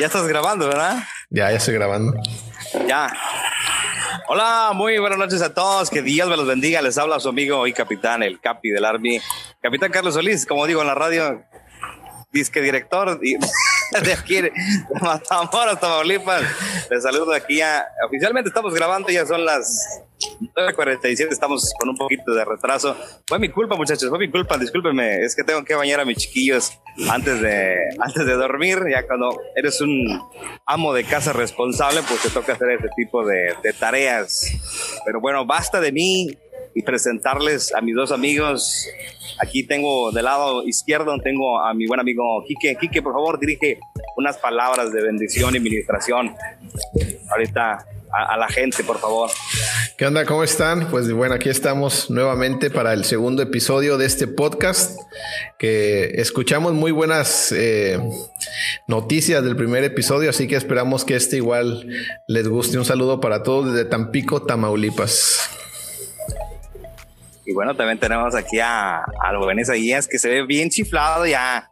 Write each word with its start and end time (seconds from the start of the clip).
Ya 0.00 0.06
estás 0.06 0.26
grabando, 0.26 0.66
¿verdad? 0.66 1.02
Ya, 1.28 1.50
ya 1.50 1.58
estoy 1.58 1.74
grabando. 1.74 2.14
Ya. 2.88 3.14
Hola, 4.28 4.70
muy 4.74 4.98
buenas 4.98 5.18
noches 5.18 5.42
a 5.42 5.52
todos. 5.52 5.90
Que 5.90 6.00
Dios 6.00 6.26
me 6.26 6.38
los 6.38 6.46
bendiga. 6.46 6.80
Les 6.80 6.96
habla 6.96 7.20
su 7.20 7.28
amigo 7.28 7.66
y 7.66 7.74
capitán, 7.74 8.22
el 8.22 8.40
capi 8.40 8.70
del 8.70 8.86
Army. 8.86 9.20
Capitán 9.60 9.92
Carlos 9.92 10.14
Solís, 10.14 10.46
como 10.46 10.66
digo 10.66 10.80
en 10.80 10.86
la 10.86 10.94
radio, 10.94 11.44
disque 12.32 12.62
director 12.62 13.20
de 14.02 14.12
aquí, 14.14 14.40
de 14.40 14.50
Matamoros, 15.02 15.78
Tamaulipas. 15.78 16.44
Les 16.88 17.02
saludo 17.02 17.34
aquí 17.34 17.56
ya. 17.56 17.84
Oficialmente 18.06 18.48
estamos 18.48 18.72
grabando, 18.72 19.10
ya 19.10 19.26
son 19.26 19.44
las 19.44 20.00
9.47, 20.40 21.28
estamos 21.30 21.70
con 21.78 21.90
un 21.90 21.96
poquito 21.96 22.32
de 22.32 22.44
retraso. 22.44 22.96
Fue 23.26 23.38
mi 23.38 23.50
culpa, 23.50 23.76
muchachos, 23.76 24.08
fue 24.08 24.18
mi 24.18 24.30
culpa, 24.30 24.56
discúlpenme. 24.56 25.22
Es 25.22 25.36
que 25.36 25.44
tengo 25.44 25.62
que 25.64 25.74
bañar 25.74 26.00
a 26.00 26.04
mis 26.04 26.16
chiquillos 26.16 26.72
antes 27.10 27.40
de, 27.40 27.76
antes 27.98 28.24
de 28.24 28.32
dormir. 28.34 28.78
Ya 28.90 29.06
cuando 29.06 29.38
eres 29.54 29.80
un 29.80 30.20
amo 30.66 30.94
de 30.94 31.04
casa 31.04 31.32
responsable, 31.32 32.00
pues 32.08 32.22
te 32.22 32.30
toca 32.30 32.54
hacer 32.54 32.70
este 32.70 32.88
tipo 32.96 33.24
de, 33.24 33.54
de 33.62 33.72
tareas. 33.74 34.46
Pero 35.04 35.20
bueno, 35.20 35.44
basta 35.44 35.80
de 35.80 35.92
mí 35.92 36.28
y 36.74 36.82
presentarles 36.82 37.74
a 37.74 37.80
mis 37.80 37.94
dos 37.94 38.10
amigos. 38.10 38.88
Aquí 39.42 39.66
tengo 39.66 40.10
del 40.12 40.24
lado 40.24 40.66
izquierdo, 40.66 41.18
tengo 41.18 41.60
a 41.60 41.74
mi 41.74 41.86
buen 41.86 42.00
amigo 42.00 42.44
Quique. 42.46 42.76
Quique, 42.76 43.02
por 43.02 43.12
favor, 43.12 43.38
dirige 43.38 43.78
unas 44.16 44.38
palabras 44.38 44.92
de 44.92 45.02
bendición 45.02 45.54
y 45.54 45.58
administración 45.58 46.34
ahorita 47.30 47.86
a, 48.12 48.34
a 48.34 48.36
la 48.36 48.48
gente, 48.48 48.84
por 48.84 48.98
favor. 48.98 49.30
¿Qué 49.96 50.06
onda? 50.06 50.24
¿Cómo 50.24 50.42
están? 50.42 50.88
Pues 50.90 51.12
bueno, 51.12 51.34
aquí 51.34 51.48
estamos 51.48 52.10
nuevamente 52.10 52.70
para 52.70 52.92
el 52.92 53.04
segundo 53.04 53.42
episodio 53.42 53.98
de 53.98 54.06
este 54.06 54.26
podcast 54.26 54.98
que 55.58 56.12
escuchamos 56.14 56.72
muy 56.72 56.90
buenas 56.90 57.52
eh, 57.52 58.00
noticias 58.86 59.44
del 59.44 59.56
primer 59.56 59.84
episodio, 59.84 60.30
así 60.30 60.48
que 60.48 60.56
esperamos 60.56 61.04
que 61.04 61.16
este 61.16 61.36
igual 61.36 61.86
les 62.28 62.48
guste. 62.48 62.78
Un 62.78 62.84
saludo 62.84 63.20
para 63.20 63.42
todos 63.42 63.72
desde 63.72 63.88
Tampico, 63.88 64.42
Tamaulipas. 64.42 65.50
Y 67.44 67.52
bueno, 67.52 67.74
también 67.74 67.98
tenemos 67.98 68.34
aquí 68.34 68.60
a, 68.60 68.98
a 68.98 69.60
Isaías, 69.60 70.06
que 70.06 70.18
se 70.18 70.28
ve 70.28 70.46
bien 70.46 70.70
chiflado 70.70 71.26
ya, 71.26 71.68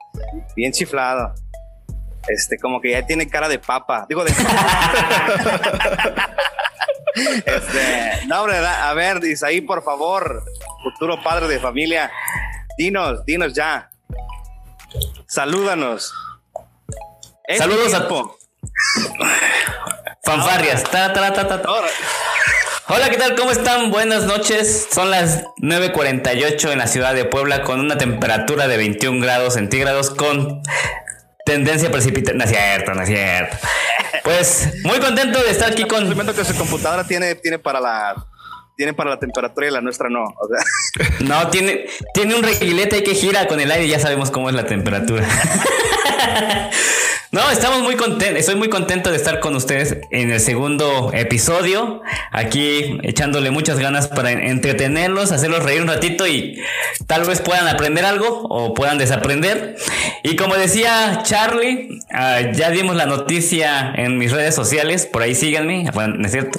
bien 0.56 0.72
chiflado. 0.72 1.34
Este, 2.26 2.58
como 2.58 2.80
que 2.80 2.90
ya 2.92 3.06
tiene 3.06 3.28
cara 3.28 3.48
de 3.48 3.58
papa. 3.58 4.06
Digo, 4.08 4.24
de 4.24 4.30
este, 7.46 8.26
no, 8.26 8.42
hombre, 8.42 8.58
a 8.58 8.92
ver, 8.94 9.22
Isaí, 9.24 9.60
por 9.60 9.84
favor, 9.84 10.42
futuro 10.82 11.22
padre 11.22 11.48
de 11.48 11.58
familia, 11.60 12.10
dinos, 12.76 13.24
dinos 13.24 13.54
ya. 13.54 13.90
Salúdanos. 15.26 16.12
Es 17.44 17.58
Saludos 17.58 17.94
a 17.94 17.98
tiempo. 17.98 18.36
Fanfarrias. 20.24 20.84
Ta, 20.84 21.12
ta, 21.12 21.62
Hola, 22.90 23.10
¿qué 23.10 23.18
tal? 23.18 23.34
¿Cómo 23.36 23.50
están? 23.50 23.90
Buenas 23.90 24.24
noches. 24.24 24.88
Son 24.90 25.10
las 25.10 25.44
9.48 25.62 26.72
en 26.72 26.78
la 26.78 26.86
ciudad 26.86 27.14
de 27.14 27.26
Puebla 27.26 27.62
con 27.62 27.80
una 27.80 27.98
temperatura 27.98 28.66
de 28.66 28.78
21 28.78 29.20
grados 29.20 29.54
centígrados 29.54 30.08
con 30.08 30.62
tendencia 31.48 31.90
precipitante. 31.90 32.34
No 32.38 32.44
es 32.44 32.50
cierto, 32.50 32.94
no 32.94 33.02
es 33.02 33.08
cierto. 33.08 33.56
Pues 34.22 34.68
muy 34.84 34.98
contento 34.98 35.42
de 35.42 35.50
estar 35.50 35.72
aquí 35.72 35.84
con... 35.84 36.08
Que 36.34 36.44
su 36.44 36.54
computadora 36.54 37.04
tiene, 37.04 37.34
tiene 37.36 37.58
para 37.58 37.80
la 37.80 38.14
tiene 38.76 38.94
para 38.94 39.10
la 39.10 39.18
temperatura 39.18 39.66
y 39.66 39.70
la 39.72 39.80
nuestra 39.80 40.08
no. 40.08 40.22
O 40.22 40.48
sea, 40.48 41.08
No, 41.20 41.48
tiene, 41.50 41.86
tiene 42.14 42.36
un 42.36 42.44
reguilete 42.44 43.02
que 43.02 43.14
gira 43.14 43.48
con 43.48 43.58
el 43.60 43.72
aire 43.72 43.86
y 43.86 43.88
ya 43.88 43.98
sabemos 43.98 44.30
cómo 44.30 44.48
es 44.50 44.54
la 44.54 44.66
temperatura. 44.66 45.26
No, 47.30 47.50
estamos 47.50 47.82
muy 47.82 47.96
contentos, 47.96 48.40
estoy 48.40 48.54
muy 48.54 48.70
contento 48.70 49.10
de 49.10 49.16
estar 49.16 49.38
con 49.40 49.54
ustedes 49.54 49.98
en 50.10 50.30
el 50.30 50.40
segundo 50.40 51.10
episodio, 51.12 52.00
aquí 52.32 52.98
echándole 53.02 53.50
muchas 53.50 53.78
ganas 53.78 54.08
para 54.08 54.32
entretenerlos, 54.32 55.30
hacerlos 55.30 55.62
reír 55.62 55.82
un 55.82 55.88
ratito 55.88 56.26
y 56.26 56.58
tal 57.06 57.24
vez 57.26 57.42
puedan 57.42 57.68
aprender 57.68 58.06
algo 58.06 58.44
o 58.48 58.72
puedan 58.72 58.96
desaprender. 58.96 59.76
Y 60.22 60.36
como 60.36 60.54
decía 60.54 61.20
Charlie, 61.22 62.00
ah, 62.10 62.40
ya 62.54 62.70
dimos 62.70 62.96
la 62.96 63.04
noticia 63.04 63.92
en 63.94 64.16
mis 64.16 64.32
redes 64.32 64.54
sociales, 64.54 65.04
por 65.04 65.20
ahí 65.20 65.34
síganme, 65.34 65.90
bueno, 65.92 66.14
no 66.16 66.24
es 66.24 66.32
cierto, 66.32 66.58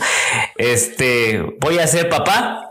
este, 0.57 1.41
voy 1.59 1.79
a 1.79 1.87
ser 1.87 2.09
papá. 2.09 2.68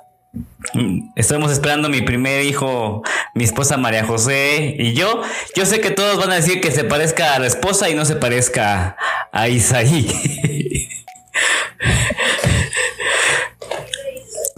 Estamos 1.16 1.50
esperando 1.52 1.88
mi 1.88 2.02
primer 2.02 2.44
hijo, 2.44 3.02
mi 3.34 3.44
esposa 3.44 3.76
María 3.76 4.04
José 4.04 4.74
y 4.78 4.92
yo. 4.92 5.22
Yo 5.54 5.64
sé 5.64 5.80
que 5.80 5.90
todos 5.90 6.18
van 6.18 6.30
a 6.30 6.36
decir 6.36 6.60
que 6.60 6.70
se 6.70 6.84
parezca 6.84 7.34
a 7.34 7.38
la 7.38 7.46
esposa 7.46 7.88
y 7.88 7.94
no 7.94 8.04
se 8.04 8.16
parezca 8.16 8.96
a 9.32 9.48
Isaí. 9.48 10.06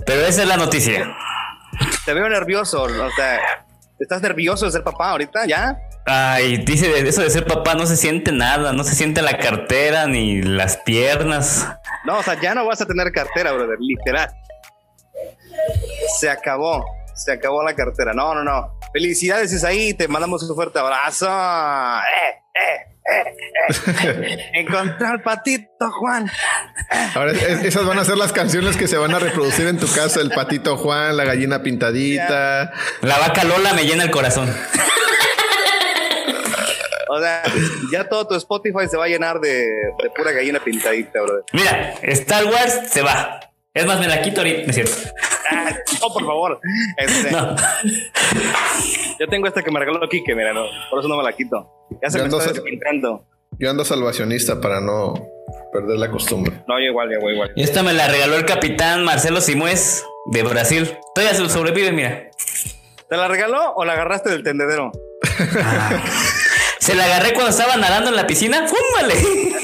Pero 0.07 0.27
esa 0.27 0.43
es 0.43 0.49
la 0.49 0.57
noticia. 0.57 1.17
te 2.05 2.15
veo 2.15 2.29
nervioso. 2.29 2.83
O 2.83 3.11
sea, 3.13 3.39
¿estás 4.01 4.21
nervioso 4.23 4.67
de 4.67 4.73
ser 4.73 4.83
papá 4.83 5.11
ahorita 5.11 5.47
ya? 5.47 5.79
Ay, 6.05 6.57
dice 6.59 6.93
eso 7.07 7.23
de 7.23 7.31
ser 7.31 7.47
papá 7.47 7.75
no 7.75 7.87
se 7.87 7.97
siente 7.97 8.33
nada, 8.33 8.73
no 8.73 8.83
se 8.83 8.97
siente 8.97 9.23
la 9.23 9.39
cartera 9.39 10.09
ni 10.09 10.43
las 10.43 10.79
piernas. 10.79 11.69
No, 12.05 12.19
o 12.19 12.23
sea, 12.25 12.41
ya 12.41 12.55
no 12.55 12.67
vas 12.67 12.81
a 12.81 12.87
tener 12.87 13.13
cartera, 13.13 13.53
brother, 13.53 13.79
literal. 13.79 14.31
Se 16.19 16.29
acabó, 16.31 16.85
se 17.15 17.33
acabó 17.33 17.63
la 17.63 17.75
cartera. 17.75 18.13
No, 18.15 18.35
no, 18.35 18.43
no. 18.45 18.79
Felicidades, 18.93 19.53
Isaí, 19.53 19.95
te 19.95 20.09
mandamos 20.09 20.43
un 20.49 20.55
fuerte 20.57 20.79
abrazo. 20.79 21.29
Eh, 21.29 22.43
eh, 22.55 22.87
eh, 23.13 23.35
eh. 24.05 24.51
Encontré 24.55 25.07
al 25.07 25.23
patito, 25.23 25.91
Juan. 25.99 26.31
Ahora, 27.15 27.33
es- 27.33 27.65
esas 27.65 27.85
van 27.87 27.99
a 27.99 28.05
ser 28.05 28.17
las 28.17 28.33
canciones 28.33 28.77
que 28.77 28.89
se 28.89 28.97
van 28.97 29.15
a 29.15 29.19
reproducir 29.21 29.67
en 29.69 29.79
tu 29.79 29.87
casa: 29.93 30.21
el 30.21 30.31
patito 30.31 30.77
Juan, 30.77 31.17
la 31.17 31.25
gallina 31.25 31.63
pintadita. 31.63 32.73
La 33.03 33.19
vaca 33.19 33.45
Lola 33.45 33.73
me 33.75 33.85
llena 33.85 34.03
el 34.05 34.11
corazón. 34.11 34.53
O 37.13 37.19
sea, 37.21 37.43
ya 37.93 38.09
todo 38.09 38.29
tu 38.29 38.35
Spotify 38.37 38.87
se 38.89 38.97
va 38.97 39.07
a 39.07 39.09
llenar 39.09 39.41
de, 39.41 39.65
de 39.65 40.11
pura 40.15 40.31
gallina 40.31 40.61
pintadita, 40.63 41.21
brother. 41.21 41.45
Mira, 41.53 41.95
Star 42.03 42.45
Wars 42.45 42.83
se 42.89 43.03
va. 43.03 43.41
Es 43.73 43.87
más, 43.87 44.01
me 44.01 44.09
la 44.09 44.21
quito 44.21 44.41
ahorita, 44.41 44.63
¿no 44.63 44.69
es 44.69 44.75
cierto? 44.75 44.93
Ah, 45.51 45.71
no, 46.01 46.13
por 46.13 46.25
favor. 46.27 46.61
Este, 46.97 47.31
No. 47.31 47.55
Yo 49.19 49.29
tengo 49.29 49.47
esta 49.47 49.63
que 49.63 49.71
me 49.71 49.79
regaló 49.79 50.09
Kike, 50.09 50.35
mira, 50.35 50.53
no, 50.53 50.65
por 50.91 50.99
eso 51.01 51.09
no 51.09 51.17
me 51.17 51.23
la 51.23 51.33
quito. 51.33 51.71
Ya 52.03 52.11
se 52.11 52.19
Yo 52.19 52.25
me 52.25 52.25
ando 52.27 52.39
está 52.39 52.49
sa- 52.49 52.55
despintando. 52.55 53.25
Yo 53.59 53.71
ando 53.71 53.85
salvacionista 53.85 54.61
para 54.61 54.81
no 54.81 55.15
perder 55.73 55.99
la 55.99 56.11
costumbre. 56.11 56.63
No, 56.67 56.79
yo 56.81 56.87
igual, 56.87 57.11
yo 57.13 57.29
igual. 57.31 57.53
Y 57.55 57.63
esta 57.63 57.83
me 57.83 57.93
la 57.93 58.09
regaló 58.09 58.37
el 58.37 58.45
capitán 58.47 59.05
Marcelo 59.05 59.41
Simués 59.41 60.05
de 60.33 60.43
Brasil. 60.43 60.97
Todavía 61.15 61.37
se 61.37 61.43
lo 61.43 61.49
sobrevive, 61.51 61.93
mira. 61.93 62.31
¿Te 63.09 63.17
la 63.17 63.29
regaló 63.29 63.73
o 63.75 63.85
la 63.85 63.93
agarraste 63.93 64.31
del 64.31 64.43
tendedero? 64.43 64.93
Se 66.79 66.95
la 66.95 67.05
agarré 67.05 67.35
cuando 67.35 67.51
estaba 67.51 67.77
nadando 67.77 68.11
en 68.11 68.17
la 68.17 68.27
piscina. 68.27 68.67
¡Fúmale! 68.67 69.15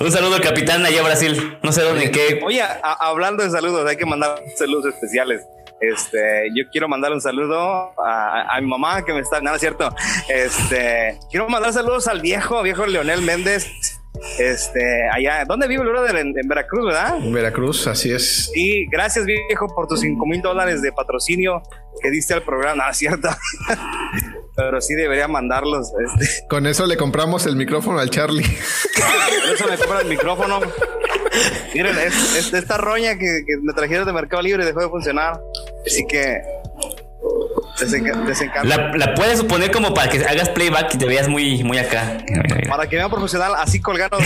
Un 0.00 0.10
saludo 0.12 0.36
al 0.36 0.40
capitán 0.40 0.84
allá 0.84 1.00
a 1.00 1.04
Brasil. 1.04 1.58
No 1.62 1.72
sé 1.72 1.82
dónde, 1.82 2.04
en 2.04 2.12
qué. 2.12 2.40
Oye, 2.44 2.62
a- 2.62 2.78
hablando 3.00 3.42
de 3.42 3.50
saludos, 3.50 3.88
hay 3.88 3.96
que 3.96 4.06
mandar 4.06 4.40
saludos 4.56 4.94
especiales. 4.94 5.42
Este, 5.80 6.48
yo 6.54 6.64
quiero 6.70 6.88
mandar 6.88 7.12
un 7.12 7.20
saludo 7.20 7.92
a, 8.02 8.56
a 8.56 8.60
mi 8.60 8.66
mamá 8.68 9.04
que 9.04 9.12
me 9.12 9.20
está, 9.20 9.40
nada 9.40 9.58
cierto. 9.58 9.94
Este, 10.28 11.18
quiero 11.30 11.48
mandar 11.48 11.72
saludos 11.72 12.06
al 12.08 12.20
viejo, 12.20 12.62
viejo 12.62 12.86
Leonel 12.86 13.20
Méndez. 13.22 13.66
Este, 14.38 15.08
allá, 15.12 15.44
¿dónde 15.44 15.66
vive 15.66 15.82
el 15.82 15.88
brother? 15.90 16.16
En, 16.16 16.28
en 16.38 16.48
Veracruz, 16.48 16.86
¿verdad? 16.86 17.16
En 17.18 17.32
Veracruz, 17.32 17.86
así 17.88 18.12
es. 18.12 18.50
Y 18.54 18.86
gracias, 18.86 19.26
viejo, 19.26 19.66
por 19.74 19.88
tus 19.88 20.00
5 20.00 20.24
mil 20.26 20.40
dólares 20.40 20.80
de 20.80 20.92
patrocinio 20.92 21.60
que 22.00 22.10
diste 22.10 22.32
al 22.32 22.42
programa. 22.42 22.74
Nada 22.76 22.90
es 22.92 22.98
cierto. 22.98 23.28
Pero 24.56 24.80
sí 24.80 24.94
debería 24.94 25.26
mandarlos. 25.28 25.88
Este, 26.20 26.46
Con 26.48 26.66
eso 26.66 26.86
le 26.86 26.96
compramos 26.96 27.44
el 27.46 27.56
micrófono 27.56 27.98
al 27.98 28.10
Charlie. 28.10 28.44
por 28.44 29.54
eso 29.54 29.66
me 29.68 29.76
compra 29.78 30.00
el 30.02 30.08
micrófono. 30.08 30.60
Miren, 31.74 31.98
es, 31.98 32.36
es- 32.36 32.52
esta 32.54 32.76
roña 32.76 33.14
que, 33.18 33.42
que 33.46 33.56
me 33.62 33.72
trajeron 33.72 34.06
de 34.06 34.12
Mercado 34.12 34.42
Libre 34.42 34.64
dejó 34.64 34.80
de 34.80 34.88
funcionar. 34.88 35.40
Así 35.84 36.06
que 36.06 36.40
desenca- 37.80 38.62
la 38.62 39.14
puedes 39.14 39.42
poner 39.42 39.70
como 39.72 39.92
para 39.92 40.08
que 40.08 40.24
hagas 40.24 40.48
playback 40.50 40.94
y 40.94 40.98
te 40.98 41.06
veas 41.06 41.26
muy, 41.28 41.64
muy 41.64 41.78
acá. 41.78 42.18
Para 42.68 42.86
que 42.88 42.94
vean 42.96 43.10
profesional 43.10 43.54
así 43.56 43.80
colgado. 43.80 44.16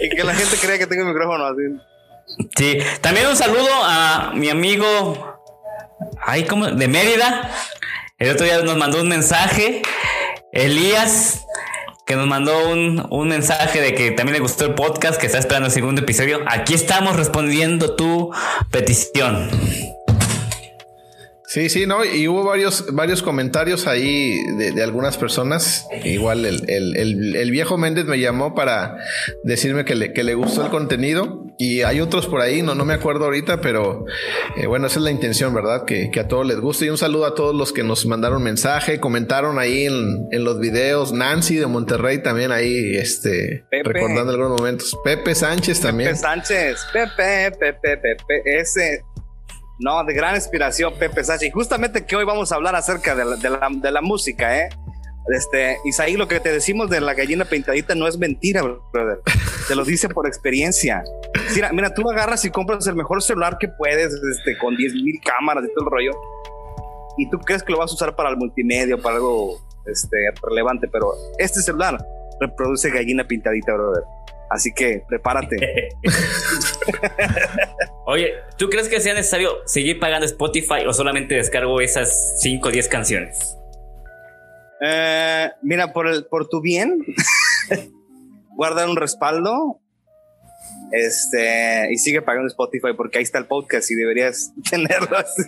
y 0.00 0.08
que 0.10 0.24
la 0.24 0.34
gente 0.34 0.56
crea 0.56 0.78
que 0.78 0.86
tengo 0.86 1.02
el 1.02 1.08
micrófono 1.08 1.44
así. 1.46 1.62
Sí. 2.56 2.78
También 3.00 3.28
un 3.28 3.36
saludo 3.36 3.68
a 3.84 4.32
mi 4.34 4.48
amigo. 4.50 5.35
Ay, 6.24 6.44
¿cómo? 6.44 6.66
De 6.66 6.88
Mérida. 6.88 7.50
El 8.18 8.30
otro 8.30 8.44
día 8.44 8.60
nos 8.62 8.76
mandó 8.76 9.00
un 9.00 9.08
mensaje. 9.08 9.82
Elías. 10.52 11.42
Que 12.06 12.14
nos 12.14 12.28
mandó 12.28 12.68
un, 12.68 13.04
un 13.10 13.28
mensaje 13.28 13.80
de 13.80 13.94
que 13.94 14.12
también 14.12 14.34
le 14.34 14.40
gustó 14.40 14.64
el 14.64 14.74
podcast, 14.74 15.20
que 15.20 15.26
está 15.26 15.38
esperando 15.38 15.66
el 15.66 15.72
segundo 15.72 16.02
episodio. 16.02 16.44
Aquí 16.46 16.72
estamos 16.72 17.16
respondiendo 17.16 17.96
tu 17.96 18.32
petición. 18.70 19.50
Sí, 21.56 21.70
Sí, 21.70 21.86
no, 21.86 22.04
y 22.04 22.28
hubo 22.28 22.44
varios, 22.44 22.94
varios 22.94 23.22
comentarios 23.22 23.86
ahí 23.86 24.36
de, 24.58 24.82
algunas 24.82 25.16
personas. 25.16 25.86
Igual 26.04 26.44
el, 26.44 27.50
viejo 27.50 27.78
Méndez 27.78 28.04
me 28.04 28.18
llamó 28.18 28.54
para 28.54 28.98
decirme 29.42 29.86
que 29.86 29.94
le, 29.94 30.12
que 30.12 30.22
le 30.22 30.34
gustó 30.34 30.66
el 30.66 30.70
contenido. 30.70 31.46
Y 31.56 31.80
hay 31.80 32.02
otros 32.02 32.26
por 32.26 32.42
ahí, 32.42 32.60
no, 32.60 32.74
no 32.74 32.84
me 32.84 32.92
acuerdo 32.92 33.24
ahorita, 33.24 33.62
pero 33.62 34.04
eh, 34.58 34.66
bueno, 34.66 34.88
esa 34.88 34.98
es 34.98 35.04
la 35.04 35.10
intención, 35.10 35.54
¿verdad? 35.54 35.86
Que, 35.86 36.10
a 36.20 36.28
todos 36.28 36.46
les 36.46 36.60
guste. 36.60 36.84
Y 36.84 36.90
un 36.90 36.98
saludo 36.98 37.24
a 37.24 37.34
todos 37.34 37.54
los 37.54 37.72
que 37.72 37.82
nos 37.82 38.04
mandaron 38.04 38.42
mensaje, 38.42 39.00
comentaron 39.00 39.58
ahí 39.58 39.86
en, 39.86 40.44
los 40.44 40.60
videos. 40.60 41.14
Nancy 41.14 41.56
de 41.56 41.66
Monterrey 41.66 42.22
también 42.22 42.52
ahí, 42.52 42.96
este, 42.98 43.64
recordando 43.70 44.30
algunos 44.30 44.60
momentos. 44.60 44.94
Pepe 45.02 45.34
Sánchez 45.34 45.80
también. 45.80 46.10
Pepe 46.10 46.20
Sánchez, 46.20 46.86
Pepe, 46.92 47.50
Pepe, 47.58 47.96
Pepe, 47.96 48.42
ese 48.44 49.02
no, 49.78 50.02
de 50.04 50.14
gran 50.14 50.34
inspiración, 50.34 50.94
Pepe 50.98 51.22
Sachi. 51.22 51.50
Justamente 51.50 52.06
que 52.06 52.16
hoy 52.16 52.24
vamos 52.24 52.52
a 52.52 52.56
hablar 52.56 52.74
acerca 52.74 53.14
de 53.14 53.24
la, 53.24 53.36
de 53.36 53.90
la, 53.90 54.00
música, 54.00 54.58
¿eh? 54.58 54.68
Este, 55.28 55.78
Isaí, 55.84 56.16
lo 56.16 56.28
que 56.28 56.38
te 56.40 56.52
decimos 56.52 56.88
de 56.88 57.00
la 57.00 57.12
gallina 57.12 57.44
pintadita 57.44 57.94
no 57.94 58.06
es 58.06 58.16
mentira, 58.16 58.62
brother. 58.62 59.20
Te 59.68 59.74
lo 59.74 59.84
dice 59.84 60.08
por 60.08 60.26
experiencia. 60.26 61.02
Mira, 61.54 61.72
mira, 61.72 61.92
tú 61.92 62.08
agarras 62.08 62.44
y 62.44 62.50
compras 62.50 62.86
el 62.86 62.94
mejor 62.94 63.22
celular 63.22 63.58
que 63.58 63.68
puedes, 63.68 64.12
este, 64.14 64.56
con 64.58 64.76
10 64.76 64.94
mil 64.94 65.20
cámaras 65.24 65.64
y 65.64 65.74
todo 65.74 65.84
el 65.84 65.90
rollo. 65.90 66.12
Y 67.18 67.28
tú 67.28 67.38
crees 67.38 67.62
que 67.62 67.72
lo 67.72 67.78
vas 67.78 67.90
a 67.90 67.94
usar 67.94 68.14
para 68.14 68.30
el 68.30 68.36
multimedia, 68.36 68.96
para 68.96 69.16
algo 69.16 69.58
este, 69.86 70.16
relevante, 70.42 70.88
pero 70.88 71.12
este 71.38 71.60
celular 71.60 71.98
reproduce 72.40 72.90
gallina 72.90 73.26
pintadita, 73.26 73.74
brother. 73.74 74.04
Así 74.50 74.72
que 74.72 75.02
prepárate. 75.08 75.56
Oye, 78.06 78.32
¿tú 78.56 78.68
crees 78.68 78.88
que 78.88 79.00
sea 79.00 79.14
necesario 79.14 79.50
seguir 79.66 79.98
pagando 79.98 80.26
Spotify 80.26 80.86
o 80.86 80.92
solamente 80.92 81.34
descargo 81.34 81.80
esas 81.80 82.40
5 82.40 82.68
o 82.68 82.70
10 82.70 82.88
canciones? 82.88 83.56
Eh, 84.80 85.50
mira, 85.62 85.92
por, 85.92 86.06
el, 86.06 86.26
por 86.26 86.48
tu 86.48 86.60
bien, 86.60 87.04
guarda 88.56 88.88
un 88.88 88.96
respaldo 88.96 89.80
este, 90.92 91.92
y 91.92 91.98
sigue 91.98 92.22
pagando 92.22 92.48
Spotify 92.48 92.92
porque 92.96 93.18
ahí 93.18 93.24
está 93.24 93.38
el 93.38 93.46
podcast 93.46 93.90
y 93.90 93.94
deberías 93.94 94.52
tenerlo 94.70 95.16
así. 95.16 95.42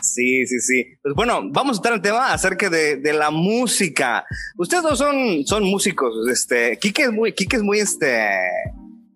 Sí, 0.00 0.46
sí, 0.46 0.60
sí. 0.60 0.84
Pues 1.02 1.14
bueno, 1.14 1.42
vamos 1.50 1.76
a 1.76 1.78
estar 1.78 1.92
el 1.92 2.00
tema 2.00 2.32
acerca 2.32 2.70
de, 2.70 3.00
la 3.12 3.30
música. 3.30 4.24
Ustedes 4.56 4.82
dos 4.82 4.98
son, 4.98 5.44
son 5.46 5.64
músicos. 5.64 6.28
Este, 6.30 6.78
Kike 6.78 7.04
es 7.04 7.12
muy, 7.12 7.32
Kike 7.32 7.56
es 7.56 7.62
muy, 7.62 7.78
este, 7.80 8.28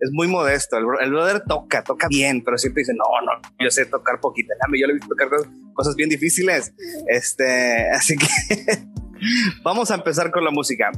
es 0.00 0.10
muy 0.12 0.26
modesto. 0.26 0.76
El, 0.78 1.10
brother 1.10 1.42
toca, 1.46 1.84
toca 1.84 2.08
bien, 2.08 2.42
pero 2.42 2.58
siempre 2.58 2.80
dice, 2.80 2.92
no, 2.94 3.04
no, 3.24 3.40
yo 3.62 3.70
sé 3.70 3.86
tocar 3.86 4.20
poquito. 4.20 4.52
Yo 4.72 4.86
le 4.86 4.92
he 4.92 4.94
visto 4.94 5.08
tocar 5.08 5.28
cosas 5.74 5.94
bien 5.94 6.08
difíciles. 6.08 6.72
Este, 7.06 7.88
así 7.94 8.16
que 8.16 8.26
vamos 9.62 9.90
a 9.90 9.94
empezar 9.94 10.30
con 10.30 10.44
la 10.44 10.50
música. 10.50 10.90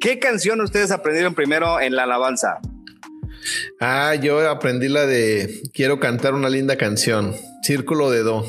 ¿Qué 0.00 0.18
canción 0.18 0.60
ustedes 0.60 0.90
aprendieron 0.90 1.34
primero 1.34 1.80
en 1.80 1.94
la 1.94 2.04
alabanza? 2.04 2.58
Ah, 3.80 4.14
yo 4.14 4.48
aprendí 4.48 4.88
la 4.88 5.06
de 5.06 5.62
Quiero 5.72 6.00
cantar 6.00 6.34
una 6.34 6.48
linda 6.48 6.76
canción, 6.76 7.34
Círculo 7.62 8.10
de 8.10 8.22
Do. 8.22 8.44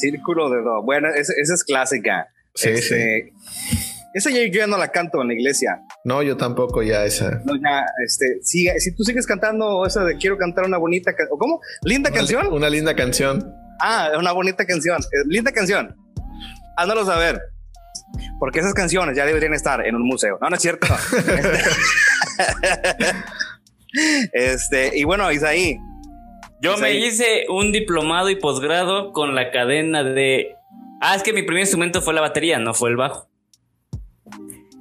Círculo 0.00 0.50
de 0.50 0.62
Do. 0.62 0.82
Bueno, 0.82 1.08
esa, 1.08 1.32
es 1.36 1.64
clásica. 1.64 2.28
Sí, 2.54 2.70
este, 2.70 3.32
Esa 4.14 4.30
yo, 4.30 4.38
ya 4.52 4.66
no 4.66 4.76
la 4.76 4.88
canto 4.88 5.22
en 5.22 5.28
la 5.28 5.34
iglesia. 5.34 5.82
No, 6.04 6.22
yo 6.22 6.36
tampoco 6.36 6.82
ya 6.82 7.04
esa. 7.04 7.40
No, 7.44 7.54
ya, 7.56 7.84
este, 8.04 8.42
sigue, 8.42 8.78
si 8.80 8.94
tú 8.94 9.04
sigues 9.04 9.26
cantando 9.26 9.86
esa 9.86 10.04
de 10.04 10.16
quiero 10.16 10.36
cantar 10.36 10.64
una 10.64 10.78
bonita, 10.78 11.12
¿o 11.30 11.38
cómo? 11.38 11.60
¿Linda 11.84 12.10
canción? 12.10 12.52
Una 12.52 12.68
linda 12.68 12.96
canción. 12.96 13.54
Ah, 13.80 14.10
una 14.18 14.32
bonita 14.32 14.66
canción. 14.66 15.00
Eh, 15.00 15.24
linda 15.26 15.52
canción. 15.52 15.96
Házmelo 16.76 17.04
saber. 17.04 17.40
Porque 18.38 18.60
esas 18.60 18.74
canciones 18.74 19.16
ya 19.16 19.24
deberían 19.24 19.54
estar 19.54 19.86
en 19.86 19.94
un 19.94 20.02
museo. 20.02 20.38
No, 20.40 20.50
no 20.50 20.56
es 20.56 20.62
cierto. 20.62 20.86
este, 24.32 24.96
y 24.96 25.04
bueno, 25.04 25.30
Isaí, 25.30 25.78
yo 26.60 26.76
me 26.76 26.94
hice 26.94 27.46
un 27.48 27.72
diplomado 27.72 28.30
y 28.30 28.36
posgrado 28.36 29.12
con 29.12 29.34
la 29.34 29.50
cadena 29.50 30.04
de. 30.04 30.54
Ah, 31.00 31.16
es 31.16 31.22
que 31.22 31.32
mi 31.32 31.42
primer 31.42 31.62
instrumento 31.62 32.02
fue 32.02 32.12
la 32.12 32.20
batería, 32.20 32.58
no 32.58 32.74
fue 32.74 32.90
el 32.90 32.96
bajo. 32.96 33.28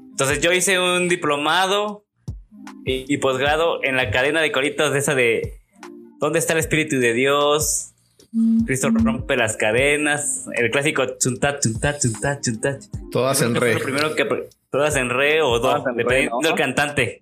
Entonces 0.10 0.42
yo 0.42 0.52
hice 0.52 0.80
un 0.80 1.08
diplomado 1.08 2.04
y, 2.86 3.18
posgrado 3.18 3.84
en 3.84 3.96
la 3.96 4.12
cadena 4.12 4.42
de 4.42 4.52
coritos 4.52 4.92
de 4.92 5.00
esa 5.00 5.16
de. 5.16 5.60
¿Dónde 6.20 6.40
está 6.40 6.54
el 6.54 6.60
Espíritu 6.60 7.00
de 7.00 7.14
Dios? 7.14 7.94
Cristo 8.66 8.90
rompe 8.92 9.38
las 9.38 9.56
cadenas. 9.56 10.48
El 10.56 10.72
clásico 10.72 11.06
chuntat, 11.18 11.64
chuntat, 11.64 12.02
chuntat, 12.02 12.44
chuntat. 12.44 12.84
Todas 13.12 13.42
en 13.42 13.56
re. 13.56 13.78
primero 13.78 14.14
que, 14.16 14.50
todas 14.70 14.98
en 14.98 15.10
re 15.10 15.42
o 15.42 15.60
do, 15.60 15.84
dependiendo 15.96 16.40
del 16.42 16.56
cantante. 16.56 17.22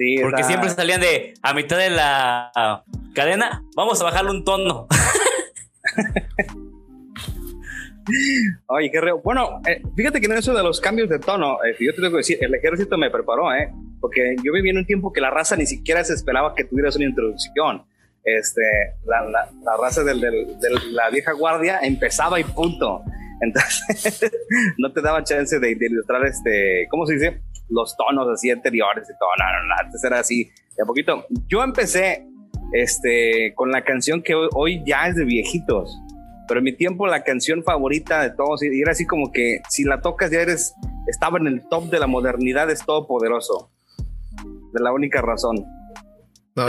Sí, 0.00 0.16
Porque 0.22 0.44
siempre 0.44 0.70
salían 0.70 1.02
de 1.02 1.34
a 1.42 1.52
mitad 1.52 1.76
de 1.76 1.90
la 1.90 2.82
cadena, 3.14 3.62
vamos 3.76 4.00
a 4.00 4.04
bajarle 4.04 4.30
un 4.30 4.46
tono. 4.46 4.86
Oye, 8.68 8.90
qué 8.90 8.98
reo. 8.98 9.20
Bueno, 9.22 9.60
eh, 9.68 9.82
fíjate 9.94 10.22
que 10.22 10.26
en 10.26 10.38
eso 10.38 10.54
de 10.54 10.62
los 10.62 10.80
cambios 10.80 11.10
de 11.10 11.18
tono, 11.18 11.62
eh, 11.62 11.76
yo 11.78 11.92
te 11.92 12.00
tengo 12.00 12.12
que 12.12 12.16
decir, 12.16 12.38
el 12.40 12.54
ejército 12.54 12.96
me 12.96 13.10
preparó, 13.10 13.54
¿eh? 13.54 13.70
Porque 14.00 14.36
yo 14.42 14.54
viví 14.54 14.70
en 14.70 14.78
un 14.78 14.86
tiempo 14.86 15.12
que 15.12 15.20
la 15.20 15.28
raza 15.28 15.54
ni 15.54 15.66
siquiera 15.66 16.02
se 16.02 16.14
esperaba 16.14 16.54
que 16.54 16.64
tuvieras 16.64 16.96
una 16.96 17.04
introducción. 17.04 17.84
Este, 18.24 18.62
la, 19.04 19.20
la, 19.30 19.50
raza 19.78 20.02
de 20.02 20.14
la 20.92 21.10
vieja 21.10 21.32
guardia 21.32 21.78
empezaba 21.82 22.40
y 22.40 22.44
punto. 22.44 23.02
Entonces, 23.42 24.30
no 24.78 24.94
te 24.94 25.02
daba 25.02 25.22
chance 25.24 25.58
de, 25.58 25.74
de, 25.74 25.86
ilustrar, 25.86 26.24
este, 26.24 26.86
¿cómo 26.90 27.04
se 27.04 27.12
dice? 27.14 27.42
Los 27.70 27.96
tonos 27.96 28.28
así 28.28 28.50
anteriores 28.50 29.08
y 29.08 29.18
todo. 29.18 29.28
No, 29.38 29.44
no, 29.44 29.68
no, 29.68 29.74
antes 29.78 30.02
era 30.04 30.20
así, 30.20 30.50
de 30.76 30.82
a 30.82 30.86
poquito. 30.86 31.24
Yo 31.48 31.62
empecé 31.62 32.26
este, 32.72 33.52
con 33.54 33.70
la 33.70 33.82
canción 33.82 34.22
que 34.22 34.34
hoy, 34.34 34.82
ya 34.84 35.08
es 35.08 35.16
de 35.16 35.24
viejitos. 35.24 35.98
Pero 36.48 36.58
en 36.58 36.64
mi 36.64 36.76
tiempo 36.76 37.06
la 37.06 37.22
canción 37.22 37.62
favorita 37.62 38.22
de 38.22 38.30
todos, 38.30 38.62
y 38.62 38.80
era 38.80 38.92
así 38.92 39.06
como 39.06 39.30
que 39.32 39.60
si 39.68 39.84
la 39.84 40.00
tocas 40.00 40.30
ya 40.30 40.40
eres, 40.40 40.74
estaba 41.06 41.38
en 41.38 41.46
el 41.46 41.68
top 41.68 41.90
de 41.90 42.00
la 42.00 42.06
modernidad, 42.06 42.70
es 42.70 42.84
todopoderoso. 42.84 43.70
De 44.72 44.82
la 44.82 44.92
única 44.92 45.20
razón. 45.22 45.64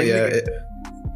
Eh. 0.01 0.43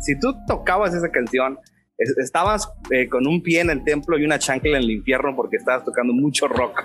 Si 0.02 0.20
tú 0.20 0.36
tocabas 0.48 0.94
esa 0.94 1.10
canción, 1.10 1.60
estabas 1.98 2.72
eh, 2.92 3.08
con 3.08 3.28
un 3.28 3.42
pie 3.42 3.62
en 3.62 3.70
el 3.70 3.84
templo 3.84 4.18
y 4.18 4.26
una 4.26 4.40
chancla 4.40 4.78
en 4.78 4.84
el 4.84 4.92
infierno 4.92 5.36
porque 5.36 5.58
estabas 5.58 5.86
tocando 5.86 6.14
mucho 6.14 6.48
rock. 6.48 6.84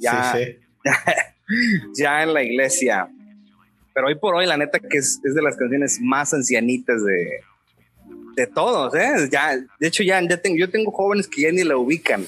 Ya, 0.00 0.36
ya 1.94 2.22
en 2.22 2.34
la 2.34 2.42
iglesia 2.42 3.08
pero 3.96 4.08
hoy 4.08 4.14
por 4.14 4.34
hoy 4.34 4.44
la 4.44 4.58
neta 4.58 4.78
que 4.78 4.98
es, 4.98 5.22
de 5.22 5.40
las 5.40 5.56
canciones 5.56 5.98
más 6.02 6.34
ancianitas 6.34 7.02
de, 7.02 7.40
de 8.36 8.46
todos, 8.46 8.94
¿eh? 8.94 9.26
Ya, 9.32 9.56
de 9.56 9.86
hecho 9.86 10.02
ya, 10.02 10.20
tengo, 10.36 10.58
yo 10.58 10.68
tengo 10.68 10.90
jóvenes 10.92 11.26
que 11.26 11.40
ya 11.40 11.50
ni 11.50 11.64
la 11.64 11.78
ubican. 11.78 12.26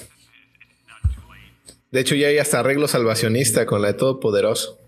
De 1.90 2.00
hecho 2.00 2.14
ya 2.14 2.28
hay 2.28 2.38
hasta 2.38 2.60
arreglo 2.60 2.88
salvacionista 2.88 3.66
con 3.66 3.82
la 3.82 3.88
de 3.88 3.94
Todopoderoso. 3.94 4.78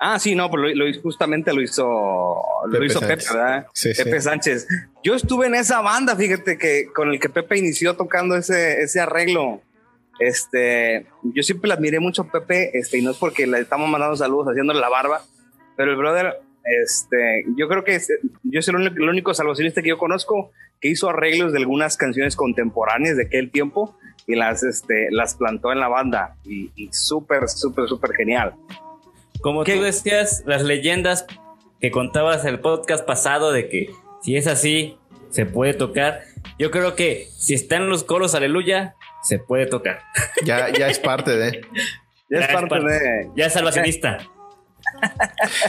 Ah, 0.00 0.18
sí, 0.18 0.34
no, 0.34 0.50
pero 0.50 0.66
lo, 0.66 1.00
justamente 1.00 1.52
lo 1.52 1.62
hizo, 1.62 1.84
lo 1.84 2.84
hizo 2.84 2.98
Pepe, 2.98 3.22
¿verdad? 3.32 3.66
Pepe 3.96 4.20
Sánchez. 4.20 4.66
Yo 5.04 5.14
estuve 5.14 5.46
en 5.46 5.54
esa 5.54 5.80
banda, 5.80 6.16
fíjate 6.16 6.58
que 6.58 6.88
con 6.92 7.10
el 7.10 7.20
que 7.20 7.28
Pepe 7.28 7.56
inició 7.56 7.94
tocando 7.94 8.34
ese, 8.34 8.82
ese 8.82 8.98
arreglo. 8.98 9.62
Este, 10.18 11.06
yo 11.22 11.42
siempre 11.42 11.68
la 11.68 11.74
admiré 11.74 12.00
mucho 12.00 12.22
a 12.22 12.30
Pepe, 12.30 12.76
este, 12.76 12.98
y 12.98 13.02
no 13.02 13.12
es 13.12 13.16
porque 13.16 13.46
le 13.46 13.60
estamos 13.60 13.88
mandando 13.88 14.16
saludos 14.16 14.48
haciéndole 14.48 14.80
la 14.80 14.88
barba, 14.88 15.22
pero 15.76 15.92
el 15.92 15.96
brother, 15.96 16.40
este, 16.64 17.44
yo 17.56 17.68
creo 17.68 17.84
que 17.84 18.00
yo 18.42 18.62
soy 18.62 18.86
el 18.86 19.08
único, 19.08 19.32
salvacionista 19.32 19.82
que 19.82 19.90
yo 19.90 19.98
conozco 19.98 20.50
que 20.80 20.88
hizo 20.88 21.08
arreglos 21.08 21.52
de 21.52 21.58
algunas 21.58 21.96
canciones 21.96 22.36
contemporáneas 22.36 23.16
de 23.16 23.24
aquel 23.24 23.50
tiempo 23.50 23.96
y 24.26 24.34
las, 24.34 24.62
este, 24.62 25.08
las 25.10 25.34
plantó 25.34 25.72
en 25.72 25.80
la 25.80 25.88
banda 25.88 26.36
y, 26.44 26.88
súper, 26.92 27.48
súper, 27.48 27.88
súper 27.88 28.12
genial. 28.14 28.54
Como 29.40 29.64
tú 29.64 29.80
decías, 29.80 30.42
las 30.46 30.62
leyendas 30.62 31.26
que 31.80 31.90
contabas 31.90 32.44
en 32.44 32.50
el 32.50 32.60
podcast 32.60 33.04
pasado 33.06 33.52
de 33.52 33.68
que 33.68 33.90
si 34.22 34.36
es 34.36 34.46
así, 34.46 34.96
se 35.30 35.46
puede 35.46 35.74
tocar. 35.74 36.22
Yo 36.58 36.70
creo 36.70 36.94
que 36.94 37.28
si 37.36 37.54
están 37.54 37.88
los 37.88 38.04
coros, 38.04 38.34
aleluya, 38.34 38.96
se 39.22 39.38
puede 39.38 39.66
tocar. 39.66 40.00
Ya, 40.44 40.70
ya 40.70 40.88
es 40.88 40.98
parte 40.98 41.36
de. 41.36 41.60
Ya, 42.30 42.40
es 42.40 42.48
parte 42.48 42.80
de. 42.80 43.30
Ya 43.36 43.46
es 43.46 43.52
salvacionista. 43.52 44.18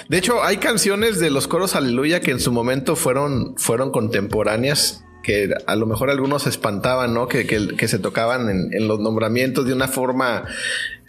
De 0.08 0.18
hecho, 0.18 0.44
hay 0.44 0.58
canciones 0.58 1.20
de 1.20 1.30
los 1.30 1.48
coros 1.48 1.76
Aleluya 1.76 2.20
que 2.22 2.32
en 2.32 2.40
su 2.40 2.52
momento 2.52 2.96
fueron, 2.96 3.56
fueron 3.58 3.92
contemporáneas 3.92 5.04
que 5.24 5.50
a 5.68 5.76
lo 5.76 5.86
mejor 5.86 6.10
algunos 6.10 6.44
se 6.44 6.50
espantaban, 6.50 7.14
¿no? 7.14 7.28
Que, 7.28 7.46
que, 7.46 7.88
se 7.88 8.00
tocaban 8.00 8.50
en, 8.50 8.88
los 8.88 9.00
nombramientos 9.00 9.66
de 9.66 9.74
una 9.74 9.88
forma 9.88 10.46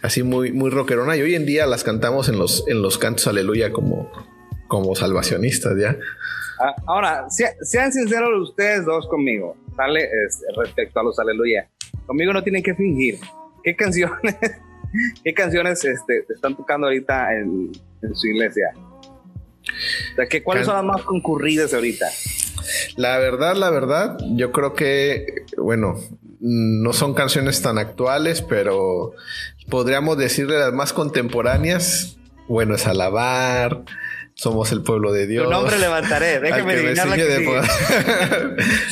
así 0.01 0.23
muy, 0.23 0.51
muy 0.51 0.69
rockerona 0.69 1.15
y 1.15 1.21
hoy 1.21 1.35
en 1.35 1.45
día 1.45 1.65
las 1.65 1.83
cantamos 1.83 2.27
en 2.27 2.37
los, 2.37 2.67
en 2.67 2.81
los 2.81 2.97
cantos 2.97 3.27
Aleluya 3.27 3.71
como, 3.71 4.11
como 4.67 4.95
salvacionistas, 4.95 5.77
¿ya? 5.79 5.97
Ah, 6.59 6.75
ahora, 6.85 7.25
sean 7.29 7.91
sinceros 7.91 8.49
ustedes 8.49 8.85
dos 8.85 9.07
conmigo, 9.07 9.55
¿sale? 9.75 10.09
respecto 10.57 10.99
a 10.99 11.03
los 11.03 11.17
aleluya. 11.17 11.69
Conmigo 12.11 12.33
no 12.33 12.43
tienen 12.43 12.61
que 12.61 12.75
fingir. 12.75 13.19
¿Qué 13.63 13.73
canciones, 13.73 14.35
qué 15.23 15.33
canciones 15.33 15.81
este, 15.85 16.25
están 16.27 16.57
tocando 16.57 16.87
ahorita 16.87 17.33
en, 17.37 17.71
su 18.13 18.27
iglesia? 18.27 18.65
O 18.75 20.43
¿Cuáles 20.43 20.65
son 20.65 20.75
las 20.75 20.83
más 20.83 21.03
concurridas 21.03 21.73
ahorita? 21.73 22.07
La 22.97 23.17
verdad, 23.17 23.55
la 23.55 23.69
verdad, 23.69 24.17
yo 24.31 24.51
creo 24.51 24.73
que, 24.73 25.45
bueno, 25.55 26.01
no 26.41 26.91
son 26.91 27.13
canciones 27.13 27.61
tan 27.61 27.77
actuales, 27.77 28.41
pero 28.41 29.13
podríamos 29.69 30.17
decirle 30.17 30.59
las 30.59 30.73
más 30.73 30.91
contemporáneas. 30.91 32.17
Bueno, 32.49 32.75
es 32.75 32.87
alabar, 32.87 33.85
somos 34.33 34.73
el 34.73 34.83
pueblo 34.83 35.13
de 35.13 35.27
Dios. 35.27 35.45
Tu 35.45 35.49
nombre 35.49 35.79
levantaré, 35.79 36.41
déjame 36.41 36.73
adivinar 36.73 37.07
la 37.07 37.15
que 37.15 37.61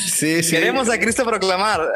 sí, 0.08 0.42
sí. 0.42 0.52
Queremos 0.52 0.88
a 0.88 0.98
Cristo 0.98 1.26
proclamar. 1.26 1.82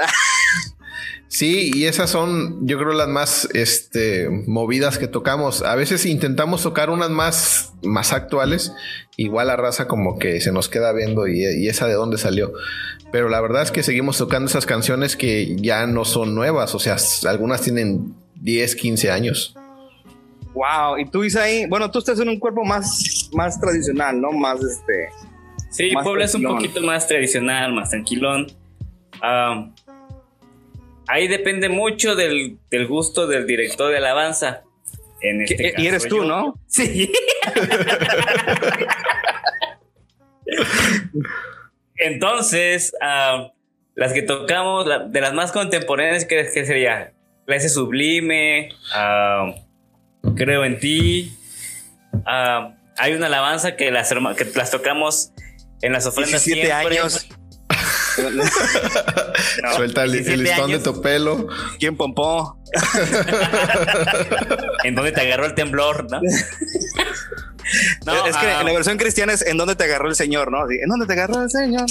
Sí, 1.35 1.73
y 1.75 1.87
esas 1.87 2.11
son, 2.11 2.65
yo 2.65 2.79
creo, 2.79 2.93
las 2.93 3.09
más 3.09 3.49
este, 3.55 4.29
movidas 4.47 4.99
que 4.99 5.09
tocamos. 5.09 5.63
A 5.63 5.75
veces 5.75 6.07
intentamos 6.07 6.63
tocar 6.63 6.91
unas 6.91 7.11
más, 7.11 7.73
más 7.83 8.13
actuales, 8.13 8.73
igual 9.17 9.49
la 9.49 9.57
raza 9.57 9.89
como 9.89 10.17
que 10.17 10.41
se 10.41 10.53
nos 10.53 10.69
queda 10.69 10.93
viendo 10.93 11.27
y, 11.27 11.45
y, 11.45 11.67
esa 11.69 11.89
de 11.89 11.95
dónde 11.95 12.19
salió. 12.19 12.53
Pero 13.11 13.29
la 13.29 13.41
verdad 13.41 13.63
es 13.63 13.73
que 13.73 13.83
seguimos 13.83 14.17
tocando 14.17 14.49
esas 14.49 14.65
canciones 14.65 15.17
que 15.17 15.57
ya 15.57 15.89
no 15.89 16.05
son 16.05 16.37
nuevas, 16.37 16.73
o 16.77 16.79
sea, 16.79 16.99
algunas 17.29 17.63
tienen 17.63 18.15
10, 18.37 18.77
15 18.77 19.11
años. 19.11 19.57
Wow, 20.53 20.99
y 20.99 21.07
tú 21.11 21.25
ahí, 21.41 21.67
bueno, 21.67 21.91
tú 21.91 21.99
estás 21.99 22.21
en 22.21 22.29
un 22.29 22.39
cuerpo 22.39 22.63
más, 22.63 23.29
más 23.33 23.61
tradicional, 23.61 24.21
¿no? 24.21 24.31
Más 24.31 24.61
este. 24.63 25.09
Sí, 25.73 25.91
Puebla 26.01 26.27
es 26.27 26.35
un 26.37 26.45
poquito 26.45 26.81
más 26.81 27.09
tradicional, 27.09 27.73
más 27.73 27.91
tranquilón. 27.91 28.47
Ah, 29.21 29.69
ahí 31.09 31.29
depende 31.29 31.69
mucho 31.69 32.15
del, 32.17 32.59
gusto 32.89 33.27
del 33.27 33.47
director 33.47 33.91
de 33.91 33.99
alabanza. 33.99 34.63
En 35.21 35.43
este 35.43 35.75
y 35.79 35.87
eres 35.87 36.07
tú, 36.07 36.25
¿no? 36.25 36.59
Sí. 36.67 37.13
Entonces, 41.97 42.93
ah, 43.01 43.53
las 43.95 44.13
que 44.13 44.23
tocamos, 44.23 44.87
de 45.11 45.21
las 45.21 45.33
más 45.33 45.53
contemporáneas, 45.53 46.25
¿qué, 46.25 46.47
qué 46.53 46.67
sería? 46.67 47.15
Clase 47.47 47.69
Sublime, 47.69 48.71
uh, 48.95 49.55
Creo 50.35 50.65
en 50.65 50.79
ti. 50.79 51.37
hay 52.25 53.13
una 53.13 53.27
alabanza 53.27 53.77
que 53.77 53.91
las, 53.91 54.13
que 54.37 54.47
las 54.55 54.71
tocamos 54.71 55.33
en 55.83 55.93
las 55.93 56.07
ofrendas. 56.07 56.45
17 56.45 56.73
años. 56.73 57.29
Suelta 59.77 60.05
el, 60.05 60.13
listón 60.13 60.71
de 60.71 60.79
tu 60.79 61.01
pelo. 61.01 61.49
¿Quién 61.79 61.97
pompó? 61.97 62.59
en 64.85 64.95
dónde 64.95 65.13
te 65.13 65.21
agarró 65.21 65.47
el 65.47 65.55
temblor, 65.55 66.11
¿no? 66.11 66.21
no 68.07 68.27
es 68.27 68.37
que 68.37 68.51
en 68.51 68.67
la 68.67 68.73
versión 68.73 68.99
cristiana 68.99 69.33
es 69.33 69.43
en 69.43 69.57
dónde 69.57 69.77
te 69.77 69.85
agarró 69.85 70.09
el 70.09 70.17
Señor, 70.17 70.51
¿no? 70.51 70.69
¿En 70.71 70.89
dónde 70.89 71.07
te 71.07 71.13
agarró 71.13 71.43
el 71.43 71.51
Señor? 71.51 71.87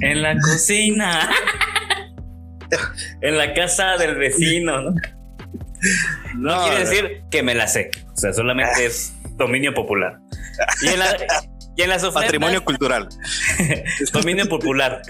En 0.00 0.22
la 0.22 0.36
cocina. 0.38 1.30
en 3.20 3.38
la 3.38 3.54
casa 3.54 3.96
del 3.96 4.16
vecino, 4.16 4.82
¿no? 4.82 4.94
No, 6.36 6.64
quiere 6.64 6.84
decir 6.84 7.22
que 7.30 7.42
me 7.42 7.54
la 7.54 7.68
sé. 7.68 7.90
O 8.12 8.16
sea, 8.16 8.32
solamente 8.32 8.86
es 8.86 9.12
dominio 9.36 9.74
popular. 9.74 10.18
Y 10.82 10.88
en, 10.88 11.00
las 11.84 12.02
ofrendas. 12.02 12.24
Patrimonio 12.24 12.64
cultural. 12.64 13.08
dominio 14.12 14.48
popular. 14.48 15.02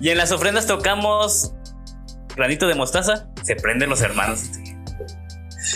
y 0.00 0.08
en 0.08 0.18
las 0.18 0.32
ofrendas 0.32 0.66
tocamos 0.66 1.54
granito 2.36 2.66
de 2.66 2.74
mostaza. 2.74 3.26
Se 3.42 3.54
prenden 3.56 3.88
los 3.90 4.00
hermanos. 4.00 4.42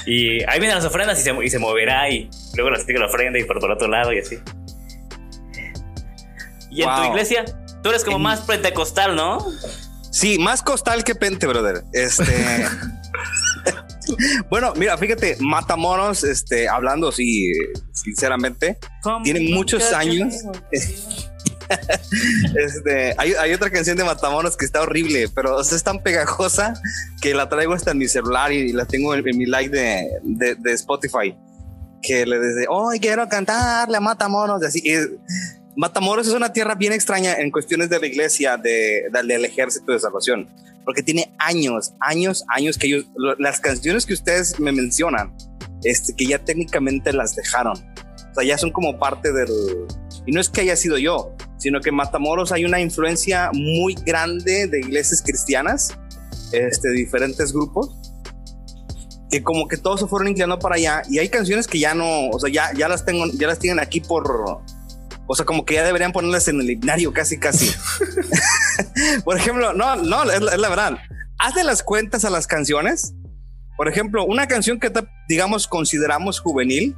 Y 0.04 0.42
ahí 0.44 0.58
vienen 0.58 0.76
las 0.76 0.84
ofrendas 0.84 1.20
y 1.20 1.22
se, 1.22 1.44
y 1.44 1.50
se 1.50 1.58
moverá. 1.58 2.10
Y 2.10 2.28
luego 2.54 2.70
las 2.70 2.84
sigue 2.84 2.98
la 2.98 3.06
ofrenda 3.06 3.38
y 3.38 3.44
por 3.44 3.58
otro 3.58 3.88
lado 3.88 4.12
y 4.12 4.18
así. 4.18 4.38
Y 6.70 6.82
en 6.82 6.94
tu 6.94 7.04
iglesia, 7.04 7.44
tú 7.82 7.88
eres 7.88 8.04
como 8.04 8.18
más 8.18 8.40
pentecostal, 8.42 9.16
¿no? 9.16 9.46
Sí, 10.10 10.38
más 10.38 10.62
costal 10.62 11.04
que 11.04 11.14
pente, 11.14 11.46
brother. 11.46 11.84
Este. 11.92 12.24
bueno, 14.50 14.72
mira, 14.76 14.96
fíjate, 14.96 15.36
Matamoros, 15.40 16.24
este, 16.24 16.68
hablando 16.68 17.08
así, 17.08 17.52
sinceramente, 17.92 18.78
tiene 19.24 19.54
muchos 19.54 19.92
años. 19.92 20.34
este, 22.56 23.14
hay, 23.18 23.52
otra 23.52 23.70
canción 23.70 23.96
de 23.96 24.04
Matamoros 24.04 24.56
que 24.56 24.64
está 24.64 24.82
horrible, 24.82 25.28
pero 25.34 25.60
es 25.60 25.82
tan 25.82 26.02
pegajosa 26.02 26.74
que 27.20 27.34
la 27.34 27.48
traigo 27.48 27.72
hasta 27.72 27.92
en 27.92 27.98
mi 27.98 28.08
celular 28.08 28.52
y, 28.52 28.72
la 28.72 28.86
tengo 28.86 29.14
en, 29.14 29.24
mi 29.24 29.46
like 29.46 29.70
de, 29.70 30.72
Spotify. 30.72 31.36
Que 32.02 32.24
le 32.24 32.38
dice, 32.38 32.66
oh, 32.68 32.90
quiero 33.00 33.28
cantarle 33.28 33.96
a 33.96 34.00
Matamoros. 34.00 34.62
Y 34.62 34.66
así, 34.66 35.18
Matamoros 35.76 36.26
es 36.26 36.34
una 36.34 36.52
tierra 36.52 36.74
bien 36.74 36.92
extraña 36.92 37.34
en 37.34 37.50
cuestiones 37.50 37.90
de 37.90 37.98
la 37.98 38.06
iglesia, 38.06 38.56
de, 38.56 39.06
del 39.24 39.44
ejército 39.44 39.92
de 39.92 39.98
salvación 39.98 40.48
porque 40.86 41.02
tiene 41.02 41.34
años, 41.38 41.92
años, 42.00 42.44
años 42.48 42.78
que 42.78 42.86
ellos, 42.86 43.06
las 43.38 43.58
canciones 43.60 44.06
que 44.06 44.14
ustedes 44.14 44.58
me 44.60 44.70
mencionan, 44.70 45.36
este, 45.82 46.14
que 46.14 46.26
ya 46.26 46.38
técnicamente 46.38 47.12
las 47.12 47.34
dejaron. 47.34 47.76
O 47.76 48.34
sea, 48.34 48.44
ya 48.44 48.56
son 48.56 48.70
como 48.70 48.96
parte 48.98 49.32
del... 49.32 49.48
Y 50.26 50.32
no 50.32 50.40
es 50.40 50.48
que 50.48 50.60
haya 50.60 50.76
sido 50.76 50.96
yo, 50.96 51.34
sino 51.58 51.80
que 51.80 51.88
en 51.88 51.96
Matamoros 51.96 52.52
hay 52.52 52.64
una 52.64 52.80
influencia 52.80 53.50
muy 53.52 53.94
grande 53.94 54.68
de 54.68 54.78
iglesias 54.78 55.22
cristianas, 55.22 55.92
este, 56.52 56.90
diferentes 56.90 57.52
grupos, 57.52 57.96
que 59.28 59.42
como 59.42 59.66
que 59.66 59.76
todos 59.76 60.00
se 60.00 60.06
fueron 60.06 60.28
inclinando 60.28 60.60
para 60.60 60.76
allá 60.76 61.02
y 61.10 61.18
hay 61.18 61.28
canciones 61.28 61.66
que 61.66 61.80
ya 61.80 61.94
no, 61.94 62.28
o 62.28 62.38
sea, 62.38 62.48
ya, 62.50 62.72
ya 62.76 62.88
las 62.88 63.04
tengo, 63.04 63.26
ya 63.34 63.48
las 63.48 63.58
tienen 63.58 63.80
aquí 63.80 64.00
por, 64.00 64.60
o 65.26 65.34
sea, 65.34 65.44
como 65.44 65.64
que 65.64 65.74
ya 65.74 65.84
deberían 65.84 66.12
ponerlas 66.12 66.46
en 66.48 66.60
el 66.60 66.70
himnario 66.70 67.12
casi, 67.12 67.38
casi. 67.38 67.74
Por 69.24 69.36
ejemplo, 69.36 69.72
no, 69.72 69.96
no, 69.96 70.22
es, 70.30 70.40
la 70.40 70.68
verdad. 70.68 70.98
Hazle 71.38 71.64
las 71.64 71.82
cuentas 71.82 72.24
a 72.24 72.30
las 72.30 72.46
canciones. 72.46 73.14
Por 73.76 73.88
ejemplo, 73.88 74.24
una 74.24 74.46
canción 74.46 74.78
que 74.78 74.90
digamos 75.28 75.66
consideramos 75.66 76.40
juvenil. 76.40 76.96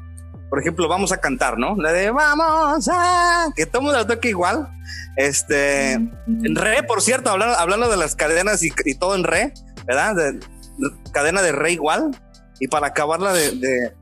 Por 0.51 0.61
ejemplo, 0.61 0.89
vamos 0.89 1.13
a 1.13 1.19
cantar, 1.19 1.59
¿no? 1.59 1.77
La 1.77 1.93
de 1.93 2.11
vamos 2.11 2.89
a 2.91 3.49
que 3.55 3.67
todo 3.67 3.83
mundo 3.83 3.99
la 3.99 4.07
toque 4.07 4.29
igual. 4.29 4.69
Este 5.17 5.93
en 5.93 6.55
re, 6.55 6.83
por 6.83 7.03
cierto, 7.03 7.31
hablando, 7.31 7.59
hablando 7.59 7.91
de 7.91 7.97
las 7.97 8.15
cadenas 8.15 8.63
y, 8.63 8.71
todo 8.99 9.15
en 9.15 9.25
re, 9.25 9.53
¿verdad? 9.87 10.15
cadena 11.13 11.43
de 11.43 11.53
re 11.53 11.73
igual. 11.73 12.11
Y 12.61 12.69
para 12.69 12.89
acabarla 12.89 13.33
de, 13.33 13.53
de, 13.53 13.95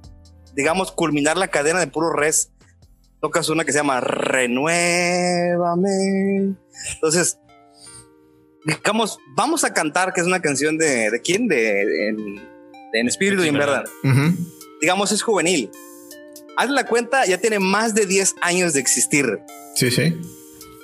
digamos, 0.54 0.92
culminar 0.92 1.36
la 1.36 1.48
cadena 1.48 1.80
de 1.80 1.86
puro 1.86 2.12
res, 2.12 2.52
tocas 3.26 3.48
una 3.48 3.64
que 3.64 3.72
se 3.72 3.78
llama 3.78 3.98
Renuévame. 3.98 4.54
Entonces, 6.94 7.40
digamos, 8.64 9.18
vamos 9.34 9.64
a 9.64 9.74
cantar, 9.74 10.12
que 10.12 10.20
es 10.20 10.28
una 10.28 10.40
canción 10.40 10.78
de, 10.78 11.10
¿de 11.10 11.20
quién? 11.22 11.48
De, 11.48 12.08
en, 12.08 13.08
espíritu 13.08 13.42
y 13.42 13.48
en 13.48 13.54
verdad. 13.54 13.82
Digamos, 14.80 15.10
es 15.10 15.22
juvenil. 15.22 15.72
Haz 16.56 16.70
la 16.70 16.86
cuenta, 16.86 17.26
ya 17.26 17.38
tiene 17.38 17.58
más 17.58 17.96
de 17.96 18.06
10 18.06 18.36
años 18.42 18.74
de 18.74 18.80
existir. 18.80 19.40
Sí, 19.74 19.90
sí. 19.90 20.16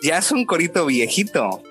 Ya 0.03 0.19
es 0.19 0.33
un 0.33 0.45
corito 0.45 0.85
viejito. 0.87 1.63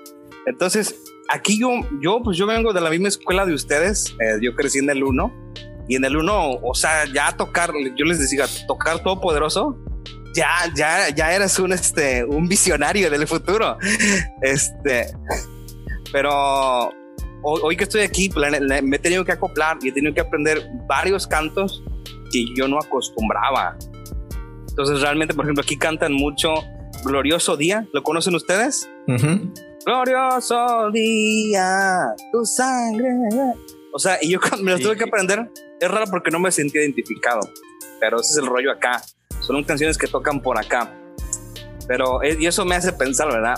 Entonces, 0.46 0.96
aquí 1.28 1.60
yo, 1.60 1.72
yo, 2.01 2.22
pues 2.24 2.38
yo 2.38 2.48
vengo 2.48 2.72
de 2.72 2.80
la 2.80 2.90
misma 2.90 3.10
escuela 3.10 3.46
de 3.46 3.54
ustedes. 3.54 4.16
Eh, 4.22 4.40
yo 4.42 4.56
crecí 4.56 4.80
en 4.80 4.90
el 4.90 5.04
1 5.04 5.54
y 5.90 5.98
en 5.98 6.06
el 6.06 6.16
1, 6.16 6.60
o 6.63 6.74
sea, 6.74 7.04
ya 7.13 7.36
tocar, 7.36 7.74
yo 7.98 8.06
les 8.06 8.20
decía, 8.20 8.46
tocar 8.68 9.04
todo 9.04 9.20
poderoso 9.20 9.78
ya, 10.33 10.71
ya, 10.75 11.09
ya 11.09 11.33
eras 11.33 11.57
un, 11.59 11.73
este, 11.73 12.23
un 12.23 12.47
visionario 12.47 13.09
del 13.09 13.27
futuro. 13.27 13.77
Este, 14.41 15.07
pero 16.11 16.91
hoy, 17.43 17.75
que 17.75 17.83
estoy 17.83 18.01
aquí, 18.01 18.31
me 18.35 18.95
he 18.95 19.00
tenido 19.00 19.25
que 19.25 19.31
acoplar 19.31 19.77
y 19.81 19.89
he 19.89 19.91
tenido 19.91 20.13
que 20.13 20.21
aprender 20.21 20.69
varios 20.88 21.27
cantos 21.27 21.83
que 22.31 22.45
yo 22.55 22.67
no 22.67 22.77
acostumbraba. 22.79 23.77
Entonces, 24.69 25.01
realmente, 25.01 25.33
por 25.33 25.45
ejemplo, 25.45 25.63
aquí 25.63 25.77
cantan 25.77 26.13
mucho 26.13 26.53
Glorioso 27.03 27.57
Día. 27.57 27.85
¿Lo 27.93 28.03
conocen 28.03 28.35
ustedes? 28.35 28.89
Glorioso 29.85 30.91
Día, 30.91 32.15
tu 32.31 32.45
sangre. 32.45 33.09
O 33.93 34.00
sea, 34.00 34.17
y 34.21 34.29
yo 34.29 34.39
me 34.61 34.71
lo 34.71 34.79
tuve 34.79 34.95
que 34.95 35.03
aprender. 35.03 35.50
Es 35.79 35.91
raro 35.91 36.05
porque 36.09 36.31
no 36.31 36.39
me 36.39 36.51
sentí 36.51 36.77
identificado, 36.77 37.41
pero 38.00 38.21
ese 38.21 38.31
es 38.31 38.38
el 38.38 38.45
rollo 38.45 38.71
acá 38.71 39.01
son 39.41 39.63
canciones 39.63 39.98
que 39.98 40.07
tocan 40.07 40.41
por 40.41 40.57
acá. 40.57 40.93
Pero 41.88 42.21
y 42.24 42.45
eso 42.45 42.63
me 42.65 42.75
hace 42.75 42.93
pensar, 42.93 43.27
¿verdad? 43.27 43.55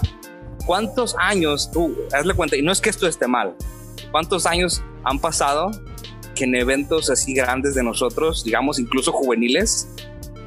¿Cuántos 0.65 1.15
años 1.19 1.69
tú, 1.71 1.95
hazle 2.13 2.33
cuenta, 2.33 2.55
y 2.55 2.61
no 2.61 2.71
es 2.71 2.79
que 2.81 2.89
esto 2.89 3.07
esté 3.07 3.27
mal, 3.27 3.55
cuántos 4.11 4.45
años 4.45 4.81
han 5.03 5.19
pasado 5.19 5.71
que 6.35 6.45
en 6.45 6.55
eventos 6.55 7.09
así 7.09 7.33
grandes 7.33 7.75
de 7.75 7.83
nosotros, 7.83 8.43
digamos 8.43 8.79
incluso 8.79 9.11
juveniles, 9.11 9.87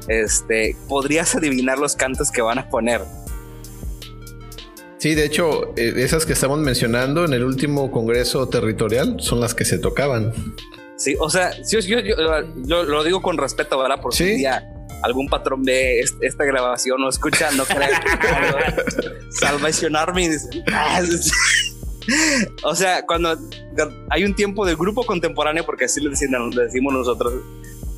este, 0.07 0.75
podrías 0.87 1.35
adivinar 1.35 1.77
los 1.77 1.95
cantos 1.95 2.31
que 2.31 2.41
van 2.41 2.59
a 2.59 2.69
poner. 2.69 3.01
Sí, 4.97 5.13
de 5.13 5.25
hecho, 5.25 5.75
eh, 5.77 5.93
esas 5.97 6.25
que 6.25 6.33
estamos 6.33 6.59
mencionando 6.59 7.23
en 7.23 7.33
el 7.33 7.43
último 7.43 7.91
Congreso 7.91 8.49
Territorial 8.49 9.17
son 9.19 9.39
las 9.39 9.53
que 9.53 9.63
se 9.63 9.77
tocaban. 9.77 10.33
Sí, 10.95 11.15
o 11.19 11.29
sea, 11.29 11.51
yo, 11.61 12.83
lo 12.83 13.03
digo 13.03 13.21
con 13.21 13.37
respeto, 13.37 13.77
¿verdad? 13.77 14.01
Por 14.01 14.15
si 14.15 14.43
algún 15.03 15.27
patrón 15.27 15.63
ve 15.63 15.99
esta 15.99 16.43
grabación 16.43 17.03
o 17.03 17.09
escucha, 17.09 17.51
no 17.51 17.65
crean 17.65 17.91
salvacionarme 19.29 20.29
o 22.63 22.75
sea, 22.75 23.05
cuando 23.05 23.37
hay 24.09 24.23
un 24.23 24.33
tiempo 24.33 24.65
de 24.65 24.75
grupo 24.75 25.05
contemporáneo, 25.05 25.65
porque 25.65 25.85
así 25.85 26.01
le 26.01 26.09
decimos 26.09 26.93
nosotros, 26.93 27.33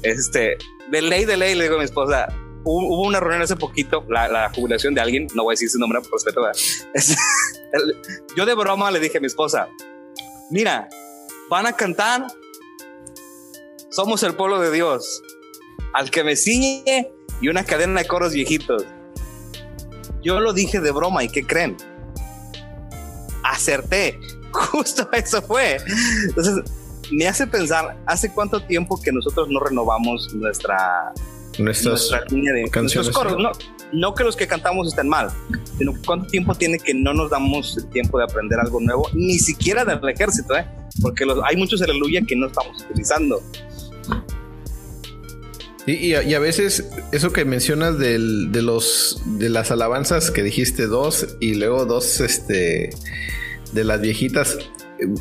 este, 0.03 0.57
de 0.89 1.01
ley, 1.01 1.25
de 1.25 1.37
ley, 1.37 1.55
le 1.55 1.65
digo 1.65 1.75
a 1.75 1.79
mi 1.79 1.85
esposa, 1.85 2.27
hubo, 2.63 3.07
una 3.07 3.19
reunión 3.19 3.41
hace 3.41 3.55
poquito, 3.55 4.03
la, 4.09 4.51
jubilación 4.53 4.93
de 4.93 5.01
alguien, 5.01 5.27
no 5.35 5.43
voy 5.43 5.53
a 5.53 5.53
decir 5.53 5.69
su 5.69 5.79
nombre 5.79 6.01
por 6.01 6.13
respeto, 6.13 6.41
yo 8.35 8.45
de 8.45 8.53
broma 8.55 8.91
le 8.91 8.99
dije 8.99 9.19
a 9.19 9.21
mi 9.21 9.27
esposa, 9.27 9.67
mira, 10.49 10.89
van 11.49 11.67
a 11.67 11.73
cantar, 11.73 12.27
somos 13.91 14.23
el 14.23 14.33
pueblo 14.33 14.59
de 14.59 14.71
Dios, 14.71 15.21
al 15.93 16.11
que 16.11 16.23
me 16.23 16.35
ciñe 16.35 17.11
y 17.41 17.47
una 17.47 17.63
cadena 17.63 18.01
de 18.01 18.07
coros 18.07 18.33
viejitos. 18.33 18.85
Yo 20.21 20.39
lo 20.39 20.53
dije 20.53 20.79
de 20.79 20.91
broma 20.91 21.23
y 21.23 21.29
¿qué 21.29 21.45
creen? 21.45 21.77
Acerté, 23.43 24.19
justo 24.51 25.09
eso 25.13 25.41
fue. 25.41 25.77
Entonces, 26.27 26.55
me 27.11 27.27
hace 27.27 27.47
pensar, 27.47 27.97
¿hace 28.05 28.31
cuánto 28.31 28.61
tiempo 28.61 29.01
que 29.01 29.11
nosotros 29.11 29.49
no 29.49 29.59
renovamos 29.59 30.33
nuestra 30.33 31.13
nuestra 31.59 32.23
línea 32.29 32.53
de 32.53 32.69
canciones. 32.69 33.11
No, 33.37 33.51
no, 33.91 34.13
que 34.13 34.23
los 34.23 34.35
que 34.35 34.47
cantamos 34.47 34.87
estén 34.87 35.07
mal, 35.07 35.29
sino 35.77 35.93
cuánto 36.05 36.27
tiempo 36.27 36.55
tiene 36.55 36.79
que 36.79 36.93
no 36.93 37.13
nos 37.13 37.29
damos 37.29 37.77
el 37.77 37.89
tiempo 37.89 38.17
de 38.17 38.25
aprender 38.25 38.59
algo 38.59 38.79
nuevo, 38.79 39.09
ni 39.13 39.39
siquiera 39.39 39.85
del 39.85 39.99
ejército, 40.09 40.55
¿eh? 40.55 40.65
porque 41.01 41.25
los, 41.25 41.39
hay 41.43 41.57
muchos 41.57 41.81
aleluya 41.81 42.21
que 42.27 42.35
no 42.35 42.47
estamos 42.47 42.81
utilizando. 42.83 43.41
Y, 45.93 46.13
a, 46.13 46.39
veces 46.39 46.89
eso 47.11 47.33
que 47.33 47.45
mencionas 47.45 47.97
de 47.97 48.19
los 48.19 49.21
de 49.25 49.49
las 49.49 49.71
alabanzas 49.71 50.29
que 50.29 50.43
dijiste 50.43 50.87
dos 50.87 51.37
y 51.39 51.55
luego 51.55 51.85
dos 51.85 52.21
este 52.21 52.91
de 53.71 53.83
las 53.83 53.99
viejitas 53.99 54.57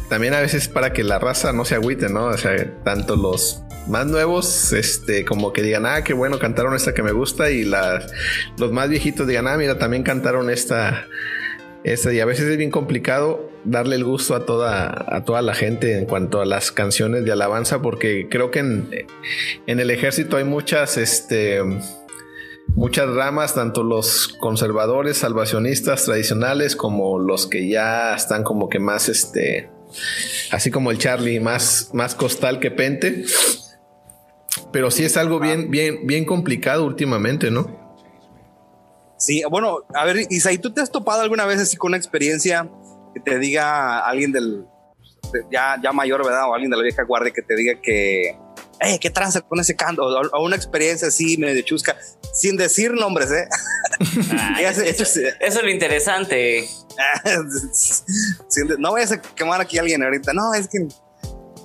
también 0.08 0.34
a 0.34 0.40
veces 0.40 0.68
para 0.68 0.92
que 0.92 1.04
la 1.04 1.18
raza 1.18 1.52
no 1.52 1.64
se 1.64 1.74
agüite, 1.74 2.08
¿no? 2.08 2.26
O 2.26 2.36
sea, 2.36 2.82
tanto 2.84 3.16
los 3.16 3.62
más 3.86 4.06
nuevos, 4.06 4.72
este, 4.72 5.24
como 5.24 5.52
que 5.52 5.62
digan, 5.62 5.86
ah, 5.86 6.02
qué 6.02 6.14
bueno, 6.14 6.38
cantaron 6.38 6.74
esta 6.74 6.94
que 6.94 7.02
me 7.02 7.12
gusta, 7.12 7.50
y 7.50 7.64
los 7.64 8.72
más 8.72 8.88
viejitos 8.88 9.26
digan, 9.26 9.46
ah, 9.46 9.56
mira, 9.56 9.78
también 9.78 10.02
cantaron 10.02 10.50
esta, 10.50 11.06
esta, 11.84 12.12
y 12.12 12.20
a 12.20 12.24
veces 12.24 12.46
es 12.46 12.56
bien 12.56 12.70
complicado 12.70 13.50
darle 13.64 13.96
el 13.96 14.04
gusto 14.04 14.34
a 14.34 14.44
toda, 14.46 15.04
a 15.08 15.24
toda 15.24 15.42
la 15.42 15.54
gente 15.54 15.96
en 15.98 16.06
cuanto 16.06 16.40
a 16.40 16.46
las 16.46 16.72
canciones 16.72 17.24
de 17.24 17.32
alabanza, 17.32 17.80
porque 17.82 18.28
creo 18.30 18.50
que 18.50 18.60
en, 18.60 18.90
en 19.66 19.80
el 19.80 19.90
ejército 19.90 20.36
hay 20.36 20.44
muchas, 20.44 20.96
este, 20.96 21.60
muchas 22.74 23.08
ramas, 23.08 23.54
tanto 23.54 23.82
los 23.82 24.28
conservadores, 24.40 25.18
salvacionistas 25.18 26.04
tradicionales, 26.04 26.76
como 26.76 27.18
los 27.18 27.46
que 27.46 27.68
ya 27.68 28.14
están 28.14 28.42
como 28.42 28.68
que 28.68 28.78
más, 28.78 29.08
este, 29.08 29.70
así 30.50 30.70
como 30.70 30.90
el 30.90 30.98
Charlie, 30.98 31.40
más, 31.40 31.90
más 31.92 32.14
costal 32.14 32.60
que 32.60 32.70
pente. 32.70 33.24
Pero 34.72 34.90
sí 34.90 35.04
es 35.04 35.16
algo 35.16 35.40
bien, 35.40 35.70
bien, 35.70 36.06
bien 36.06 36.24
complicado 36.24 36.84
últimamente, 36.84 37.50
¿no? 37.50 37.77
Sí, 39.18 39.42
bueno, 39.50 39.84
a 39.94 40.04
ver, 40.04 40.26
Isaí, 40.30 40.58
¿tú 40.58 40.72
te 40.72 40.80
has 40.80 40.90
topado 40.90 41.22
alguna 41.22 41.44
vez 41.44 41.60
así 41.60 41.76
con 41.76 41.90
una 41.90 41.96
experiencia 41.96 42.70
que 43.14 43.20
te 43.20 43.38
diga 43.38 44.00
alguien 44.00 44.32
del 44.32 44.64
ya, 45.50 45.76
ya 45.82 45.92
mayor, 45.92 46.24
¿verdad? 46.24 46.48
O 46.48 46.54
alguien 46.54 46.70
de 46.70 46.76
la 46.76 46.82
vieja 46.82 47.02
guardia 47.02 47.32
que 47.32 47.42
te 47.42 47.54
diga 47.56 47.80
que, 47.82 48.38
eh, 48.80 48.98
qué 49.00 49.10
tranza 49.10 49.40
con 49.40 49.58
ese 49.60 49.74
canto, 49.74 50.04
o, 50.04 50.42
una 50.42 50.56
experiencia 50.56 51.08
así 51.08 51.36
medio 51.36 51.62
chusca, 51.62 51.96
sin 52.32 52.56
decir 52.56 52.92
nombres, 52.92 53.30
¿eh? 53.30 53.48
eso, 54.60 55.20
es 55.40 55.62
lo 55.62 55.68
interesante. 55.68 56.68
no 58.78 58.92
vayas 58.92 59.12
a 59.12 59.20
quemar 59.20 59.60
aquí 59.60 59.78
a 59.78 59.82
alguien 59.82 60.02
ahorita, 60.02 60.32
no, 60.32 60.54
es 60.54 60.68
que 60.68 60.86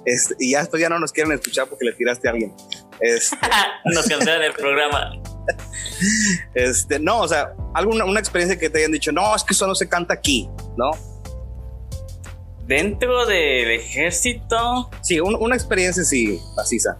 este, 0.05 0.35
y 0.39 0.51
ya 0.51 0.61
esto 0.61 0.77
ya 0.77 0.89
no 0.89 0.99
nos 0.99 1.11
quieren 1.11 1.31
escuchar 1.33 1.67
porque 1.67 1.85
le 1.85 1.93
tiraste 1.93 2.27
a 2.27 2.31
alguien. 2.31 2.53
Este, 2.99 3.37
nos 3.85 4.07
cancelan 4.07 4.43
el 4.43 4.53
programa. 4.53 5.13
Este, 6.53 6.99
no, 6.99 7.21
o 7.21 7.27
sea, 7.27 7.53
alguna 7.73 8.05
una 8.05 8.19
experiencia 8.19 8.57
que 8.57 8.69
te 8.69 8.79
hayan 8.79 8.91
dicho, 8.91 9.11
no, 9.11 9.35
es 9.35 9.43
que 9.43 9.53
eso 9.53 9.65
no 9.67 9.75
se 9.75 9.87
canta 9.87 10.13
aquí, 10.13 10.49
¿no? 10.77 10.91
Dentro 12.65 13.25
del 13.25 13.71
ejército. 13.71 14.89
Sí, 15.01 15.19
una 15.19 15.55
experiencia 15.55 16.03
sí, 16.03 16.39
precisa. 16.55 16.97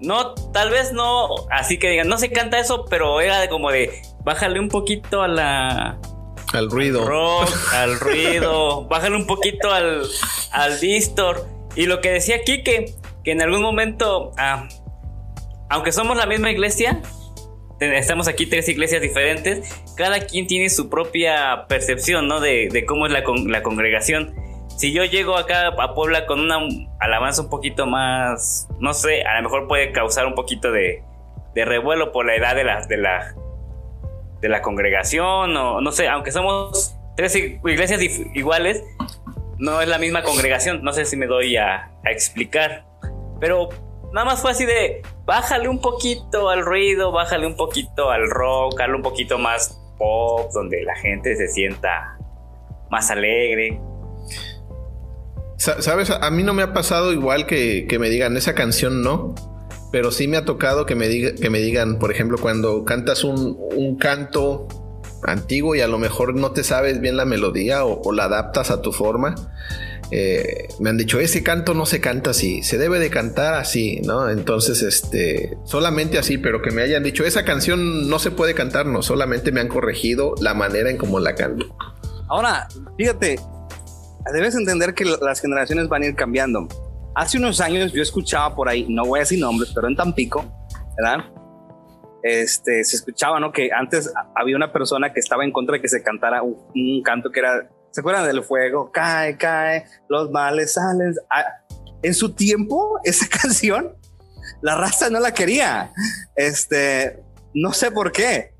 no, 0.00 0.34
tal 0.52 0.70
vez 0.70 0.92
no, 0.92 1.28
así 1.50 1.78
que 1.78 1.90
digan, 1.90 2.08
no 2.08 2.18
se 2.18 2.30
canta 2.30 2.58
eso, 2.58 2.84
pero 2.88 3.20
era 3.20 3.40
de 3.40 3.48
como 3.48 3.70
de, 3.70 4.02
bájale 4.24 4.60
un 4.60 4.68
poquito 4.68 5.22
a 5.22 5.28
la 5.28 5.98
al 6.52 6.70
ruido. 6.70 7.06
rock, 7.06 7.50
al 7.72 8.00
ruido. 8.00 8.86
Bájale 8.86 9.16
un 9.16 9.26
poquito 9.26 9.70
al, 9.70 10.02
al 10.52 10.80
distor. 10.80 11.46
Y 11.76 11.86
lo 11.86 12.00
que 12.00 12.10
decía 12.10 12.42
Kike, 12.42 12.94
en 13.30 13.42
algún 13.42 13.62
momento, 13.62 14.32
ah, 14.36 14.68
aunque 15.68 15.92
somos 15.92 16.16
la 16.16 16.26
misma 16.26 16.50
iglesia, 16.50 17.00
estamos 17.80 18.28
aquí 18.28 18.46
tres 18.46 18.68
iglesias 18.68 19.02
diferentes, 19.02 19.82
cada 19.96 20.20
quien 20.20 20.46
tiene 20.46 20.70
su 20.70 20.88
propia 20.88 21.66
percepción, 21.68 22.28
¿no? 22.28 22.40
De, 22.40 22.84
cómo 22.86 23.06
es 23.06 23.12
la, 23.12 23.62
congregación. 23.62 24.34
Si 24.76 24.92
yo 24.92 25.04
llego 25.04 25.36
acá 25.36 25.68
a 25.68 25.94
Puebla 25.94 26.26
con 26.26 26.40
una 26.40 26.58
alabanza 27.00 27.42
un 27.42 27.50
poquito 27.50 27.86
más, 27.86 28.68
no 28.78 28.94
sé, 28.94 29.22
a 29.22 29.36
lo 29.36 29.42
mejor 29.42 29.66
puede 29.66 29.92
causar 29.92 30.26
un 30.26 30.34
poquito 30.34 30.72
de, 30.72 31.02
revuelo 31.54 32.12
por 32.12 32.24
la 32.24 32.36
edad 32.36 32.54
de 32.54 34.48
la 34.48 34.62
congregación 34.62 35.56
o 35.56 35.80
no 35.80 35.90
sé, 35.90 36.06
aunque 36.06 36.30
somos 36.30 36.94
tres 37.18 37.34
iglesias 37.34 38.00
iguales, 38.32 38.84
no 39.58 39.82
es 39.82 39.88
la 39.88 39.98
misma 39.98 40.22
congregación, 40.22 40.84
no 40.84 40.92
sé 40.92 41.04
si 41.04 41.16
me 41.16 41.26
doy 41.26 41.56
a, 41.56 41.90
explicar, 42.04 42.86
pero 43.40 43.68
nada 44.12 44.24
más 44.24 44.40
fue 44.40 44.50
así 44.50 44.64
de 44.64 45.02
bájale 45.24 45.68
un 45.68 45.80
poquito 45.80 46.48
al 46.48 46.64
ruido, 46.64 47.12
bájale 47.12 47.46
un 47.46 47.56
poquito 47.56 48.10
al 48.10 48.28
rock, 48.30 48.80
hazle 48.80 48.94
un 48.94 49.02
poquito 49.02 49.38
más 49.38 49.80
pop, 49.98 50.50
donde 50.52 50.82
la 50.82 50.96
gente 50.96 51.36
se 51.36 51.48
sienta 51.48 52.18
más 52.90 53.10
alegre. 53.10 53.80
Sabes, 55.56 56.10
a 56.10 56.30
mí 56.30 56.44
no 56.44 56.54
me 56.54 56.62
ha 56.62 56.72
pasado 56.72 57.12
igual 57.12 57.46
que, 57.46 57.86
que 57.88 57.98
me 57.98 58.08
digan 58.08 58.36
esa 58.36 58.54
canción 58.54 59.02
no, 59.02 59.34
pero 59.90 60.10
sí 60.10 60.28
me 60.28 60.36
ha 60.36 60.44
tocado 60.44 60.86
que 60.86 60.94
me, 60.94 61.08
diga, 61.08 61.34
que 61.34 61.50
me 61.50 61.60
digan, 61.60 61.98
por 61.98 62.10
ejemplo, 62.10 62.38
cuando 62.38 62.84
cantas 62.84 63.24
un, 63.24 63.96
canto 63.98 64.68
antiguo 65.22 65.74
y 65.74 65.80
a 65.80 65.88
lo 65.88 65.98
mejor 65.98 66.34
no 66.34 66.52
te 66.52 66.62
sabes 66.62 67.00
bien 67.00 67.16
la 67.16 67.24
melodía 67.24 67.84
o, 67.84 68.12
la 68.12 68.24
adaptas 68.24 68.70
a 68.70 68.82
tu 68.82 68.92
forma. 68.92 69.34
Eh, 70.10 70.68
me 70.80 70.90
han 70.90 70.96
dicho, 70.96 71.20
ese 71.20 71.42
canto 71.42 71.74
no 71.74 71.84
se 71.84 72.00
canta 72.00 72.30
así, 72.30 72.62
se 72.62 72.78
debe 72.78 72.98
de 72.98 73.10
cantar 73.10 73.54
así, 73.54 74.00
¿no? 74.04 74.30
Entonces, 74.30 74.82
este, 74.82 75.58
solamente 75.64 76.18
así, 76.18 76.38
pero 76.38 76.62
que 76.62 76.70
me 76.70 76.82
hayan 76.82 77.02
dicho, 77.02 77.24
esa 77.24 77.44
canción 77.44 78.08
no 78.08 78.18
se 78.18 78.30
puede 78.30 78.54
cantar, 78.54 78.86
no, 78.86 79.02
solamente 79.02 79.52
me 79.52 79.60
han 79.60 79.68
corregido 79.68 80.34
la 80.40 80.54
manera 80.54 80.90
en 80.90 80.96
cómo 80.96 81.20
la 81.20 81.34
canto. 81.34 81.66
Ahora, 82.28 82.68
fíjate, 82.96 83.38
debes 84.32 84.54
entender 84.54 84.94
que 84.94 85.04
las 85.04 85.40
generaciones 85.40 85.88
van 85.88 86.02
a 86.02 86.06
ir 86.06 86.14
cambiando 86.14 86.68
Hace 87.18 87.36
unos 87.36 87.60
años 87.60 87.92
yo 87.92 88.00
escuchaba 88.00 88.54
por 88.54 88.68
ahí, 88.68 88.86
no 88.88 89.04
voy 89.04 89.18
a 89.18 89.22
decir 89.22 89.40
nombres, 89.40 89.72
pero 89.74 89.88
en 89.88 89.96
Tampico, 89.96 90.44
¿verdad? 90.96 91.24
Este, 92.22 92.84
se 92.84 92.94
escuchaba, 92.94 93.40
¿no? 93.40 93.50
Que 93.50 93.70
antes 93.72 94.14
había 94.36 94.54
una 94.54 94.72
persona 94.72 95.12
que 95.12 95.18
estaba 95.18 95.42
en 95.42 95.50
contra 95.50 95.74
de 95.74 95.82
que 95.82 95.88
se 95.88 96.00
cantara 96.00 96.42
un, 96.42 97.02
canto 97.02 97.32
que 97.32 97.40
era, 97.40 97.68
¿se 97.98 98.00
acuerdan 98.00 98.26
del 98.28 98.44
fuego? 98.44 98.92
Cae, 98.92 99.36
cae, 99.36 99.84
los 100.08 100.30
males 100.30 100.74
salen. 100.74 101.14
Ah, 101.30 101.44
en 102.02 102.14
su 102.14 102.32
tiempo, 102.32 103.00
esa 103.02 103.26
canción, 103.42 103.96
la 104.62 104.76
raza 104.76 105.10
no 105.10 105.18
la 105.18 105.34
quería. 105.34 105.92
Este, 106.36 107.20
no 107.54 107.72
sé 107.72 107.90
por 107.90 108.12
qué. 108.12 108.52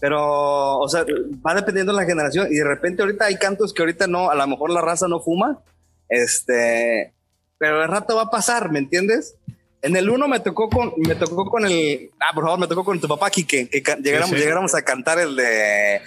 Pero, 0.00 0.78
o 0.78 0.88
sea, 0.88 1.04
va 1.46 1.54
dependiendo 1.54 1.92
de 1.92 2.00
la 2.00 2.04
generación 2.04 2.48
y 2.50 2.56
de 2.56 2.64
repente 2.64 3.02
ahorita 3.02 3.26
hay 3.26 3.36
cantos 3.36 3.72
que 3.72 3.82
ahorita 3.82 4.08
no, 4.08 4.28
a 4.28 4.34
lo 4.34 4.46
mejor 4.48 4.70
la 4.70 4.80
raza 4.80 5.06
no 5.08 5.20
fuma 5.20 5.62
este, 6.08 7.14
pero 7.58 7.82
el 7.82 7.88
rato 7.88 8.16
va 8.16 8.22
a 8.22 8.30
pasar, 8.30 8.70
¿me 8.70 8.78
entiendes? 8.78 9.36
En 9.82 9.96
el 9.96 10.08
uno 10.08 10.28
me 10.28 10.40
tocó 10.40 10.68
con, 10.68 10.92
me 10.96 11.14
tocó 11.14 11.44
con 11.46 11.66
el, 11.66 12.10
ah, 12.20 12.34
por 12.34 12.44
favor, 12.44 12.58
me 12.58 12.66
tocó 12.66 12.84
con 12.84 13.00
tu 13.00 13.08
papá 13.08 13.30
Kike, 13.30 13.68
que 13.68 13.82
llegáramos, 14.02 14.74
a 14.74 14.82
cantar 14.82 15.18
el 15.18 15.36
de, 15.36 16.00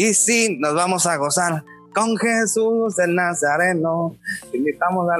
y 0.00 0.14
sí, 0.14 0.56
nos 0.58 0.74
vamos 0.74 1.04
a 1.04 1.18
gozar 1.18 1.62
con 1.94 2.16
Jesús 2.16 2.98
el 2.98 3.14
Nazareno. 3.14 4.16
Invitamos 4.50 5.06
a, 5.10 5.16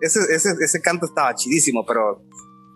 ese, 0.00 0.18
ese, 0.34 0.50
ese 0.60 0.82
canto 0.82 1.06
estaba 1.06 1.32
chidísimo, 1.32 1.86
pero 1.86 2.20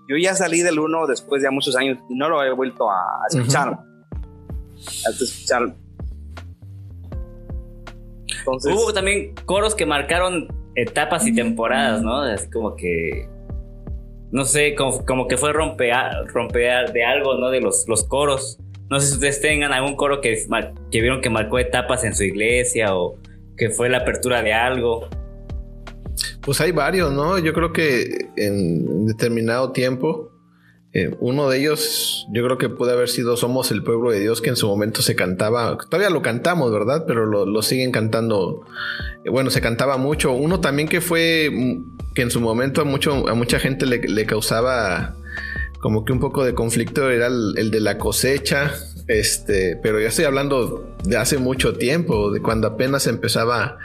yo 0.08 0.16
ya 0.16 0.36
salí 0.36 0.62
del 0.62 0.78
uno 0.78 1.08
después 1.08 1.42
de 1.42 1.50
muchos 1.50 1.74
años 1.74 1.98
y 2.08 2.14
no 2.14 2.28
lo 2.28 2.44
he 2.44 2.52
vuelto 2.52 2.88
a 2.88 3.20
escuchar. 3.28 3.80
A 3.80 5.10
escuchar. 5.10 5.74
Hubo 8.46 8.92
también 8.92 9.34
coros 9.46 9.74
que 9.74 9.86
marcaron 9.86 10.46
etapas 10.76 11.26
y 11.26 11.34
temporadas, 11.34 12.00
¿no? 12.00 12.24
Es 12.24 12.48
como 12.48 12.76
que. 12.76 13.28
No 14.30 14.44
sé, 14.44 14.76
como, 14.76 15.26
que 15.26 15.36
fue 15.36 15.52
rompear, 15.52 16.28
rompear 16.28 16.92
de 16.92 17.04
algo, 17.04 17.34
¿no? 17.34 17.50
De 17.50 17.60
los, 17.60 17.88
los 17.88 18.04
coros. 18.04 18.60
No 18.90 18.98
sé 18.98 19.06
si 19.06 19.14
ustedes 19.14 19.40
tengan 19.40 19.72
algún 19.72 19.94
coro 19.94 20.20
que, 20.20 20.36
vieron 20.90 21.20
que 21.20 21.30
marcó 21.30 21.60
etapas 21.60 22.02
en 22.02 22.14
su 22.14 22.24
iglesia 22.24 22.96
o 22.96 23.16
que 23.56 23.70
fue 23.70 23.88
la 23.88 23.98
apertura 23.98 24.42
de 24.42 24.52
algo. 24.52 25.08
Pues 26.42 26.60
hay 26.60 26.72
varios, 26.72 27.12
¿no? 27.12 27.38
Yo 27.38 27.52
creo 27.52 27.72
que 27.72 28.26
en 28.36 29.06
determinado 29.06 29.70
tiempo, 29.70 30.32
eh, 30.92 31.14
uno 31.20 31.48
de 31.48 31.58
ellos, 31.58 32.26
yo 32.32 32.42
creo 32.42 32.58
que 32.58 32.68
puede 32.68 32.92
haber 32.92 33.08
sido 33.08 33.36
Somos 33.36 33.70
el 33.70 33.84
pueblo 33.84 34.10
de 34.10 34.18
Dios, 34.18 34.40
que 34.40 34.50
en 34.50 34.56
su 34.56 34.66
momento 34.66 35.02
se 35.02 35.14
cantaba, 35.14 35.78
todavía 35.88 36.10
lo 36.10 36.20
cantamos, 36.20 36.72
¿verdad? 36.72 37.04
Pero 37.06 37.26
lo, 37.26 37.62
siguen 37.62 37.92
cantando, 37.92 38.66
eh, 39.24 39.30
bueno, 39.30 39.50
se 39.50 39.60
cantaba 39.60 39.98
mucho. 39.98 40.32
Uno 40.32 40.58
también 40.58 40.88
que 40.88 41.00
fue, 41.00 41.48
mm, 41.52 42.12
que 42.14 42.22
en 42.22 42.32
su 42.32 42.40
momento 42.40 42.80
a, 42.80 42.84
mucho, 42.84 43.28
a 43.28 43.34
mucha 43.34 43.60
gente 43.60 43.86
le, 43.86 44.26
causaba 44.26 45.14
como 45.80 46.04
que 46.04 46.12
un 46.12 46.20
poco 46.20 46.44
de 46.44 46.54
conflicto, 46.54 47.10
era 47.10 47.26
el 47.26 47.70
de 47.70 47.80
la 47.80 47.98
cosecha. 47.98 48.72
Este, 49.08 49.76
pero 49.82 49.98
ya 50.00 50.06
estoy 50.06 50.24
hablando 50.24 50.94
de 51.02 51.16
hace 51.16 51.38
mucho 51.38 51.76
tiempo, 51.76 52.30
de 52.30 52.40
cuando 52.40 52.68
apenas 52.68 53.08
empezaba, 53.08 53.76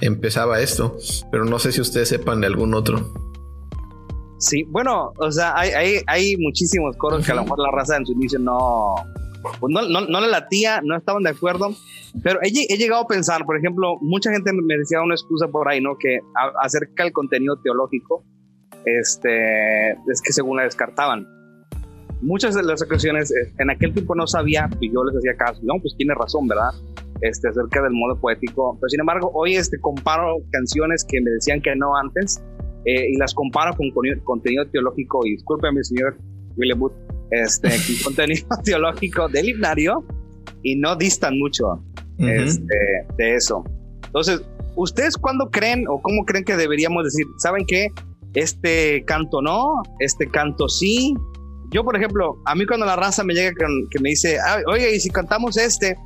empezaba 0.00 0.60
esto. 0.60 0.96
Pero 1.32 1.44
no 1.44 1.58
sé 1.58 1.72
si 1.72 1.80
ustedes 1.80 2.08
sepan 2.08 2.40
de 2.40 2.46
algún 2.46 2.74
otro. 2.74 3.12
Sí, 4.38 4.62
bueno, 4.68 5.12
o 5.16 5.30
sea, 5.32 5.58
hay, 5.58 6.00
hay, 6.06 6.36
muchísimos 6.38 6.96
coros 6.96 7.26
que 7.26 7.32
a 7.32 7.34
lo 7.34 7.42
mejor 7.42 7.58
la 7.58 7.70
raza 7.72 7.96
en 7.96 8.06
su 8.06 8.12
inicio 8.12 8.38
no, 8.38 8.94
pues 9.58 9.70
no, 9.70 9.82
no, 9.82 10.02
no, 10.02 10.20
le 10.20 10.28
latía, 10.28 10.80
no 10.82 10.96
estaban 10.96 11.24
de 11.24 11.30
acuerdo. 11.30 11.74
Pero 12.22 12.38
he, 12.42 12.48
he, 12.48 12.76
llegado 12.78 13.02
a 13.02 13.06
pensar, 13.06 13.44
por 13.44 13.58
ejemplo, 13.58 13.98
mucha 14.00 14.30
gente 14.30 14.52
me 14.52 14.78
decía 14.78 15.02
una 15.02 15.14
excusa 15.14 15.48
por 15.48 15.68
ahí, 15.68 15.80
¿no? 15.80 15.96
Que 15.98 16.20
acerca 16.62 17.02
del 17.02 17.12
contenido 17.12 17.56
teológico, 17.62 18.24
este, 18.84 19.92
es 19.92 20.22
que 20.24 20.32
según 20.32 20.56
la 20.56 20.64
descartaban 20.64 21.26
muchas 22.22 22.54
de 22.54 22.62
las 22.62 22.82
ocasiones, 22.82 23.30
eh, 23.30 23.52
en 23.58 23.70
aquel 23.70 23.92
tiempo 23.92 24.14
no 24.14 24.26
sabía 24.26 24.68
y 24.80 24.92
yo 24.92 25.04
les 25.04 25.16
hacía 25.16 25.34
caso. 25.36 25.60
No, 25.62 25.74
pues 25.80 25.94
tiene 25.96 26.14
razón, 26.14 26.46
¿verdad? 26.48 26.70
Este, 27.20 27.48
acerca 27.48 27.82
del 27.82 27.92
modo 27.92 28.18
poético. 28.18 28.76
Pero 28.80 28.88
sin 28.88 29.00
embargo, 29.00 29.30
hoy 29.34 29.56
este, 29.56 29.78
comparo 29.78 30.38
canciones 30.50 31.04
que 31.04 31.20
me 31.20 31.30
decían 31.30 31.60
que 31.60 31.74
no 31.76 31.96
antes 31.96 32.42
eh, 32.84 33.10
y 33.10 33.16
las 33.16 33.34
comparo 33.34 33.76
con, 33.76 33.90
contenido 34.24 34.66
teológico. 34.66 35.24
Y 35.26 35.32
discúlpeme, 35.32 35.82
señor 35.82 36.16
William 36.56 36.78
Booth, 36.78 36.92
este, 37.30 37.68
con 38.02 38.14
contenido 38.14 38.46
teológico 38.64 39.28
del 39.28 39.50
himnario 39.50 40.04
y 40.62 40.76
no 40.76 40.96
distan 40.96 41.38
mucho 41.38 41.82
este, 42.18 42.76
de 43.16 43.34
eso. 43.34 43.64
Entonces, 44.04 44.42
¿ustedes 44.76 45.16
cuándo 45.16 45.50
creen 45.50 45.86
o 45.88 46.02
cómo 46.02 46.26
creen 46.26 46.44
que 46.44 46.54
deberíamos 46.54 47.04
decir, 47.04 47.24
¿saben 47.38 47.64
qué? 47.66 47.88
Este 48.34 49.04
canto 49.06 49.42
no, 49.42 49.82
este 49.98 50.28
canto 50.28 50.68
sí, 50.68 51.14
yo, 51.72 51.84
por 51.84 51.96
ejemplo, 51.96 52.40
a 52.46 52.54
mí 52.54 52.66
cuando 52.66 52.84
la 52.84 52.96
raza 52.96 53.22
me 53.22 53.32
llega 53.32 53.52
que 53.52 54.00
me 54.00 54.10
dice, 54.10 54.38
oye, 54.66 54.94
y 54.94 55.00
si 55.00 55.08
cantamos 55.08 55.56
este, 55.56 55.96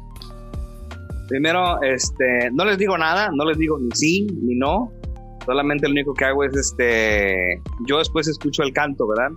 primero, 1.29 1.81
este, 1.83 2.51
no 2.53 2.65
les 2.65 2.77
digo 2.77 2.99
nada, 2.99 3.31
no 3.33 3.45
les 3.47 3.59
digo 3.59 3.79
ni 3.79 3.91
sí 3.93 4.27
ni 4.43 4.57
no, 4.57 4.93
solamente 5.47 5.87
lo 5.87 5.93
único 5.93 6.13
que 6.13 6.25
hago 6.27 6.45
es, 6.45 6.55
este, 6.55 7.63
yo 7.87 7.99
después 7.99 8.29
escucho 8.29 8.63
el 8.63 8.73
canto, 8.73 9.07
¿verdad? 9.09 9.31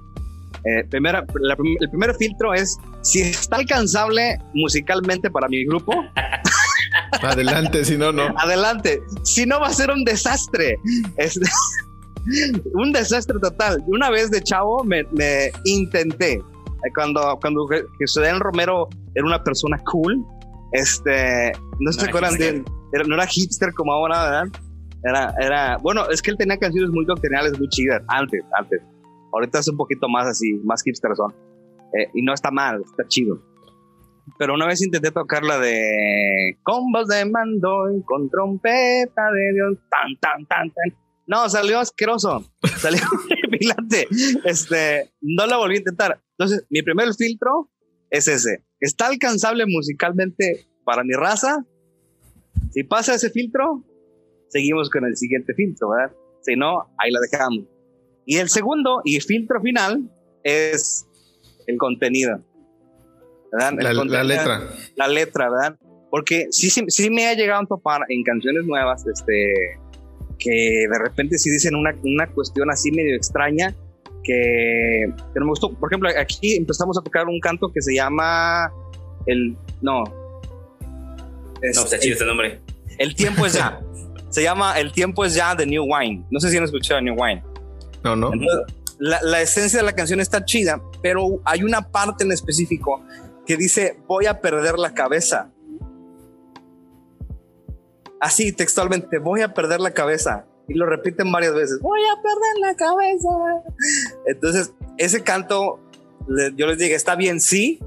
Eh, 0.66 0.84
primera, 0.90 1.26
el 1.80 1.90
primer 1.90 2.14
filtro 2.16 2.54
es 2.54 2.78
si 3.02 3.22
está 3.22 3.58
alcanzable 3.58 4.38
musicalmente 4.54 5.30
para 5.30 5.48
mi 5.48 5.66
grupo. 5.66 5.94
Adelante, 7.22 7.86
si 7.86 7.98
no, 7.98 8.12
no. 8.12 8.34
Adelante. 8.38 9.02
Si 9.24 9.46
no, 9.46 9.60
va 9.60 9.68
a 9.68 9.74
ser 9.74 9.92
un 9.92 10.04
desastre. 10.04 10.78
Este, 11.16 11.46
un 12.74 12.92
desastre 12.92 13.40
total. 13.40 13.84
Una 13.88 14.10
vez 14.10 14.32
de 14.32 14.42
chavo 14.42 14.84
me, 14.84 15.06
intenté. 15.66 16.42
Cuando, 16.96 17.38
cuando 17.42 17.68
Jesús 18.00 18.24
Romero 18.40 18.88
era 19.16 19.26
una 19.26 19.44
persona 19.44 19.78
cool, 19.92 20.24
este, 20.72 21.52
no, 21.80 21.92
se 21.92 22.08
acuerdan 22.08 22.38
de 22.38 22.64
no 23.08 23.16
era 23.16 23.26
hipster 23.26 23.74
como 23.74 23.92
ahora, 23.94 24.24
¿verdad? 24.24 24.62
Era, 25.04 25.34
era, 25.40 25.78
bueno, 25.78 26.10
es 26.10 26.22
que 26.22 26.32
él 26.32 26.38
tenía 26.38 26.58
canciones 26.58 26.90
muy 26.92 27.06
doctrinales, 27.06 27.58
muy 27.58 27.68
chidas, 27.70 28.02
antes, 28.08 28.44
antes. 28.58 28.82
Ahorita 29.34 29.60
es 29.60 29.68
un 29.68 29.78
poquito 29.78 30.08
más 30.08 30.28
así, 30.28 30.54
más 30.64 30.82
hipster 30.84 31.12
son. 31.16 31.34
Eh, 31.94 32.10
y 32.14 32.22
no 32.22 32.34
está 32.34 32.52
mal, 32.52 32.82
está 32.82 33.08
chido. 33.08 33.42
Pero 34.38 34.54
una 34.54 34.68
vez 34.68 34.82
intenté 34.82 35.12
tocar 35.12 35.44
la 35.44 35.58
de 35.60 36.58
con 36.64 36.92
voz 36.92 37.08
de 37.08 37.26
mando 37.26 37.92
y 37.92 38.04
con 38.04 38.30
trompeta 38.30 39.32
de 39.32 39.54
Dios, 39.54 39.78
tan, 39.90 40.16
tan, 40.20 40.46
tan, 40.46 40.70
tan 40.70 41.07
no, 41.28 41.50
salió 41.50 41.80
asqueroso. 41.80 42.50
Salió 42.78 43.02
horripilante. 43.44 44.08
Este, 44.46 45.12
no 45.22 45.46
lo 45.46 45.60
volví 45.60 45.76
a 45.76 45.80
intentar. 45.80 46.22
Entonces, 46.38 46.66
mi 46.70 46.82
primer 46.82 47.14
filtro 47.14 47.70
es 48.10 48.28
ese. 48.28 48.64
¿Está 48.80 49.08
alcanzable 49.08 49.66
musicalmente 49.68 50.68
para 50.86 51.04
mi 51.04 51.14
raza? 51.14 51.66
Si 52.72 52.84
pasa 52.84 53.16
ese 53.16 53.30
filtro, 53.30 53.84
seguimos 54.50 54.90
con 54.90 55.06
el 55.06 55.18
siguiente 55.18 55.54
filtro, 55.54 55.90
¿verdad? 55.90 56.16
Si 56.42 56.56
no, 56.56 56.94
ahí 56.98 57.12
la 57.12 57.20
dejamos. 57.20 57.66
Y 58.26 58.38
el 58.38 58.50
segundo 58.50 59.02
y 59.04 59.20
filtro 59.20 59.62
final 59.62 60.10
es 60.44 61.06
el 61.66 61.78
contenido. 61.78 62.42
¿verdad? 63.52 63.74
la, 64.06 64.24
letra. 64.24 64.62
La 64.96 65.08
letra, 65.08 65.50
¿verdad? 65.50 65.78
Porque 66.10 66.48
sí, 66.52 66.70
sí, 66.70 66.86
sí 66.88 67.10
me 67.10 67.28
ha 67.28 67.34
llegado 67.34 67.64
a 67.64 67.66
topar 67.66 68.02
en 68.10 68.24
canciones 68.24 68.66
nuevas, 68.66 69.06
este, 69.08 69.78
que 70.40 70.86
de 70.90 71.00
repente 71.04 71.38
si 71.38 71.50
dicen 71.50 71.76
una, 71.76 71.96
una 72.04 72.28
cuestión 72.28 72.70
así 72.70 72.92
medio 72.92 73.16
extraña 73.16 73.76
que, 74.24 75.06
que, 75.34 75.40
no 75.40 75.46
me 75.46 75.50
gustó. 75.52 75.74
Por 75.74 75.92
ejemplo, 75.92 76.10
aquí 76.20 76.56
empezamos 76.56 76.98
a 76.98 77.02
tocar 77.02 77.28
un 77.28 77.40
canto 77.40 77.72
que 77.72 77.82
se 77.82 77.96
llama 77.96 78.72
el... 79.26 79.56
No. 79.82 80.04
no, 80.04 81.62
está 81.62 81.98
chido 82.00 82.14
este 82.14 82.26
nombre. 82.26 82.60
El 82.98 83.16
tiempo 83.16 83.46
es 83.46 83.54
ya. 83.54 83.80
se 84.30 84.44
llama 84.44 84.78
El 84.80 84.92
tiempo 84.92 85.24
es 85.24 85.34
ya 85.34 85.56
de 85.56 85.66
New 85.66 85.86
Wine. 85.86 86.26
No 86.30 86.40
sé 86.40 86.50
si 86.50 86.58
han 86.58 86.64
escuchado 86.64 87.02
New 87.02 87.16
Wine. 87.18 87.44
No, 88.04 88.16
no. 88.16 88.32
la, 89.00 89.20
la 89.24 89.42
esencia 89.42 89.80
de 89.80 89.86
la 89.86 89.94
canción 89.94 90.20
está 90.20 90.44
chida, 90.46 90.82
pero 91.02 91.42
hay 91.46 91.64
una 91.64 91.82
parte 91.90 92.24
en 92.24 92.32
específico 92.32 93.04
que 93.46 93.58
dice 93.58 93.98
voy 94.08 94.26
a 94.26 94.40
perder 94.40 94.78
la 94.78 94.94
cabeza 94.94 95.52
así 98.20 98.52
textualmente, 98.52 99.20
voy 99.20 99.42
a 99.42 99.54
perder 99.54 99.80
la 99.80 99.92
cabeza. 99.92 100.46
Y 100.70 100.74
lo 100.74 100.86
repiten 100.86 101.32
varias 101.32 101.54
veces, 101.54 101.80
voy 101.80 102.02
a 102.02 102.22
perder 102.22 102.58
la 102.60 102.76
cabeza. 102.76 103.30
Entonces, 104.26 104.74
ese 104.98 105.24
canto, 105.24 105.80
yo 106.56 106.68
les 106.68 106.78
dije, 106.78 106.94
está 106.94 107.16
bien, 107.16 107.40
sí, 107.40 107.80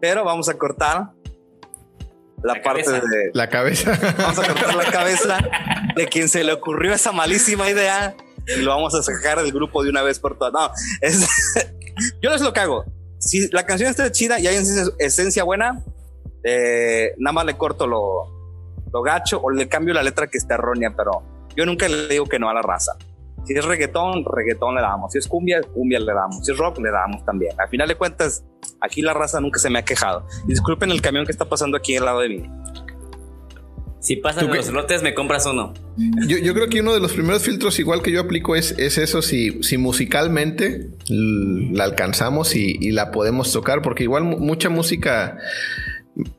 pero 0.00 0.24
vamos 0.24 0.48
a 0.48 0.54
cortar 0.54 1.10
la, 2.42 2.62
parte 2.62 2.90
de... 2.90 3.30
La 3.34 3.48
cabeza. 3.48 3.98
Vamos 4.18 4.38
a 4.38 4.46
cortar 4.46 4.74
la 4.74 4.90
cabeza 4.90 5.38
de 5.96 6.06
quien 6.08 6.28
se 6.28 6.44
le 6.44 6.52
ocurrió 6.52 6.94
esa 6.94 7.12
malísima 7.12 7.68
idea 7.70 8.14
y 8.46 8.60
lo 8.60 8.70
vamos 8.70 8.94
a 8.94 9.02
sacar 9.02 9.42
del 9.42 9.52
grupo 9.52 9.82
de 9.82 9.90
una 9.90 10.02
vez 10.02 10.18
por 10.18 10.38
todas. 10.38 10.52
No, 10.52 10.70
es, 11.00 11.26
yo 12.22 12.30
es 12.30 12.40
lo 12.40 12.52
que 12.52 12.60
hago. 12.60 12.84
Si 13.18 13.48
la 13.48 13.64
canción 13.64 13.90
está 13.90 14.10
chida 14.12 14.38
y 14.38 14.46
hay 14.46 14.56
esencia 14.98 15.44
buena, 15.44 15.82
eh, 16.42 17.14
nada 17.18 17.32
más 17.32 17.46
le 17.46 17.56
corto 17.56 17.86
lo, 17.86 18.33
lo 18.94 19.02
gacho 19.02 19.40
o 19.42 19.50
le 19.50 19.68
cambio 19.68 19.92
la 19.92 20.04
letra 20.04 20.28
que 20.28 20.38
está 20.38 20.54
errónea, 20.54 20.94
pero 20.96 21.22
yo 21.56 21.66
nunca 21.66 21.88
le 21.88 22.06
digo 22.06 22.26
que 22.26 22.38
no 22.38 22.48
a 22.48 22.54
la 22.54 22.62
raza. 22.62 22.92
Si 23.44 23.52
es 23.52 23.64
reggaetón, 23.64 24.24
reggaetón 24.24 24.76
le 24.76 24.80
damos. 24.80 25.12
Si 25.12 25.18
es 25.18 25.26
cumbia, 25.26 25.60
cumbia 25.60 25.98
le 25.98 26.14
damos. 26.14 26.46
Si 26.46 26.52
es 26.52 26.56
rock, 26.56 26.78
le 26.78 26.90
damos 26.90 27.24
también. 27.26 27.52
Al 27.58 27.68
final 27.68 27.88
de 27.88 27.96
cuentas, 27.96 28.44
aquí 28.80 29.02
la 29.02 29.12
raza 29.12 29.40
nunca 29.40 29.58
se 29.58 29.68
me 29.68 29.80
ha 29.80 29.84
quejado. 29.84 30.26
Disculpen 30.46 30.92
el 30.92 31.02
camión 31.02 31.26
que 31.26 31.32
está 31.32 31.44
pasando 31.44 31.76
aquí 31.76 31.96
al 31.96 32.04
lado 32.04 32.20
de 32.20 32.28
mí. 32.28 32.50
Si 33.98 34.16
pasan 34.16 34.48
los 34.48 34.70
lotes, 34.70 35.02
me 35.02 35.12
compras 35.12 35.46
uno. 35.46 35.74
Yo, 36.28 36.54
creo 36.54 36.68
que 36.68 36.80
uno 36.80 36.92
de 36.92 37.00
los 37.00 37.14
primeros 37.14 37.42
filtros, 37.42 37.78
igual 37.78 38.02
que 38.02 38.12
yo 38.12 38.20
aplico, 38.20 38.54
es, 38.54 38.78
es 38.78 38.98
eso: 38.98 39.22
si, 39.22 39.62
si 39.62 39.78
musicalmente 39.78 40.90
la 41.08 41.84
alcanzamos 41.84 42.54
y, 42.54 42.76
y, 42.80 42.90
la 42.92 43.10
podemos 43.10 43.50
tocar, 43.50 43.80
porque 43.80 44.02
igual 44.02 44.24
mucha 44.24 44.68
música 44.68 45.38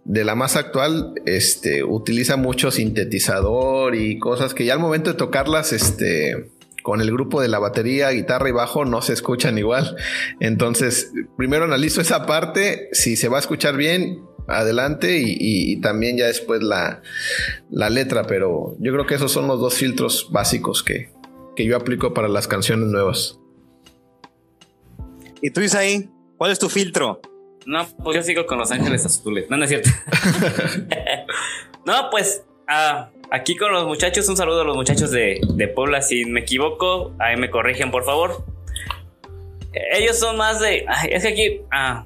de 0.06 0.24
la 0.24 0.36
más 0.36 0.56
actual, 0.56 1.14
este, 1.26 1.84
utiliza 1.84 2.38
mucho 2.38 2.72
sintetizador 2.72 3.96
y 3.96 4.20
cosas 4.20 4.54
que 4.54 4.66
ya 4.66 4.74
al 4.74 4.80
momento 4.80 5.12
de 5.12 5.18
tocarlas, 5.18 5.74
este, 5.74 6.52
con 6.82 7.02
el 7.02 7.12
grupo 7.12 7.42
de 7.42 7.48
la 7.48 7.60
batería, 7.60 8.12
guitarra 8.12 8.50
y 8.50 8.52
bajo 8.52 8.86
no 8.86 9.02
se 9.02 9.14
escuchan 9.14 9.58
igual. 9.58 9.96
Entonces, 10.40 11.12
primero 11.36 11.66
analizo 11.66 12.00
esa 12.00 12.26
parte, 12.26 12.90
si 12.94 13.16
se 13.16 13.28
va 13.28 13.38
a 13.38 13.40
escuchar 13.40 13.76
bien, 13.76 14.22
adelante 14.48 15.20
y, 15.26 15.82
también 15.82 16.18
ya 16.18 16.28
después 16.28 16.62
la, 16.62 17.02
la, 17.72 17.90
letra, 17.90 18.28
pero 18.28 18.76
yo 18.80 18.94
creo 18.94 19.08
que 19.08 19.16
esos 19.16 19.32
son 19.32 19.48
los 19.48 19.60
dos 19.60 19.74
filtros 19.74 20.28
básicos 20.32 20.84
que, 20.84 21.10
que 21.56 21.66
yo 21.66 21.76
aplico 21.76 22.14
para 22.14 22.28
las 22.28 22.48
canciones 22.48 22.90
nuevas. 22.90 23.40
¿Y 25.42 25.50
tú, 25.50 25.62
Isaí? 25.62 26.10
¿Cuál 26.38 26.52
es 26.52 26.60
tu 26.60 26.70
filtro? 26.70 27.22
No, 27.66 27.88
pues 28.04 28.18
yo 28.18 28.24
sigo 28.24 28.46
con 28.46 28.60
Los 28.60 28.72
Ángeles 28.72 29.06
Azules. 29.06 29.50
No, 29.50 29.58
no 29.58 29.64
es 29.64 29.70
cierto. 29.70 29.90
no, 31.86 32.10
pues 32.12 32.46
ah, 32.68 33.10
aquí 33.32 33.56
con 33.56 33.72
los 33.72 33.86
muchachos, 33.86 34.30
un 34.30 34.38
saludo 34.38 34.62
a 34.62 34.64
los 34.66 34.76
muchachos 34.76 35.12
de, 35.12 35.42
de 35.56 35.68
Puebla. 35.68 36.02
Si 36.02 36.26
me 36.26 36.42
equivoco, 36.42 37.14
ahí 37.20 37.38
me 37.38 37.50
corrigen, 37.50 37.92
por 37.92 38.04
favor. 38.04 38.46
Ellos 39.74 40.20
son 40.20 40.38
más 40.38 40.60
de. 40.60 40.86
es 41.10 41.24
que 41.24 41.28
aquí. 41.28 41.62
Ah, 41.72 42.06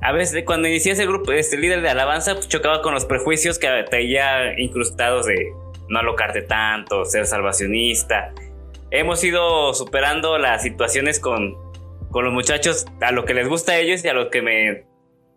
a 0.00 0.12
veces 0.12 0.44
cuando 0.44 0.68
inicié 0.68 0.92
ese 0.92 1.06
grupo, 1.06 1.32
este 1.32 1.56
líder 1.56 1.82
de 1.82 1.88
alabanza, 1.90 2.34
pues, 2.34 2.48
chocaba 2.48 2.82
con 2.82 2.94
los 2.94 3.04
prejuicios 3.04 3.58
que 3.58 3.68
traía 3.90 4.58
incrustados 4.58 5.26
de 5.26 5.52
no 5.88 5.98
alocarte 5.98 6.42
tanto, 6.42 7.04
ser 7.04 7.26
salvacionista. 7.26 8.32
Hemos 8.90 9.22
ido 9.24 9.74
superando 9.74 10.38
las 10.38 10.62
situaciones 10.62 11.18
con, 11.18 11.56
con 12.10 12.24
los 12.24 12.32
muchachos 12.32 12.86
a 13.00 13.12
lo 13.12 13.24
que 13.24 13.34
les 13.34 13.48
gusta 13.48 13.72
a 13.72 13.78
ellos 13.78 14.04
y 14.04 14.08
a 14.08 14.14
lo 14.14 14.30
que 14.30 14.42
me, 14.42 14.86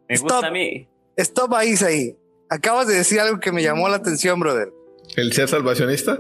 me 0.08 0.18
gusta 0.18 0.48
a 0.48 0.52
mí. 0.52 0.88
Stop 1.18 1.54
ahí, 1.54 1.76
ahí. 1.86 2.18
Acabas 2.50 2.88
de 2.88 2.96
decir 2.96 3.20
algo 3.20 3.40
que 3.40 3.52
me 3.52 3.64
llamó 3.64 3.88
la 3.90 3.98
atención, 3.98 4.40
brother. 4.40 4.72
¿El 5.16 5.34
ser 5.34 5.48
salvacionista? 5.48 6.20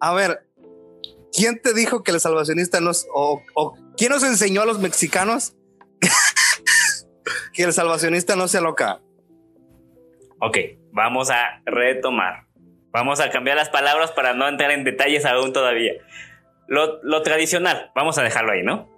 A 0.00 0.14
ver, 0.14 0.46
¿quién 1.32 1.60
te 1.60 1.74
dijo 1.74 2.02
que 2.02 2.10
el 2.12 2.20
salvacionista 2.20 2.80
no 2.80 2.90
es, 2.90 3.06
o, 3.12 3.42
o 3.54 3.74
quién 3.96 4.10
nos 4.10 4.22
enseñó 4.22 4.62
a 4.62 4.66
los 4.66 4.78
mexicanos 4.78 5.54
que 7.52 7.62
el 7.62 7.72
salvacionista 7.72 8.36
no 8.36 8.48
se 8.48 8.58
aloca. 8.58 9.00
Ok, 10.40 10.58
vamos 10.92 11.30
a 11.30 11.62
retomar. 11.64 12.46
Vamos 12.90 13.20
a 13.20 13.30
cambiar 13.30 13.56
las 13.56 13.70
palabras 13.70 14.10
para 14.10 14.34
no 14.34 14.48
entrar 14.48 14.70
en 14.70 14.84
detalles 14.84 15.24
aún 15.24 15.52
todavía. 15.52 15.92
Lo, 16.68 17.22
tradicional, 17.22 17.90
vamos 17.94 18.18
a 18.18 18.22
dejarlo 18.22 18.52
ahí, 18.52 18.62
¿no? 18.62 18.88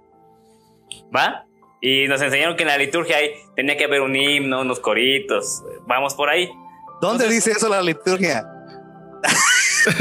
¿Va? 1.15 1.47
Y 1.81 2.09
nos 2.09 2.21
enseñaron 2.23 2.57
que 2.57 2.63
en 2.63 2.69
la 2.69 2.79
liturgia 2.79 3.19
ahí 3.19 3.31
tenía 3.57 3.77
que 3.77 3.85
haber 3.85 4.01
un 4.01 4.17
himno, 4.17 4.63
unos 4.63 4.81
coritos. 4.81 5.63
Vamos 5.87 6.15
por 6.15 6.31
ahí. 6.31 6.51
¿Dónde 7.01 7.29
dice 7.29 7.53
eso 7.53 7.69
la 7.69 7.83
liturgia? 7.83 8.43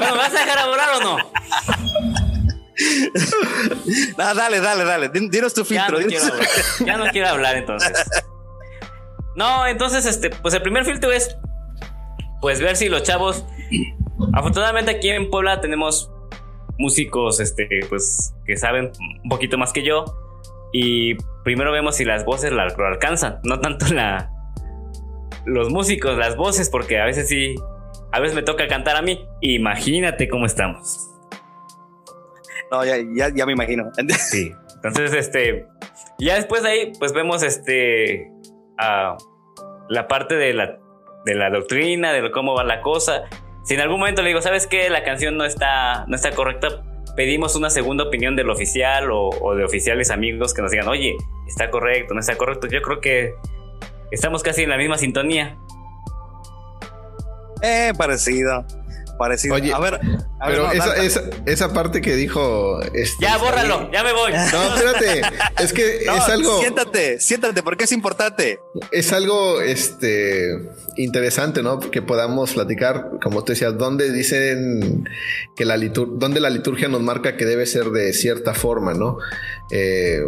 ¿Me 0.00 0.12
vas 0.12 0.34
a 0.34 0.38
dejar 0.38 0.58
hablar 0.58 0.88
o 0.96 1.00
no? 1.00 1.18
no, 4.18 4.34
dale, 4.34 4.60
dale, 4.60 4.84
dale. 4.84 5.08
Dinos 5.10 5.54
tu 5.54 5.64
filtro. 5.64 5.98
Ya 6.84 6.96
no, 6.96 7.06
quiero 7.10 7.28
hablar. 7.28 7.56
entonces. 7.56 7.92
No, 9.36 9.66
entonces, 9.66 10.06
este, 10.06 10.30
pues 10.30 10.54
el 10.54 10.62
primer 10.62 10.84
filtro 10.84 11.12
es 11.12 11.36
pues 12.40 12.60
ver 12.60 12.76
si 12.76 12.88
los 12.88 13.02
chavos. 13.02 13.44
Afortunadamente 14.32 14.90
aquí 14.90 15.10
en 15.10 15.30
Puebla 15.30 15.60
tenemos 15.60 16.10
músicos 16.78 17.40
este, 17.40 17.68
pues, 17.88 18.34
que 18.46 18.56
saben 18.56 18.92
un 19.22 19.28
poquito 19.28 19.58
más 19.58 19.72
que 19.72 19.82
yo. 19.82 20.04
Y 20.76 21.14
primero 21.44 21.70
vemos 21.70 21.94
si 21.94 22.04
las 22.04 22.24
voces 22.24 22.50
lo 22.50 22.60
alcanzan. 22.60 23.38
No 23.44 23.60
tanto 23.60 23.86
la. 23.94 24.32
Los 25.46 25.70
músicos, 25.70 26.18
las 26.18 26.36
voces, 26.36 26.68
porque 26.68 26.98
a 26.98 27.04
veces 27.04 27.28
sí. 27.28 27.54
A 28.10 28.18
veces 28.18 28.34
me 28.34 28.42
toca 28.42 28.66
cantar 28.66 28.96
a 28.96 29.02
mí. 29.02 29.24
Imagínate 29.40 30.28
cómo 30.28 30.46
estamos. 30.46 31.12
No, 32.72 32.84
ya, 32.84 32.96
ya, 33.32 33.46
me 33.46 33.52
imagino. 33.52 33.92
Sí. 34.18 34.50
Entonces, 34.82 35.12
este. 35.14 35.68
Ya 36.18 36.34
después 36.34 36.64
de 36.64 36.68
ahí, 36.70 36.92
pues 36.98 37.12
vemos 37.12 37.44
este. 37.44 38.32
la 38.76 40.08
parte 40.08 40.34
de 40.34 40.54
la, 40.54 40.80
de 41.24 41.34
la 41.36 41.50
doctrina, 41.50 42.12
de 42.12 42.32
cómo 42.32 42.54
va 42.54 42.64
la 42.64 42.80
cosa. 42.80 43.26
Si 43.62 43.74
en 43.74 43.80
algún 43.80 44.00
momento 44.00 44.22
le 44.22 44.28
digo, 44.28 44.42
¿sabes 44.42 44.66
qué? 44.66 44.90
La 44.90 45.04
canción 45.04 45.36
no 45.36 45.44
está, 45.44 46.04
no 46.08 46.16
está 46.16 46.32
correcta, 46.32 46.82
pedimos 47.16 47.56
una 47.56 47.70
segunda 47.70 48.04
opinión 48.04 48.36
del 48.36 48.50
oficial 48.50 49.10
o, 49.10 49.30
o, 49.30 49.54
de 49.54 49.64
oficiales 49.64 50.10
amigos 50.10 50.54
que 50.54 50.62
nos 50.62 50.70
digan, 50.70 50.88
oye, 50.88 51.16
está 51.46 51.70
correcto, 51.70 52.14
no 52.14 52.20
está 52.20 52.36
correcto. 52.36 52.66
Yo 52.66 52.82
creo 52.82 53.00
que 53.00 53.34
estamos 54.10 54.42
casi 54.42 54.62
en 54.62 54.70
la 54.70 54.76
misma 54.76 54.98
sintonía. 54.98 55.56
Eh, 57.62 57.92
parecido 57.96 58.66
parecido. 59.18 59.54
Oye, 59.54 59.72
a 59.72 59.78
ver, 59.78 60.00
pero 60.44 60.70
esa, 60.72 61.22
esa, 61.46 61.72
parte 61.72 62.00
que 62.00 62.16
dijo. 62.16 62.80
Este, 62.92 63.24
ya, 63.24 63.36
bórralo, 63.38 63.90
ya 63.92 64.02
me 64.02 64.12
voy. 64.12 64.32
No, 64.32 64.74
espérate. 64.74 65.22
es 65.62 65.72
que 65.72 65.98
es 66.04 66.28
algo. 66.28 66.60
Siéntate, 66.60 67.20
siéntate, 67.20 67.62
porque 67.62 67.84
es 67.84 67.92
importante. 67.92 68.60
Es 68.90 69.12
algo 69.12 69.60
este, 69.60 70.58
interesante, 70.96 71.62
¿no? 71.62 71.78
Que 71.80 72.02
podamos 72.02 72.54
platicar, 72.54 73.10
como 73.22 73.44
te 73.44 73.52
decía, 73.52 73.70
dónde 73.70 74.12
dicen 74.12 75.08
que 75.56 75.64
la 75.64 75.76
liturgia, 75.76 76.14
dónde 76.18 76.40
la 76.40 76.50
liturgia 76.50 76.88
nos 76.88 77.02
marca 77.02 77.36
que 77.36 77.44
debe 77.44 77.66
ser 77.66 77.86
de 77.86 78.12
cierta 78.12 78.54
forma, 78.54 78.94
¿no? 78.94 79.18
Eh, 79.70 80.22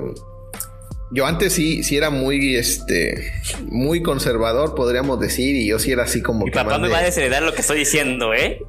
yo 1.10 1.26
antes 1.26 1.52
sí, 1.52 1.82
sí 1.82 1.96
era 1.96 2.10
muy, 2.10 2.56
este, 2.56 3.32
muy 3.66 4.02
conservador, 4.02 4.74
podríamos 4.74 5.20
decir, 5.20 5.54
y 5.56 5.66
yo 5.66 5.78
sí 5.78 5.92
era 5.92 6.04
así 6.04 6.22
como. 6.22 6.44
Mi 6.44 6.50
papá 6.50 6.78
me 6.78 6.88
va 6.88 6.98
a 6.98 7.02
desheredar 7.02 7.42
lo 7.42 7.54
que 7.54 7.60
estoy 7.60 7.78
diciendo, 7.78 8.34
¿eh? 8.34 8.60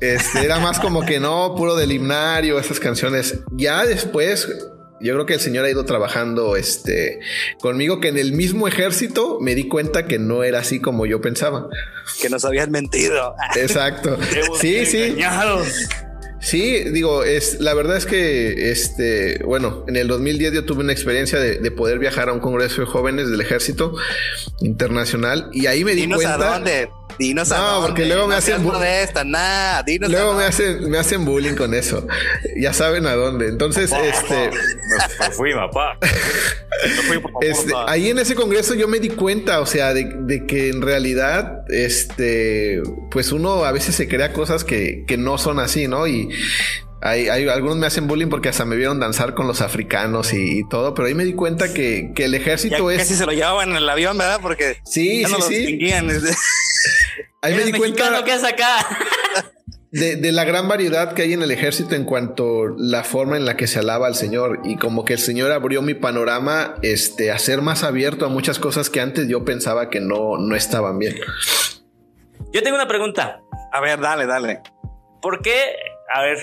Este, 0.00 0.44
era 0.44 0.58
más 0.58 0.80
como 0.80 1.06
que 1.06 1.20
no, 1.20 1.54
puro 1.56 1.76
del 1.76 1.92
himnario, 1.92 2.58
esas 2.58 2.80
canciones. 2.80 3.38
Ya 3.52 3.86
después, 3.86 4.48
yo 5.00 5.14
creo 5.14 5.26
que 5.26 5.34
el 5.34 5.40
Señor 5.40 5.64
ha 5.64 5.70
ido 5.70 5.84
trabajando 5.84 6.56
este, 6.56 7.20
conmigo, 7.60 8.00
que 8.00 8.08
en 8.08 8.18
el 8.18 8.32
mismo 8.32 8.66
ejército 8.66 9.38
me 9.40 9.54
di 9.54 9.68
cuenta 9.68 10.06
que 10.06 10.18
no 10.18 10.42
era 10.42 10.58
así 10.58 10.80
como 10.80 11.06
yo 11.06 11.20
pensaba. 11.20 11.68
Que 12.20 12.28
nos 12.28 12.44
habían 12.44 12.72
mentido. 12.72 13.36
Exacto. 13.54 14.18
sí, 14.60 14.84
sí. 14.86 15.16
Sí, 16.42 16.82
digo, 16.90 17.22
es 17.22 17.60
la 17.60 17.72
verdad 17.72 17.96
es 17.96 18.04
que 18.04 18.72
este, 18.72 19.40
bueno, 19.44 19.84
en 19.86 19.94
el 19.94 20.08
2010 20.08 20.52
yo 20.52 20.64
tuve 20.64 20.82
una 20.82 20.92
experiencia 20.92 21.38
de, 21.38 21.70
poder 21.70 22.00
viajar 22.00 22.28
a 22.28 22.32
un 22.32 22.40
congreso 22.40 22.80
de 22.80 22.86
jóvenes 22.86 23.30
del 23.30 23.40
ejército 23.40 23.94
internacional 24.60 25.48
y 25.52 25.66
ahí 25.66 25.84
me 25.84 25.94
di 25.94 26.08
cuenta. 26.08 26.34
A 26.34 26.52
dónde. 26.54 26.90
Dinos 27.18 27.48
no, 27.50 27.82
porque 27.86 28.06
luego 28.06 28.26
me 28.26 28.36
hacen 28.36 28.62
de 28.62 29.02
esta, 29.02 29.24
nada, 29.24 29.84
luego 30.08 30.34
me 30.34 30.44
hacen 30.44 30.90
me 30.90 30.98
hacen 30.98 31.24
bullying 31.24 31.54
con 31.54 31.74
eso. 31.74 32.06
Ya 32.56 32.72
saben 32.72 33.06
a 33.06 33.14
dónde. 33.14 33.48
Entonces, 33.48 33.92
este 33.92 34.50
fui, 35.32 35.52
papá. 35.54 35.98
este, 37.40 37.72
ahí 37.86 38.10
en 38.10 38.18
ese 38.18 38.34
congreso 38.34 38.74
yo 38.74 38.88
me 38.88 38.98
di 38.98 39.10
cuenta, 39.10 39.60
o 39.60 39.66
sea, 39.66 39.94
de, 39.94 40.04
de, 40.20 40.46
que 40.46 40.68
en 40.68 40.82
realidad 40.82 41.64
este 41.68 42.82
pues 43.10 43.32
uno 43.32 43.64
a 43.64 43.72
veces 43.72 43.94
se 43.94 44.08
crea 44.08 44.32
cosas 44.32 44.64
que, 44.64 45.04
que 45.06 45.16
no 45.16 45.38
son 45.38 45.60
así, 45.60 45.88
¿no? 45.88 46.06
Y 46.06 46.28
hay, 47.02 47.48
algunos 47.48 47.76
me 47.76 47.86
hacen 47.86 48.06
bullying 48.06 48.28
porque 48.28 48.48
hasta 48.48 48.64
me 48.64 48.76
vieron 48.76 49.00
danzar 49.00 49.34
con 49.34 49.46
los 49.46 49.60
africanos 49.60 50.32
y, 50.32 50.66
todo, 50.68 50.94
pero 50.94 51.08
ahí 51.08 51.14
me 51.14 51.24
di 51.24 51.34
cuenta 51.34 51.74
que, 51.74 52.12
el 52.16 52.34
ejército 52.34 52.90
es. 52.90 52.98
Casi 52.98 53.16
se 53.16 53.26
lo 53.26 53.32
llevaban 53.32 53.70
en 53.70 53.76
el 53.76 53.88
avión, 53.88 54.16
¿verdad? 54.16 54.38
Porque 54.40 54.76
sí, 54.84 55.24
sí, 55.24 55.34
sí. 55.48 55.92
ahí 57.42 57.54
me 57.54 57.64
di 57.64 57.72
cuenta. 57.72 58.24
que 58.24 58.34
es 58.34 58.44
acá? 58.44 58.86
De, 59.90 60.32
la 60.32 60.44
gran 60.44 60.68
variedad 60.68 61.12
que 61.12 61.20
hay 61.20 61.34
en 61.34 61.42
el 61.42 61.50
ejército 61.50 61.94
en 61.94 62.06
cuanto 62.06 62.62
a 62.62 62.74
la 62.78 63.04
forma 63.04 63.36
en 63.36 63.44
la 63.44 63.58
que 63.58 63.66
se 63.66 63.78
alaba 63.78 64.06
al 64.06 64.14
Señor 64.14 64.60
y 64.64 64.76
como 64.76 65.04
que 65.04 65.12
el 65.12 65.18
Señor 65.18 65.52
abrió 65.52 65.82
mi 65.82 65.92
panorama 65.92 66.76
este, 66.80 67.30
a 67.30 67.38
ser 67.38 67.60
más 67.60 67.84
abierto 67.84 68.24
a 68.24 68.30
muchas 68.30 68.58
cosas 68.58 68.88
que 68.88 69.02
antes 69.02 69.28
yo 69.28 69.44
pensaba 69.44 69.90
que 69.90 70.00
no, 70.00 70.38
no 70.38 70.56
estaban 70.56 70.98
bien. 70.98 71.16
Yo 72.54 72.62
tengo 72.62 72.76
una 72.76 72.88
pregunta. 72.88 73.42
A 73.70 73.80
ver, 73.82 74.00
dale, 74.00 74.24
dale. 74.24 74.62
¿Por 75.20 75.42
qué? 75.42 75.74
A 76.14 76.22
ver, 76.22 76.38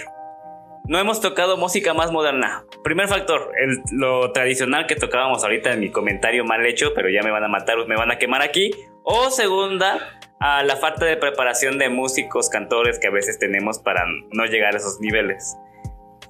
no 0.90 0.98
hemos 0.98 1.22
tocado 1.22 1.56
música 1.56 1.94
más 1.94 2.12
moderna. 2.12 2.66
Primer 2.84 3.08
factor, 3.08 3.52
lo 3.92 4.32
tradicional 4.32 4.88
que 4.88 4.96
tocábamos 4.96 5.44
ahorita 5.44 5.72
en 5.72 5.82
mi 5.82 5.92
comentario 5.92 6.44
mal 6.44 6.66
hecho, 6.66 6.94
pero 6.96 7.10
ya 7.12 7.22
me 7.22 7.30
van 7.30 7.44
a 7.44 7.48
matar, 7.48 7.78
me 7.88 7.96
van 7.96 8.10
a 8.10 8.18
quemar 8.18 8.42
aquí. 8.42 8.72
O 9.04 9.30
segunda, 9.30 10.20
a 10.40 10.64
la 10.64 10.78
falta 10.78 11.06
de 11.06 11.16
preparación 11.16 11.78
de 11.78 11.90
músicos, 11.90 12.50
cantores 12.50 12.98
que 12.98 13.06
a 13.06 13.12
veces 13.12 13.38
tenemos 13.38 13.78
para 13.78 14.04
no 14.32 14.46
llegar 14.46 14.74
a 14.74 14.78
esos 14.78 15.00
niveles. 15.00 15.56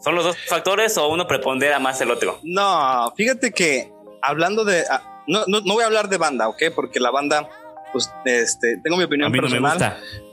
¿Son 0.01 0.13
los 0.13 0.25
dos 0.25 0.37
factores 0.49 0.97
o 0.97 1.07
uno 1.07 1.25
prepondera 1.25 1.79
más 1.79 2.01
el 2.01 2.11
otro? 2.11 2.37
No, 2.43 3.13
fíjate 3.15 3.51
que 3.51 3.93
hablando 4.21 4.65
de... 4.65 4.83
Ah, 4.91 5.23
no, 5.25 5.45
no, 5.47 5.61
voy 5.61 5.83
a 5.83 5.85
hablar 5.85 6.09
de 6.09 6.17
banda, 6.17 6.49
¿ok? 6.49 6.63
Porque 6.75 6.99
la 6.99 7.11
banda, 7.11 7.47
pues, 7.93 8.11
este, 8.25 8.77
tengo 8.83 8.97
mi 8.97 9.05
opinión 9.05 9.31
personal. 9.31 9.79
No, 9.79 10.28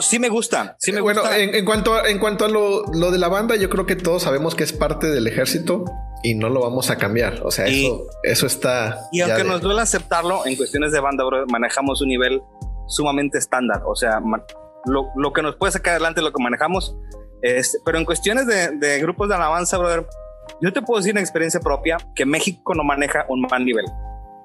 sí 0.00 0.18
me 0.18 0.28
gusta. 0.28 0.76
Sí 0.78 0.92
me 0.92 1.00
bueno, 1.00 1.20
gusta. 1.20 1.38
En, 1.38 1.64
cuanto 1.64 1.94
a, 1.94 2.08
en 2.08 2.18
cuanto 2.18 2.44
a 2.44 2.48
lo, 2.48 2.82
de 3.10 3.18
la 3.18 3.28
banda, 3.28 3.56
yo 3.56 3.68
creo 3.70 3.86
que 3.86 3.96
todos 3.96 4.22
sabemos 4.22 4.54
que 4.54 4.64
es 4.64 4.72
parte 4.72 5.08
del 5.08 5.26
ejército 5.26 5.84
y 6.22 6.34
no 6.34 6.48
lo 6.48 6.60
vamos 6.60 6.90
a 6.90 6.96
cambiar. 6.96 7.42
O 7.44 7.50
sea, 7.50 7.66
eso, 7.66 8.06
eso 8.22 8.46
está. 8.46 9.00
Y 9.12 9.20
aunque 9.20 9.44
nos 9.44 9.60
duele 9.60 9.80
aceptarlo, 9.80 10.46
en 10.46 10.56
cuestiones 10.56 10.92
de 10.92 11.00
banda, 11.00 11.24
manejamos 11.50 12.00
un 12.02 12.08
nivel 12.08 12.42
sumamente 12.86 13.38
estándar. 13.38 13.82
O 13.86 13.94
sea, 13.94 14.20
lo, 14.86 15.32
que 15.32 15.42
nos 15.42 15.56
puede 15.56 15.72
sacar 15.72 15.92
adelante 15.92 16.20
es 16.20 16.24
lo 16.24 16.32
que 16.32 16.42
manejamos. 16.42 16.96
Este, 17.42 17.78
pero 17.84 17.98
en 17.98 18.04
cuestiones 18.04 18.46
de, 18.46 18.98
grupos 19.00 19.28
de 19.28 19.34
alabanza, 19.34 19.78
brother, 19.78 20.06
yo 20.60 20.72
te 20.72 20.82
puedo 20.82 20.98
decir 20.98 21.10
en 21.10 21.18
experiencia 21.18 21.60
propia 21.60 21.98
que 22.14 22.24
México 22.24 22.74
no 22.74 22.82
maneja 22.82 23.26
un 23.28 23.42
mal 23.42 23.64
nivel 23.64 23.84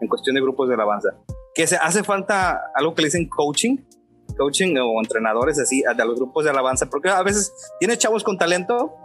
en 0.02 0.08
cuestión 0.08 0.36
de 0.36 0.42
grupos 0.42 0.68
de 0.68 0.76
alabanza. 0.76 1.10
Que 1.54 1.68
se 1.68 1.78
hace 1.78 2.04
falta 2.04 2.60
algo 2.76 2.94
que 2.96 3.02
le 3.04 3.08
dicen 3.08 3.30
coaching 3.30 3.78
coaching 4.42 4.76
o 4.78 5.00
entrenadores 5.00 5.60
así 5.60 5.84
de 5.84 6.06
los 6.06 6.16
grupos 6.16 6.44
de 6.44 6.50
alabanza, 6.50 6.88
porque 6.88 7.10
a 7.10 7.22
veces 7.22 7.54
tiene 7.80 7.98
chavos 7.98 8.24
con 8.24 8.38
talento, 8.38 8.96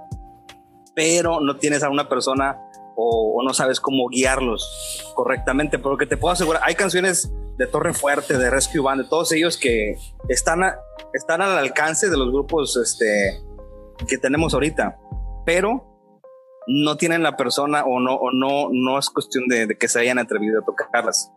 pero 0.95 1.41
no 1.41 1.57
tienes 1.59 1.83
a 1.83 1.91
una 1.91 2.09
persona 2.09 2.59
o, 2.97 3.43
no 3.45 3.53
sabes 3.53 3.81
cómo 3.81 4.09
guiarlos 4.09 5.13
correctamente, 5.15 5.79
porque 5.79 6.07
te 6.07 6.17
puedo 6.17 6.33
asegurar, 6.33 6.63
hay 6.65 6.75
canciones 6.75 7.31
de 7.59 7.67
Torre 7.67 7.93
Fuerte, 7.93 8.39
de 8.39 8.49
Rescue 8.49 8.81
Band, 8.81 9.03
de 9.03 9.09
todos 9.09 9.31
ellos 9.33 9.59
que 9.59 9.97
están, 10.29 10.61
están 11.13 11.43
al 11.43 11.59
alcance 11.59 12.09
de 12.09 12.17
los 12.17 12.33
grupos 12.33 12.77
este, 12.79 13.43
que 14.09 14.17
tenemos 14.17 14.55
ahorita, 14.55 14.99
pero 15.45 15.85
no 16.67 16.97
tienen 16.97 17.23
la 17.23 17.37
persona 17.37 17.85
o 17.85 18.01
no, 18.01 18.15
o 18.15 18.31
no, 18.33 18.71
no 18.73 18.99
es 18.99 19.11
cuestión 19.11 19.47
de, 19.49 19.77
que 19.79 19.89
se 19.89 20.01
hayan 20.01 20.19
atrevido 20.19 20.61
a 20.61 20.65
tocarlas. 20.65 21.31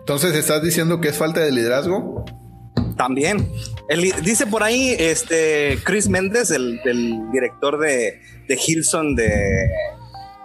Entonces, 0.00 0.34
¿estás 0.34 0.62
diciendo 0.62 1.00
que 1.00 1.08
es 1.08 1.16
falta 1.16 1.40
de 1.40 1.52
liderazgo? 1.52 2.24
También. 2.96 3.50
dice 4.22 4.46
por 4.46 4.62
ahí 4.62 4.94
este 4.98 5.78
Chris 5.84 6.08
Méndez, 6.08 6.50
el, 6.50 6.80
director 7.32 7.78
de, 7.78 8.20
de 8.48 8.60
Hilson 8.66 9.16
de, 9.16 9.68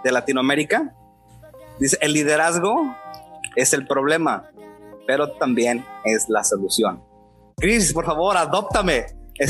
de 0.04 0.12
Latinoamérica. 0.12 0.94
Dice, 1.78 1.96
el 2.00 2.12
liderazgo 2.12 2.94
es 3.56 3.72
el 3.72 3.86
problema, 3.86 4.50
pero 5.06 5.32
también 5.32 5.84
es 6.04 6.28
la 6.28 6.44
solución. 6.44 7.02
Chris, 7.56 7.92
por 7.92 8.04
favor, 8.04 8.36
adóptame. 8.36 9.06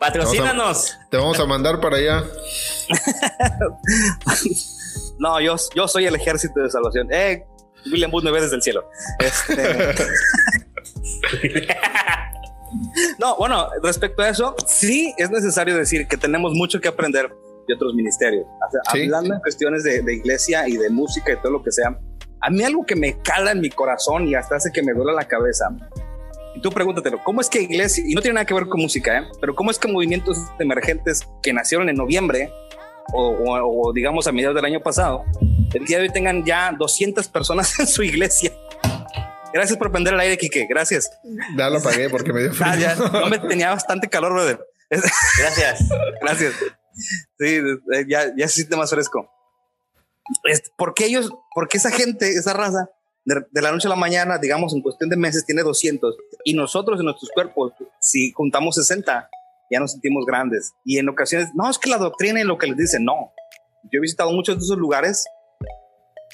Patrocínanos. 0.00 0.98
te 1.10 1.16
vamos 1.16 1.38
a 1.38 1.46
mandar 1.46 1.80
para 1.80 1.96
allá. 1.96 2.24
no, 5.18 5.40
yo, 5.40 5.56
yo 5.74 5.88
soy 5.88 6.06
el 6.06 6.16
ejército 6.16 6.60
de 6.60 6.70
salvación. 6.70 7.08
Eh, 7.12 7.44
William 7.86 8.10
Booth 8.10 8.24
me 8.24 8.32
ve 8.32 8.40
desde 8.40 8.56
el 8.56 8.62
cielo. 8.62 8.88
Este... 9.18 9.94
no, 13.18 13.36
bueno, 13.36 13.68
respecto 13.82 14.22
a 14.22 14.28
eso, 14.28 14.54
sí 14.66 15.14
es 15.16 15.30
necesario 15.30 15.76
decir 15.76 16.06
que 16.06 16.16
tenemos 16.16 16.52
mucho 16.54 16.80
que 16.80 16.88
aprender 16.88 17.30
de 17.66 17.74
otros 17.74 17.94
ministerios. 17.94 18.46
Hablando 18.86 19.34
en 19.34 19.40
cuestiones 19.40 19.84
de, 19.84 20.02
de, 20.02 20.14
iglesia 20.14 20.68
y 20.68 20.76
de 20.76 20.90
música 20.90 21.32
y 21.32 21.36
todo 21.36 21.52
lo 21.52 21.62
que 21.62 21.70
sea, 21.70 21.98
a 22.40 22.50
mí 22.50 22.62
algo 22.62 22.86
que 22.86 22.96
me 22.96 23.20
cala 23.20 23.52
en 23.52 23.60
mi 23.60 23.70
corazón 23.70 24.28
y 24.28 24.34
hasta 24.34 24.56
hace 24.56 24.70
que 24.72 24.82
me 24.82 24.92
duela 24.92 25.12
la 25.12 25.26
cabeza. 25.26 25.68
Y 26.54 26.60
tú 26.60 26.70
pregúntatelo, 26.70 27.22
¿cómo 27.22 27.40
es 27.40 27.48
que 27.48 27.62
iglesia, 27.62 28.04
y 28.06 28.14
no 28.14 28.20
tiene 28.20 28.34
nada 28.34 28.46
que 28.46 28.54
ver 28.54 28.68
con 28.68 28.80
música, 28.80 29.18
¿eh? 29.18 29.22
pero 29.40 29.54
cómo 29.54 29.70
es 29.70 29.78
que 29.78 29.88
movimientos 29.88 30.38
emergentes 30.58 31.26
que 31.42 31.52
nacieron 31.52 31.88
en 31.88 31.96
noviembre 31.96 32.50
o, 33.12 33.30
o, 33.30 33.92
digamos 33.92 34.26
a 34.26 34.32
mediados 34.32 34.54
del 34.54 34.64
año 34.64 34.80
pasado, 34.80 35.24
el 35.72 35.84
día 35.86 35.98
de 35.98 36.04
hoy 36.04 36.10
tengan 36.10 36.44
ya 36.44 36.74
200 36.76 37.28
personas 37.28 37.78
en 37.80 37.86
su 37.86 38.02
iglesia? 38.02 38.52
Gracias 39.52 39.78
por 39.78 39.90
prender 39.90 40.14
el 40.14 40.20
aire, 40.20 40.36
Quique. 40.36 40.66
Gracias. 40.68 41.10
Ya 41.56 41.70
lo 41.70 41.82
pagué 41.82 42.10
porque 42.10 42.32
me 42.32 42.42
dio 42.42 42.52
frío. 42.52 42.88
Ah, 42.88 43.10
no 43.12 43.28
me 43.28 43.38
tenía 43.38 43.70
bastante 43.70 44.08
calor, 44.08 44.32
brother. 44.32 44.60
Gracias. 44.90 45.88
Gracias. 46.20 46.54
Sí, 47.38 47.60
eh, 47.94 48.04
ya, 48.08 48.32
ya 48.36 48.48
se 48.48 48.54
siente 48.54 48.76
más 48.76 48.90
fresco. 48.90 49.30
¿Por 50.76 50.94
qué 50.94 51.06
ellos, 51.06 51.30
porque 51.54 51.78
esa 51.78 51.90
gente, 51.90 52.28
esa 52.28 52.52
raza, 52.52 52.90
de, 53.24 53.62
la 53.62 53.72
noche 53.72 53.86
a 53.86 53.90
la 53.90 53.96
mañana, 53.96 54.38
digamos, 54.38 54.74
en 54.74 54.82
cuestión 54.82 55.08
de 55.08 55.16
meses, 55.16 55.44
tiene 55.46 55.62
200 55.62 56.16
y 56.44 56.54
nosotros 56.54 56.98
en 56.98 57.06
nuestros 57.06 57.30
cuerpos, 57.30 57.72
si 58.00 58.32
juntamos 58.32 58.74
60, 58.74 59.28
ya 59.70 59.80
nos 59.80 59.92
sentimos 59.92 60.24
grandes. 60.26 60.72
Y 60.84 60.98
en 60.98 61.08
ocasiones, 61.08 61.50
no, 61.54 61.70
es 61.70 61.78
que 61.78 61.90
la 61.90 61.98
doctrina 61.98 62.40
y 62.40 62.44
lo 62.44 62.58
que 62.58 62.66
les 62.66 62.76
dicen, 62.76 63.04
no. 63.04 63.32
Yo 63.84 63.98
he 63.98 64.00
visitado 64.00 64.32
muchos 64.32 64.56
de 64.56 64.64
esos 64.64 64.76
lugares 64.76 65.24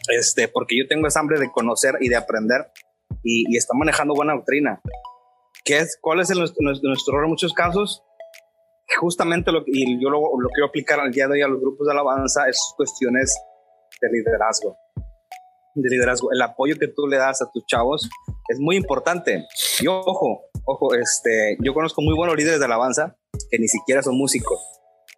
este, 0.09 0.49
porque 0.49 0.77
yo 0.77 0.87
tengo 0.89 1.07
esa 1.07 1.21
hambre 1.21 1.39
de 1.39 1.51
conocer 1.51 1.97
y 2.01 2.09
de 2.09 2.17
aprender 2.17 2.71
y, 3.25 3.53
y 3.53 3.57
está 3.57 3.75
manejando 3.77 4.15
buena 4.15 4.35
doctrina. 4.35 4.81
¿Qué 5.65 5.79
es, 5.79 5.99
¿Cuál 6.01 6.21
es 6.21 6.31
el, 6.31 6.39
nuestro, 6.39 6.63
nuestro 6.63 7.15
error 7.15 7.25
en 7.25 7.31
muchos 7.31 7.53
casos? 7.53 8.03
justamente 8.99 9.51
lo 9.51 9.63
y 9.67 10.01
yo 10.01 10.11
lo, 10.11 10.21
lo, 10.21 10.49
quiero 10.51 10.67
aplicar 10.67 11.01
al 11.01 11.11
día 11.11 11.27
de 11.27 11.35
hoy 11.35 11.43
a 11.43 11.49
los 11.49 11.61
grupos 11.61 11.87
de 11.87 11.93
alabanza 11.93 12.49
es 12.49 12.59
cuestiones 12.77 13.35
de 14.01 14.09
liderazgo. 14.11 14.77
De 15.75 15.89
liderazgo. 15.91 16.31
El 16.33 16.43
apoyo 16.43 16.77
que 16.79 16.89
tú 16.89 17.07
le 17.07 17.17
das 17.17 17.43
a 17.43 17.51
tus 17.53 17.65
chavos 17.67 18.09
es 18.49 18.61
muy 18.61 18.77
importante. 18.77 19.47
Y 19.81 19.87
ojo, 19.89 20.43
ojo, 20.65 20.95
este, 20.95 21.57
yo 21.61 21.75
conozco 21.75 22.03
muy 22.03 22.15
buenos 22.15 22.37
líderes 22.37 22.61
de 22.61 22.67
alabanza 22.67 23.17
que 23.51 23.59
ni 23.59 23.69
siquiera 23.69 24.03
son 24.03 24.17
músicos. 24.17 24.61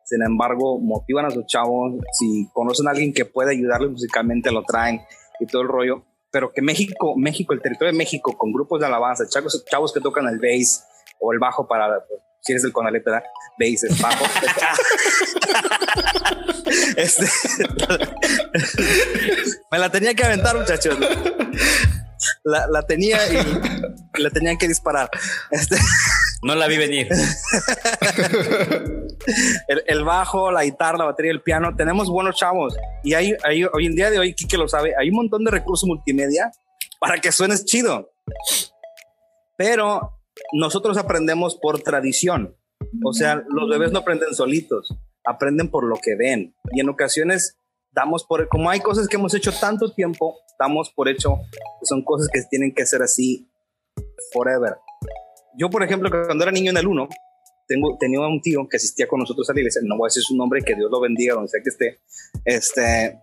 Sin 0.04 0.22
embargo, 0.22 0.78
motivan 0.78 1.26
a 1.26 1.30
sus 1.30 1.44
chavos. 1.46 1.94
Si 2.12 2.48
conocen 2.54 2.88
a 2.88 2.92
alguien 2.92 3.12
que 3.12 3.24
puede 3.24 3.52
ayudarles 3.52 3.90
musicalmente, 3.90 4.52
lo 4.52 4.62
traen 4.62 5.02
y 5.40 5.46
todo 5.46 5.62
el 5.62 5.68
rollo. 5.68 6.04
Pero 6.30 6.52
que 6.52 6.62
México, 6.62 7.14
México, 7.16 7.54
el 7.54 7.62
territorio 7.62 7.92
de 7.92 7.98
México, 7.98 8.36
con 8.36 8.52
grupos 8.52 8.80
de 8.80 8.86
alabanza, 8.86 9.24
chavos, 9.28 9.64
chavos 9.70 9.92
que 9.92 10.00
tocan 10.00 10.26
el 10.28 10.38
bass 10.38 10.84
o 11.20 11.32
el 11.32 11.38
bajo 11.38 11.66
para 11.66 12.04
si 12.46 12.52
eres 12.52 12.62
del 12.62 12.72
Conalet, 12.72 13.04
¿verdad? 13.04 13.24
Bases, 13.58 14.00
bajo. 14.00 14.24
este, 16.96 17.26
me 19.70 19.78
la 19.78 19.90
tenía 19.90 20.14
que 20.14 20.24
aventar, 20.24 20.56
muchachos. 20.56 20.96
La, 22.44 22.66
la 22.68 22.82
tenía 22.82 23.18
y 23.32 24.22
la 24.22 24.30
tenían 24.30 24.56
que 24.58 24.68
disparar. 24.68 25.10
Este, 25.50 25.76
no 26.42 26.54
la 26.54 26.66
vi 26.66 26.76
venir. 26.76 27.08
el, 29.86 30.04
bajo, 30.04 30.52
la 30.52 30.64
guitarra, 30.64 30.98
la 30.98 31.06
batería, 31.06 31.32
el 31.32 31.42
piano, 31.42 31.74
tenemos 31.76 32.08
buenos 32.08 32.36
chavos. 32.36 32.76
Y 33.02 33.14
hay, 33.14 33.34
hay, 33.44 33.64
hoy 33.64 33.86
en 33.86 33.94
día 33.94 34.10
de 34.10 34.18
hoy, 34.18 34.34
Kike 34.34 34.58
lo 34.58 34.68
sabe, 34.68 34.94
hay 34.98 35.10
un 35.10 35.16
montón 35.16 35.44
de 35.44 35.50
recursos 35.50 35.88
multimedia 35.88 36.50
para 37.00 37.18
que 37.18 37.32
suenes 37.32 37.64
chido. 37.64 38.12
Pero 39.56 40.20
nosotros 40.52 40.98
aprendemos 40.98 41.56
por 41.56 41.80
tradición. 41.80 42.56
O 43.04 43.12
sea, 43.12 43.42
los 43.48 43.68
bebés 43.68 43.92
no 43.92 44.00
aprenden 44.00 44.34
solitos, 44.34 44.94
aprenden 45.24 45.70
por 45.70 45.84
lo 45.84 45.96
que 45.96 46.14
ven. 46.14 46.54
Y 46.72 46.80
en 46.80 46.88
ocasiones 46.88 47.58
damos 47.92 48.24
por, 48.24 48.48
como 48.48 48.70
hay 48.70 48.80
cosas 48.80 49.08
que 49.08 49.16
hemos 49.16 49.34
hecho 49.34 49.52
tanto 49.52 49.92
tiempo, 49.92 50.36
damos 50.58 50.90
por 50.90 51.08
hecho 51.08 51.36
que 51.80 51.86
son 51.86 52.04
cosas 52.04 52.28
que 52.32 52.42
tienen 52.42 52.74
que 52.74 52.86
ser 52.86 53.02
así 53.02 53.48
forever. 54.32 54.76
Yo, 55.58 55.70
por 55.70 55.82
ejemplo, 55.82 56.10
cuando 56.10 56.44
era 56.44 56.52
niño 56.52 56.70
en 56.70 56.76
el 56.76 56.86
1, 56.86 57.08
tengo, 57.66 57.96
tenía 57.98 58.20
un 58.20 58.40
tío 58.40 58.66
que 58.68 58.76
asistía 58.76 59.06
con 59.08 59.20
nosotros 59.20 59.48
a 59.50 59.54
la 59.54 59.60
iglesia, 59.60 59.80
no 59.84 59.96
voy 59.96 60.06
a 60.06 60.08
decir 60.08 60.22
su 60.22 60.36
nombre, 60.36 60.62
que 60.62 60.74
Dios 60.74 60.90
lo 60.90 61.00
bendiga 61.00 61.34
donde 61.34 61.48
sea 61.48 61.60
que 61.62 61.70
esté. 61.70 62.00
Este, 62.44 63.18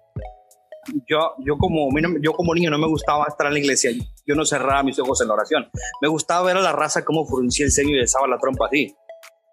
yo, 1.09 1.35
yo, 1.45 1.57
como, 1.57 1.89
yo 2.21 2.33
como 2.33 2.53
niño 2.53 2.69
no 2.69 2.77
me 2.77 2.87
gustaba 2.87 3.25
estar 3.27 3.47
en 3.47 3.53
la 3.53 3.59
iglesia, 3.59 3.91
yo 4.25 4.35
no 4.35 4.45
cerraba 4.45 4.83
mis 4.83 4.99
ojos 4.99 5.21
en 5.21 5.27
la 5.27 5.35
oración. 5.35 5.69
Me 6.01 6.07
gustaba 6.07 6.43
ver 6.43 6.57
a 6.57 6.61
la 6.61 6.71
raza 6.71 7.05
cómo 7.05 7.25
fruncía 7.25 7.65
el 7.65 7.71
ceño 7.71 7.91
y 7.91 7.99
besaba 7.99 8.27
la 8.27 8.37
trompa 8.37 8.67
así. 8.67 8.95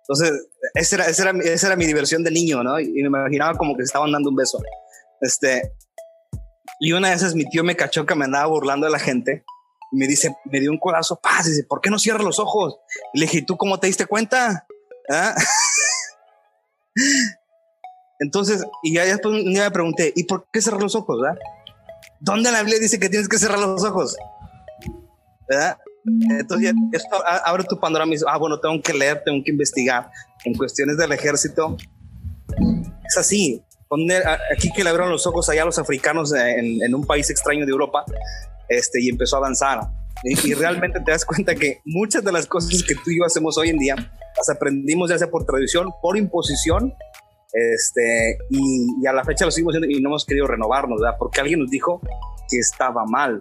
Entonces, 0.02 0.48
esa 0.74 0.96
era, 0.96 1.06
esa 1.06 1.30
era, 1.30 1.38
esa 1.38 1.66
era 1.68 1.76
mi 1.76 1.86
diversión 1.86 2.24
de 2.24 2.32
niño, 2.32 2.64
¿no? 2.64 2.80
Y 2.80 2.88
me 2.88 3.06
imaginaba 3.06 3.56
como 3.56 3.76
que 3.76 3.84
estaban 3.84 4.10
dando 4.10 4.30
un 4.30 4.36
beso. 4.36 4.58
Este, 5.20 5.72
y 6.80 6.92
una 6.92 7.10
de 7.10 7.14
esas 7.14 7.34
mi 7.34 7.44
tío 7.44 7.62
me 7.62 7.76
cachó 7.76 8.06
que 8.06 8.14
me 8.14 8.24
andaba 8.24 8.46
burlando 8.46 8.86
de 8.86 8.92
la 8.92 8.98
gente 8.98 9.44
y 9.92 9.96
me 9.96 10.06
dice, 10.06 10.34
me 10.44 10.60
dio 10.60 10.70
un 10.70 10.78
corazón, 10.78 11.18
paz, 11.22 11.46
dice, 11.46 11.64
¿por 11.64 11.80
qué 11.80 11.90
no 11.90 11.98
cierras 11.98 12.24
los 12.24 12.38
ojos? 12.38 12.78
Y 13.12 13.20
le 13.20 13.26
dije, 13.26 13.42
¿tú 13.42 13.56
cómo 13.56 13.78
te 13.78 13.88
diste 13.88 14.06
cuenta? 14.06 14.66
¿Ah? 15.10 15.34
Entonces, 18.20 18.64
y 18.82 18.94
ya 18.94 19.04
después 19.04 19.34
un 19.34 19.52
día 19.52 19.64
me 19.64 19.70
pregunté, 19.70 20.12
¿y 20.14 20.24
por 20.24 20.46
qué 20.52 20.60
cerrar 20.60 20.80
los 20.80 20.94
ojos? 20.94 21.20
¿verdad? 21.20 21.38
¿Dónde 22.20 22.52
la 22.52 22.60
Biblia 22.60 22.78
dice 22.78 23.00
que 23.00 23.08
tienes 23.08 23.28
que 23.28 23.38
cerrar 23.38 23.58
los 23.58 23.82
ojos? 23.82 24.16
¿Verdad? 25.48 25.78
Entonces, 26.04 26.72
esto 26.92 27.22
abre 27.44 27.64
tu 27.64 27.78
panorama 27.78 28.10
y 28.10 28.14
dice, 28.16 28.24
ah, 28.28 28.38
bueno, 28.38 28.60
tengo 28.60 28.80
que 28.82 28.92
leer, 28.94 29.22
tengo 29.24 29.42
que 29.44 29.50
investigar. 29.50 30.10
En 30.44 30.54
cuestiones 30.54 30.96
del 30.96 31.12
ejército, 31.12 31.76
es 33.06 33.16
así. 33.16 33.62
Aquí 34.52 34.70
que 34.72 34.84
le 34.84 34.90
abrieron 34.90 35.10
los 35.10 35.26
ojos 35.26 35.48
allá 35.48 35.62
a 35.62 35.66
los 35.66 35.78
africanos 35.78 36.32
en, 36.32 36.82
en, 36.82 36.94
un 36.94 37.04
país 37.04 37.28
extraño 37.28 37.66
de 37.66 37.72
Europa 37.72 38.04
este, 38.70 39.02
y 39.02 39.10
empezó 39.10 39.36
a 39.36 39.40
avanzar. 39.40 39.80
Y, 40.24 40.48
y, 40.48 40.54
realmente 40.54 41.00
te 41.00 41.10
das 41.10 41.26
cuenta 41.26 41.54
que 41.54 41.80
muchas 41.84 42.24
de 42.24 42.32
las 42.32 42.46
cosas 42.46 42.82
que 42.82 42.94
tú 42.94 43.10
y 43.10 43.18
yo 43.18 43.24
hacemos 43.26 43.58
hoy 43.58 43.68
en 43.68 43.78
día 43.78 43.94
las 44.36 44.50
aprendimos 44.50 45.10
ya 45.10 45.18
sea 45.18 45.30
por 45.30 45.44
tradición, 45.44 45.88
por 46.02 46.16
imposición 46.16 46.94
este, 47.52 48.38
y, 48.50 49.06
a 49.06 49.12
la 49.12 49.24
fecha 49.24 49.44
lo 49.44 49.50
seguimos 49.50 49.74
haciendo 49.74 49.96
y 49.96 50.00
no 50.00 50.10
hemos 50.10 50.24
querido 50.24 50.46
renovarnos, 50.46 51.00
¿verdad? 51.00 51.16
Porque 51.18 51.40
alguien 51.40 51.60
nos 51.60 51.70
dijo 51.70 52.00
que 52.48 52.58
estaba 52.58 53.04
mal. 53.06 53.40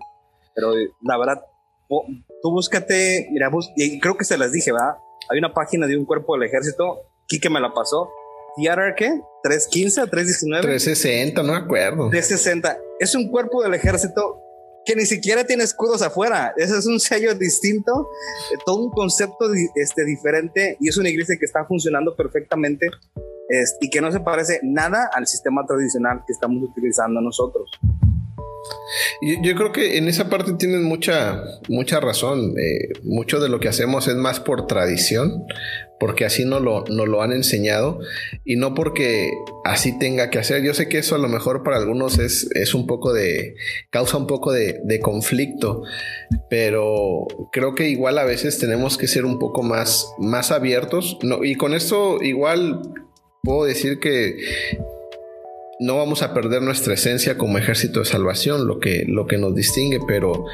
Pero 0.55 0.73
la 1.01 1.17
verdad, 1.17 1.41
tú 1.87 2.51
búscate, 2.51 3.29
mira, 3.31 3.51
y 3.75 3.99
creo 3.99 4.17
que 4.17 4.25
se 4.25 4.37
las 4.37 4.51
dije, 4.51 4.71
¿verdad? 4.71 4.95
Hay 5.29 5.37
una 5.37 5.53
página 5.53 5.85
de 5.85 5.95
un 5.95 6.05
cuerpo 6.05 6.35
del 6.35 6.47
ejército, 6.47 7.01
Kike 7.27 7.49
me 7.49 7.59
la 7.59 7.73
pasó. 7.73 8.09
¿Theater 8.57 8.95
qué? 8.97 9.09
¿315 9.43 10.03
o 10.03 10.07
319? 10.07 10.61
360, 10.63 11.43
no 11.43 11.53
me 11.53 11.59
acuerdo. 11.59 12.09
360. 12.09 12.77
Es 12.99 13.13
un 13.13 13.29
cuerpo 13.29 13.61
del 13.61 13.75
ejército 13.75 14.41
que 14.89 14.95
ni 14.95 15.05
siquiera 15.05 15.43
tiene 15.43 15.63
escudos 15.65 16.01
afuera. 16.01 16.51
Ese 16.57 16.79
es 16.79 16.87
un 16.87 16.99
sello 16.99 17.35
distinto, 17.35 18.09
eh, 18.51 18.57
todo 18.65 18.85
un 18.85 18.89
concepto 18.89 19.45
este, 19.75 20.03
diferente 20.03 20.77
y 20.79 20.89
es 20.89 20.97
una 20.97 21.09
iglesia 21.09 21.35
que 21.37 21.45
está 21.45 21.63
funcionando 21.65 22.15
perfectamente 22.15 22.87
y 23.81 23.89
que 23.89 24.01
no 24.01 24.11
se 24.11 24.19
parece 24.19 24.59
nada 24.63 25.09
al 25.13 25.25
sistema 25.25 25.65
tradicional 25.65 26.23
que 26.25 26.33
estamos 26.33 26.63
utilizando 26.63 27.21
nosotros. 27.21 27.69
Yo, 29.21 29.55
creo 29.55 29.71
que 29.71 29.97
en 29.97 30.07
esa 30.07 30.29
parte 30.29 30.53
tienen 30.53 30.83
mucha, 30.83 31.43
mucha 31.67 31.99
razón. 31.99 32.55
Eh, 32.57 32.89
mucho 33.03 33.39
de 33.39 33.49
lo 33.49 33.59
que 33.59 33.67
hacemos 33.67 34.07
es 34.07 34.15
más 34.15 34.39
por 34.39 34.67
tradición, 34.67 35.45
porque 35.99 36.25
así 36.25 36.45
no 36.45 36.59
lo, 36.59 36.85
lo 36.85 37.21
han 37.21 37.33
enseñado 37.33 37.99
y 38.45 38.55
no 38.55 38.73
porque 38.73 39.31
así 39.65 39.97
tenga 39.99 40.29
que 40.29 40.39
hacer. 40.39 40.63
Yo 40.63 40.73
sé 40.73 40.87
que 40.87 40.99
eso 40.99 41.15
a 41.15 41.19
lo 41.19 41.27
mejor 41.27 41.63
para 41.63 41.77
algunos 41.77 42.17
es, 42.17 42.49
es 42.55 42.73
un 42.73 42.87
poco 42.87 43.13
de, 43.13 43.55
causa 43.89 44.17
un 44.17 44.27
poco 44.27 44.51
de, 44.51 44.79
de, 44.83 44.99
conflicto, 44.99 45.83
pero 46.49 47.27
creo 47.51 47.75
que 47.75 47.89
igual 47.89 48.17
a 48.17 48.25
veces 48.25 48.57
tenemos 48.59 48.97
que 48.97 49.07
ser 49.07 49.25
un 49.25 49.39
poco 49.39 49.63
más, 49.63 50.13
más 50.17 50.51
abiertos. 50.51 51.17
No, 51.21 51.43
y 51.43 51.55
con 51.55 51.73
esto 51.73 52.21
igual 52.21 52.81
puedo 53.43 53.65
decir 53.65 53.99
que 53.99 54.37
no 55.79 55.95
vamos 55.95 56.21
a 56.23 56.33
perder 56.33 56.61
nuestra 56.61 56.93
esencia 56.93 57.37
como 57.37 57.57
ejército 57.57 57.99
de 57.99 58.05
salvación, 58.05 58.67
lo 58.67 58.79
que, 58.79 59.05
lo 59.07 59.27
que 59.27 59.37
nos 59.37 59.55
distingue, 59.55 59.99
pero, 60.05 60.45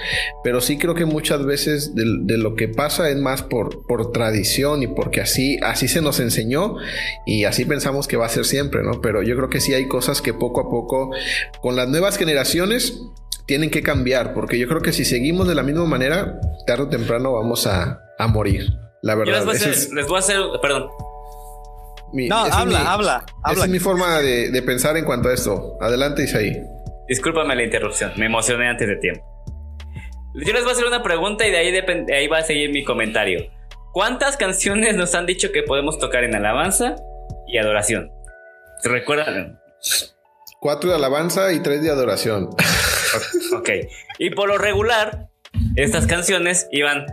pero 0.43 0.61
sí 0.61 0.77
creo 0.77 0.93
que 0.93 1.05
muchas 1.05 1.43
veces 1.43 1.95
de, 1.95 2.37
lo 2.37 2.55
que 2.55 2.67
pasa 2.67 3.09
es 3.09 3.17
más 3.17 3.41
por, 3.41 3.87
por 3.87 4.11
tradición 4.11 4.83
y 4.83 4.87
porque 4.87 5.21
así, 5.21 5.57
así 5.63 5.87
se 5.87 6.03
nos 6.03 6.19
enseñó 6.19 6.75
y 7.25 7.45
así 7.45 7.65
pensamos 7.65 8.07
que 8.07 8.17
va 8.17 8.27
a 8.27 8.29
ser 8.29 8.45
siempre, 8.45 8.83
¿no? 8.83 9.01
Pero 9.01 9.23
yo 9.23 9.35
creo 9.35 9.49
que 9.49 9.61
sí 9.61 9.73
hay 9.73 9.87
cosas 9.87 10.21
que 10.21 10.35
poco 10.35 10.61
a 10.61 10.69
poco, 10.69 11.09
con 11.59 11.75
las 11.75 11.89
nuevas 11.89 12.17
generaciones, 12.17 13.01
tienen 13.47 13.71
que 13.71 13.81
cambiar, 13.81 14.35
porque 14.35 14.59
yo 14.59 14.67
creo 14.67 14.81
que 14.81 14.93
si 14.93 15.05
seguimos 15.05 15.47
de 15.47 15.55
la 15.55 15.63
misma 15.63 15.85
manera, 15.85 16.39
tarde 16.67 16.83
o 16.83 16.89
temprano 16.89 17.33
vamos 17.33 17.65
a, 17.65 17.99
morir. 18.29 18.69
La 19.01 19.15
verdad. 19.15 19.45
les 19.45 20.07
voy 20.07 20.15
a 20.15 20.19
hacer, 20.19 20.37
perdón, 20.61 20.87
no, 22.13 22.37
habla, 22.37 22.93
habla, 22.93 23.25
Esa 23.51 23.65
es 23.65 23.69
mi 23.69 23.79
forma 23.79 24.19
de, 24.19 24.61
pensar 24.63 24.97
en 24.97 25.05
cuanto 25.05 25.29
a 25.29 25.33
esto. 25.33 25.77
Adelante, 25.81 26.23
Isaí. 26.23 26.61
Discúlpame 27.07 27.55
la 27.55 27.63
interrupción, 27.63 28.13
me 28.17 28.25
emocioné 28.25 28.67
antes 28.67 28.87
de 28.87 28.95
tiempo. 28.97 29.23
Yo 30.35 30.51
les 30.51 30.63
voy 30.63 30.71
a 30.71 30.73
hacer 30.73 30.85
una 30.85 31.03
pregunta 31.03 31.47
y 31.47 31.51
de 31.51 31.57
ahí, 31.57 31.71
de 31.71 32.15
ahí 32.15 32.27
va 32.27 32.39
a 32.39 32.43
seguir 32.43 32.71
mi 32.71 32.83
comentario. 32.83 33.49
¿Cuántas 33.93 34.35
canciones 34.35 34.95
nos 34.95 35.15
han 35.15 35.25
dicho 35.25 35.53
que 35.53 35.63
podemos 35.63 35.99
tocar 35.99 36.25
en 36.25 36.35
alabanza 36.35 36.97
y 37.47 37.57
adoración? 37.57 38.11
¿Se 38.81 38.89
recuerdan? 38.89 39.57
Cuatro 40.59 40.89
de 40.89 40.95
alabanza 40.97 41.53
y 41.53 41.61
tres 41.61 41.81
de 41.81 41.89
adoración. 41.89 42.49
ok. 43.57 43.69
Y 44.19 44.31
por 44.31 44.49
lo 44.49 44.57
regular, 44.57 45.29
estas 45.75 46.07
canciones 46.07 46.67
iban 46.71 47.05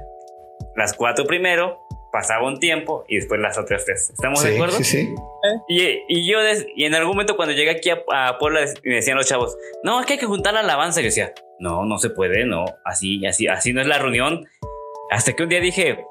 las 0.74 0.94
cuatro 0.94 1.24
primero, 1.24 1.78
pasaba 2.12 2.46
un 2.46 2.60
tiempo 2.60 3.04
y 3.08 3.16
después 3.16 3.40
las 3.40 3.58
otras 3.58 3.84
tres. 3.84 4.10
¿Estamos 4.10 4.44
de 4.44 4.54
acuerdo? 4.54 4.76
Sí, 4.76 4.84
sí. 4.84 5.14
Y, 5.66 6.30
yo, 6.30 6.38
y 6.76 6.84
en 6.84 6.94
algún 6.94 7.14
momento 7.14 7.36
cuando 7.36 7.54
llegué 7.54 7.70
aquí 7.70 7.90
a, 7.90 8.38
Puebla, 8.38 8.60
me 8.84 8.96
decían 8.96 9.16
los 9.16 9.26
chavos, 9.26 9.56
no, 9.82 9.98
es 9.98 10.06
que 10.06 10.12
hay 10.12 10.18
que 10.18 10.26
juntar 10.26 10.54
la 10.54 10.60
alabanza. 10.60 11.00
Y 11.00 11.04
yo 11.04 11.08
decía, 11.08 11.32
no, 11.58 11.84
no 11.86 11.98
se 11.98 12.10
puede, 12.10 12.44
no, 12.44 12.66
así, 12.84 13.24
así, 13.26 13.48
así 13.48 13.72
no 13.72 13.80
es 13.80 13.86
la 13.86 13.98
reunión. 13.98 14.46
Hasta 15.10 15.32
que 15.32 15.42
un 15.42 15.48
día 15.48 15.60
dije, 15.60 16.04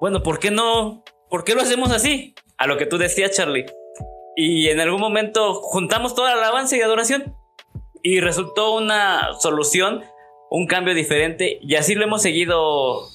bueno, 0.00 0.22
¿por 0.22 0.40
qué 0.40 0.50
no? 0.50 1.04
¿Por 1.28 1.44
qué 1.44 1.54
lo 1.54 1.62
hacemos 1.62 1.92
así? 1.92 2.34
A 2.58 2.66
lo 2.66 2.76
que 2.76 2.86
tú 2.86 2.98
decías, 2.98 3.30
Charlie. 3.30 3.66
Y 4.36 4.68
en 4.68 4.80
algún 4.80 5.00
momento 5.00 5.54
juntamos 5.54 6.14
toda 6.14 6.34
la 6.34 6.42
alabanza 6.42 6.76
y 6.76 6.82
adoración. 6.82 7.36
Y 8.02 8.20
resultó 8.20 8.74
una 8.74 9.34
solución, 9.38 10.02
un 10.50 10.66
cambio 10.66 10.94
diferente. 10.94 11.58
Y 11.62 11.76
así 11.76 11.94
lo 11.94 12.04
hemos 12.04 12.22
seguido 12.22 13.09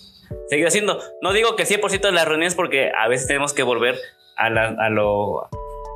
seguir 0.48 0.68
haciendo. 0.68 1.00
No 1.22 1.34
digo 1.34 1.56
que 1.56 1.64
100% 1.64 2.02
de 2.02 2.12
las 2.12 2.26
reuniones 2.26 2.56
porque 2.56 2.92
a 2.98 3.08
veces 3.08 3.28
tenemos 3.28 3.54
que 3.54 3.64
volver 3.64 3.98
a, 4.38 4.50
lo, 4.90 5.50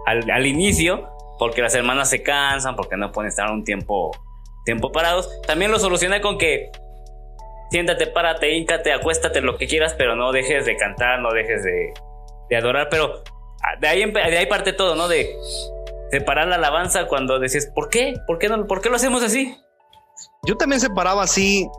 al, 0.05 0.45
inicio 0.45 1.09
porque 1.37 1.61
las 1.61 1.75
hermanas 1.75 2.09
se 2.09 2.23
cansan, 2.23 2.75
porque 2.75 2.97
no 2.97 3.11
pueden 3.11 3.29
estar 3.29 3.49
un 3.51 3.63
tiempo, 3.63 4.11
tiempo 4.65 4.91
parados. 4.91 5.29
También 5.45 5.71
lo 5.71 5.79
solucioné 5.79 6.21
con 6.21 6.37
que 6.37 6.71
siéntate, 7.71 8.07
párate, 8.07 8.55
híncate, 8.55 8.91
acuéstate, 8.91 9.41
lo 9.41 9.57
que 9.57 9.67
quieras, 9.67 9.95
pero 9.97 10.15
no 10.15 10.31
dejes 10.31 10.65
de 10.65 10.75
cantar, 10.75 11.19
no 11.19 11.31
dejes 11.31 11.63
de, 11.63 11.93
de 12.49 12.55
adorar. 12.55 12.87
Pero 12.89 13.23
de 13.79 13.87
ahí, 13.87 14.11
de 14.11 14.37
ahí 14.37 14.45
parte 14.47 14.73
todo, 14.73 14.95
¿no? 14.95 15.07
De 15.07 15.33
separar 16.11 16.47
la 16.47 16.55
alabanza 16.55 17.07
cuando 17.07 17.39
decís, 17.39 17.71
¿por 17.73 17.89
qué? 17.89 18.15
¿Por 18.25 18.39
qué, 18.39 18.49
no, 18.49 18.67
¿Por 18.67 18.81
qué 18.81 18.89
lo 18.89 18.95
hacemos 18.95 19.23
así? 19.23 19.55
Yo 20.43 20.57
también 20.57 20.79
separaba 20.79 21.23
así 21.23 21.69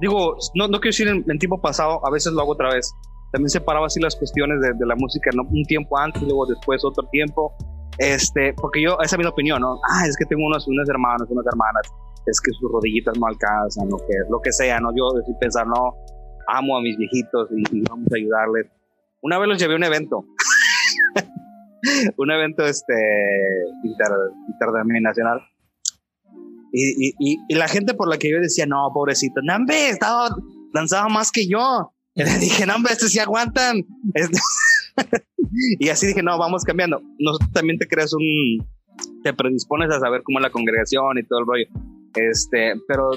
digo, 0.00 0.36
no, 0.54 0.68
no 0.68 0.80
quiero 0.80 0.90
decir 0.90 1.08
en, 1.08 1.38
tiempo 1.38 1.60
pasado, 1.60 2.00
a 2.06 2.10
veces 2.10 2.32
lo 2.32 2.40
hago 2.40 2.52
otra 2.52 2.72
vez. 2.72 2.92
También 3.32 3.50
separaba 3.50 3.86
así 3.86 4.00
las 4.00 4.16
cuestiones 4.16 4.60
de, 4.60 4.86
la 4.86 4.96
música, 4.96 5.30
¿no? 5.34 5.42
un 5.42 5.64
tiempo 5.64 5.96
antes, 5.98 6.22
luego 6.22 6.46
después 6.46 6.84
otro 6.84 7.06
tiempo. 7.12 7.54
Este, 7.98 8.54
porque 8.54 8.82
yo, 8.82 8.98
esa 9.02 9.16
es 9.16 9.18
mi 9.18 9.26
opinión, 9.26 9.60
¿no? 9.60 9.78
Ah, 9.90 10.06
es 10.06 10.16
que 10.16 10.24
tengo 10.24 10.46
unos, 10.46 10.66
unos 10.66 10.88
hermanos, 10.88 11.28
unas 11.28 11.46
hermanas, 11.46 11.82
es 12.26 12.40
que 12.40 12.50
sus 12.52 12.70
rodillitas 12.72 13.18
no 13.18 13.26
alcanzan, 13.26 13.88
lo 13.88 13.98
que, 13.98 14.14
lo 14.30 14.40
que 14.40 14.52
sea, 14.52 14.80
¿no? 14.80 14.90
Yo 14.96 15.12
decir, 15.18 15.34
pensar, 15.38 15.66
no, 15.66 15.94
amo 16.48 16.76
a 16.76 16.80
mis 16.80 16.96
viejitos 16.96 17.48
y, 17.50 17.82
vamos 17.88 18.06
a 18.12 18.16
ayudarles. 18.16 18.66
Una 19.22 19.38
vez 19.38 19.48
los 19.48 19.58
llevé 19.58 19.74
a 19.74 19.76
un 19.76 19.84
evento, 19.84 20.24
un 22.16 22.30
evento 22.30 22.64
este, 22.64 22.94
inter, 23.84 24.08
internacional, 24.48 25.40
y, 26.72 27.14
y, 27.18 27.38
y, 27.48 27.54
la 27.54 27.68
gente 27.68 27.94
por 27.94 28.08
la 28.08 28.18
que 28.18 28.30
yo 28.30 28.40
decía, 28.40 28.66
no, 28.66 28.90
pobrecito, 28.94 29.40
Nambe, 29.42 29.88
estaba, 29.88 30.28
lanzaba 30.72 31.08
más 31.08 31.30
que 31.30 31.46
yo. 31.46 31.94
Y 32.12 32.24
le 32.24 32.38
dije, 32.38 32.66
Nambe, 32.66 32.90
estos 32.90 33.12
sí 33.12 33.20
aguantan. 33.20 33.86
Este, 34.14 34.38
y 35.78 35.88
así 35.88 36.08
dije, 36.08 36.22
no, 36.22 36.36
vamos 36.38 36.64
cambiando. 36.64 37.00
Nosotros 37.18 37.52
también 37.52 37.78
te 37.78 37.86
creas 37.86 38.12
un, 38.12 38.66
te 39.22 39.32
predispones 39.32 39.90
a 39.90 40.00
saber 40.00 40.22
cómo 40.24 40.38
es 40.38 40.42
la 40.42 40.50
congregación 40.50 41.18
y 41.18 41.22
todo 41.22 41.38
el 41.38 41.46
rollo. 41.46 41.66
Este, 42.14 42.74
pero 42.88 43.10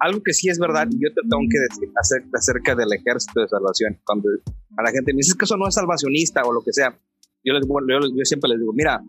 algo 0.00 0.20
que 0.24 0.32
sí 0.32 0.48
es 0.48 0.58
verdad, 0.58 0.88
yo 0.90 1.08
te 1.14 1.20
tengo 1.22 1.42
que 1.50 1.60
decir 1.60 1.88
acerca, 1.94 2.28
acerca 2.34 2.74
del 2.74 2.92
ejército 2.92 3.40
de 3.40 3.48
salvación. 3.48 3.98
Cuando 4.04 4.28
a 4.76 4.82
la 4.82 4.90
gente 4.90 5.12
me 5.12 5.18
dice 5.18 5.34
que 5.38 5.44
eso 5.44 5.56
no 5.56 5.68
es 5.68 5.74
salvacionista 5.74 6.42
o 6.42 6.52
lo 6.52 6.62
que 6.62 6.72
sea, 6.72 6.98
yo, 7.44 7.54
les, 7.54 7.66
yo, 7.66 8.00
yo 8.16 8.24
siempre 8.24 8.50
les 8.50 8.58
digo, 8.58 8.72
mira, 8.72 9.00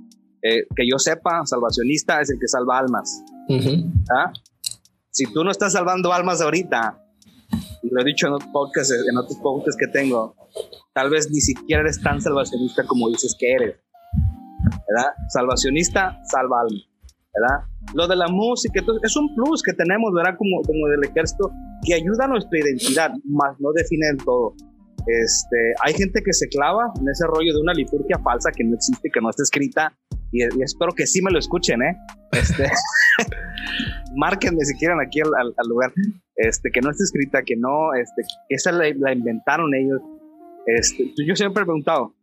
eh, 0.43 0.65
que 0.75 0.87
yo 0.89 0.97
sepa, 0.97 1.45
salvacionista 1.45 2.21
es 2.21 2.29
el 2.29 2.39
que 2.39 2.47
salva 2.47 2.79
almas. 2.79 3.23
¿Ah? 4.15 4.31
Si 5.09 5.25
tú 5.31 5.43
no 5.43 5.51
estás 5.51 5.73
salvando 5.73 6.13
almas 6.13 6.41
ahorita, 6.41 6.97
y 7.83 7.89
lo 7.89 8.01
he 8.01 8.05
dicho 8.05 8.27
en 8.27 8.33
otros 8.33 8.49
podcasts, 8.51 8.93
en 8.93 9.17
otros 9.17 9.37
podcasts 9.39 9.77
que 9.77 9.87
tengo, 9.87 10.35
tal 10.93 11.09
vez 11.09 11.29
ni 11.29 11.41
siquiera 11.41 11.81
eres 11.81 12.01
tan 12.01 12.21
salvacionista 12.21 12.85
como 12.85 13.09
dices 13.09 13.35
que 13.37 13.51
eres. 13.53 13.75
¿verdad? 14.87 15.11
Salvacionista, 15.29 16.19
salva 16.29 16.61
almas. 16.61 16.87
¿verdad? 17.33 17.65
Lo 17.93 18.07
de 18.07 18.15
la 18.15 18.27
música 18.27 18.81
es 19.03 19.15
un 19.15 19.33
plus 19.35 19.61
que 19.63 19.73
tenemos, 19.73 20.13
¿verdad? 20.13 20.35
Como, 20.37 20.61
como 20.63 20.87
del 20.87 21.03
ejército, 21.03 21.51
que 21.85 21.93
ayuda 21.93 22.25
a 22.25 22.27
nuestra 22.27 22.59
identidad, 22.59 23.11
más 23.25 23.55
no 23.59 23.71
define 23.73 24.09
el 24.11 24.17
todo. 24.17 24.53
Este, 25.07 25.73
hay 25.83 25.93
gente 25.93 26.21
que 26.23 26.33
se 26.33 26.47
clava 26.47 26.91
en 26.99 27.09
ese 27.09 27.25
rollo 27.25 27.53
de 27.53 27.59
una 27.59 27.73
liturgia 27.73 28.19
falsa 28.19 28.51
que 28.51 28.63
no 28.63 28.75
existe, 28.75 29.09
que 29.11 29.21
no 29.21 29.29
está 29.29 29.43
escrita, 29.43 29.97
y, 30.31 30.43
espero 30.63 30.93
que 30.93 31.05
sí 31.05 31.21
me 31.21 31.31
lo 31.31 31.39
escuchen, 31.39 31.81
¿eh? 31.81 31.97
Este, 32.31 32.65
márquenme 34.15 34.63
si 34.63 34.77
quieren 34.77 34.99
aquí 35.01 35.19
al, 35.21 35.53
lugar, 35.67 35.93
este, 36.35 36.69
que 36.71 36.81
no 36.81 36.91
está 36.91 37.03
escrita, 37.03 37.43
que 37.43 37.55
no, 37.57 37.93
este, 37.93 38.23
que 38.47 38.55
esa 38.55 38.71
la, 38.71 38.87
inventaron 38.87 39.73
ellos. 39.75 40.01
Este, 40.65 41.11
yo 41.27 41.35
siempre 41.35 41.63
he 41.63 41.65
preguntado, 41.65 42.15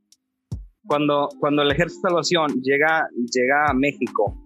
cuando, 0.87 1.29
cuando 1.39 1.63
el 1.63 1.71
ejército 1.71 2.01
de 2.09 2.11
salvación 2.11 2.63
llega, 2.63 3.09
llega 3.33 3.71
a 3.71 3.75
México, 3.75 4.43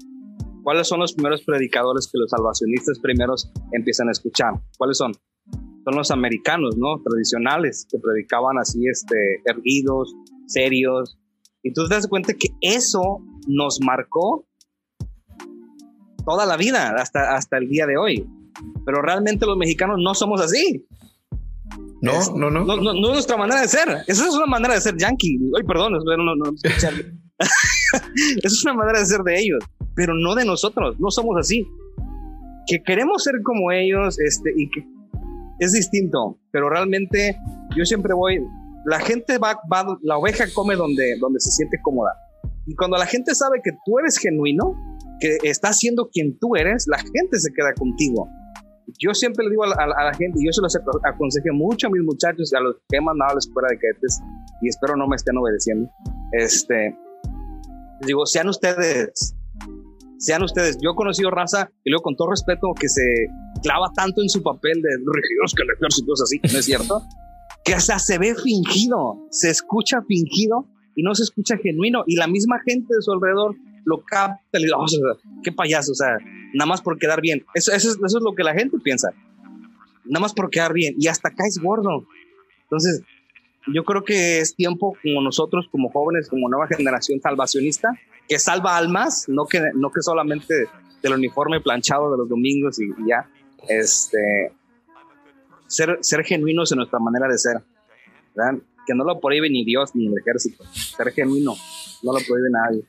¿cuáles 0.64 0.88
son 0.88 1.00
los 1.00 1.14
primeros 1.14 1.42
predicadores 1.44 2.08
que 2.10 2.18
los 2.18 2.30
salvacionistas 2.30 2.98
primeros 2.98 3.52
empiezan 3.72 4.08
a 4.08 4.12
escuchar? 4.12 4.54
¿Cuáles 4.76 4.98
son? 4.98 5.12
Son 5.84 5.96
los 5.96 6.10
americanos, 6.10 6.76
¿no? 6.76 7.00
Tradicionales, 7.02 7.86
que 7.90 7.98
predicaban 7.98 8.58
así, 8.58 8.86
este, 8.88 9.42
erguidos, 9.46 10.14
serios. 10.46 11.18
Y 11.62 11.72
tú 11.72 11.88
te 11.88 11.94
das 11.94 12.06
cuenta 12.06 12.34
que 12.34 12.48
eso 12.60 13.20
nos 13.46 13.80
marcó 13.80 14.46
toda 16.24 16.46
la 16.46 16.56
vida, 16.56 16.94
hasta, 16.96 17.36
hasta 17.36 17.58
el 17.58 17.68
día 17.68 17.86
de 17.86 17.96
hoy. 17.96 18.26
Pero 18.84 19.02
realmente 19.02 19.46
los 19.46 19.56
mexicanos 19.56 19.98
no 20.02 20.14
somos 20.14 20.40
así. 20.40 20.86
No, 22.00 22.12
no, 22.36 22.50
no, 22.50 22.64
no, 22.64 22.76
no. 22.76 22.92
es 22.92 23.12
nuestra 23.12 23.36
manera 23.36 23.60
de 23.60 23.68
ser. 23.68 23.88
Esa 24.06 24.26
es 24.26 24.34
una 24.34 24.46
manera 24.46 24.74
de 24.74 24.80
ser 24.80 24.96
yankee. 24.96 25.38
Ay, 25.56 25.64
perdón, 25.64 25.92
no, 25.92 26.16
no, 26.16 26.34
no 26.34 26.52
Esa 26.62 26.90
es 28.42 28.64
una 28.64 28.74
manera 28.74 28.98
de 28.98 29.06
ser 29.06 29.20
de 29.20 29.38
ellos, 29.38 29.64
pero 29.94 30.14
no 30.14 30.34
de 30.34 30.44
nosotros. 30.44 30.98
No 30.98 31.10
somos 31.10 31.36
así. 31.38 31.66
Que 32.66 32.82
queremos 32.82 33.22
ser 33.22 33.40
como 33.42 33.70
ellos, 33.70 34.18
este, 34.18 34.50
y 34.56 34.68
que 34.70 34.84
es 35.60 35.72
distinto, 35.72 36.38
pero 36.50 36.68
realmente 36.68 37.36
yo 37.76 37.84
siempre 37.84 38.14
voy. 38.14 38.40
La 38.84 39.00
gente 39.00 39.38
va, 39.38 39.60
la 40.02 40.18
oveja 40.18 40.44
come 40.54 40.76
donde, 40.76 41.16
donde 41.20 41.40
se 41.40 41.50
siente 41.50 41.78
cómoda. 41.82 42.12
Y 42.66 42.74
cuando 42.74 42.96
la 42.96 43.06
gente 43.06 43.34
sabe 43.34 43.60
que 43.62 43.72
tú 43.84 43.98
eres 43.98 44.18
genuino, 44.18 44.74
que 45.20 45.38
estás 45.42 45.78
siendo 45.78 46.08
quien 46.10 46.38
tú 46.38 46.56
eres, 46.56 46.86
la 46.88 46.98
gente 46.98 47.38
se 47.38 47.52
queda 47.52 47.72
contigo. 47.74 48.28
Yo 48.98 49.14
siempre 49.14 49.44
le 49.44 49.50
digo 49.50 49.64
a 49.64 49.68
la, 49.68 50.14
gente, 50.14 50.38
y 50.40 50.46
yo 50.46 50.52
se 50.52 50.60
los 50.60 50.76
aconsejo 51.04 51.54
mucho 51.54 51.86
a 51.86 51.90
mis 51.90 52.02
muchachos, 52.02 52.52
a 52.54 52.60
los 52.60 52.76
que 52.88 52.98
he 52.98 53.00
mandado 53.00 53.30
a 53.30 53.34
la 53.34 53.38
escuela 53.38 53.68
de 53.70 53.78
cadetes, 53.78 54.20
y 54.60 54.68
espero 54.68 54.96
no 54.96 55.06
me 55.06 55.16
estén 55.16 55.36
obedeciendo, 55.36 55.88
este, 56.32 56.96
digo, 58.04 58.26
sean 58.26 58.48
ustedes, 58.48 59.34
sean 60.18 60.42
ustedes. 60.42 60.78
Yo 60.82 60.90
he 60.90 60.94
conocido 60.94 61.30
raza, 61.30 61.70
y 61.84 61.90
luego 61.90 62.02
con 62.02 62.16
todo 62.16 62.30
respeto, 62.30 62.74
que 62.78 62.88
se 62.88 63.02
clava 63.62 63.90
tanto 63.94 64.22
en 64.22 64.28
su 64.28 64.42
papel 64.42 64.82
de 64.82 64.90
regidos 64.90 65.54
que 65.56 65.62
el 65.62 65.70
ejército 65.76 66.12
es 66.14 66.22
así, 66.22 66.40
¿no 66.52 66.58
es 66.58 66.64
cierto? 66.64 67.02
Que 67.64 67.74
hasta 67.74 67.98
se 67.98 68.18
ve 68.18 68.34
fingido, 68.34 69.26
se 69.30 69.50
escucha 69.50 70.02
fingido 70.02 70.66
y 70.94 71.02
no 71.02 71.14
se 71.14 71.22
escucha 71.22 71.56
genuino. 71.56 72.04
Y 72.06 72.16
la 72.16 72.26
misma 72.26 72.60
gente 72.66 72.94
de 72.94 73.02
su 73.02 73.12
alrededor 73.12 73.56
lo 73.84 74.02
capta 74.04 74.58
y 74.58 74.64
oh, 74.70 74.84
qué 75.42 75.52
payaso, 75.52 75.92
o 75.92 75.94
sea, 75.94 76.16
nada 76.54 76.66
más 76.66 76.82
por 76.82 76.98
quedar 76.98 77.20
bien. 77.20 77.44
Eso, 77.54 77.72
es, 77.72 77.96
lo 78.20 78.34
que 78.34 78.44
la 78.44 78.54
gente 78.54 78.78
piensa. 78.78 79.10
Nada 80.04 80.20
más 80.20 80.34
por 80.34 80.50
quedar 80.50 80.72
bien. 80.72 80.94
Y 80.98 81.08
hasta 81.08 81.30
caes 81.30 81.58
gordo. 81.62 82.06
Entonces, 82.64 83.02
yo 83.72 83.84
creo 83.84 84.04
que 84.04 84.40
es 84.40 84.54
tiempo 84.54 84.96
como 85.02 85.22
nosotros, 85.22 85.66
como 85.70 85.90
jóvenes, 85.90 86.28
como 86.28 86.48
nueva 86.48 86.66
generación 86.66 87.20
salvacionista, 87.20 87.90
que 88.28 88.38
salva 88.38 88.76
almas, 88.76 89.26
no 89.28 89.46
que, 89.46 89.60
no 89.74 89.90
que 89.90 90.02
solamente 90.02 90.66
del 91.02 91.12
uniforme 91.12 91.60
planchado 91.60 92.10
de 92.10 92.18
los 92.18 92.28
domingos 92.28 92.78
y, 92.80 92.88
ya. 93.08 93.28
Este, 93.68 94.52
ser, 95.72 95.98
ser 96.02 96.24
genuinos 96.24 96.70
en 96.72 96.78
nuestra 96.78 96.98
manera 96.98 97.26
de 97.28 97.38
ser. 97.38 97.56
Que 98.86 98.94
no 98.94 99.04
lo 99.04 99.20
prohíbe 99.20 99.48
ni 99.48 99.64
Dios 99.64 99.94
ni 99.94 100.06
el 100.06 100.14
ejército. 100.18 100.64
Ser 100.72 101.12
genuino, 101.12 101.54
no 102.02 102.12
lo 102.12 102.18
prohíbe 102.26 102.48
nadie. 102.50 102.84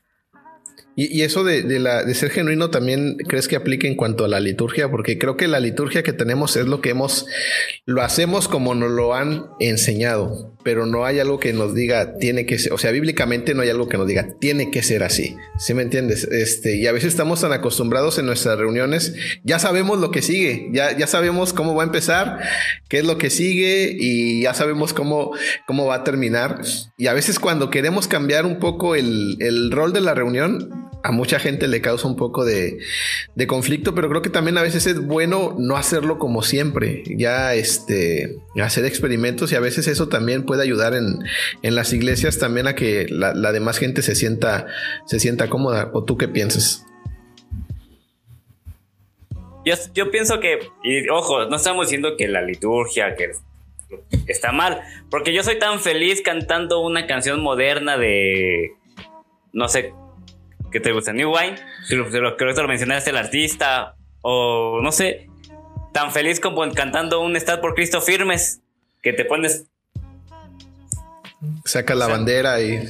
Y, 0.96 1.22
eso 1.22 1.42
de, 1.42 1.62
la, 1.80 2.04
de 2.04 2.14
ser 2.14 2.30
genuino 2.30 2.70
también 2.70 3.16
crees 3.16 3.48
que 3.48 3.56
aplica 3.56 3.88
en 3.88 3.96
cuanto 3.96 4.24
a 4.24 4.28
la 4.28 4.38
liturgia, 4.38 4.90
porque 4.90 5.18
creo 5.18 5.36
que 5.36 5.48
la 5.48 5.58
liturgia 5.58 6.04
que 6.04 6.12
tenemos 6.12 6.56
es 6.56 6.66
lo 6.66 6.80
que 6.80 6.90
hemos, 6.90 7.26
lo 7.84 8.02
hacemos 8.02 8.46
como 8.46 8.76
nos 8.76 8.92
lo 8.92 9.12
han 9.12 9.46
enseñado, 9.58 10.53
pero 10.64 10.86
no 10.86 11.04
hay 11.04 11.20
algo 11.20 11.38
que 11.38 11.52
nos 11.52 11.74
diga 11.74 12.16
tiene 12.18 12.46
que 12.46 12.58
ser, 12.58 12.72
o 12.72 12.78
sea, 12.78 12.90
bíblicamente 12.90 13.54
no 13.54 13.62
hay 13.62 13.68
algo 13.68 13.88
que 13.88 13.98
nos 13.98 14.06
diga 14.06 14.26
tiene 14.40 14.70
que 14.70 14.82
ser 14.82 15.02
así. 15.04 15.36
¿Sí 15.58 15.74
me 15.74 15.82
entiendes? 15.82 16.24
Este, 16.24 16.76
y 16.76 16.86
a 16.86 16.92
veces 16.92 17.10
estamos 17.10 17.42
tan 17.42 17.52
acostumbrados 17.52 18.18
en 18.18 18.26
nuestras 18.26 18.58
reuniones, 18.58 19.14
ya 19.44 19.58
sabemos 19.58 20.00
lo 20.00 20.10
que 20.10 20.22
sigue, 20.22 20.68
ya, 20.72 20.96
ya 20.96 21.06
sabemos 21.06 21.52
cómo 21.52 21.74
va 21.74 21.82
a 21.82 21.86
empezar, 21.86 22.40
qué 22.88 22.98
es 22.98 23.04
lo 23.04 23.18
que 23.18 23.30
sigue 23.30 23.94
y 23.98 24.42
ya 24.42 24.54
sabemos 24.54 24.92
cómo, 24.94 25.32
cómo 25.66 25.86
va 25.86 25.96
a 25.96 26.04
terminar. 26.04 26.60
Y 26.96 27.06
a 27.06 27.12
veces 27.12 27.38
cuando 27.38 27.70
queremos 27.70 28.08
cambiar 28.08 28.46
un 28.46 28.58
poco 28.58 28.94
el, 28.94 29.36
el 29.40 29.70
rol 29.70 29.92
de 29.92 30.00
la 30.00 30.14
reunión, 30.14 30.83
a 31.04 31.12
mucha 31.12 31.38
gente 31.38 31.68
le 31.68 31.82
causa 31.82 32.08
un 32.08 32.16
poco 32.16 32.46
de, 32.46 32.78
conflicto, 33.46 33.94
pero 33.94 34.08
creo 34.08 34.22
que 34.22 34.30
también 34.30 34.56
a 34.56 34.62
veces 34.62 34.86
es 34.86 34.98
bueno 35.04 35.54
no 35.58 35.76
hacerlo 35.76 36.18
como 36.18 36.42
siempre, 36.42 37.02
ya 37.06 37.54
este, 37.54 38.38
hacer 38.60 38.86
experimentos 38.86 39.52
y 39.52 39.54
a 39.54 39.60
veces 39.60 39.86
eso 39.86 40.08
también 40.08 40.46
puede 40.46 40.62
ayudar 40.62 40.94
en, 40.94 41.18
las 41.62 41.92
iglesias 41.92 42.38
también 42.38 42.66
a 42.68 42.74
que 42.74 43.06
la, 43.10 43.52
demás 43.52 43.78
gente 43.78 44.00
se 44.00 44.14
sienta, 44.14 44.66
se 45.04 45.20
sienta 45.20 45.50
cómoda. 45.50 45.90
¿O 45.92 46.04
tú 46.04 46.16
qué 46.16 46.26
piensas? 46.26 46.86
Yo, 49.66 49.74
yo 49.92 50.10
pienso 50.10 50.40
que, 50.40 50.58
y 50.82 51.06
ojo, 51.10 51.44
no 51.44 51.56
estamos 51.56 51.86
diciendo 51.86 52.16
que 52.16 52.28
la 52.28 52.40
liturgia, 52.40 53.14
que 53.14 53.32
está 54.26 54.52
mal, 54.52 54.80
porque 55.10 55.34
yo 55.34 55.42
soy 55.42 55.58
tan 55.58 55.80
feliz 55.80 56.22
cantando 56.22 56.80
una 56.80 57.06
canción 57.06 57.42
moderna 57.42 57.98
de, 57.98 58.72
no 59.52 59.68
sé, 59.68 59.92
que 60.74 60.80
te 60.80 60.90
gusta 60.90 61.12
New 61.12 61.32
Wine, 61.32 61.54
creo 61.88 62.10
que 62.36 62.62
lo 62.62 62.66
mencionaste 62.66 63.10
el 63.10 63.16
artista, 63.16 63.94
o 64.22 64.80
no 64.82 64.90
sé, 64.90 65.28
tan 65.92 66.10
feliz 66.10 66.40
como 66.40 66.68
cantando 66.72 67.20
un 67.20 67.36
Estado 67.36 67.60
por 67.60 67.74
Cristo 67.74 68.00
firmes, 68.00 68.60
que 69.00 69.12
te 69.12 69.24
pones... 69.24 69.66
Saca 71.64 71.94
la 71.94 72.08
bandera 72.08 72.60
y... 72.60 72.82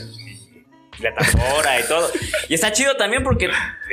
La 0.99 1.15
tambora 1.15 1.79
y 1.79 1.83
todo. 1.83 2.09
Y 2.49 2.55
está 2.55 2.73
chido 2.73 2.97
también 2.97 3.23
porque 3.23 3.51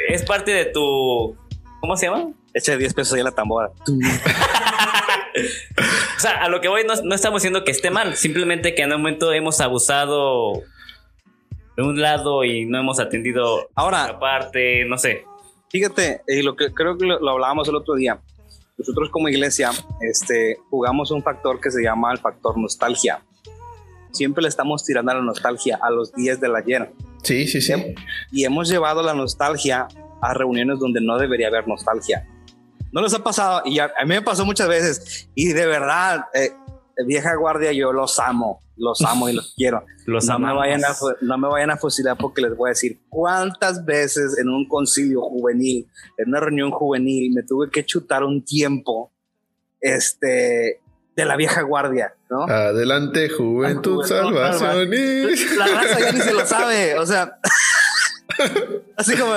es 0.08 0.24
parte 0.24 0.52
de 0.52 0.64
tu... 0.68 1.36
¿Cómo 1.82 1.98
se 1.98 2.06
llama? 2.06 2.32
Echa 2.54 2.78
10 2.78 2.94
pesos 2.94 3.14
ahí 3.16 3.20
a 3.20 3.26
la 3.26 3.32
tambora. 3.32 3.72
o 6.16 6.20
sea, 6.20 6.44
a 6.44 6.48
lo 6.48 6.62
que 6.62 6.70
voy 6.70 6.86
no, 6.86 6.94
no 7.04 7.14
estamos 7.14 7.42
diciendo 7.42 7.66
que 7.66 7.72
esté 7.72 7.89
mal, 7.89 8.16
simplemente 8.16 8.74
que 8.74 8.84
en 8.84 8.94
un 8.94 9.02
momento 9.02 9.34
hemos 9.34 9.60
abusado 9.60 10.64
de 11.82 11.90
un 11.90 12.02
lado 12.02 12.44
y 12.44 12.66
no 12.66 12.80
hemos 12.80 13.00
atendido 13.00 13.70
ahora 13.76 14.06
aparte, 14.06 14.86
no 14.86 14.98
sé. 14.98 15.26
Fíjate, 15.70 16.22
y 16.28 16.42
lo 16.42 16.56
que 16.56 16.72
creo 16.74 16.98
que 16.98 17.06
lo, 17.06 17.30
hablábamos 17.30 17.68
el 17.68 17.76
otro 17.76 17.96
día. 17.96 18.20
Nosotros 18.78 19.10
como 19.10 19.30
iglesia 19.30 19.72
este, 20.02 20.58
jugamos 20.70 21.12
un 21.12 21.24
factor 21.24 21.60
que 21.60 21.72
se 21.72 21.84
llama 21.84 22.12
el 22.12 22.20
factor 22.20 22.58
nostalgia. 22.58 23.24
Siempre 24.12 24.42
le 24.42 24.50
estamos 24.50 24.84
tirando 24.84 25.12
a 25.12 25.16
la 25.16 25.22
nostalgia 25.22 25.80
a 25.82 25.90
los 25.90 26.14
días 26.14 26.40
del 26.40 26.56
ayer. 26.56 26.92
Sí, 27.24 27.48
sí, 27.48 27.62
sí. 27.62 27.74
Y 28.32 28.44
hemos 28.44 28.70
llevado 28.70 29.02
la 29.02 29.14
nostalgia 29.14 29.88
a 30.22 30.34
reuniones 30.34 30.80
donde 30.80 31.00
no 31.02 31.18
debería 31.18 31.48
haber 31.48 31.68
nostalgia. 31.68 32.28
No 32.92 33.02
les 33.02 33.14
ha 33.14 33.24
pasado, 33.24 33.62
y 33.66 33.80
a, 33.80 33.88
mí 34.02 34.08
me 34.10 34.22
pasó 34.22 34.46
muchas 34.46 34.68
veces, 34.68 35.30
y 35.34 35.54
de 35.54 35.66
verdad, 35.66 36.26
eh, 36.34 36.52
vieja 37.06 37.36
guardia, 37.36 37.72
yo 37.72 37.94
los 37.94 38.20
amo, 38.20 38.60
los 38.82 39.02
amo 39.04 39.30
y 39.30 39.34
los 39.34 39.54
quiero. 39.58 39.86
Los 40.06 40.26
no, 40.26 40.40
me 40.40 40.54
vayan 40.54 40.84
a, 40.84 40.96
no 41.22 41.38
me 41.38 41.48
vayan 41.48 41.72
a 41.72 41.78
fusilar 41.78 42.18
porque 42.18 42.42
les 42.42 42.56
voy 42.58 42.70
a 42.70 42.72
decir 42.72 43.00
cuántas 43.10 43.86
veces 43.86 44.38
en 44.40 44.50
un 44.50 44.68
concilio 44.68 45.22
juvenil, 45.22 45.88
en 46.18 46.30
una 46.30 46.40
reunión 46.40 46.72
juvenil, 46.72 47.32
me 47.34 47.44
tuve 47.44 47.70
que 47.70 47.86
chutar 47.86 48.24
un 48.24 48.44
tiempo 48.44 49.12
este, 49.80 50.82
de 51.16 51.26
la 51.26 51.36
vieja 51.36 51.62
guardia, 51.62 52.16
¿no? 52.30 52.44
Adelante, 52.44 53.30
juventud, 53.30 54.04
salvación. 54.04 54.90
La 55.58 55.68
raza 55.68 56.00
ya 56.00 56.12
ni 56.12 56.20
se 56.20 56.34
lo 56.34 56.46
sabe, 56.46 56.98
o 56.98 57.06
sea, 57.06 57.38
así 58.98 59.16
como 59.16 59.34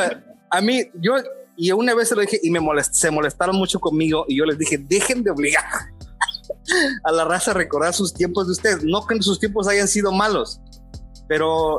a 0.51 0.61
mí, 0.61 0.82
yo, 0.95 1.16
y 1.57 1.72
una 1.72 1.95
vez 1.95 2.09
se 2.09 2.14
lo 2.14 2.22
dije 2.22 2.40
y 2.42 2.51
me 2.51 2.61
se 2.82 3.11
molestaron 3.11 3.57
mucho 3.57 3.78
conmigo 3.80 4.24
y 4.28 4.38
yo 4.38 4.45
les 4.45 4.59
dije, 4.59 4.78
dejen 4.78 5.22
de 5.22 5.30
obligar 5.30 5.64
a 7.04 7.12
la 7.12 7.24
raza 7.24 7.52
recordar 7.52 7.94
sus 7.94 8.14
tiempos 8.14 8.46
de 8.46 8.52
ustedes. 8.52 8.84
No 8.84 9.06
que 9.06 9.20
sus 9.22 9.38
tiempos 9.38 9.68
hayan 9.68 9.88
sido 9.88 10.12
malos, 10.12 10.60
pero 11.28 11.78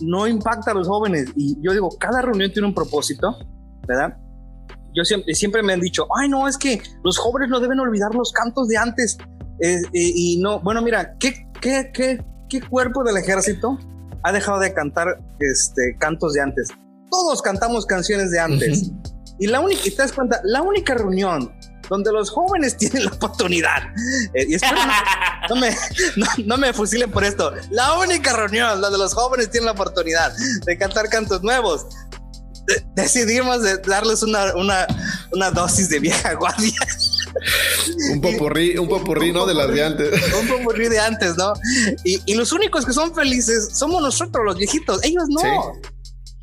no 0.00 0.26
impacta 0.26 0.72
a 0.72 0.74
los 0.74 0.88
jóvenes. 0.88 1.30
Y 1.36 1.56
yo 1.62 1.72
digo, 1.72 1.88
cada 1.98 2.22
reunión 2.22 2.52
tiene 2.52 2.68
un 2.68 2.74
propósito, 2.74 3.36
¿verdad? 3.86 4.16
Yo 4.94 5.04
siempre, 5.04 5.34
siempre 5.34 5.62
me 5.62 5.72
han 5.74 5.80
dicho, 5.80 6.06
ay, 6.18 6.28
no, 6.28 6.48
es 6.48 6.56
que 6.56 6.82
los 7.04 7.18
jóvenes 7.18 7.50
no 7.50 7.60
deben 7.60 7.78
olvidar 7.80 8.14
los 8.14 8.32
cantos 8.32 8.68
de 8.68 8.76
antes. 8.76 9.18
Eh, 9.60 9.80
eh, 9.80 9.90
y 9.92 10.40
no, 10.40 10.60
bueno, 10.60 10.82
mira, 10.82 11.16
¿qué, 11.18 11.46
qué, 11.60 11.90
qué, 11.92 12.24
qué 12.48 12.60
cuerpo 12.60 13.04
del 13.04 13.16
ejército 13.16 13.78
ha 14.22 14.32
dejado 14.32 14.60
de 14.60 14.72
cantar 14.72 15.20
este, 15.38 15.96
cantos 15.98 16.32
de 16.32 16.40
antes? 16.40 16.68
Todos 17.10 17.42
cantamos 17.42 17.86
canciones 17.86 18.30
de 18.30 18.40
antes. 18.40 18.90
Y 19.38 19.46
la 19.46 19.60
única, 19.60 19.82
y 19.84 19.90
te 19.90 20.02
das 20.02 20.12
cuenta, 20.12 20.40
la 20.44 20.62
única 20.62 20.94
reunión 20.94 21.52
donde 21.88 22.12
los 22.12 22.30
jóvenes 22.30 22.76
tienen 22.76 23.04
la 23.04 23.10
oportunidad. 23.10 23.82
Eh, 24.34 24.46
y 24.48 24.54
espero 24.54 24.76
no, 25.48 25.56
me, 25.56 25.76
no, 26.44 26.56
me 26.56 26.72
fusilen 26.72 27.10
por 27.10 27.24
esto. 27.24 27.52
La 27.70 27.94
única 27.98 28.32
reunión 28.34 28.80
donde 28.80 28.98
los 28.98 29.14
jóvenes 29.14 29.50
tienen 29.50 29.66
la 29.66 29.72
oportunidad 29.72 30.32
de 30.64 30.78
cantar 30.78 31.08
cantos 31.08 31.42
nuevos. 31.42 31.86
decidimos 32.94 33.62
de 33.62 33.78
darles 33.78 34.22
una, 34.22 34.54
una, 34.54 34.86
una 35.32 35.50
dosis 35.50 35.88
de 35.88 35.98
vieja 36.00 36.34
guardia. 36.34 36.74
un 38.12 38.20
popurrí, 38.20 38.76
un 38.76 38.88
popurrí, 38.88 39.32
¿no? 39.32 39.46
De 39.46 39.54
las 39.54 39.68
de 39.72 39.84
antes. 39.84 40.34
Un 40.40 40.48
popurrí 40.48 40.88
de 40.88 40.98
antes, 40.98 41.36
¿no? 41.36 41.52
Y, 42.04 42.20
y, 42.26 42.34
los 42.34 42.52
únicos 42.52 42.84
que 42.84 42.92
son 42.92 43.14
felices 43.14 43.70
somos 43.74 44.02
nosotros, 44.02 44.44
los 44.44 44.56
viejitos. 44.56 45.02
Ellos 45.02 45.24
no. 45.28 45.72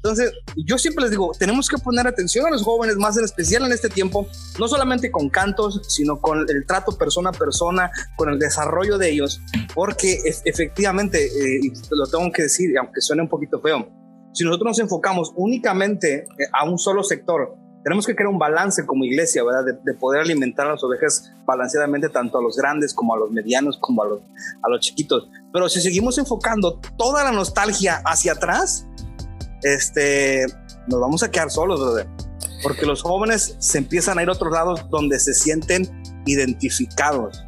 Entonces, 0.05 0.33
yo 0.55 0.77
siempre 0.77 1.01
les 1.01 1.09
digo, 1.09 1.31
tenemos 1.39 1.67
que 1.67 1.79
poner 1.79 2.05
atención 2.05 2.45
a 2.45 2.51
los 2.51 2.61
jóvenes, 2.61 2.95
más 2.95 3.17
en 3.17 3.25
especial 3.25 3.65
en 3.65 3.71
este 3.71 3.89
tiempo, 3.89 4.27
no 4.59 4.67
solamente 4.67 5.09
con 5.09 5.29
cantos, 5.29 5.81
sino 5.87 6.21
con 6.21 6.47
el 6.47 6.67
trato 6.67 6.95
persona 6.95 7.31
a 7.31 7.33
persona, 7.33 7.89
con 8.15 8.29
el 8.29 8.37
desarrollo 8.37 8.99
de 8.99 9.09
ellos, 9.09 9.41
porque 9.73 10.19
efectivamente, 10.45 11.25
eh, 11.25 11.71
lo 11.89 12.05
tengo 12.05 12.31
que 12.31 12.43
decir, 12.43 12.77
aunque 12.77 13.01
suene 13.01 13.23
un 13.23 13.29
poquito 13.29 13.59
feo, 13.59 13.89
si 14.31 14.43
nosotros 14.43 14.67
nos 14.67 14.79
enfocamos 14.79 15.33
únicamente 15.37 16.17
eh, 16.17 16.25
a 16.53 16.69
un 16.69 16.77
solo 16.77 17.03
sector, 17.03 17.55
tenemos 17.83 18.05
que 18.05 18.15
crear 18.15 18.29
un 18.29 18.37
balance 18.37 18.85
como 18.85 19.05
iglesia, 19.05 19.43
¿verdad? 19.43 19.79
De, 19.83 19.93
poder 19.95 20.21
alimentar 20.21 20.67
a 20.67 20.73
las 20.73 20.83
ovejas 20.83 21.33
balanceadamente, 21.47 22.09
tanto 22.09 22.37
a 22.37 22.43
los 22.43 22.57
grandes 22.57 22.93
como 22.93 23.15
a 23.15 23.17
los 23.17 23.31
medianos, 23.31 23.79
como 23.79 24.03
a 24.03 24.07
los, 24.07 24.19
a 24.61 24.69
los 24.69 24.81
chiquitos. 24.81 25.29
Pero 25.51 25.67
si 25.67 25.81
seguimos 25.81 26.19
enfocando 26.19 26.79
toda 26.95 27.23
la 27.23 27.31
nostalgia 27.31 28.03
hacia 28.05 28.33
atrás, 28.33 28.87
este, 29.63 30.45
nos 30.87 30.99
vamos 30.99 31.23
a 31.23 31.31
quedar 31.31 31.51
solos, 31.51 32.05
porque 32.63 32.85
los 32.85 33.01
jóvenes 33.01 33.55
se 33.59 33.77
empiezan 33.77 34.17
a 34.19 34.23
ir 34.23 34.29
a 34.29 34.33
otros 34.33 34.51
lados 34.51 34.89
donde 34.89 35.19
se 35.19 35.33
sienten 35.33 35.89
identificados. 36.25 37.45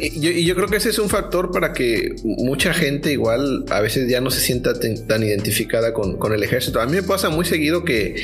Y 0.00 0.44
yo, 0.44 0.54
creo 0.56 0.68
que 0.68 0.76
ese 0.76 0.90
es 0.90 0.98
un 0.98 1.08
factor 1.08 1.52
para 1.52 1.72
que 1.72 2.16
mucha 2.24 2.74
gente 2.74 3.12
igual 3.12 3.64
a 3.70 3.80
veces 3.80 4.08
ya 4.08 4.20
no 4.20 4.30
se 4.30 4.40
sienta 4.40 4.72
tan 4.78 5.22
identificada 5.22 5.92
con, 5.92 6.32
el 6.32 6.42
ejército. 6.42 6.80
A 6.80 6.86
mí 6.86 6.92
me 6.92 7.02
pasa 7.02 7.28
muy 7.28 7.44
seguido 7.44 7.84
que, 7.84 8.16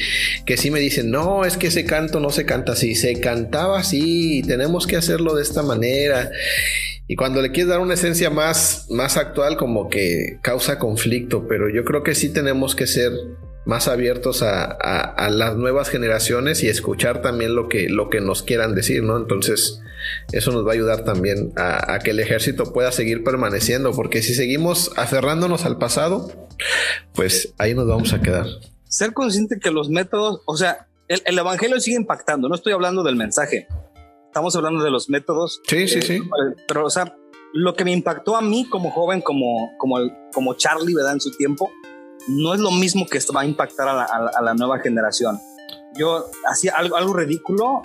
que 0.45 0.57
sí 0.57 0.70
me 0.70 0.81
dicen, 0.81 1.11
no, 1.11 1.45
es 1.45 1.57
que 1.57 1.68
ese 1.68 1.85
canto 1.85 2.20
no 2.20 2.31
se 2.31 2.45
canta 2.45 2.73
así, 2.73 2.95
se 2.95 3.20
cantaba 3.20 3.79
así, 3.79 4.43
tenemos 4.47 4.87
que 4.87 4.97
hacerlo 4.97 5.35
de 5.35 5.43
esta 5.43 5.62
manera. 5.62 6.31
Y 7.09 7.16
cuando 7.16 7.42
le 7.42 7.50
quieres 7.50 7.68
dar 7.68 7.80
una 7.80 7.94
esencia 7.94 8.30
más, 8.30 8.86
más 8.90 9.16
actual, 9.16 9.57
como 9.57 9.88
que 9.88 10.38
causa 10.40 10.78
conflicto, 10.78 11.46
pero 11.48 11.68
yo 11.68 11.84
creo 11.84 12.03
que 12.03 12.14
sí 12.14 12.32
tenemos 12.32 12.74
que 12.74 12.86
ser 12.86 13.12
más 13.64 13.86
abiertos 13.86 14.42
a, 14.42 15.28
las 15.30 15.57
nuevas 15.57 15.88
generaciones 15.88 16.62
y 16.62 16.68
escuchar 16.68 17.22
también 17.22 17.55
lo 17.55 17.68
que, 17.68 17.88
lo 17.88 18.11
que 18.11 18.20
nos 18.20 18.42
quieran 18.42 18.74
decir, 18.74 19.03
¿no? 19.03 19.16
Entonces, 19.16 19.80
eso 20.32 20.53
nos 20.53 20.66
va 20.66 20.70
a 20.70 20.74
ayudar 20.74 21.05
también 21.05 21.53
a, 21.57 21.98
que 22.00 22.11
el 22.11 22.20
ejército 22.20 22.72
pueda 22.72 22.90
seguir 22.92 23.22
permaneciendo, 23.22 23.92
porque 23.92 24.22
si 24.22 24.34
seguimos 24.34 24.92
aferrándonos 24.96 25.64
al 25.64 25.78
pasado, 25.78 26.48
pues 27.14 27.55
ahí 27.59 27.74
nos 27.74 27.86
vamos 27.86 28.12
a 28.12 28.20
quedar. 28.20 28.46
Ser 28.88 29.12
consciente 29.12 29.59
que 29.61 29.70
los 29.70 29.90
métodos, 29.90 30.40
o 30.44 30.57
sea, 30.57 30.88
el, 31.09 31.22
el 31.24 31.38
evangelio 31.38 31.80
sigue 31.80 31.96
impactando, 31.96 32.48
no 32.48 32.55
estoy 32.55 32.72
hablando 32.72 33.03
del 33.03 33.16
mensaje, 33.16 33.68
estamos 34.33 34.57
hablando 34.57 34.83
de 34.83 34.91
los 34.91 35.11
métodos. 35.11 35.61
Sí, 35.68 35.87
sí, 35.87 36.01
sí. 36.01 36.22
Pero, 36.66 36.87
o 36.87 36.91
sea, 36.91 37.14
lo 37.53 37.74
que 37.74 37.85
me 37.85 37.93
impactó 37.93 38.35
a 38.35 38.41
mí 38.41 38.66
como 38.66 38.91
joven, 38.91 39.20
como, 39.20 39.76
como, 39.76 39.97
como 40.33 40.55
Charlie, 40.55 40.95
¿verdad? 40.95 41.12
En 41.12 41.20
su 41.20 41.33
tiempo, 41.33 41.70
no 42.28 42.55
es 42.55 42.61
lo 42.61 42.70
mismo 42.70 43.07
que 43.07 43.18
esto 43.18 43.35
va 43.35 43.43
a 43.43 43.45
impactar 43.45 43.89
a 43.89 44.41
la, 44.41 44.55
nueva 44.55 44.78
generación. 44.78 45.39
Yo 45.99 46.24
hacía 46.51 46.72
algo, 46.76 46.97
algo 46.97 47.12
ridículo. 47.12 47.83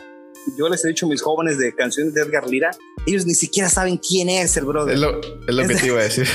Yo 0.58 0.70
les 0.70 0.86
he 0.86 0.88
dicho 0.88 1.06
a 1.06 1.10
mis 1.10 1.22
jóvenes 1.22 1.58
de 1.58 1.76
canciones 1.76 2.14
de 2.14 2.22
Edgar 2.22 2.48
Lira, 2.48 2.72
ellos 3.06 3.26
ni 3.26 3.34
siquiera 3.34 3.68
saben 3.68 3.98
quién 3.98 4.30
es 4.30 4.56
el 4.56 4.64
brother. 4.64 4.94
Es 4.94 5.02
lo, 5.02 5.20
que 5.68 5.76
te 5.76 5.88
iba 5.88 6.00
a 6.00 6.04
decir. 6.04 6.30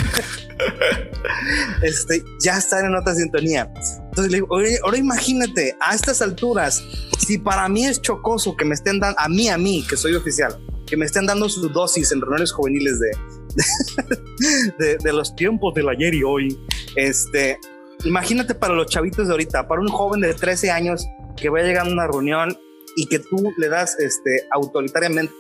este, 1.83 2.23
ya 2.39 2.59
están 2.59 2.85
en 2.85 2.95
otra 2.95 3.15
sintonía. 3.15 3.73
Entonces 4.13 4.31
le 4.31 4.39
digo, 4.41 4.55
ahora 4.85 4.99
imagínate, 4.99 5.75
a 5.81 5.95
estas 5.95 6.21
alturas, 6.21 6.85
si 7.19 7.39
para 7.39 7.67
mí 7.71 7.87
es 7.87 8.03
chocoso 8.03 8.55
que 8.55 8.67
me 8.67 8.75
estén 8.75 9.01
dando, 9.01 9.19
a 9.19 9.27
mí, 9.27 9.49
a 9.49 9.57
mí, 9.57 9.83
que 9.89 9.97
soy 9.97 10.15
oficial, 10.15 10.61
que 10.87 10.99
me 10.99 11.07
estén 11.07 11.25
dando 11.25 11.49
su 11.49 11.67
dosis 11.71 12.13
en 12.13 12.21
reuniones 12.21 12.53
juveniles 12.53 13.01
de, 14.79 14.99
de, 15.03 15.13
los 15.15 15.35
tiempos 15.35 15.73
del 15.73 15.89
ayer 15.89 16.13
y 16.13 16.25
hoy, 16.25 16.61
este, 16.95 17.59
imagínate 18.05 18.55
para 18.55 18.75
los 18.75 18.87
chavitos 18.89 19.29
de 19.29 19.33
ahorita, 19.33 19.67
para 19.67 19.81
un 19.81 19.89
joven 19.89 20.21
de 20.21 20.35
13 20.35 20.71
años 20.71 21.07
que 21.39 21.49
vaya 21.49 21.69
llegando 21.69 21.93
a 21.93 21.95
una 21.95 22.07
reunión 22.07 22.55
y 22.97 23.07
que 23.07 23.19
tú 23.19 23.51
le 23.57 23.69
das 23.71 23.99
este, 23.99 24.47
autoritariamente, 24.51 25.33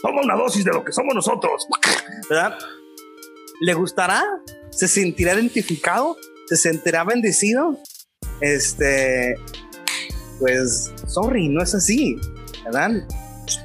toma 0.00 0.22
una 0.22 0.36
dosis 0.36 0.64
de 0.64 0.70
lo 0.70 0.84
que 0.84 0.92
somos 0.92 1.12
nosotros, 1.12 1.66
¿verdad? 2.30 2.56
¿Le 3.62 3.74
gustará? 3.74 4.22
¿Se 4.70 4.86
sentirá 4.86 5.34
identificado? 5.34 6.16
¿Se 6.46 6.56
sentirá 6.56 7.02
bendecido? 7.02 7.80
Este, 8.42 9.36
pues, 10.40 10.92
sorry, 11.06 11.48
no 11.48 11.62
es 11.62 11.74
así, 11.74 12.16
¿verdad? 12.64 13.06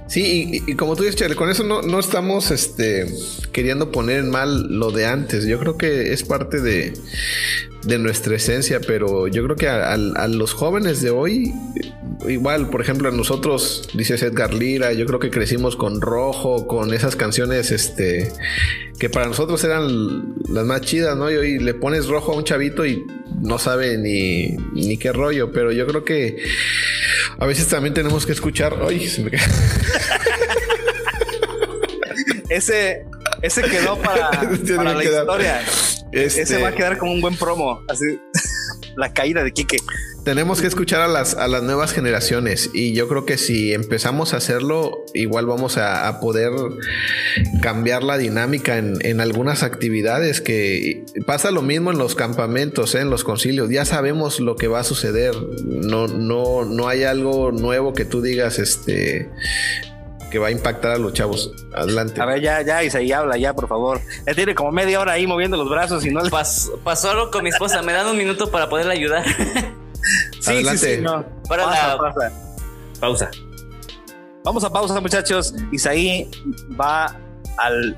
Sí, 0.08 0.64
y, 0.66 0.76
como 0.76 0.96
tú 0.96 1.04
dices, 1.04 1.18
Charlie, 1.18 1.36
con 1.36 1.50
eso 1.50 1.64
no, 1.64 1.82
no, 1.82 2.00
estamos 2.00 2.52
este, 2.52 3.06
queriendo 3.52 3.92
poner 3.92 4.20
en 4.20 4.30
mal 4.30 4.68
lo 4.78 4.92
de 4.92 5.06
antes. 5.06 5.46
Yo 5.46 5.60
creo 5.60 5.78
que 5.78 6.14
es 6.14 6.24
parte 6.24 6.62
de, 6.62 6.94
de 7.84 7.98
nuestra 7.98 8.36
esencia, 8.36 8.80
pero 8.86 9.28
yo 9.28 9.44
creo 9.44 9.56
que 9.56 9.68
a, 9.68 9.98
los 10.28 10.54
jóvenes 10.54 11.02
de 11.02 11.10
hoy, 11.10 11.54
igual, 12.28 12.70
por 12.70 12.82
ejemplo, 12.82 13.08
a 13.10 13.12
nosotros, 13.12 13.90
dice 13.94 14.16
Edgar 14.16 14.54
Lira, 14.54 14.94
yo 14.94 15.06
creo 15.06 15.20
que 15.20 15.30
crecimos 15.30 15.76
con 15.76 16.02
Rojo, 16.02 16.68
con 16.68 16.94
esas 16.94 17.16
canciones, 17.16 17.72
este, 17.72 18.32
que 19.00 19.10
para 19.10 19.28
nosotros 19.28 19.64
eran 19.64 20.36
las 20.50 20.66
más 20.66 20.82
chidas, 20.82 21.16
¿no? 21.16 21.32
Y 21.32 21.36
hoy 21.36 21.60
le 21.60 21.74
pones 21.74 22.08
Rojo 22.08 22.34
a 22.34 22.36
un 22.36 22.44
chavito 22.44 22.86
y 22.86 23.06
no 23.42 23.60
sabe 23.60 23.98
ni, 23.98 24.58
ni 24.74 24.98
qué 24.98 25.14
rollo, 25.14 25.52
pero 25.52 25.72
yo 25.72 25.88
creo 25.88 26.04
que 26.04 26.38
a 27.38 27.46
veces 27.46 27.68
también 27.68 27.94
tenemos 27.94 28.26
que 28.26 28.32
escuchar, 28.32 28.78
ay, 28.88 29.08
se 29.08 29.24
me 29.24 29.32
ese, 32.50 33.06
ese 33.42 33.62
quedó 33.64 33.98
para, 33.98 34.32
para 34.76 34.94
la 34.94 35.04
historia. 35.04 35.62
Ese 36.12 36.58
va 36.58 36.68
a 36.68 36.70
este, 36.70 36.78
quedar 36.78 36.98
como 36.98 37.12
un 37.12 37.22
buen 37.22 37.36
promo, 37.36 37.82
así 37.90 38.06
la 38.96 39.14
caída 39.14 39.44
de 39.44 39.52
Quique. 39.52 39.78
Tenemos 40.24 40.60
que 40.60 40.68
escuchar 40.68 41.00
a 41.00 41.08
las, 41.08 41.36
a 41.36 41.48
las 41.48 41.64
nuevas 41.64 41.94
generaciones 41.94 42.70
y 42.74 42.94
yo 42.94 43.08
creo 43.08 43.26
que 43.26 43.38
si 43.38 43.74
empezamos 43.74 44.34
a 44.34 44.38
hacerlo, 44.38 45.06
igual 45.14 45.46
vamos 45.46 45.78
a, 45.78 46.20
poder 46.20 46.52
cambiar 47.62 48.04
la 48.04 48.18
dinámica 48.18 48.78
en, 48.78 49.22
algunas 49.22 49.64
actividades 49.64 50.42
que 50.42 51.06
pasa 51.26 51.52
lo 51.52 51.62
mismo 51.62 51.92
en 51.92 51.98
los 51.98 52.16
campamentos, 52.16 52.94
¿eh? 52.96 53.02
en 53.02 53.10
los 53.10 53.24
concilios. 53.24 53.70
Ya 53.70 53.86
sabemos 53.86 54.42
lo 54.42 54.58
que 54.58 54.68
va 54.68 54.80
a 54.80 54.84
suceder. 54.84 55.34
No, 55.64 56.08
no, 56.08 56.66
no 56.66 56.90
hay 56.90 57.04
algo 57.04 57.54
nuevo 57.54 57.94
que 57.94 58.04
tú 58.04 58.22
digas, 58.22 58.60
este, 58.60 59.30
que 60.30 60.40
va 60.40 60.48
a 60.48 60.52
impactar 60.52 60.92
a 60.92 60.98
los 60.98 61.14
chavos. 61.14 61.52
Adelante. 61.74 62.20
A 62.22 62.26
ver, 62.26 62.42
ya, 62.42 62.62
ya, 62.62 62.84
Isaí, 62.84 63.12
habla 63.12 63.38
ya, 63.38 63.54
por 63.54 63.68
favor. 63.68 64.02
Ya 64.26 64.34
tiene 64.34 64.56
como 64.56 64.72
media 64.72 65.00
hora 65.00 65.14
ahí 65.14 65.28
moviendo 65.28 65.58
los 65.58 65.70
brazos 65.70 66.06
y 66.06 66.12
no 66.12 66.22
le... 66.22 66.30
pasó 66.30 67.12
algo 67.12 67.32
con 67.32 67.44
mi 67.44 67.50
esposa, 67.50 67.82
me 67.82 67.94
dan 67.94 68.08
un 68.08 68.18
minuto 68.18 68.50
para 68.52 68.70
poderle 68.70 68.94
ayudar. 68.94 69.26
sí, 70.40 70.52
Adelante. 70.52 70.96
Sí, 70.96 71.02
no. 71.02 71.26
Para 71.48 71.66
la... 71.66 71.98
pausa. 73.00 73.32
Vamos 74.44 74.64
a 74.64 74.72
pausa, 74.72 75.00
muchachos. 75.02 75.54
Isaí 75.72 76.30
va 76.80 77.16
al 77.58 77.98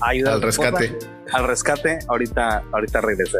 ayudar 0.00 0.34
al 0.34 0.42
rescate. 0.42 0.98
al 1.32 1.46
rescate. 1.46 1.98
Ahorita, 2.08 2.62
ahorita 2.72 3.00
regresa. 3.00 3.38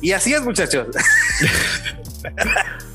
Y 0.00 0.12
así 0.12 0.34
es, 0.34 0.42
muchachos. 0.42 0.88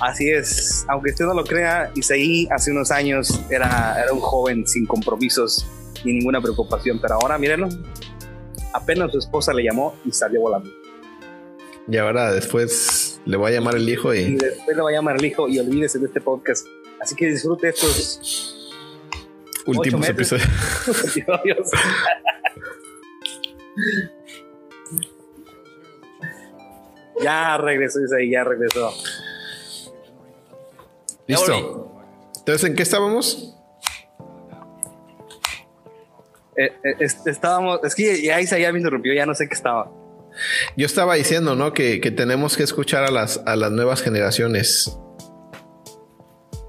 Así 0.00 0.30
es, 0.30 0.86
aunque 0.88 1.10
usted 1.10 1.26
no 1.26 1.34
lo 1.34 1.44
crea, 1.44 1.92
Isaí 1.94 2.48
hace 2.50 2.70
unos 2.70 2.90
años 2.90 3.38
era, 3.50 4.02
era 4.02 4.12
un 4.12 4.20
joven 4.20 4.66
sin 4.66 4.86
compromisos 4.86 5.66
ni 6.04 6.14
ninguna 6.14 6.40
preocupación, 6.40 6.98
pero 7.02 7.16
ahora 7.16 7.36
mírenlo, 7.36 7.68
apenas 8.72 9.12
su 9.12 9.18
esposa 9.18 9.52
le 9.52 9.62
llamó 9.64 9.94
y 10.06 10.12
salió 10.12 10.40
volando. 10.40 10.70
Y 11.86 11.96
ahora 11.98 12.32
después 12.32 13.20
le 13.26 13.36
voy 13.36 13.52
a 13.52 13.54
llamar 13.56 13.76
el 13.76 13.86
hijo 13.88 14.14
y... 14.14 14.20
y 14.20 14.36
después 14.36 14.74
le 14.74 14.82
voy 14.82 14.94
a 14.94 14.96
llamar 14.96 15.16
el 15.16 15.24
hijo 15.24 15.48
y 15.48 15.58
olvídese 15.58 15.98
de 15.98 16.06
este 16.06 16.20
podcast. 16.22 16.66
Así 17.00 17.14
que 17.14 17.26
disfrute 17.26 17.68
estos 17.68 18.56
últimos 19.66 20.08
episodios. 20.08 20.48
Ya 27.22 27.56
regresó, 27.58 28.00
Isaí, 28.04 28.30
ya 28.30 28.44
regresó. 28.44 28.92
Listo. 31.26 32.02
Entonces, 32.38 32.68
¿en 32.68 32.74
qué 32.74 32.82
estábamos? 32.82 33.54
Eh, 36.56 36.72
eh, 36.84 37.08
estábamos, 37.26 37.80
es 37.84 37.94
que 37.94 38.22
ya 38.22 38.40
Isaí 38.40 38.70
me 38.72 38.78
interrumpió, 38.78 39.14
ya 39.14 39.26
no 39.26 39.34
sé 39.34 39.48
qué 39.48 39.54
estaba. 39.54 39.90
Yo 40.76 40.86
estaba 40.86 41.14
diciendo, 41.14 41.54
¿no? 41.54 41.72
Que, 41.72 41.98
tenemos 42.16 42.56
que 42.56 42.62
escuchar 42.62 43.04
a 43.04 43.10
las, 43.10 43.42
a 43.46 43.56
las 43.56 43.70
nuevas 43.70 44.02
generaciones. 44.02 44.96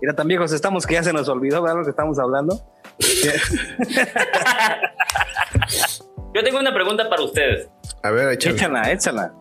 Mira, 0.01 0.15
tan 0.15 0.27
viejos 0.27 0.51
estamos 0.51 0.87
que 0.87 0.95
ya 0.95 1.03
se 1.03 1.13
nos 1.13 1.29
olvidó, 1.29 1.61
¿verdad? 1.61 1.77
Lo 1.79 1.83
que 1.83 1.91
estamos 1.91 2.19
hablando. 2.19 2.59
Yo 6.33 6.43
tengo 6.43 6.59
una 6.59 6.73
pregunta 6.73 7.09
para 7.09 7.23
ustedes. 7.23 7.69
A 8.03 8.11
ver, 8.11 8.33
échala, 8.33 8.91
échala. 8.91 9.33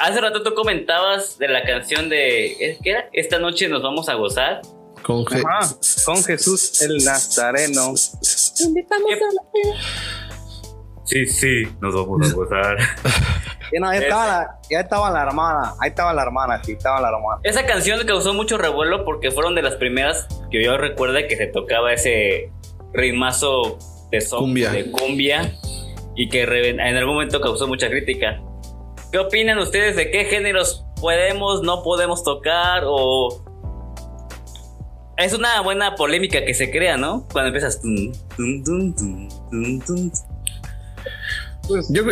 Hace 0.00 0.20
rato 0.20 0.42
tú 0.42 0.54
comentabas 0.54 1.38
de 1.38 1.48
la 1.48 1.62
canción 1.62 2.08
de. 2.08 2.78
¿Qué 2.82 2.90
era? 2.90 3.08
Esta 3.12 3.38
noche 3.38 3.68
nos 3.68 3.82
vamos 3.82 4.08
a 4.08 4.14
gozar. 4.14 4.62
Con, 5.02 5.24
con 5.24 6.24
Jesús 6.24 6.80
el 6.82 6.96
Nazareno. 7.04 7.94
Invitamos 8.60 9.12
a 9.12 9.34
la 9.34 9.74
Sí, 11.04 11.26
sí, 11.26 11.68
nos 11.80 11.94
vamos 11.94 12.30
a 12.30 12.34
gozar. 12.34 12.78
ya, 13.72 13.94
estaba 13.94 14.26
la, 14.26 14.58
ya 14.70 14.80
estaba 14.80 15.10
la 15.10 15.22
hermana, 15.22 15.74
ahí 15.78 15.90
estaba 15.90 16.14
la 16.14 16.22
hermana, 16.22 16.62
sí, 16.64 16.72
estaba 16.72 17.00
la 17.00 17.08
hermana. 17.08 17.40
Esa 17.42 17.66
canción 17.66 18.00
causó 18.06 18.32
mucho 18.32 18.56
revuelo 18.56 19.04
porque 19.04 19.30
fueron 19.30 19.54
de 19.54 19.60
las 19.60 19.74
primeras 19.74 20.26
que 20.50 20.64
yo 20.64 20.78
recuerdo 20.78 21.18
que 21.28 21.36
se 21.36 21.46
tocaba 21.48 21.92
ese 21.92 22.50
ritmazo 22.94 23.78
de, 24.10 24.24
cumbia. 24.26 24.70
de 24.70 24.90
cumbia 24.90 25.52
y 26.16 26.30
que 26.30 26.42
en 26.42 26.80
algún 26.80 27.14
momento 27.14 27.40
causó 27.40 27.68
mucha 27.68 27.90
crítica. 27.90 28.40
¿Qué 29.14 29.20
opinan 29.20 29.58
ustedes 29.58 29.94
de 29.94 30.10
qué 30.10 30.24
géneros 30.24 30.84
podemos, 31.00 31.62
no 31.62 31.84
podemos 31.84 32.24
tocar 32.24 32.82
o 32.84 33.44
es 35.16 35.32
una 35.32 35.60
buena 35.60 35.94
polémica 35.94 36.44
que 36.44 36.52
se 36.52 36.68
crea, 36.72 36.96
¿no? 36.96 37.24
Cuando 37.32 37.50
empiezas. 37.50 37.80
Pues 41.68 41.86
yo, 41.90 42.02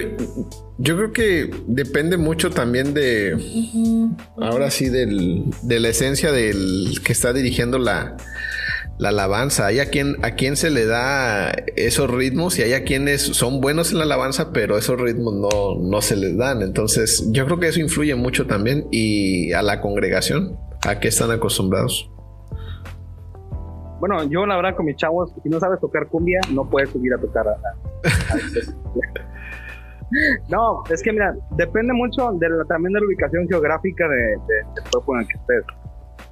yo 0.78 0.96
creo 0.96 1.12
que 1.12 1.50
depende 1.66 2.18
mucho 2.18 2.50
también 2.50 2.94
de. 2.94 3.36
Ahora 4.40 4.70
sí, 4.70 4.88
del, 4.88 5.46
de 5.62 5.80
la 5.80 5.88
esencia 5.88 6.30
del 6.30 7.00
que 7.04 7.12
está 7.12 7.32
dirigiendo 7.32 7.80
la, 7.80 8.16
la 8.98 9.10
alabanza. 9.10 9.66
Hay 9.66 9.80
a 9.80 9.90
quien, 9.90 10.16
a 10.22 10.32
quien 10.32 10.56
se 10.56 10.70
le 10.70 10.86
da 10.86 11.50
esos 11.76 12.10
ritmos 12.10 12.58
y 12.58 12.62
hay 12.62 12.72
a 12.74 12.84
quienes 12.84 13.22
son 13.22 13.60
buenos 13.60 13.92
en 13.92 13.98
la 13.98 14.04
alabanza, 14.04 14.52
pero 14.52 14.78
esos 14.78 15.00
ritmos 15.00 15.34
no, 15.34 15.76
no 15.80 16.00
se 16.02 16.16
les 16.16 16.36
dan. 16.36 16.62
Entonces, 16.62 17.28
yo 17.32 17.44
creo 17.46 17.58
que 17.58 17.68
eso 17.68 17.80
influye 17.80 18.14
mucho 18.14 18.46
también 18.46 18.86
y 18.90 19.52
a 19.52 19.62
la 19.62 19.80
congregación, 19.80 20.56
a 20.86 21.00
qué 21.00 21.08
están 21.08 21.30
acostumbrados. 21.30 22.10
bueno, 24.00 24.24
yo 24.24 24.46
la 24.46 24.56
verdad 24.56 24.76
con 24.76 24.86
mis 24.86 24.96
chavos, 24.96 25.32
si 25.42 25.48
no 25.48 25.58
sabes 25.60 25.80
tocar 25.80 26.08
cumbia, 26.08 26.40
no 26.50 26.68
puedes 26.68 26.90
subir 26.90 27.14
a 27.14 27.18
tocar 27.18 27.46
a, 27.48 27.56
No, 30.48 30.82
es 30.90 31.02
que 31.02 31.12
mira, 31.12 31.34
depende 31.56 31.92
mucho 31.94 32.32
de 32.32 32.48
también 32.68 32.92
de 32.92 33.00
la 33.00 33.06
ubicación 33.06 33.48
geográfica 33.48 34.06
de, 34.08 34.36
del 34.74 34.84
cuerpo 34.90 35.14
en 35.14 35.22
el 35.22 35.28
que 35.28 35.38
estés. 35.38 35.64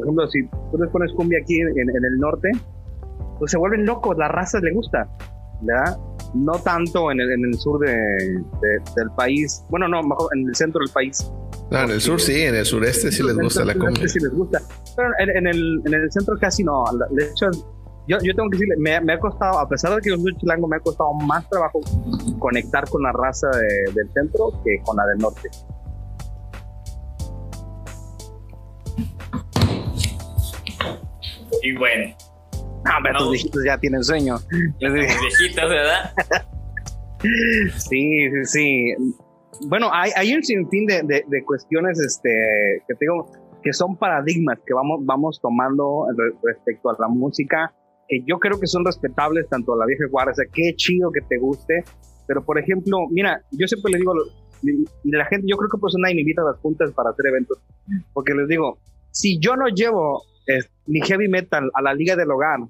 Por 0.01 0.07
ejemplo, 0.07 0.29
si 0.29 0.49
tú 0.49 0.79
les 0.79 0.91
pones 0.91 1.13
cumbia 1.13 1.39
aquí 1.43 1.61
en, 1.61 1.69
el 1.69 2.19
norte, 2.19 2.51
pues 3.39 3.51
se 3.51 3.59
vuelven 3.59 3.85
locos, 3.85 4.17
la 4.17 4.29
raza 4.29 4.59
le 4.61 4.73
gusta, 4.73 5.07
¿verdad? 5.61 5.99
No 6.35 6.53
tanto 6.53 7.11
en 7.11 7.21
el, 7.21 7.31
en 7.31 7.45
el 7.45 7.55
sur 7.55 7.81
de, 7.81 7.93
del 8.97 9.11
país, 9.15 9.63
bueno, 9.69 9.89
no, 9.89 10.03
mejor 10.03 10.31
en 10.35 10.49
el 10.49 10.55
centro 10.55 10.81
del 10.81 10.91
país. 10.91 11.31
No, 11.71 11.83
en 11.83 11.91
el 11.91 12.01
sur 12.01 12.19
sí, 12.19 12.41
en 12.41 12.55
el 12.55 12.65
sureste 12.65 13.13
sí 13.13 13.23
les 13.23 13.37
gusta 13.37 13.63
la 13.65 13.75
cumbia. 13.75 14.09
Sí 14.09 14.21
les 14.21 14.33
gusta, 14.33 14.63
pero 14.97 15.11
en, 15.19 15.47
el, 15.47 15.83
en 15.85 15.95
el 15.95 16.11
centro 16.11 16.39
casi 16.39 16.65
no. 16.65 16.85
De 17.11 17.25
hecho, 17.25 17.51
yo, 18.09 18.17
yo 18.23 18.35
tengo 18.35 18.49
que 18.49 18.57
decirle, 18.57 18.77
me, 18.79 19.01
me, 19.03 19.13
ha 19.13 19.19
costado, 19.19 19.59
a 19.59 19.69
pesar 19.69 19.95
de 19.95 20.01
que 20.01 20.09
yo 20.09 20.17
soy 20.17 20.35
chilango, 20.39 20.67
me 20.67 20.77
ha 20.77 20.81
costado 20.81 21.13
más 21.13 21.47
trabajo 21.51 21.81
conectar 22.39 22.89
con 22.89 23.03
la 23.03 23.13
raza 23.13 23.49
del 23.51 24.11
centro 24.15 24.51
que 24.65 24.81
con 24.83 24.97
la 24.97 25.07
del 25.09 25.19
norte. 25.19 25.51
Y 31.63 31.77
bueno. 31.77 32.15
Ah, 32.85 32.99
pero 33.03 33.19
tus 33.19 33.31
viejitos 33.33 33.65
ya 33.65 33.79
tienen 33.79 34.03
sueño. 34.03 34.37
Los 34.81 34.93
viejitos, 34.93 35.71
¿verdad? 35.71 36.13
sí, 37.77 38.31
sí, 38.31 38.45
sí. 38.45 38.95
Bueno, 39.67 39.91
hay, 39.93 40.11
hay 40.17 40.35
un 40.35 40.43
sinfín 40.43 40.87
de, 40.87 41.03
de, 41.03 41.25
de 41.27 41.45
cuestiones 41.45 42.01
este, 42.01 42.83
que 42.89 42.95
tengo 42.95 43.27
que 43.63 43.73
son 43.73 43.97
paradigmas 43.97 44.59
que 44.67 44.75
vamos, 44.75 45.01
vamos 45.05 45.41
tomando 45.41 46.07
respecto 46.43 46.91
a 46.91 46.97
la 46.99 47.09
música 47.09 47.73
que 48.09 48.23
yo 48.27 48.39
creo 48.39 48.59
que 48.59 48.67
son 48.67 48.85
respetables 48.85 49.49
tanto 49.49 49.75
a 49.75 49.77
la 49.77 49.87
vieja 49.87 50.05
guardia, 50.11 50.33
o 50.33 50.35
sea, 50.35 50.47
qué 50.53 50.75
chido 50.75 51.13
que 51.13 51.21
te 51.21 51.39
guste, 51.39 51.85
pero 52.27 52.45
por 52.45 52.59
ejemplo, 52.59 53.07
mira, 53.11 53.41
yo 53.53 53.69
siempre 53.69 53.93
le 53.93 53.99
digo, 53.99 54.15
la 55.05 55.25
gente, 55.27 55.47
yo 55.49 55.57
creo 55.57 55.71
que 55.71 55.79
pues 55.79 55.95
nadie 55.97 56.17
me 56.17 56.23
invita 56.23 56.43
a 56.43 56.47
las 56.47 56.59
juntas 56.59 56.91
para 56.93 57.11
hacer 57.11 57.27
eventos, 57.27 57.59
porque 58.13 58.35
les 58.35 58.49
digo, 58.49 58.79
si 59.13 59.39
yo 59.39 59.55
no 59.57 59.69
llevo 59.69 60.23
mi 60.86 61.01
heavy 61.01 61.28
metal 61.28 61.70
a 61.74 61.82
la 61.82 61.95
liga 61.95 62.16
del 62.16 62.30
hogar, 62.30 62.61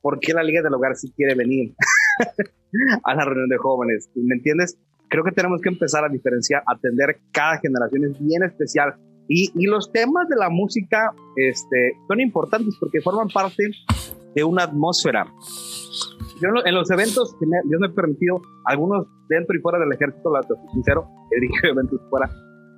¿por 0.00 0.18
qué 0.20 0.32
la 0.32 0.42
liga 0.42 0.62
del 0.62 0.74
hogar 0.74 0.96
sí 0.96 1.12
quiere 1.16 1.34
venir 1.34 1.74
a 3.04 3.14
la 3.14 3.24
reunión 3.24 3.48
de 3.48 3.58
jóvenes? 3.58 4.10
¿Me 4.14 4.34
entiendes? 4.34 4.78
Creo 5.08 5.24
que 5.24 5.32
tenemos 5.32 5.60
que 5.60 5.68
empezar 5.68 6.04
a 6.04 6.08
diferenciar, 6.08 6.62
atender 6.66 7.18
cada 7.32 7.58
generación 7.58 8.04
es 8.04 8.24
bien 8.24 8.42
especial 8.44 8.94
y, 9.28 9.50
y, 9.54 9.66
los 9.66 9.92
temas 9.92 10.28
de 10.28 10.36
la 10.36 10.50
música 10.50 11.12
este, 11.36 11.92
son 12.08 12.20
importantes 12.20 12.74
porque 12.80 13.00
forman 13.00 13.28
parte 13.28 13.62
de 14.34 14.44
una 14.44 14.64
atmósfera. 14.64 15.24
Yo 16.42 16.48
en 16.64 16.74
los 16.74 16.90
eventos 16.90 17.36
que 17.38 17.46
me, 17.46 17.58
Dios 17.64 17.80
me 17.80 17.88
ha 17.88 17.92
permitido, 17.92 18.40
algunos 18.64 19.06
dentro 19.28 19.56
y 19.56 19.60
fuera 19.60 19.78
del 19.78 19.92
ejército, 19.92 20.32
la 20.32 20.40
sincero, 20.72 21.06
he 21.30 21.40
dicho 21.40 21.60
eventos 21.64 22.00
fuera, 22.08 22.28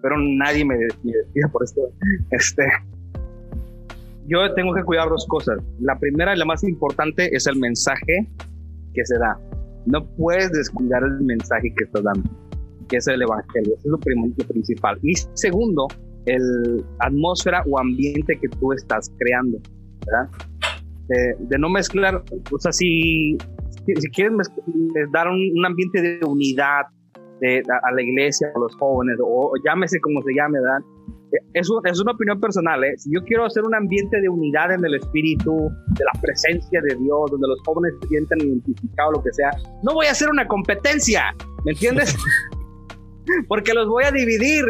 pero 0.02 0.16
nadie 0.18 0.64
me, 0.64 0.76
me 0.76 1.48
por 1.50 1.64
esto. 1.64 1.80
Este, 2.30 2.64
yo 4.26 4.52
tengo 4.54 4.74
que 4.74 4.82
cuidar 4.84 5.08
dos 5.08 5.26
cosas. 5.28 5.58
La 5.80 5.98
primera 5.98 6.34
y 6.34 6.38
la 6.38 6.44
más 6.44 6.62
importante 6.64 7.34
es 7.34 7.46
el 7.46 7.56
mensaje 7.58 8.28
que 8.94 9.04
se 9.04 9.18
da. 9.18 9.38
No 9.86 10.06
puedes 10.16 10.52
descuidar 10.52 11.02
el 11.02 11.20
mensaje 11.24 11.72
que 11.76 11.84
estás 11.84 12.04
dando, 12.04 12.30
que 12.88 12.98
es 12.98 13.06
el 13.08 13.22
evangelio. 13.22 13.74
Eso 13.78 13.80
es 13.84 13.90
lo, 13.90 13.98
lo 14.36 14.48
principal. 14.48 14.98
Y 15.02 15.14
segundo, 15.34 15.88
el 16.26 16.84
atmósfera 17.00 17.62
o 17.68 17.78
ambiente 17.78 18.38
que 18.40 18.48
tú 18.48 18.72
estás 18.72 19.10
creando, 19.18 19.58
¿verdad? 20.06 20.30
De, 21.08 21.58
no 21.58 21.68
mezclar, 21.68 22.22
o 22.50 22.58
sea, 22.58 22.72
si, 22.72 23.36
si 23.86 24.10
quieres 24.10 24.32
dar 25.12 25.28
un, 25.28 25.66
ambiente 25.66 26.00
de 26.00 26.24
unidad 26.24 26.82
a, 26.84 27.92
la 27.92 28.02
iglesia, 28.02 28.48
a 28.54 28.58
los 28.58 28.74
jóvenes, 28.76 29.18
o, 29.22 29.52
llámese 29.64 30.00
como 30.00 30.22
se 30.22 30.32
llame, 30.34 30.58
¿verdad? 30.60 30.80
Es, 31.54 31.68
es 31.84 32.00
una 32.00 32.12
opinión 32.12 32.40
personal, 32.40 32.84
¿eh? 32.84 32.94
Si 32.98 33.10
yo 33.12 33.22
quiero 33.24 33.46
hacer 33.46 33.64
un 33.64 33.74
ambiente 33.74 34.20
de 34.20 34.28
unidad 34.28 34.72
en 34.72 34.84
el 34.84 34.94
espíritu, 34.94 35.70
de 35.88 36.04
la 36.04 36.20
presencia 36.20 36.80
de 36.82 36.94
Dios, 36.96 37.30
donde 37.30 37.48
los 37.48 37.58
jóvenes 37.64 37.94
se 38.02 38.08
sientan 38.08 38.40
identificados, 38.40 39.14
lo 39.16 39.22
que 39.22 39.32
sea, 39.32 39.50
no 39.82 39.94
voy 39.94 40.06
a 40.06 40.10
hacer 40.10 40.28
una 40.28 40.46
competencia, 40.46 41.34
¿me 41.64 41.72
entiendes? 41.72 42.14
porque 43.48 43.72
los 43.72 43.88
voy 43.88 44.04
a 44.04 44.10
dividir 44.10 44.64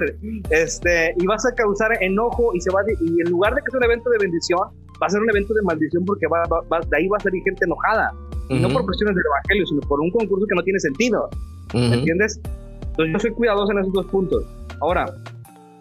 este, 0.51 1.15
y 1.19 1.27
vas 1.27 1.45
a 1.47 1.55
causar 1.55 1.91
enojo 2.03 2.55
y 2.55 2.61
se 2.61 2.71
va 2.71 2.81
y 3.01 3.21
en 3.21 3.31
lugar 3.31 3.55
de 3.55 3.63
que 3.63 3.71
sea 3.71 3.79
un 3.79 3.85
evento 3.85 4.11
de 4.11 4.19
bendición, 4.19 4.61
va 5.03 5.07
a 5.07 5.11
ser 5.11 5.21
un 5.21 5.31
evento 5.31 5.55
de 5.55 5.63
maldición 5.63 6.05
porque 6.05 6.27
va, 6.27 6.43
de 6.43 6.97
ahí 6.97 7.09
va 7.09 7.17
a 7.17 7.21
salir 7.21 7.43
gente 7.43 7.65
enojada. 7.65 8.13
Y 8.49 8.61
no 8.61 8.69
por 8.69 8.85
cuestiones 8.85 9.17
del 9.17 9.25
evangelio, 9.25 9.67
sino 9.67 9.81
por 9.89 10.01
un 10.01 10.11
concurso 10.11 10.47
que 10.47 10.55
no 10.55 10.63
tiene 10.63 10.79
sentido. 10.79 11.31
¿Me 11.73 11.95
entiendes? 11.95 12.39
Entonces 12.83 13.13
yo 13.15 13.19
soy 13.19 13.31
cuidadoso 13.31 13.73
en 13.73 13.79
esos 13.79 13.93
dos 13.95 14.07
puntos. 14.07 14.45
Ahora, 14.81 15.07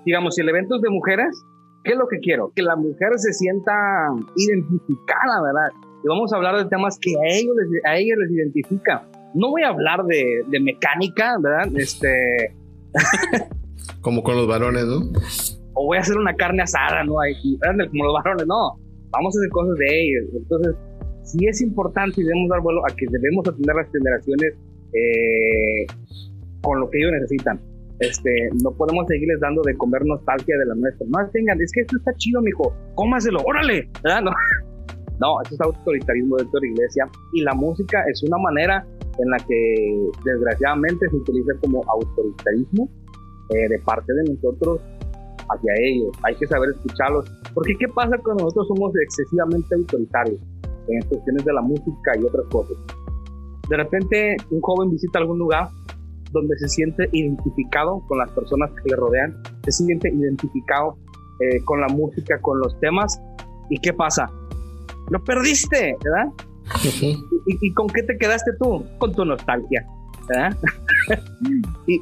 digamos, 0.06 0.36
si 0.36 0.42
el 0.42 0.50
evento 0.50 0.76
es 0.76 0.82
de 0.82 0.90
mujeres, 0.90 1.44
¿qué 1.84 1.94
es 1.94 1.98
lo 1.98 2.08
que 2.08 2.20
quiero? 2.20 2.52
Que 2.56 2.64
la 2.64 2.76
mujer 2.76 3.18
se 3.18 3.34
sienta 3.34 3.72
identificada, 4.36 5.42
¿verdad? 5.44 5.72
Y 6.04 6.08
vamos 6.08 6.34
a 6.34 6.38
hablar 6.38 6.58
de 6.58 6.66
temas 6.66 6.98
que 7.00 7.12
a 7.12 7.28
ellos 7.28 7.56
les, 7.56 7.86
a 7.86 7.98
ellos 7.98 8.18
les 8.20 8.32
identifica. 8.32 9.08
No 9.34 9.50
voy 9.50 9.64
a 9.64 9.70
hablar 9.70 10.04
de, 10.06 10.44
de 10.48 10.60
mecánica, 10.60 11.38
¿verdad? 11.40 11.72
Este, 11.76 12.56
como 14.02 14.24
con 14.24 14.36
los 14.36 14.48
varones, 14.48 14.86
¿no? 14.86 15.12
O 15.74 15.86
voy 15.86 15.98
a 15.98 16.02
hacer 16.02 16.18
una 16.18 16.36
carne 16.36 16.64
asada, 16.64 17.04
¿no? 17.04 17.16
como 17.16 18.06
los 18.06 18.14
varones, 18.14 18.48
no. 18.48 18.78
Vamos 19.12 19.36
a 19.36 19.40
hacer 19.40 19.50
cosas 19.50 19.78
de 19.78 20.04
ellos. 20.04 20.24
Entonces, 20.36 20.76
sí 21.24 21.46
es 21.48 21.62
importante 21.62 22.22
y 22.22 22.24
debemos 22.24 22.50
dar 22.50 22.62
vuelo 22.62 22.82
a 22.86 22.96
que 22.96 23.06
debemos 23.10 23.48
atender 23.48 23.76
las 23.76 23.92
generaciones 23.92 24.54
eh, 24.94 25.86
con 26.62 26.80
lo 26.80 26.90
que 26.90 26.98
ellos 27.00 27.12
necesitan. 27.14 27.60
Este, 28.02 28.50
no 28.64 28.72
podemos 28.72 29.06
seguirles 29.08 29.40
dando 29.40 29.62
de 29.62 29.78
comer 29.78 30.04
nostalgia 30.06 30.58
de 30.58 30.66
la 30.66 30.74
nuestra. 30.74 31.06
No 31.08 31.30
tengan, 31.32 31.62
es 31.62 31.72
que 31.72 31.82
esto 31.82 31.98
está 31.98 32.12
chido, 32.18 32.42
mijo, 32.42 32.74
cómaselo, 32.96 33.40
órale, 33.46 33.88
¿verdad? 34.04 34.22
No, 34.24 34.32
no 35.20 35.42
eso 35.44 35.54
es 35.54 35.62
autoritarismo 35.62 36.38
dentro 36.38 36.60
de 36.60 36.68
la 36.68 36.74
iglesia. 36.74 37.10
Y 37.34 37.44
la 37.44 37.54
música 37.54 38.04
es 38.12 38.24
una 38.24 38.40
manera 38.40 38.84
en 39.20 39.30
la 39.30 39.38
que 39.38 40.10
desgraciadamente 40.26 41.08
se 41.10 41.16
utiliza 41.16 41.54
como 41.62 41.84
autoritarismo 41.88 42.90
eh, 43.50 43.70
de 43.70 43.78
parte 43.86 44.12
de 44.14 44.34
nosotros 44.34 44.82
hacia 45.50 45.74
ellos. 45.84 46.10
Hay 46.24 46.34
que 46.36 46.48
saber 46.48 46.72
escucharlos. 46.72 47.32
Porque 47.54 47.76
¿qué 47.78 47.88
pasa 47.88 48.18
cuando 48.18 48.46
nosotros 48.46 48.68
somos 48.68 48.94
excesivamente 48.96 49.76
autoritarios 49.76 50.40
en 50.88 51.08
cuestiones 51.08 51.46
de 51.46 51.54
la 51.54 51.62
música 51.62 52.18
y 52.20 52.24
otras 52.24 52.48
cosas? 52.50 52.78
De 53.70 53.78
repente 53.78 54.38
un 54.50 54.60
joven 54.60 54.90
visita 54.90 55.20
algún 55.20 55.38
lugar 55.38 55.68
donde 56.32 56.58
se 56.58 56.68
siente 56.68 57.10
identificado 57.12 58.02
con 58.08 58.18
las 58.18 58.30
personas 58.32 58.72
que 58.72 58.90
le 58.90 58.96
rodean, 58.96 59.42
se 59.64 59.72
siente 59.72 60.10
identificado 60.10 60.98
eh, 61.40 61.64
con 61.66 61.82
la 61.82 61.88
música, 61.88 62.40
con 62.42 62.60
los 62.60 62.80
temas. 62.80 63.22
¿Y 63.70 63.80
qué 63.80 63.94
pasa? 63.94 64.30
Lo 65.10 65.24
perdiste, 65.24 65.96
¿verdad? 66.04 66.32
¿Y, 67.46 67.74
con 67.74 67.88
qué 67.88 68.04
te 68.04 68.18
quedaste 68.18 68.52
tú? 68.60 68.86
Con 68.98 69.14
tu 69.14 69.26
nostalgia. 69.26 69.86
y, 71.88 72.00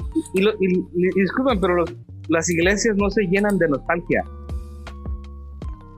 disculpen, 1.15 1.59
pero 1.59 1.85
las 2.27 2.49
iglesias 2.49 2.95
no 2.97 3.09
se 3.09 3.23
llenan 3.23 3.57
de 3.57 3.67
nostalgia. 3.69 4.23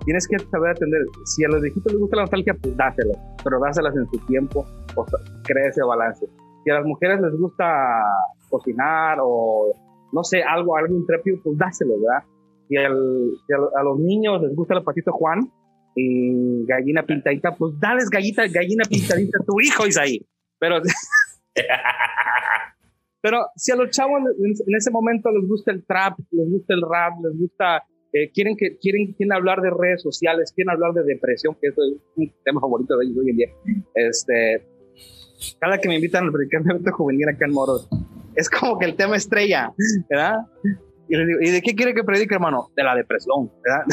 Tienes 0.05 0.27
que 0.27 0.39
saber 0.39 0.71
atender. 0.71 1.01
Si 1.25 1.43
a 1.43 1.49
los 1.49 1.61
viejitos 1.61 1.91
les 1.91 1.99
gusta 1.99 2.15
la 2.17 2.23
nostalgia, 2.23 2.55
pues 2.61 2.75
dáselas, 2.77 3.17
pero 3.43 3.59
dáselas 3.59 3.95
en 3.95 4.09
su 4.09 4.17
tiempo, 4.27 4.65
o 4.95 5.05
crea 5.43 5.69
ese 5.69 5.83
balance. 5.83 6.25
Si 6.63 6.69
a 6.69 6.75
las 6.75 6.85
mujeres 6.85 7.19
les 7.21 7.33
gusta 7.39 7.65
cocinar 8.49 9.17
o 9.21 9.73
no 10.11 10.23
sé, 10.23 10.43
algo, 10.43 10.75
algo 10.75 10.93
intrépido, 10.93 11.39
pues 11.43 11.57
dáselo, 11.57 11.99
¿verdad? 11.99 12.23
Si, 12.67 12.77
a, 12.77 12.87
a, 12.87 13.83
los 13.83 13.99
niños 13.99 14.41
les 14.41 14.55
gusta 14.55 14.75
el 14.75 14.83
patito 14.83 15.11
Juan, 15.13 15.49
y 15.95 16.65
gallina 16.65 17.05
pintadita, 17.05 17.55
pues 17.55 17.73
dales 17.79 18.09
gallita, 18.09 18.47
gallina 18.47 18.83
pintadita 18.89 19.39
a 19.41 19.45
tu 19.45 19.59
hijo, 19.59 19.85
Isaí. 19.85 20.25
Pero, 20.59 20.81
pero 23.21 23.47
si 23.55 23.71
a 23.71 23.75
los 23.75 23.89
chavos 23.89 24.21
en 24.39 24.75
ese 24.75 24.91
momento 24.91 25.29
les 25.31 25.47
gusta 25.47 25.71
el 25.71 25.85
trap, 25.85 26.17
les 26.31 26.49
gusta 26.49 26.73
el 26.73 26.81
rap, 26.81 27.13
les 27.23 27.37
gusta, 27.37 27.83
eh, 28.13 28.31
quieren, 28.31 28.55
que, 28.55 28.77
quieren, 28.77 29.13
quieren 29.13 29.33
hablar 29.33 29.61
de 29.61 29.69
redes 29.69 30.01
sociales, 30.01 30.53
quieren 30.55 30.71
hablar 30.71 30.93
de 30.93 31.03
depresión, 31.03 31.57
que 31.59 31.67
es 31.67 31.75
un 32.15 32.31
tema 32.45 32.61
favorito 32.61 32.97
de 32.97 33.05
ellos 33.05 33.17
hoy 33.17 33.29
en 33.31 33.37
día. 33.37 33.49
Este, 33.95 34.65
cada 35.59 35.77
que 35.77 35.87
me 35.87 35.95
invitan 35.95 36.25
al 36.25 36.31
predicamento 36.31 36.91
juvenil 36.91 37.29
acá 37.29 37.45
en 37.45 37.53
Moros, 37.53 37.87
es 38.35 38.49
como 38.49 38.79
que 38.79 38.85
el 38.85 38.95
tema 38.95 39.15
estrella, 39.15 39.71
¿verdad? 40.09 40.39
Y 41.09 41.17
le 41.17 41.25
digo, 41.25 41.39
¿y 41.41 41.49
de 41.49 41.61
qué 41.61 41.75
quiere 41.75 41.93
que 41.93 42.05
predique, 42.05 42.35
hermano? 42.35 42.69
De 42.73 42.83
la 42.83 42.95
depresión, 42.95 43.51
¿verdad? 43.63 43.83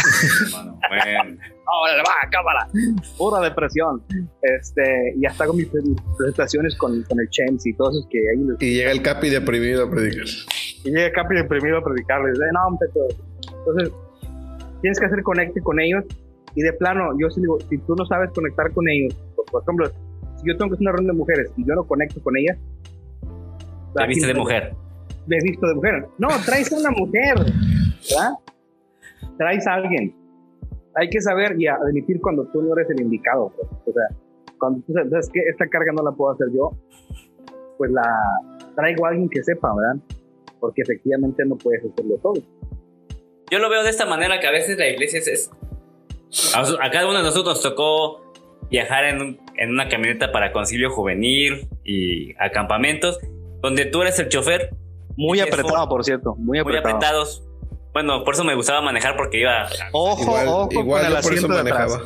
Hermano, 0.88 1.36
bueno. 1.66 2.03
va, 2.07 2.30
cámara. 2.30 2.68
Pura 3.16 3.40
depresión. 3.40 4.03
Este, 4.42 5.14
y 5.16 5.26
hasta 5.26 5.46
con 5.46 5.57
mis 5.57 5.68
presentaciones 6.16 6.76
con, 6.76 7.03
con 7.03 7.18
el 7.18 7.28
Chems 7.28 7.66
y 7.66 7.74
todos 7.74 7.96
esos 7.96 8.09
que 8.09 8.18
ahí. 8.18 8.46
Y 8.61 8.74
llega 8.74 8.92
el 8.92 9.03
Capi 9.03 9.30
deprimido 9.30 9.86
a 9.86 9.90
predicar. 9.90 10.26
Y 10.84 10.90
llega 10.90 11.07
el 11.07 11.12
Capi 11.12 11.34
deprimido 11.34 11.78
a 11.78 11.82
predicarles. 11.82 12.38
no, 12.38 12.78
Entonces, 13.59 13.92
tienes 14.80 15.01
que 15.01 15.07
hacer 15.07 15.22
conecte 15.22 15.61
con 15.61 15.80
ellos 15.80 16.05
Y 16.55 16.62
de 16.62 16.72
plano, 16.74 17.11
yo 17.18 17.30
sí 17.30 17.40
digo, 17.40 17.59
si 17.68 17.78
tú 17.78 17.96
no 17.96 18.07
sabes 18.07 18.30
conectar 18.32 18.72
con 18.72 18.88
ellos, 18.88 19.14
por, 19.51 19.62
ejemplo, 19.62 19.90
si 20.39 20.47
yo 20.47 20.57
tengo 20.57 20.70
que 20.70 20.74
hacer 20.74 20.82
una 20.82 20.93
reunión 20.93 21.16
de 21.16 21.18
mujeres 21.18 21.51
y 21.57 21.66
yo 21.66 21.74
no 21.74 21.84
conecto 21.86 22.22
con 22.22 22.36
ellas, 22.36 22.57
te 23.95 24.07
viste 24.07 24.26
de 24.26 24.34
mujer. 24.34 24.74
Me 25.26 25.36
he 25.36 25.43
visto 25.43 25.66
de 25.66 25.74
mujer. 25.74 26.07
No, 26.18 26.28
traes 26.45 26.72
a 26.72 26.76
una 26.76 26.91
mujer, 26.91 27.34
¿verdad? 27.36 28.32
Traes 29.36 29.66
a 29.66 29.74
alguien. 29.74 30.14
Hay 30.95 31.11
que 31.11 31.20
saber 31.20 31.55
y 31.59 31.66
admitir 31.66 32.20
cuando 32.20 32.45
tú 32.47 32.62
no 32.62 32.72
eres 32.76 32.91
el 32.91 33.03
indicado. 33.03 33.53
Pues. 33.55 33.68
O 33.86 33.93
sea, 33.93 34.16
cuando 34.59 34.80
tú 34.86 34.93
sabes 34.93 35.28
que 35.32 35.41
esta 35.41 35.66
carga 35.68 35.93
no 35.93 36.03
la 36.03 36.12
puedo 36.12 36.32
hacer 36.32 36.49
yo, 36.53 36.72
pues 37.76 37.91
la 37.91 38.03
traigo 38.74 39.07
a 39.07 39.11
alguien 39.11 39.28
que 39.28 39.43
sepa, 39.43 39.74
¿verdad? 39.74 40.03
Porque 40.61 40.82
efectivamente 40.82 41.45
no 41.45 41.57
puedes 41.57 41.84
hacerlo 41.84 42.16
todo. 42.22 42.43
Yo 43.51 43.59
lo 43.59 43.70
veo 43.70 43.82
de 43.82 43.91
esta 43.91 44.07
manera 44.07 44.41
que 44.41 44.47
a 44.47 44.51
veces 44.51 44.78
la 44.78 44.89
iglesia 44.89 45.20
es... 45.20 45.51
A, 46.55 46.91
cada 46.91 47.07
uno 47.09 47.18
de 47.18 47.24
nosotros 47.24 47.55
nos 47.55 47.62
tocó 47.62 48.32
viajar 48.70 49.05
en, 49.05 49.39
en 49.59 49.70
una 49.70 49.88
camioneta 49.88 50.32
para 50.32 50.52
concilio 50.52 50.90
juvenil 50.90 51.68
y 51.84 52.34
acampamentos, 52.38 53.18
donde 53.61 53.84
tú 53.84 54.02
eres 54.02 54.18
el 54.18 54.28
chofer. 54.28 54.70
Muy 55.16 55.40
apretado, 55.40 55.88
por 55.88 56.04
cierto, 56.04 56.36
muy, 56.36 56.62
muy 56.62 56.76
apretados. 56.76 57.42
Bueno, 57.92 58.22
por 58.24 58.34
eso 58.34 58.44
me 58.44 58.54
gustaba 58.54 58.80
manejar 58.80 59.16
porque 59.16 59.40
iba. 59.40 59.68
Ojo, 59.92 60.32
ojo 60.46 60.68
con 60.68 61.04
el 61.04 61.16
asiento 61.16 61.48
de 61.48 61.61
atrás. 61.61 61.98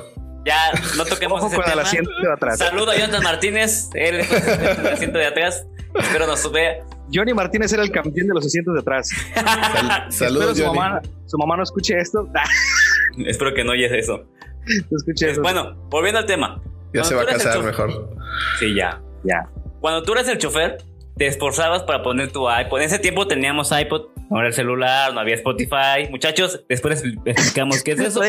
Ya, 0.44 0.72
no 0.96 1.05
toquemos 1.05 1.44
ese 1.44 1.62
tema. 1.62 2.57
Saludo 2.57 2.90
a 2.90 2.96
Jonathan 2.96 3.22
Martínez, 3.22 3.90
él 3.94 4.20
es 4.20 4.32
el 4.32 4.86
asiento 4.86 5.18
de 5.18 5.26
atrás. 5.26 5.66
Espero 5.94 6.26
nos 6.26 6.50
vea. 6.50 6.84
Johnny 7.14 7.34
Martínez 7.34 7.70
era 7.72 7.82
el 7.82 7.90
campeón 7.90 8.28
de 8.28 8.34
los 8.34 8.46
asientos 8.46 8.74
de 8.74 8.80
atrás. 8.80 9.11
Saludos, 10.09 10.57
su 10.57 10.64
mamá, 10.64 11.03
su 11.26 11.36
mamá 11.36 11.57
no 11.59 11.62
escuche 11.62 11.98
esto. 11.98 12.26
Espero 13.26 13.53
que 13.53 13.62
no 13.62 13.72
oyes 13.72 13.92
eso. 13.92 14.24
No 14.90 14.96
escuche 14.96 15.30
eso. 15.30 15.42
Bueno, 15.42 15.74
volviendo 15.90 16.18
al 16.18 16.26
tema. 16.26 16.62
Ya 16.95 17.05
se 17.05 17.14
va 17.14 17.22
a 17.22 17.26
casar 17.26 17.62
mejor. 17.62 18.11
Sí, 18.59 18.74
ya. 18.74 19.01
Ya. 19.24 19.49
Cuando 19.80 20.03
tú 20.03 20.12
eres 20.12 20.28
el 20.28 20.38
chofer, 20.38 20.78
te 21.16 21.26
esforzabas 21.26 21.82
para 21.82 22.03
poner 22.03 22.32
tu 22.32 22.49
iPod. 22.51 22.80
En 22.80 22.86
ese 22.86 22.99
tiempo 22.99 23.26
teníamos 23.26 23.70
iPod, 23.72 24.09
no 24.30 24.38
era 24.38 24.49
el 24.49 24.55
celular, 24.55 25.14
no 25.14 25.20
había 25.20 25.34
Spotify. 25.34 26.09
Muchachos, 26.11 26.64
después 26.68 27.03
explicamos 27.24 27.82
qué 27.82 27.93
es 27.93 28.01
eso 28.01 28.22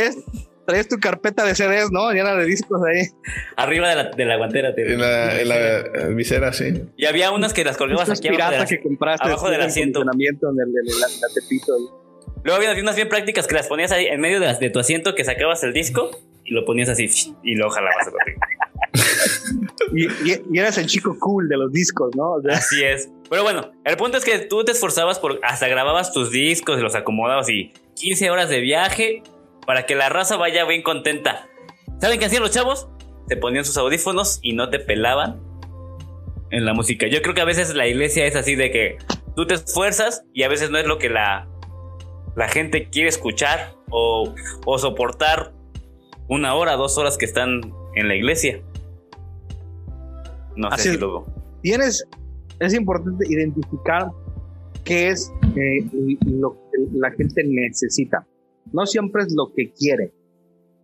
traes 0.66 0.88
tu 0.88 0.98
carpeta 0.98 1.46
de 1.46 1.56
CDs, 1.56 1.92
¿no? 1.92 2.12
Llena 2.12 2.36
de 2.36 2.46
discos 2.46 2.82
ahí. 2.84 3.08
Arriba 3.56 3.90
de 3.90 3.96
la, 3.96 4.04
de 4.12 4.26
la 4.26 4.38
guantera. 4.38 4.74
en 4.76 5.00
la, 5.00 5.42
en 5.42 5.50
la 5.50 6.08
visera, 6.10 6.54
sí. 6.54 6.84
Y 6.98 7.06
había 7.06 7.32
unas 7.32 7.54
que 7.54 7.64
las 7.64 7.78
colgabas 7.78 8.10
aquí 8.10 8.30
abajo, 8.30 8.52
de 8.52 8.66
que 8.66 8.82
compraste 8.82 9.28
abajo 9.28 9.50
del 9.50 9.62
asiento. 9.62 10.02
En 10.02 10.10
el, 10.10 10.30
la, 11.00 11.28
tepito. 11.34 11.74
Luego 12.44 12.62
había 12.62 12.82
unas 12.82 12.96
bien 12.96 13.10
prácticas 13.10 13.48
que 13.48 13.56
las 13.56 13.68
ponías 13.68 13.92
ahí 13.92 14.06
en 14.06 14.20
medio 14.20 14.40
de, 14.40 14.54
de 14.54 14.70
tu 14.70 14.80
asiento, 14.80 15.16
que 15.16 15.24
sacabas 15.24 15.64
el 15.64 15.74
disco 15.74 16.12
y 16.46 16.54
lo 16.54 16.66
ponías 16.66 16.90
así 16.90 17.10
y 17.44 17.56
lo 17.56 17.70
jalabas. 17.70 18.10
y, 19.94 20.06
y, 20.06 20.60
eras 20.60 20.78
el 20.78 20.88
chico 20.88 21.18
cool 21.20 21.48
de 21.50 21.58
los 21.58 21.72
discos, 21.72 22.16
¿no? 22.16 22.36
Así 22.50 22.84
es. 22.84 23.10
Pero 23.30 23.44
bueno, 23.44 23.72
el 23.86 23.98
punto 23.98 24.18
es 24.18 24.26
que 24.26 24.40
tú 24.40 24.64
te 24.64 24.72
esforzabas 24.72 25.20
por 25.20 25.40
hasta 25.44 25.68
grababas 25.68 26.14
tus 26.14 26.32
discos 26.32 26.80
y 26.80 26.82
los 26.82 26.96
acomodabas 26.96 27.50
y 27.50 27.74
15 27.96 28.30
horas 28.30 28.50
de 28.50 28.60
viaje 28.60 29.24
para 29.66 29.86
que 29.86 29.96
la 29.96 30.10
raza 30.10 30.38
vaya 30.38 30.66
bien 30.66 30.84
contenta. 30.84 31.48
¿Saben 32.00 32.20
qué 32.20 32.26
hacían 32.26 32.44
los 32.44 32.52
chavos? 32.52 32.88
Se 33.28 33.38
ponían 33.38 33.66
sus 33.66 33.78
audífonos 33.78 34.40
y 34.42 34.54
no 34.54 34.70
te 34.70 34.80
pelaban 34.80 35.42
en 36.52 36.66
la 36.66 36.74
música. 36.74 37.08
Yo 37.08 37.22
creo 37.22 37.34
que 37.34 37.42
a 37.42 37.46
veces 37.46 37.74
la 37.74 37.88
iglesia 37.88 38.26
es 38.26 38.36
así 38.36 38.56
de 38.56 38.72
que 38.72 38.98
tú 39.36 39.48
te 39.48 39.56
esfuerzas 39.56 40.24
y 40.34 40.44
a 40.44 40.50
veces 40.50 40.70
no 40.70 40.78
es 40.78 40.86
lo 40.86 41.00
que 41.00 41.10
la, 41.10 41.48
la 42.36 42.48
gente 42.48 42.90
quiere 42.90 43.10
escuchar 43.10 43.74
o, 43.90 44.36
o 44.66 44.78
soportar 44.78 45.54
una 46.28 46.56
hora, 46.56 46.76
dos 46.76 46.98
horas 46.98 47.18
que 47.18 47.26
están 47.26 47.62
en 47.96 48.08
la 48.08 48.16
iglesia. 48.16 48.62
No 50.56 50.72
sé 50.78 50.92
si 50.92 50.98
luego. 50.98 51.26
Tienes, 51.62 52.08
es 52.60 52.74
importante 52.74 53.26
identificar 53.28 54.08
qué 54.84 55.10
es 55.10 55.32
eh, 55.56 55.86
lo 56.26 56.54
que 56.54 56.98
la 56.98 57.12
gente 57.12 57.44
necesita. 57.46 58.28
No 58.72 58.86
siempre 58.86 59.24
es 59.24 59.34
lo 59.36 59.54
que 59.56 59.72
quiere, 59.72 60.12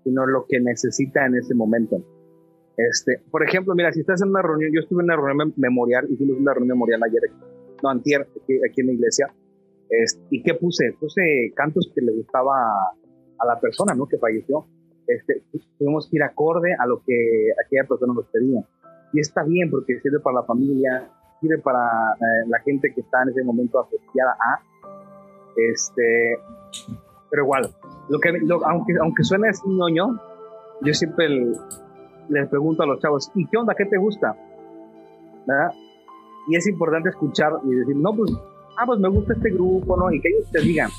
sino 0.04 0.26
lo 0.26 0.46
que 0.48 0.60
necesita 0.60 1.26
en 1.26 1.36
ese 1.36 1.54
momento. 1.54 2.04
Este, 2.78 3.20
por 3.30 3.44
ejemplo, 3.44 3.76
mira, 3.76 3.92
si 3.92 4.00
estás 4.00 4.22
en 4.22 4.30
una 4.30 4.42
reunión, 4.42 4.72
yo 4.74 4.80
estuve 4.80 5.02
en 5.02 5.06
una 5.06 5.18
reunión 5.18 5.54
memorial, 5.58 6.08
hicimos 6.10 6.38
una 6.38 6.54
reunión 6.54 6.78
memorial 6.78 7.02
ayer, 7.04 7.22
no, 7.84 7.90
antier, 7.90 8.22
aquí, 8.22 8.82
en 8.82 8.88
la 8.88 8.94
iglesia, 8.94 9.34
este, 9.90 10.22
¿y 10.32 10.42
qué 10.44 10.54
puse? 10.54 10.94
Puse 10.98 11.22
cantos 11.56 11.92
que 11.94 12.02
le 12.02 12.14
gustaba 12.14 12.54
a, 13.38 13.46
la 13.46 13.60
persona, 13.60 13.94
¿no? 13.96 14.08
Que 14.08 14.18
falleció. 14.18 14.66
Este, 15.10 15.42
tuvimos 15.80 16.08
que 16.08 16.18
ir 16.18 16.24
acorde 16.24 16.74
a 16.78 16.86
lo 16.86 17.02
que 17.04 17.50
aquella 17.66 17.84
persona 17.86 18.14
nos 18.14 18.26
pedía. 18.28 18.64
Y 19.12 19.20
está 19.20 19.44
bien 19.44 19.72
porque 19.72 20.00
sirve 20.02 20.20
para 20.20 20.42
la 20.42 20.44
familia, 20.44 21.10
sirve 21.42 21.58
para 21.58 22.14
eh, 22.14 22.48
la 22.48 22.60
gente 22.60 22.94
que 22.94 23.02
está 23.02 23.24
en 23.24 23.30
ese 23.30 23.44
momento 23.44 23.80
asociada 23.80 24.34
a. 24.34 24.62
Este, 25.56 26.38
pero 27.32 27.44
igual, 27.44 27.70
lo 28.08 28.20
que, 28.20 28.30
aunque, 28.66 28.94
aunque 29.02 29.24
suene 29.24 29.50
así 29.50 29.68
ñoño, 29.68 30.20
yo 30.82 30.94
siempre 30.94 31.28
les 32.30 32.48
pregunto 32.50 32.84
a 32.84 32.86
los 32.86 33.00
chavos, 33.00 33.32
¿y 33.34 33.48
qué 33.48 33.58
onda? 33.58 33.74
¿Qué 33.76 33.86
te 33.86 33.98
gusta? 33.98 34.36
¿Verdad? 35.48 35.72
Y 36.48 36.56
es 36.56 36.68
importante 36.68 37.10
escuchar 37.10 37.54
y 37.64 37.72
decir, 37.72 37.96
no, 37.96 38.16
pues, 38.16 38.32
ah, 38.78 38.86
pues 38.86 39.00
me 39.00 39.10
gusta 39.10 39.34
este 39.34 39.50
grupo, 39.52 39.98
¿no? 39.98 40.12
Y 40.12 40.22
que 40.22 40.30
ellos 40.30 40.52
te 40.52 40.62
digan. 40.62 40.90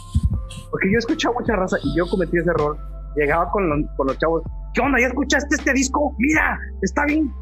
Porque 0.70 0.88
yo 0.90 0.96
he 0.96 0.98
escuchado 0.98 1.34
mucha 1.34 1.54
raza 1.56 1.76
y 1.82 1.96
yo 1.96 2.06
cometí 2.08 2.38
ese 2.38 2.50
error. 2.50 2.76
Llegaba 3.16 3.50
con, 3.50 3.86
con 3.96 4.06
los 4.06 4.18
chavos, 4.18 4.42
¿qué 4.74 4.80
onda? 4.80 5.00
¿Ya 5.00 5.08
escuchaste 5.08 5.54
este 5.56 5.72
disco? 5.72 6.14
Mira, 6.18 6.58
está 6.82 7.04
bien. 7.06 7.32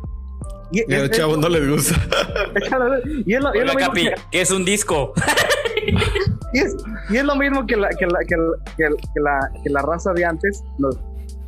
Y, 0.71 0.93
a 0.93 0.99
los 0.99 1.11
chavos 1.11 1.39
no 1.39 1.49
les 1.49 1.69
gusta. 1.69 1.95
y 3.27 3.35
es 3.35 3.41
lo, 3.41 3.55
y 3.55 3.59
es 3.59 3.65
lo 3.67 3.75
mismo 3.75 3.93
que, 3.93 4.15
que 4.31 4.41
es 4.41 4.51
un 4.51 4.65
disco. 4.65 5.13
y, 6.53 6.59
es, 6.59 6.77
y 7.09 7.17
es 7.17 7.25
lo 7.25 7.37
mismo 7.37 7.67
que 7.67 7.77
la, 7.77 7.89
que 7.91 8.07
la, 8.07 8.19
que 8.27 8.37
la, 8.37 9.51
que 9.63 9.71
la, 9.71 9.83
raza 9.83 10.13
de 10.13 10.25
antes 10.25 10.63
nos, 10.79 10.99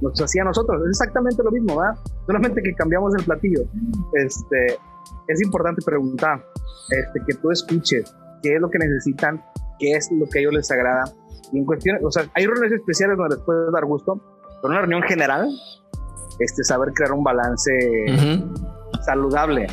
nos 0.01 0.21
hacía 0.21 0.43
a 0.43 0.47
nosotros. 0.47 0.81
Es 0.83 1.01
exactamente 1.01 1.43
lo 1.43 1.51
mismo, 1.51 1.77
¿verdad? 1.77 1.95
Solamente 2.27 2.63
que 2.63 2.73
cambiamos 2.75 3.15
el 3.19 3.25
platillo. 3.25 3.61
Este, 4.15 4.79
es 5.29 5.43
importante 5.43 5.83
preguntar, 5.85 6.43
este, 6.91 7.21
que 7.27 7.35
tú 7.35 7.51
escuches 7.51 8.15
qué 8.43 8.55
es 8.55 8.61
lo 8.61 8.71
que 8.71 8.79
necesitan, 8.79 9.43
qué 9.79 9.93
es 9.93 10.11
lo 10.13 10.27
que 10.31 10.39
a 10.39 10.43
ellos 10.43 10.55
les 10.55 10.71
agrada. 10.71 11.05
Y 11.53 11.59
en 11.59 11.65
cuestiones, 11.65 12.03
o 12.05 12.11
sea, 12.11 12.25
hay 12.35 12.47
reuniones 12.47 12.73
especiales 12.73 13.17
donde 13.17 13.37
les 13.37 13.45
puede 13.45 13.71
dar 13.73 13.85
gusto, 13.85 14.21
pero 14.63 14.73
una 14.73 14.81
reunión 14.81 15.03
general, 15.03 15.49
este, 16.39 16.65
saber 16.65 16.93
crear 16.93 17.13
un 17.13 17.25
balance 17.25 17.71
saludable 19.05 19.67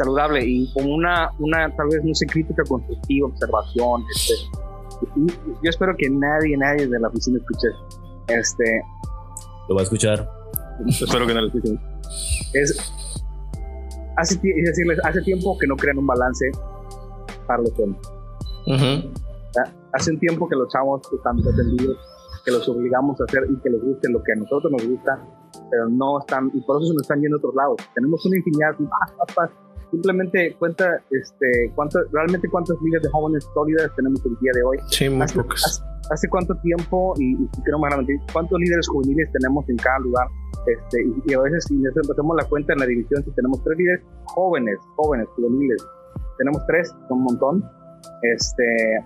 saludable 0.00 0.42
y 0.44 0.72
con 0.72 0.90
una, 0.90 1.30
una 1.38 1.74
tal 1.76 1.88
vez, 1.88 2.02
no 2.04 2.14
sé, 2.14 2.26
crítica 2.26 2.62
constructiva, 2.66 3.28
observación. 3.28 4.02
Este, 4.14 4.34
yo 5.62 5.70
espero 5.70 5.94
que 5.96 6.08
nadie, 6.08 6.56
nadie 6.56 6.86
de 6.86 6.98
la 6.98 7.08
oficina 7.08 7.38
escuche 7.38 7.68
este 8.28 8.82
Lo 9.68 9.74
va 9.74 9.80
a 9.80 9.84
escuchar. 9.84 10.28
espero 10.86 11.26
que 11.26 11.34
no 11.34 11.40
lo 11.42 11.46
escuchen. 11.48 11.80
Es, 12.54 12.92
hace, 14.16 14.36
decirles, 14.36 14.98
hace 15.04 15.20
tiempo 15.22 15.56
que 15.58 15.66
no 15.66 15.76
crean 15.76 15.98
un 15.98 16.06
balance 16.06 16.50
para 17.46 17.62
los 17.62 17.72
hombres. 17.78 18.02
Hace 19.92 20.12
un 20.12 20.18
tiempo 20.18 20.48
que 20.48 20.56
los 20.56 20.68
chavos 20.68 21.02
están 21.12 21.36
desatendidos, 21.36 21.96
que 22.44 22.52
los 22.52 22.68
obligamos 22.68 23.20
a 23.20 23.24
hacer 23.24 23.44
y 23.50 23.56
que 23.60 23.70
les 23.70 23.82
guste 23.82 24.08
lo 24.10 24.22
que 24.22 24.32
a 24.32 24.36
nosotros 24.36 24.72
nos 24.72 24.86
gusta, 24.86 25.18
pero 25.70 25.88
no 25.88 26.20
están, 26.20 26.50
y 26.54 26.60
por 26.62 26.76
eso 26.76 26.88
se 26.88 26.94
nos 26.94 27.02
están 27.02 27.20
yendo 27.20 27.36
a 27.36 27.38
otros 27.38 27.54
lados. 27.54 27.76
Tenemos 27.94 28.24
una 28.24 28.36
infinidad 28.36 28.76
de 28.78 28.86
simplemente 29.90 30.54
cuenta 30.58 31.02
este, 31.10 31.72
cuánto, 31.74 31.98
realmente 32.12 32.48
cuántas 32.48 32.76
ligas 32.82 33.02
de 33.02 33.10
jóvenes 33.10 33.48
sólidas 33.54 33.90
tenemos 33.96 34.24
el 34.24 34.36
día 34.40 34.52
de 34.54 34.62
hoy. 34.62 34.78
Sí, 34.88 35.08
muy 35.08 35.22
hace, 35.22 35.40
Hace, 36.10 36.28
cuánto 36.28 36.54
tiempo, 36.62 37.14
y, 37.18 37.34
y 37.34 37.48
quiero 37.62 37.78
más 37.78 37.94
cuántos 38.32 38.58
líderes 38.58 38.88
juveniles 38.88 39.30
tenemos 39.32 39.68
en 39.68 39.76
cada 39.76 39.98
lugar. 40.00 40.26
Este, 40.66 41.04
y, 41.26 41.34
a 41.34 41.40
veces, 41.40 41.64
si 41.68 41.76
nos 41.76 41.96
hacemos 41.96 42.36
la 42.36 42.44
cuenta 42.48 42.72
en 42.72 42.80
la 42.80 42.86
división, 42.86 43.22
si 43.24 43.30
tenemos 43.32 43.62
tres 43.64 43.78
líderes 43.78 44.04
jóvenes, 44.26 44.78
jóvenes, 44.96 45.28
juveniles, 45.36 45.86
tenemos 46.38 46.66
tres, 46.66 46.88
son 47.08 47.18
un 47.18 47.24
montón. 47.24 47.64
Este, 48.22 48.98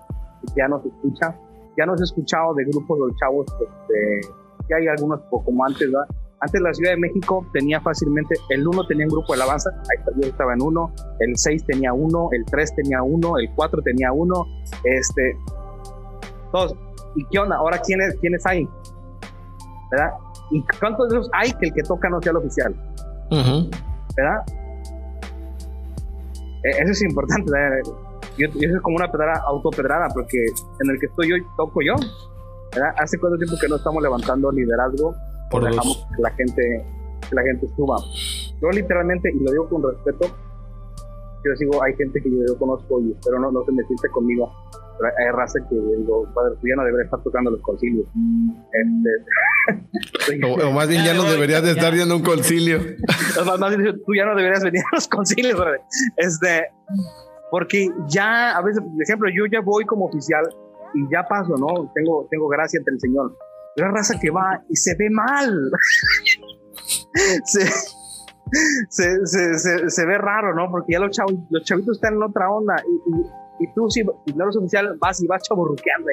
ya 0.56 0.68
nos 0.68 0.84
escucha, 0.84 1.36
ya 1.76 1.86
nos 1.86 2.00
he 2.00 2.04
escuchado 2.04 2.54
de 2.54 2.64
grupos 2.64 2.98
de 2.98 3.16
chavos, 3.16 3.46
este, 3.48 4.32
ya 4.68 4.76
hay 4.76 4.88
algunos 4.88 5.20
como 5.30 5.64
antes, 5.64 5.90
¿verdad? 5.90 6.06
Antes 6.40 6.60
la 6.60 6.74
Ciudad 6.74 6.90
de 6.92 6.98
México 6.98 7.46
tenía 7.52 7.80
fácilmente, 7.80 8.34
el 8.50 8.66
1 8.66 8.86
tenía 8.86 9.06
un 9.06 9.12
grupo 9.12 9.34
de 9.34 9.42
alabanza, 9.42 9.70
ahí 9.70 10.14
yo 10.20 10.28
estaba 10.28 10.52
en 10.52 10.62
uno, 10.62 10.92
el 11.20 11.36
6 11.36 11.64
tenía 11.64 11.92
uno, 11.92 12.28
el 12.32 12.44
3 12.44 12.74
tenía 12.74 13.02
uno, 13.02 13.38
el 13.38 13.48
4 13.54 13.82
tenía 13.82 14.12
uno, 14.12 14.44
este, 14.84 15.36
todos. 16.52 16.76
¿Y 17.16 17.24
qué 17.26 17.38
onda? 17.38 17.56
Ahora, 17.56 17.78
¿quiénes, 17.78 18.16
quiénes 18.20 18.44
hay? 18.44 18.68
¿Verdad? 19.90 20.10
¿Y 20.50 20.62
cuántos 20.78 21.08
de 21.08 21.18
esos 21.18 21.30
hay 21.32 21.52
que 21.52 21.66
el 21.66 21.74
que 21.74 21.82
toca 21.82 22.08
no 22.10 22.20
sea 22.20 22.32
el 22.32 22.38
oficial? 22.38 22.74
¿Verdad? 24.16 24.44
E, 26.64 26.70
eso 26.82 26.92
es 26.92 27.02
importante. 27.02 27.50
Yo, 28.36 28.48
yo 28.54 28.70
soy 28.70 28.80
como 28.80 28.96
una 28.96 29.10
pedrada, 29.10 29.42
autopedrada, 29.46 30.08
porque 30.12 30.38
en 30.80 30.90
el 30.90 30.98
que 30.98 31.06
estoy 31.06 31.30
yo, 31.30 31.36
toco 31.56 31.80
yo. 31.82 31.94
¿verdad? 32.74 32.94
Hace 32.98 33.18
cuánto 33.18 33.38
tiempo 33.38 33.56
que 33.60 33.68
no 33.68 33.76
estamos 33.76 34.02
levantando 34.02 34.50
liderazgo 34.50 35.14
por 35.50 35.64
dejamos 35.64 36.06
que 36.16 36.22
la 36.22 36.30
gente 36.30 36.84
que 37.28 37.34
la 37.34 37.42
gente 37.42 37.66
suba. 37.76 37.96
Yo 38.60 38.70
literalmente, 38.70 39.30
y 39.30 39.42
lo 39.42 39.50
digo 39.50 39.68
con 39.68 39.82
respeto, 39.82 40.26
yo 41.44 41.50
digo, 41.58 41.82
hay 41.82 41.94
gente 41.94 42.20
que 42.22 42.30
yo, 42.30 42.58
conozco 42.58 43.00
y 43.00 43.12
espero 43.12 43.38
no, 43.38 43.50
no 43.50 43.64
se 43.64 43.72
me 43.72 43.84
siente 43.84 44.08
conmigo. 44.08 44.50
Pero 44.98 45.10
hay 45.18 45.32
raza 45.32 45.58
que 45.68 45.74
digo, 45.74 46.26
padre, 46.34 46.54
tú 46.60 46.68
ya 46.68 46.76
no 46.76 46.84
deberías 46.84 47.06
estar 47.06 47.22
tocando 47.22 47.50
los 47.50 47.60
concilios. 47.62 48.06
Este, 48.72 50.46
o, 50.46 50.70
más 50.70 50.88
bien 50.88 51.04
ya 51.04 51.14
no 51.14 51.24
deberías 51.24 51.62
de 51.62 51.72
estar 51.72 51.92
yendo 51.92 52.14
a 52.14 52.16
un 52.16 52.22
concilio. 52.22 52.78
más, 53.58 53.76
bien, 53.76 54.00
tú 54.06 54.14
ya 54.14 54.24
no 54.24 54.36
deberías 54.36 54.62
venir 54.62 54.82
a 54.90 54.94
los 54.94 55.08
concilios. 55.08 55.60
Este, 56.16 56.68
porque 57.54 57.86
ya, 58.08 58.50
a 58.50 58.62
veces, 58.62 58.82
por 58.82 59.00
ejemplo, 59.00 59.30
yo 59.32 59.44
ya 59.46 59.60
voy 59.60 59.84
como 59.84 60.06
oficial 60.06 60.42
y 60.92 61.08
ya 61.08 61.22
paso, 61.22 61.54
¿no? 61.56 61.88
Tengo, 61.94 62.26
tengo 62.28 62.48
gracia 62.48 62.80
ante 62.80 62.90
el 62.90 62.98
Señor. 62.98 63.38
La 63.76 63.92
raza 63.92 64.18
que 64.20 64.28
va 64.28 64.60
y 64.68 64.74
se 64.74 64.96
ve 64.96 65.08
mal. 65.08 65.70
se, 67.44 67.64
se, 69.24 69.88
se, 69.88 70.04
ve 70.04 70.18
raro, 70.18 70.52
¿no? 70.52 70.68
Porque 70.68 70.94
ya 70.94 70.98
los, 70.98 71.16
los 71.50 71.62
chavitos 71.62 71.98
están 71.98 72.14
en 72.14 72.24
otra 72.24 72.50
onda 72.50 72.74
y, 72.88 73.64
y, 73.64 73.72
tú, 73.72 73.88
si 73.88 74.02
no 74.02 74.42
eres 74.42 74.56
oficial, 74.56 74.96
vas 74.98 75.22
y 75.22 75.28
vas 75.28 75.44
chaburruqueando. 75.44 76.08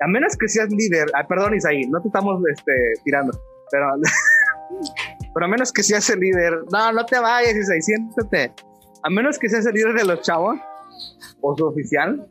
A 0.00 0.06
menos 0.08 0.34
que 0.38 0.48
seas 0.48 0.70
líder, 0.70 1.08
ah, 1.14 1.26
perdón, 1.28 1.56
Isaí, 1.56 1.86
no 1.88 2.00
te 2.00 2.08
estamos 2.08 2.42
este, 2.50 2.72
tirando, 3.04 3.38
pero, 3.70 3.86
pero 5.34 5.44
a 5.44 5.48
menos 5.50 5.70
que 5.74 5.82
seas 5.82 6.08
el 6.08 6.20
líder, 6.20 6.54
no, 6.72 6.90
no 6.90 7.04
te 7.04 7.18
vayas, 7.18 7.54
Isaí, 7.54 7.82
siéntate. 7.82 8.54
A 9.04 9.10
menos 9.10 9.38
que 9.38 9.50
seas 9.50 9.66
el 9.66 9.74
de 9.74 10.04
los 10.06 10.22
chavos 10.22 10.58
o 11.42 11.54
su 11.54 11.66
oficial, 11.66 12.26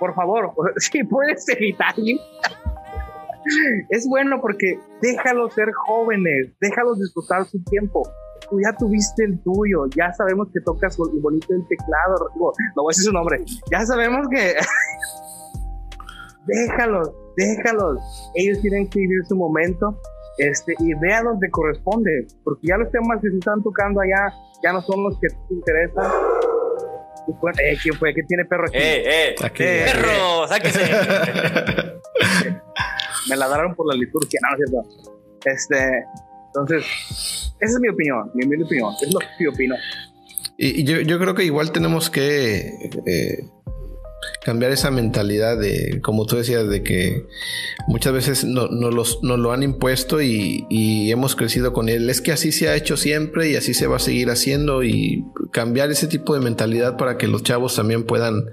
por 0.00 0.12
favor, 0.12 0.52
si 0.78 1.04
puedes 1.04 1.48
evitar. 1.48 1.94
Es 3.88 4.06
bueno 4.08 4.40
porque 4.40 4.80
déjalos 5.00 5.54
ser 5.54 5.68
jóvenes, 5.86 6.52
déjalos 6.60 6.98
disfrutar 6.98 7.44
su 7.46 7.62
tiempo. 7.62 8.02
Tú 8.50 8.58
ya 8.60 8.76
tuviste 8.76 9.24
el 9.24 9.40
tuyo, 9.44 9.86
ya 9.96 10.12
sabemos 10.12 10.48
que 10.52 10.60
tocas 10.60 10.96
bonito 10.96 11.54
el 11.54 11.64
teclado, 11.68 12.30
no 12.34 12.52
voy 12.82 12.86
a 12.86 12.90
decir 12.90 13.04
su 13.04 13.12
nombre, 13.12 13.44
ya 13.70 13.86
sabemos 13.86 14.26
que... 14.28 14.54
déjalos, 16.46 17.12
déjalos, 17.36 18.32
ellos 18.34 18.60
tienen 18.60 18.88
que 18.88 19.00
vivir 19.00 19.24
su 19.28 19.36
momento 19.36 20.00
este, 20.38 20.74
y 20.78 20.94
vea 20.94 21.22
donde 21.22 21.50
corresponde, 21.50 22.26
porque 22.44 22.68
ya 22.68 22.76
los 22.76 22.90
temas 22.90 23.20
que 23.20 23.30
se 23.30 23.38
están 23.38 23.62
tocando 23.62 24.00
allá 24.00 24.32
ya 24.62 24.72
no 24.72 24.80
son 24.82 25.04
los 25.04 25.18
que 25.20 25.28
te 25.28 25.54
interesan. 25.54 26.06
Eh, 27.62 27.76
¿Quién 27.82 27.94
fue? 27.96 28.14
¿Qué 28.14 28.22
tiene 28.22 28.44
perro 28.46 28.64
aquí? 28.68 28.78
¡Eh, 28.78 29.02
eh! 29.06 29.34
eh 29.58 29.84
¡Perro! 29.84 30.48
¡Sáquese! 30.48 30.80
me 33.28 33.36
la 33.36 33.48
daron 33.48 33.74
por 33.74 33.86
la 33.86 33.94
liturgia, 33.94 34.40
no, 34.42 34.56
es 34.56 34.70
cierto. 34.70 34.88
Este, 35.44 36.04
entonces, 36.46 37.54
esa 37.60 37.74
es 37.74 37.80
mi 37.80 37.88
opinión, 37.88 38.30
mi, 38.34 38.46
mi 38.46 38.62
opinión, 38.62 38.94
es 39.02 39.12
lo 39.12 39.20
que 39.20 39.26
yo 39.40 39.50
opino. 39.50 39.74
Y, 40.56 40.84
yo, 40.84 41.00
yo, 41.02 41.20
creo 41.20 41.34
que 41.34 41.44
igual 41.44 41.70
tenemos 41.70 42.10
que 42.10 42.90
eh, 43.06 43.44
cambiar 44.48 44.72
esa 44.72 44.90
mentalidad 44.90 45.58
de, 45.58 46.00
como 46.00 46.24
tú 46.24 46.36
decías, 46.36 46.66
de 46.70 46.82
que 46.82 47.26
muchas 47.86 48.14
veces 48.14 48.44
nos 48.44 48.70
no 48.70 48.90
los, 48.90 49.18
lo 49.22 49.52
han 49.52 49.62
impuesto 49.62 50.22
y, 50.22 50.64
hemos 51.10 51.36
crecido 51.36 51.74
con 51.74 51.90
él. 51.90 52.08
Es 52.08 52.22
que 52.22 52.32
así 52.32 52.50
se 52.50 52.70
ha 52.70 52.74
hecho 52.74 52.96
siempre 52.96 53.50
y 53.50 53.56
así 53.56 53.74
se 53.74 53.86
va 53.86 53.96
a 53.96 53.98
seguir 53.98 54.30
haciendo 54.30 54.82
y 54.82 55.22
cambiar 55.52 55.90
ese 55.90 56.06
tipo 56.06 56.34
de 56.34 56.40
mentalidad 56.40 56.96
para 56.96 57.18
que 57.18 57.28
los 57.28 57.42
chavos 57.42 57.76
también 57.76 58.04
puedan 58.04 58.46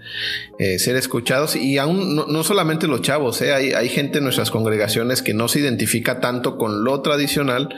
eh, 0.59 0.79
ser 0.79 0.97
escuchados 0.97 1.55
y 1.55 1.77
aún 1.77 2.13
no, 2.15 2.43
solamente 2.43 2.87
los 2.87 3.01
chavos, 3.01 3.41
eh, 3.41 3.53
hay, 3.53 3.71
hay, 3.71 3.87
gente 3.87 4.17
en 4.17 4.25
nuestras 4.25 4.51
congregaciones 4.51 5.21
que 5.21 5.33
no 5.33 5.47
se 5.47 5.59
identifica 5.59 6.19
tanto 6.19 6.57
con 6.57 6.83
lo 6.83 7.01
tradicional 7.01 7.69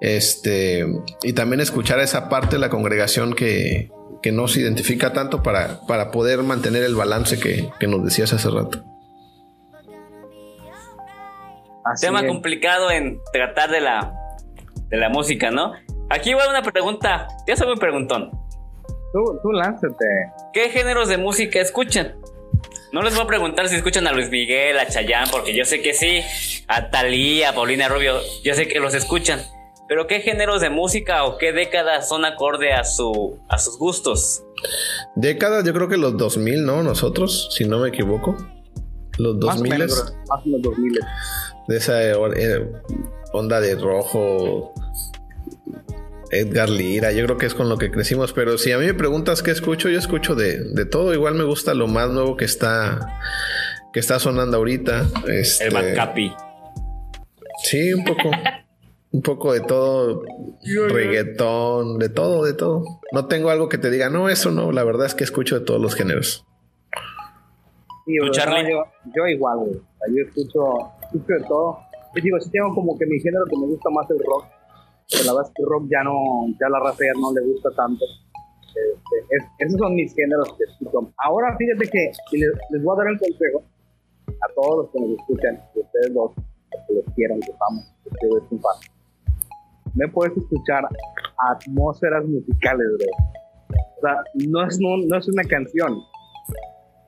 este, 0.00 0.86
y 1.22 1.34
también 1.34 1.60
escuchar 1.60 2.00
a 2.00 2.02
esa 2.02 2.28
parte 2.28 2.56
de 2.56 2.60
la 2.60 2.70
congregación 2.70 3.34
que, 3.34 3.90
que 4.22 4.32
no 4.32 4.48
se 4.48 4.60
identifica 4.60 5.12
tanto 5.12 5.42
para, 5.42 5.80
para 5.86 6.10
poder 6.10 6.42
mantener 6.42 6.82
el 6.84 6.94
balance 6.94 7.38
que, 7.38 7.70
nos 7.86 8.04
decías 8.04 8.32
hace 8.32 8.50
rato. 8.50 8.84
Tema 12.00 12.26
complicado 12.26 12.90
en 12.90 13.20
tratar 13.32 13.70
de 13.70 13.80
la, 13.80 14.12
de 14.88 14.96
la 14.96 15.08
música, 15.08 15.50
¿no? 15.50 15.72
Aquí 16.10 16.34
va 16.34 16.48
una 16.48 16.62
pregunta. 16.62 17.26
Ya 17.46 17.56
soy 17.56 17.72
un 17.72 17.78
preguntón. 17.78 18.30
Tú, 19.12 19.40
tú 19.42 19.52
lánzate. 19.52 20.06
¿Qué 20.52 20.68
géneros 20.68 21.08
de 21.08 21.16
música 21.16 21.60
escuchan? 21.60 22.14
No 22.92 23.02
les 23.02 23.14
voy 23.14 23.24
a 23.24 23.26
preguntar 23.26 23.68
si 23.68 23.76
escuchan 23.76 24.06
a 24.06 24.12
Luis 24.12 24.30
Miguel, 24.30 24.78
a 24.78 24.86
Chayanne, 24.86 25.30
porque 25.30 25.54
yo 25.54 25.64
sé 25.64 25.80
que 25.80 25.94
sí, 25.94 26.22
a 26.66 26.90
Talía, 26.90 27.50
a 27.50 27.54
Paulina 27.54 27.88
Rubio, 27.88 28.20
yo 28.42 28.54
sé 28.54 28.66
que 28.66 28.80
los 28.80 28.94
escuchan. 28.94 29.40
Pero 29.90 30.06
¿qué 30.06 30.20
géneros 30.20 30.60
de 30.60 30.70
música 30.70 31.24
o 31.24 31.36
qué 31.36 31.52
décadas 31.52 32.08
son 32.08 32.24
acorde 32.24 32.72
a, 32.72 32.84
su, 32.84 33.40
a 33.48 33.58
sus 33.58 33.76
gustos? 33.76 34.44
Décadas, 35.16 35.64
yo 35.64 35.72
creo 35.72 35.88
que 35.88 35.96
los 35.96 36.16
2000, 36.16 36.64
¿no? 36.64 36.84
Nosotros, 36.84 37.48
si 37.50 37.64
no 37.64 37.80
me 37.80 37.88
equivoco. 37.88 38.36
Los 39.18 39.40
2000. 39.40 39.78
Más, 39.80 40.14
más 40.28 40.46
los 40.46 40.62
2000. 40.62 41.00
De 41.66 41.76
esa 41.76 42.04
eh, 42.04 42.70
onda 43.32 43.60
de 43.60 43.74
rojo, 43.74 44.72
Edgar 46.30 46.70
Lira, 46.70 47.10
yo 47.10 47.24
creo 47.24 47.36
que 47.36 47.46
es 47.46 47.54
con 47.54 47.68
lo 47.68 47.76
que 47.76 47.90
crecimos, 47.90 48.32
pero 48.32 48.58
si 48.58 48.70
a 48.70 48.78
mí 48.78 48.86
me 48.86 48.94
preguntas 48.94 49.42
qué 49.42 49.50
escucho, 49.50 49.88
yo 49.88 49.98
escucho 49.98 50.36
de, 50.36 50.72
de 50.72 50.84
todo, 50.84 51.12
igual 51.14 51.34
me 51.34 51.42
gusta 51.42 51.74
lo 51.74 51.88
más 51.88 52.10
nuevo 52.10 52.36
que 52.36 52.44
está 52.44 53.18
que 53.92 53.98
está 53.98 54.20
sonando 54.20 54.58
ahorita. 54.58 55.08
Este, 55.26 55.64
el 55.64 55.72
Macapi. 55.72 56.32
Sí, 57.64 57.92
un 57.92 58.04
poco. 58.04 58.30
un 59.12 59.22
poco 59.22 59.52
de 59.52 59.60
todo, 59.60 60.22
reggaetón, 60.88 61.98
de 61.98 62.08
todo, 62.08 62.44
de 62.44 62.54
todo. 62.54 62.84
No 63.12 63.26
tengo 63.26 63.50
algo 63.50 63.68
que 63.68 63.78
te 63.78 63.90
diga, 63.90 64.08
no, 64.08 64.28
eso 64.28 64.50
no, 64.50 64.70
la 64.70 64.84
verdad 64.84 65.06
es 65.06 65.14
que 65.14 65.24
escucho 65.24 65.58
de 65.58 65.64
todos 65.64 65.80
los 65.80 65.94
géneros. 65.94 66.46
Sí, 68.06 68.14
yo, 68.16 68.24
yo, 69.14 69.26
igual, 69.26 69.58
Yo 70.14 70.24
escucho, 70.24 70.92
escucho 71.02 71.32
de 71.34 71.44
todo. 71.48 71.78
Yo 72.14 72.22
digo, 72.22 72.40
sí 72.40 72.50
tengo 72.50 72.74
como 72.74 72.96
que 72.98 73.06
mi 73.06 73.18
género 73.20 73.44
que 73.46 73.56
me 73.58 73.66
gusta 73.66 73.90
más 73.90 74.08
el 74.10 74.18
rock. 74.18 74.44
Pero 75.10 75.24
la 75.24 75.32
verdad 75.32 75.50
es 75.50 75.54
que 75.54 75.62
el 75.62 75.68
rock 75.68 75.84
ya 75.90 76.02
no, 76.04 76.46
ya 76.60 76.68
la 76.68 76.78
raza 76.78 76.98
ya 77.02 77.20
no 77.20 77.32
le 77.32 77.42
gusta 77.46 77.70
tanto. 77.76 78.04
Este, 78.70 79.66
esos 79.66 79.78
son 79.78 79.94
mis 79.94 80.14
géneros 80.14 80.54
que 80.56 80.64
escucho. 80.64 81.12
Ahora 81.18 81.56
fíjate 81.56 81.88
que 81.90 82.12
les, 82.38 82.50
les, 82.70 82.82
voy 82.82 82.94
a 82.94 83.02
dar 83.02 83.12
un 83.12 83.18
consejo 83.18 83.62
a 84.28 84.54
todos 84.54 84.76
los 84.78 84.92
que 84.92 85.00
nos 85.00 85.18
escuchan, 85.18 85.60
que 85.74 85.80
ustedes 85.80 86.10
los, 86.14 86.30
que 86.86 86.94
los 86.94 87.04
quieran, 87.16 87.40
que 87.40 87.52
vamos, 87.58 87.92
que 88.04 88.10
ustedes 88.10 88.44
un 88.50 88.60
me 89.94 90.08
puedes 90.08 90.36
escuchar 90.36 90.84
atmósferas 91.52 92.24
musicales, 92.24 92.86
bro. 92.98 93.06
O 93.96 94.00
sea, 94.00 94.16
no 94.48 94.66
es, 94.66 94.80
no, 94.80 94.96
es 95.16 95.28
una 95.28 95.44
canción. 95.44 95.96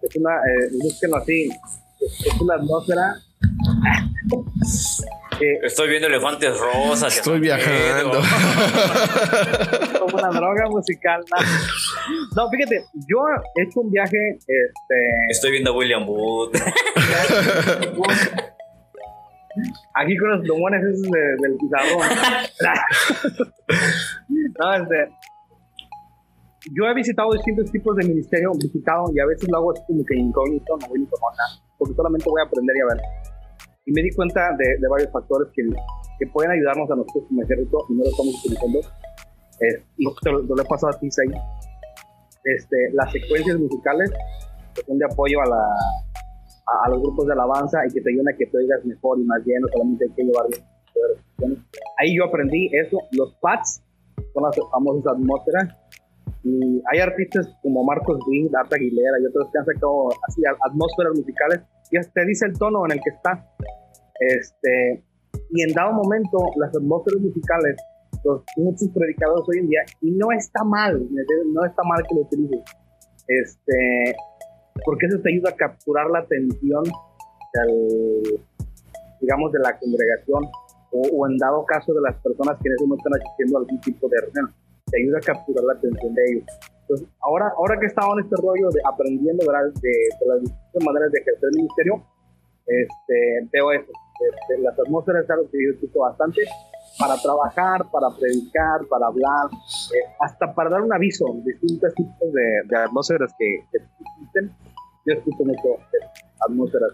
Es 0.02 0.14
una, 0.16 0.36
eh, 0.36 0.70
así, 1.16 1.48
es 2.00 2.40
una 2.40 2.54
atmósfera. 2.56 3.16
Estoy 5.62 5.88
viendo 5.88 6.06
elefantes 6.06 6.56
rosas. 6.58 7.16
Estoy 7.16 7.40
viajando. 7.40 8.12
Como 9.98 10.16
una 10.16 10.28
droga 10.28 10.68
musical. 10.68 11.20
No. 12.36 12.48
fíjate, 12.50 12.84
yo 13.08 13.18
he 13.56 13.62
hecho 13.64 13.80
un 13.80 13.90
viaje. 13.90 14.38
Este... 14.38 15.30
Estoy 15.30 15.50
viendo 15.52 15.72
a 15.72 15.76
William 15.76 16.06
Wood. 16.08 16.52
Aquí 19.94 20.16
con 20.16 20.30
los 20.30 20.40
plumones 20.40 20.82
esos 20.82 21.02
del 21.02 21.56
pizarrón. 21.58 22.00
no, 24.58 24.74
este, 24.74 25.12
yo 26.70 26.84
he 26.86 26.94
visitado 26.94 27.32
distintos 27.32 27.70
tipos 27.70 27.96
de 27.96 28.06
ministerio, 28.06 28.52
visitado 28.54 29.06
y 29.14 29.20
a 29.20 29.26
veces 29.26 29.48
lo 29.50 29.58
hago 29.58 29.72
así 29.72 29.82
como 29.86 30.04
que 30.04 30.16
incógnito, 30.16 30.76
no 30.78 30.88
voy 30.88 31.00
ni 31.00 31.04
nada, 31.06 31.60
porque 31.76 31.94
solamente 31.94 32.30
voy 32.30 32.40
a 32.40 32.44
aprender 32.44 32.76
y 32.76 32.80
a 32.80 32.86
ver. 32.94 33.02
Y 33.84 33.92
me 33.92 34.02
di 34.02 34.10
cuenta 34.14 34.54
de, 34.56 34.78
de 34.78 34.88
varios 34.88 35.10
factores 35.10 35.48
que, 35.54 35.62
que, 36.18 36.26
pueden 36.28 36.52
ayudarnos 36.52 36.88
a 36.90 36.94
nosotros 36.94 37.24
como 37.26 37.42
ejército 37.42 37.78
y 37.88 37.94
no 37.94 38.04
lo 38.04 38.10
estamos 38.10 38.34
utilizando. 38.38 38.80
y 39.98 40.06
te 40.22 40.30
lo, 40.30 40.62
he 40.62 40.64
pasado 40.64 40.92
a 40.94 40.98
ti, 40.98 41.08
ahí. 41.08 41.34
Este, 42.44 42.76
las 42.92 43.10
secuencias 43.10 43.58
musicales 43.58 44.10
que 44.74 44.82
son 44.82 44.98
de 44.98 45.04
apoyo 45.04 45.40
a 45.42 45.48
la, 45.48 45.62
a, 46.66 46.88
los 46.90 47.02
grupos 47.02 47.26
de 47.26 47.32
alabanza 47.32 47.78
y 47.86 47.92
que 47.92 48.00
te 48.00 48.10
ayuden 48.10 48.28
a 48.28 48.36
que 48.36 48.46
te 48.46 48.56
oigas 48.56 48.84
mejor 48.84 49.18
y 49.18 49.24
más 49.24 49.42
lleno, 49.44 49.66
solamente 49.72 50.04
hay 50.04 50.14
que 50.14 50.22
llevar 50.24 50.46
Ahí 51.98 52.16
yo 52.16 52.24
aprendí 52.24 52.68
eso, 52.72 52.98
los 53.12 53.34
pads 53.40 53.82
son 54.34 54.42
las 54.44 54.56
famosas 54.70 55.14
atmósferas 55.14 55.68
y 56.44 56.82
hay 56.92 57.00
artistas 57.00 57.48
como 57.62 57.84
Marcos 57.84 58.18
Witt, 58.28 58.54
Arta 58.54 58.76
Aguilera 58.76 59.18
y 59.20 59.26
otros 59.26 59.48
que 59.52 59.58
han 59.58 59.64
sacado 59.64 60.08
así 60.28 60.42
atmósferas 60.68 61.14
musicales 61.16 61.60
y 61.90 62.00
te 62.00 62.26
dice 62.26 62.46
el 62.46 62.58
tono 62.58 62.84
en 62.86 62.92
el 62.92 63.00
que 63.00 63.10
está. 63.10 63.46
Este, 64.20 65.04
y 65.50 65.62
en 65.62 65.72
dado 65.72 65.92
momento 65.92 66.38
las 66.56 66.74
atmósferas 66.76 67.20
musicales 67.20 67.76
los 68.24 68.42
muchos 68.56 68.88
predicadores 68.94 69.44
hoy 69.48 69.58
en 69.58 69.68
día 69.68 69.80
y 70.00 70.12
no 70.12 70.30
está 70.32 70.64
mal, 70.64 71.00
no 71.00 71.64
está 71.64 71.82
mal 71.82 72.02
que 72.08 72.14
lo 72.14 72.22
utilices. 72.22 72.62
Este, 73.28 74.14
porque 74.84 75.06
eso 75.06 75.18
te 75.20 75.32
ayuda 75.32 75.50
a 75.50 75.56
capturar 75.56 76.10
la 76.10 76.20
atención 76.20 76.84
digamos, 79.20 79.52
de 79.52 79.58
la 79.60 79.78
congregación 79.78 80.44
o, 80.92 81.26
en 81.26 81.36
dado 81.38 81.64
caso 81.64 81.92
de 81.94 82.00
las 82.02 82.16
personas 82.16 82.58
que 82.60 82.68
en 82.68 82.74
ese 82.74 82.84
momento 82.84 83.08
están 83.08 83.20
asistiendo 83.20 83.56
a 83.56 83.60
algún 83.60 83.80
tipo 83.80 84.08
de 84.08 84.20
reunión. 84.20 84.54
Te 84.86 85.00
ayuda 85.00 85.18
a 85.18 85.20
capturar 85.20 85.64
la 85.64 85.72
atención 85.72 86.14
de 86.14 86.22
ellos. 86.32 86.44
Entonces, 86.82 87.08
ahora, 87.20 87.52
ahora 87.56 87.78
que 87.80 87.86
estaba 87.86 88.12
en 88.14 88.20
este 88.24 88.36
rollo 88.36 88.68
de 88.68 88.80
aprendiendo 88.84 89.46
¿verdad? 89.46 89.72
De, 89.80 89.88
de 89.88 90.26
las 90.26 90.40
distintas 90.40 90.84
maneras 90.84 91.12
de 91.12 91.18
ejercer 91.20 91.48
el 91.48 91.56
ministerio, 91.56 92.04
este, 92.66 93.48
veo 93.52 93.72
eso. 93.72 93.92
De, 94.48 94.58
las 94.58 94.78
atmósferas 94.78 95.24
es 95.24 95.30
algo 95.30 95.50
que 95.50 95.58
yo 95.58 96.00
bastante 96.00 96.42
para 96.98 97.16
trabajar, 97.16 97.90
para 97.90 98.08
predicar, 98.10 98.86
para 98.88 99.06
hablar, 99.06 99.48
eh, 99.50 100.14
hasta 100.20 100.54
para 100.54 100.70
dar 100.70 100.82
un 100.82 100.92
aviso, 100.92 101.24
distintos 101.44 101.92
tipos 101.94 102.32
de, 102.32 102.62
de 102.68 102.76
atmósferas 102.76 103.32
que, 103.38 103.64
que, 103.72 103.78
existen. 103.78 104.52
Yo 105.04 105.14
escucho 105.14 105.44
mucho 105.44 105.78
atmósferas 106.40 106.92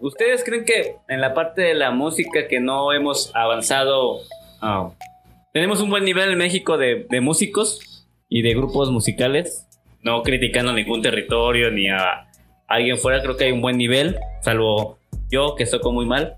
¿Ustedes 0.00 0.44
creen 0.44 0.64
que 0.64 0.96
en 1.08 1.20
la 1.20 1.34
parte 1.34 1.62
de 1.62 1.74
la 1.74 1.90
música 1.90 2.48
que 2.48 2.60
no 2.60 2.92
hemos 2.92 3.30
avanzado, 3.34 4.20
ah, 4.60 4.92
tenemos 5.52 5.80
un 5.80 5.90
buen 5.90 6.04
nivel 6.04 6.30
en 6.30 6.38
México 6.38 6.78
de, 6.78 7.06
músicos 7.20 8.06
y 8.28 8.42
de 8.42 8.54
grupos 8.54 8.90
musicales? 8.90 9.66
No 10.02 10.22
criticando 10.22 10.72
ningún 10.72 11.02
territorio 11.02 11.70
ni 11.70 11.88
a 11.88 12.30
alguien 12.66 12.98
fuera, 12.98 13.20
creo 13.20 13.36
que 13.36 13.44
hay 13.44 13.52
un 13.52 13.60
buen 13.60 13.76
nivel, 13.76 14.16
salvo 14.40 14.98
yo 15.30 15.54
que 15.54 15.66
toco 15.66 15.92
muy 15.92 16.06
mal. 16.06 16.36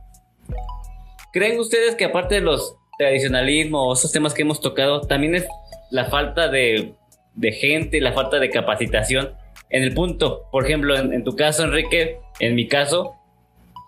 ¿Creen 1.33 1.61
ustedes 1.61 1.95
que 1.95 2.05
aparte 2.05 2.37
de 2.37 2.41
los 2.41 2.77
tradicionalismos, 2.99 4.01
esos 4.01 4.13
temas 4.13 4.35
que 4.35 4.43
hemos 4.43 4.61
tocado, 4.61 5.03
también 5.03 5.37
es 5.37 5.47
la 5.91 6.07
falta 6.07 6.49
de, 6.49 6.95
de 7.35 7.53
gente, 7.53 8.01
la 8.01 8.13
falta 8.13 8.39
de 8.39 8.51
capacitación 8.51 9.35
en 9.73 9.83
el 9.83 9.95
punto? 9.95 10.45
Por 10.53 10.65
ejemplo, 10.65 10.97
en 10.97 11.25
tu 11.25 11.35
caso, 11.35 11.65
Enrique, 11.65 12.21
en 12.41 12.55
mi 12.55 12.69
caso, 12.69 13.17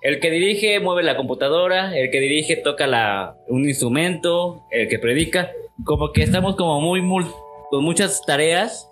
el 0.04 0.20
que 0.20 0.30
dirige 0.30 0.80
mueve 0.80 1.02
la 1.02 1.16
computadora, 1.16 1.96
el 1.96 2.10
que 2.10 2.20
dirige 2.20 2.56
toca 2.56 2.86
la, 2.86 3.38
un 3.48 3.66
instrumento, 3.66 4.64
el 4.70 4.86
que 4.86 4.98
predica, 4.98 5.50
como 5.82 6.12
que 6.12 6.22
estamos 6.22 6.56
como 6.56 6.78
muy, 6.82 7.00
muy 7.00 7.24
con 7.70 7.82
muchas 7.82 8.20
tareas. 8.26 8.90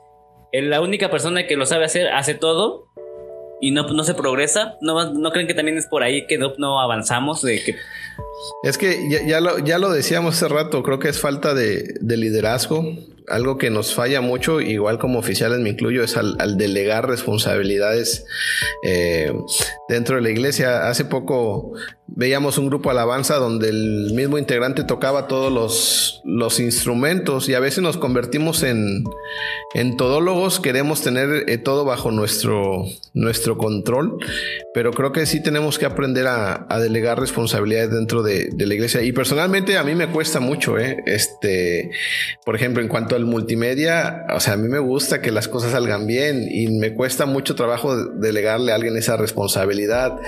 La 0.53 0.81
única 0.81 1.11
persona 1.11 1.47
que 1.47 1.55
lo 1.55 1.67
sabe 1.67 1.85
hacer 1.85 2.09
hace 2.09 2.35
todo 2.35 2.87
y 3.61 3.73
no, 3.73 3.87
no 3.89 4.05
se 4.05 4.15
progresa. 4.15 4.79
¿No, 4.81 5.13
¿No 5.13 5.33
creen 5.33 5.47
que 5.47 5.53
también 5.53 5.77
es 5.77 5.87
por 5.87 6.03
ahí 6.03 6.27
que 6.27 6.39
no, 6.39 6.55
no 6.57 6.81
avanzamos? 6.81 7.43
De 7.43 7.63
que... 7.63 7.77
Es 8.63 8.79
que 8.79 8.97
ya, 9.11 9.19
ya, 9.27 9.41
lo, 9.41 9.59
ya 9.59 9.79
lo 9.79 9.93
decíamos 9.93 10.37
hace 10.37 10.49
rato, 10.49 10.83
creo 10.83 10.99
que 10.99 11.11
es 11.11 11.21
falta 11.21 11.53
de, 11.53 11.95
de 12.01 12.17
liderazgo, 12.17 12.85
algo 13.29 13.59
que 13.59 13.71
nos 13.71 13.95
falla 13.95 14.21
mucho, 14.21 14.61
igual 14.61 14.99
como 14.99 15.19
oficiales 15.19 15.61
me 15.61 15.71
incluyo, 15.71 16.03
es 16.03 16.17
al, 16.17 16.57
delegar 16.57 17.09
responsabilidades 17.09 18.25
eh, 18.85 19.33
dentro 19.89 20.17
de 20.17 20.23
la 20.23 20.31
iglesia. 20.31 20.89
Hace 20.89 21.05
poco 21.05 21.73
veíamos 22.15 22.59
un 22.59 22.69
grupo 22.69 22.91
alabanza 22.91 23.37
donde 23.37 23.69
el 23.69 24.13
mismo 24.15 24.39
integrante 24.39 24.85
tocaba 24.85 25.29
todos 25.29 25.53
los, 25.53 26.21
los 26.25 26.61
instrumentos 26.61 27.49
y 27.49 27.55
a 27.55 27.61
veces 27.61 27.83
nos 27.83 27.97
convertimos 27.97 28.63
en, 28.63 29.05
en 29.75 29.97
todólogos, 29.97 30.61
queremos 30.61 31.03
tener 31.03 31.49
eh, 31.49 31.59
todo 31.59 31.85
bajo 31.85 32.11
nuestro, 32.11 32.85
nuestro 33.15 33.57
control, 33.57 34.19
pero 34.75 34.93
creo 34.93 35.13
que 35.13 35.25
sí 35.27 35.43
tenemos 35.43 35.79
que 35.79 35.87
aprender 35.87 36.27
a, 36.27 36.67
delegar 36.83 37.21
responsabilidades 37.21 37.91
dentro 37.93 38.23
de, 38.23 38.51
la 38.57 38.75
iglesia. 38.75 39.03
Y 39.03 39.13
personalmente 39.13 39.79
a 39.79 39.85
mí 39.85 39.95
me 39.95 40.09
cuesta 40.09 40.41
mucho, 40.41 40.79
¿eh? 40.79 41.03
este, 41.07 41.91
por 42.45 42.57
ejemplo, 42.57 42.83
en 42.83 42.89
cuanto 42.89 43.12
al 43.15 43.25
multimedia, 43.25 44.27
o 44.35 44.41
sea, 44.41 44.55
a 44.55 44.57
mí 44.57 44.69
me 44.69 44.79
gusta 44.79 45.21
que 45.21 45.31
las 45.31 45.49
cosas 45.49 45.73
salgan 45.73 46.07
bien 46.07 46.47
y 46.51 46.69
me 46.69 46.95
cuesta 46.95 47.27
mucho 47.27 47.55
trabajo 47.55 47.97
delegarle 47.97 48.73
a 48.73 48.77
alguien 48.77 48.97
esa 48.97 49.17
responsabilidad. 49.17 50.19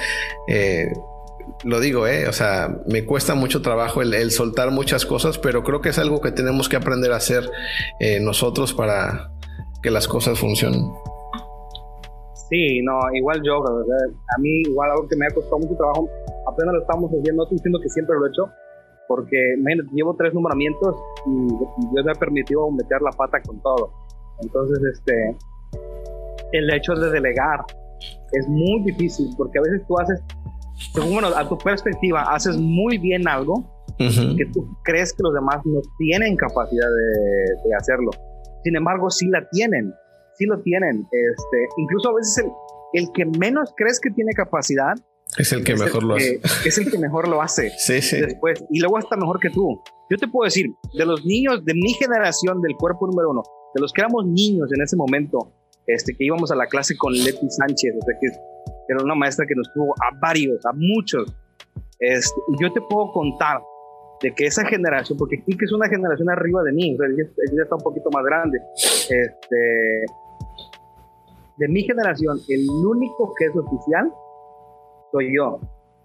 Eh, 0.48 0.92
lo 1.64 1.80
digo, 1.80 2.06
¿eh? 2.06 2.28
O 2.28 2.32
sea, 2.32 2.82
me 2.86 3.04
cuesta 3.04 3.34
mucho 3.34 3.62
trabajo 3.62 4.02
el, 4.02 4.30
soltar 4.30 4.70
muchas 4.70 5.06
cosas, 5.06 5.38
pero 5.38 5.62
creo 5.62 5.80
que 5.80 5.90
es 5.90 5.98
algo 5.98 6.20
que 6.20 6.32
tenemos 6.32 6.68
que 6.68 6.76
aprender 6.76 7.12
a 7.12 7.16
hacer 7.16 7.50
eh, 8.00 8.20
nosotros 8.20 8.72
para 8.72 9.30
que 9.82 9.90
las 9.90 10.08
cosas 10.08 10.38
funcionen. 10.38 10.82
Sí, 12.50 12.82
no, 12.82 12.98
igual 13.14 13.40
yo, 13.44 13.56
a 13.56 14.40
mí 14.40 14.62
igual 14.68 14.90
algo 14.90 15.08
que 15.08 15.16
me 15.16 15.26
ha 15.26 15.30
costado 15.30 15.58
mucho 15.58 15.74
trabajo, 15.76 16.08
apenas 16.46 16.74
lo 16.74 16.80
estamos 16.82 17.10
haciendo, 17.10 17.36
no 17.36 17.42
estoy 17.44 17.56
diciendo 17.56 17.78
que 17.82 17.88
siempre 17.88 18.16
lo 18.18 18.26
he 18.26 18.28
hecho, 18.28 18.63
porque 19.08 19.36
llevo 19.92 20.14
tres 20.16 20.34
nombramientos 20.34 20.96
y, 21.26 21.46
Dios 21.92 22.04
me 22.04 22.12
ha 22.12 22.14
permitido 22.14 22.70
meter 22.70 23.00
la 23.02 23.10
pata 23.10 23.40
con 23.42 23.60
todo. 23.60 23.92
Entonces, 24.40 24.78
este, 24.92 25.36
el 26.52 26.72
hecho 26.72 26.94
de 26.94 27.10
delegar 27.10 27.64
es 28.32 28.48
muy 28.48 28.82
difícil 28.84 29.28
porque 29.36 29.58
a 29.58 29.62
veces 29.62 29.86
tú 29.86 29.98
haces, 29.98 30.22
según 30.92 31.12
bueno, 31.12 31.28
a 31.28 31.48
tu 31.48 31.56
perspectiva, 31.58 32.22
haces 32.22 32.56
muy 32.56 32.98
bien 32.98 33.28
algo 33.28 33.64
que 33.96 34.46
tú 34.52 34.66
crees 34.82 35.12
que 35.12 35.22
los 35.22 35.34
demás 35.34 35.60
no 35.64 35.80
tienen 35.98 36.36
capacidad 36.36 36.88
de, 36.88 37.74
hacerlo. 37.76 38.10
Sin 38.64 38.76
embargo, 38.76 39.08
sí 39.10 39.28
la 39.28 39.46
tienen, 39.50 39.92
sí 40.34 40.46
lo 40.46 40.60
tienen. 40.62 41.06
Este, 41.12 41.68
incluso 41.76 42.10
a 42.10 42.14
veces 42.14 42.44
el, 42.44 42.50
el 42.94 43.12
que 43.12 43.24
menos 43.38 43.72
crees 43.76 44.00
que 44.00 44.10
tiene 44.10 44.32
capacidad 44.32 44.94
es 45.38 45.52
el 45.52 45.64
que 45.64 45.74
mejor 45.76 46.04
lo 46.04 46.14
hace. 46.14 46.40
Es 46.64 46.78
el 46.78 46.90
que 46.90 46.98
mejor 46.98 47.28
lo 47.28 47.42
hace. 47.42 47.70
sí, 47.78 48.00
sí. 48.00 48.20
Después, 48.20 48.64
y 48.70 48.80
luego 48.80 48.98
hasta 48.98 49.16
mejor 49.16 49.40
que 49.40 49.50
tú. 49.50 49.82
Yo 50.10 50.16
te 50.16 50.28
puedo 50.28 50.44
decir, 50.44 50.66
de 50.92 51.06
los 51.06 51.24
niños 51.24 51.64
de 51.64 51.74
mi 51.74 51.92
generación, 51.94 52.60
del 52.60 52.74
cuerpo 52.76 53.06
número 53.06 53.30
uno, 53.30 53.42
de 53.74 53.80
los 53.80 53.92
que 53.92 54.02
éramos 54.02 54.26
niños 54.26 54.70
en 54.72 54.82
ese 54.82 54.96
momento, 54.96 55.52
este, 55.86 56.14
que 56.14 56.24
íbamos 56.24 56.50
a 56.50 56.54
la 56.54 56.66
clase 56.66 56.96
con 56.96 57.12
Leti 57.12 57.48
Sánchez, 57.50 57.94
o 58.00 58.04
sea, 58.04 58.14
que 58.20 58.26
era 58.88 59.02
una 59.02 59.14
maestra 59.14 59.46
que 59.46 59.54
nos 59.54 59.72
tuvo 59.72 59.94
a 59.94 60.18
varios, 60.20 60.64
a 60.66 60.72
muchos. 60.74 61.34
Este, 61.98 62.40
yo 62.60 62.72
te 62.72 62.80
puedo 62.82 63.12
contar 63.12 63.60
de 64.22 64.32
que 64.34 64.46
esa 64.46 64.64
generación, 64.66 65.18
porque 65.18 65.42
que 65.42 65.64
es 65.64 65.72
una 65.72 65.88
generación 65.88 66.30
arriba 66.30 66.62
de 66.62 66.72
mí, 66.72 66.94
o 66.94 66.98
sea, 66.98 67.06
ella, 67.08 67.28
ella 67.50 67.62
está 67.62 67.74
un 67.74 67.82
poquito 67.82 68.10
más 68.12 68.24
grande. 68.24 68.58
Este, 68.74 70.04
de 71.56 71.68
mi 71.68 71.82
generación, 71.82 72.38
el 72.48 72.68
único 72.68 73.34
que 73.38 73.46
es 73.46 73.56
oficial 73.56 74.12
soy 75.14 75.36
yo. 75.36 75.60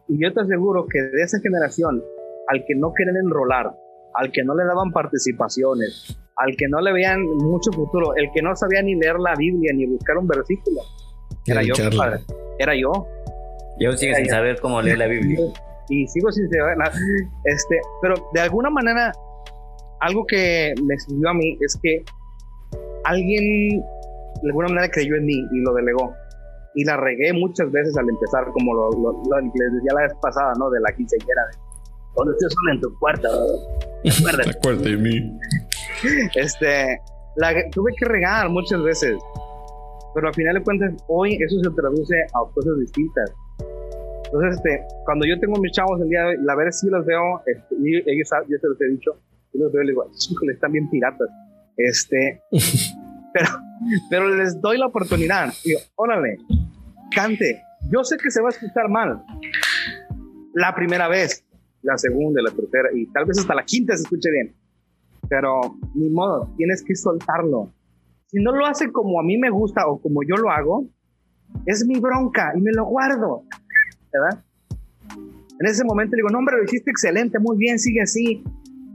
Y 0.08 0.24
yo 0.24 0.34
te 0.34 0.42
aseguro 0.42 0.86
que 0.88 1.02
de 1.02 1.24
esa 1.24 1.40
generación, 1.40 2.04
al 2.48 2.64
que 2.66 2.76
no 2.76 2.94
quieren 2.94 3.18
enrolar, 3.18 3.72
al 4.14 4.32
que 4.32 4.44
no 4.44 4.56
le 4.56 4.66
daban 4.66 4.92
participaciones, 4.92 6.18
al 6.36 6.56
que 6.56 6.68
no 6.68 6.80
le 6.82 6.94
veían 6.94 7.22
mucho 7.24 7.72
futuro, 7.72 8.16
el 8.16 8.30
que 8.34 8.42
no 8.42 8.56
sabía 8.56 8.82
ni 8.82 8.96
leer 8.96 9.20
la 9.20 9.36
Biblia 9.36 9.72
ni 9.74 9.86
buscar 9.86 10.18
un 10.18 10.28
versículo, 10.28 10.82
era 11.46 11.64
yo, 11.64 11.74
padre. 11.98 12.20
Era 12.60 12.76
yo. 12.76 12.92
Yo 13.80 13.94
sigo 13.94 14.16
sin 14.16 14.26
saber 14.28 14.60
cómo 14.62 14.82
leer 14.82 14.98
la 15.00 15.08
Biblia. 15.08 15.40
Y 15.92 16.06
sigo 16.06 16.32
sin 16.32 16.48
saber 16.52 16.78
nada. 16.78 16.92
Este, 17.46 17.80
pero 18.00 18.14
de 18.36 18.42
alguna 18.42 18.70
manera, 18.70 19.12
algo 20.02 20.24
que 20.28 20.76
me 20.84 20.96
sirvió 21.00 21.30
a 21.30 21.34
mí 21.34 21.58
es 21.62 21.80
que 21.82 22.04
alguien 23.06 23.80
de 23.80 24.50
alguna 24.50 24.68
manera 24.68 24.92
creyó 24.92 25.16
en 25.16 25.26
mí 25.26 25.34
y 25.34 25.62
lo 25.64 25.74
delegó 25.74 26.14
y 26.76 26.84
la 26.86 26.98
regué 26.98 27.34
muchas 27.34 27.72
veces 27.72 27.96
al 27.98 28.10
empezar, 28.10 28.46
como 28.54 28.74
lo, 28.74 28.90
lo, 28.92 29.12
lo 29.12 29.40
les 29.42 29.74
decía 29.74 29.94
la 29.96 30.02
vez 30.02 30.14
pasada, 30.22 30.54
¿no? 30.58 30.70
De 30.70 30.80
la 30.80 30.92
quinceañera, 30.96 31.44
cuando 32.14 32.34
estés 32.34 32.54
solo 32.54 32.74
en 32.74 32.82
tu 32.82 33.00
cuarto, 33.00 33.28
Acuérdate 34.58 34.90
de 34.90 34.98
mí. 34.98 35.40
Este, 36.36 37.02
la 37.36 37.54
tuve 37.72 37.92
que 37.98 38.06
regar 38.06 38.50
muchas 38.50 38.82
veces, 38.84 39.18
pero 40.14 40.28
al 40.28 40.34
final 40.34 40.56
de 40.56 40.64
cuentas, 40.64 40.94
hoy 41.08 41.36
eso 41.36 41.60
se 41.62 41.70
traduce 41.76 42.16
a 42.34 42.54
cosas 42.54 42.80
distintas. 42.80 43.34
Entonces, 44.26 44.56
este, 44.58 44.82
cuando 45.04 45.26
yo 45.26 45.38
tengo 45.40 45.60
mis 45.60 45.74
chavos 45.74 46.00
el 46.00 46.08
día 46.08 46.22
de 46.22 46.28
hoy, 46.28 46.38
la 46.44 46.56
verdad 46.56 46.72
sí 46.72 46.88
los 46.90 47.06
veo, 47.06 47.42
este, 47.46 47.76
y 47.84 47.98
ellos, 47.98 48.30
yo 48.48 48.58
se 48.60 48.68
los 48.68 48.82
he 48.82 48.88
dicho, 48.92 49.12
yo 49.54 49.64
los 49.64 49.74
veo 49.74 49.84
y 49.84 49.88
les 49.88 49.96
digo, 49.96 50.10
están 50.54 50.72
bien 50.72 50.90
piratas. 50.90 51.28
Este, 51.76 52.42
pero, 53.34 53.48
pero 54.10 54.36
les 54.36 54.60
doy 54.62 54.78
la 54.78 54.88
oportunidad. 54.88 55.54
Digo, 55.64 55.80
órale, 55.96 56.38
cante. 57.14 57.62
Yo 57.92 58.04
sé 58.04 58.18
que 58.18 58.30
se 58.30 58.42
va 58.42 58.48
a 58.48 58.52
escuchar 58.52 58.90
mal 58.90 59.24
la 60.54 60.76
primera 60.76 61.08
vez, 61.08 61.46
la 61.82 61.98
segunda, 61.98 62.42
la 62.42 62.52
tercera 62.52 62.90
y 62.94 63.06
tal 63.08 63.26
vez 63.26 63.40
hasta 63.40 63.56
la 63.56 63.64
quinta 63.64 63.96
se 63.96 64.04
escuche 64.04 64.30
bien. 64.32 64.56
Pero 65.30 65.62
ni 65.96 66.10
modo, 66.10 66.54
tienes 66.58 66.84
que 66.84 66.96
soltarlo. 66.96 67.72
Si 68.28 68.42
no 68.42 68.52
lo 68.52 68.66
hace 68.66 68.92
como 68.92 69.20
a 69.20 69.24
mí 69.24 69.38
me 69.38 69.50
gusta 69.50 69.88
o 69.88 70.02
como 70.02 70.22
yo 70.24 70.36
lo 70.36 70.52
hago, 70.52 70.88
es 71.66 71.86
mi 71.86 72.00
bronca 72.00 72.54
y 72.56 72.62
me 72.62 72.72
lo 72.72 72.86
guardo. 72.86 73.44
¿Verdad? 74.12 74.44
En 75.60 75.68
ese 75.68 75.84
momento 75.84 76.16
digo, 76.16 76.30
no, 76.30 76.40
hombre, 76.40 76.58
lo 76.58 76.64
hiciste 76.64 76.90
excelente, 76.90 77.38
muy 77.40 77.58
bien, 77.58 77.80
sigue 77.80 78.02
así 78.02 78.44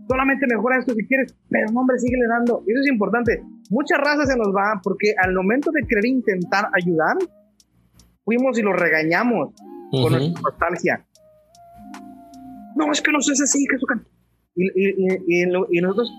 solamente 0.09 0.47
mejora 0.47 0.79
esto 0.79 0.95
si 0.95 1.07
quieres, 1.07 1.35
pero 1.49 1.71
no, 1.73 1.81
hombre, 1.81 1.99
sigue 1.99 2.17
le 2.17 2.27
dando. 2.27 2.63
Eso 2.67 2.81
es 2.81 2.87
importante. 2.89 3.43
Muchas 3.71 3.99
razas 3.99 4.29
se 4.29 4.37
nos 4.37 4.49
va 4.49 4.81
porque 4.83 5.15
al 5.23 5.35
momento 5.35 5.71
de 5.71 5.87
querer 5.87 6.07
intentar 6.07 6.69
ayudar, 6.75 7.17
fuimos 8.25 8.59
y 8.59 8.63
lo 8.63 8.73
regañamos 8.73 9.55
con 9.91 10.13
nuestra 10.13 10.41
nostalgia. 10.43 11.07
No, 12.77 12.91
es 12.91 13.01
que 13.01 13.13
no 13.13 13.21
sé 13.21 13.33
así, 13.33 13.65
que 13.67 13.77
eso 13.77 13.87
y, 14.57 14.67
y, 14.67 15.43
y, 15.71 15.81
nosotros, 15.81 16.13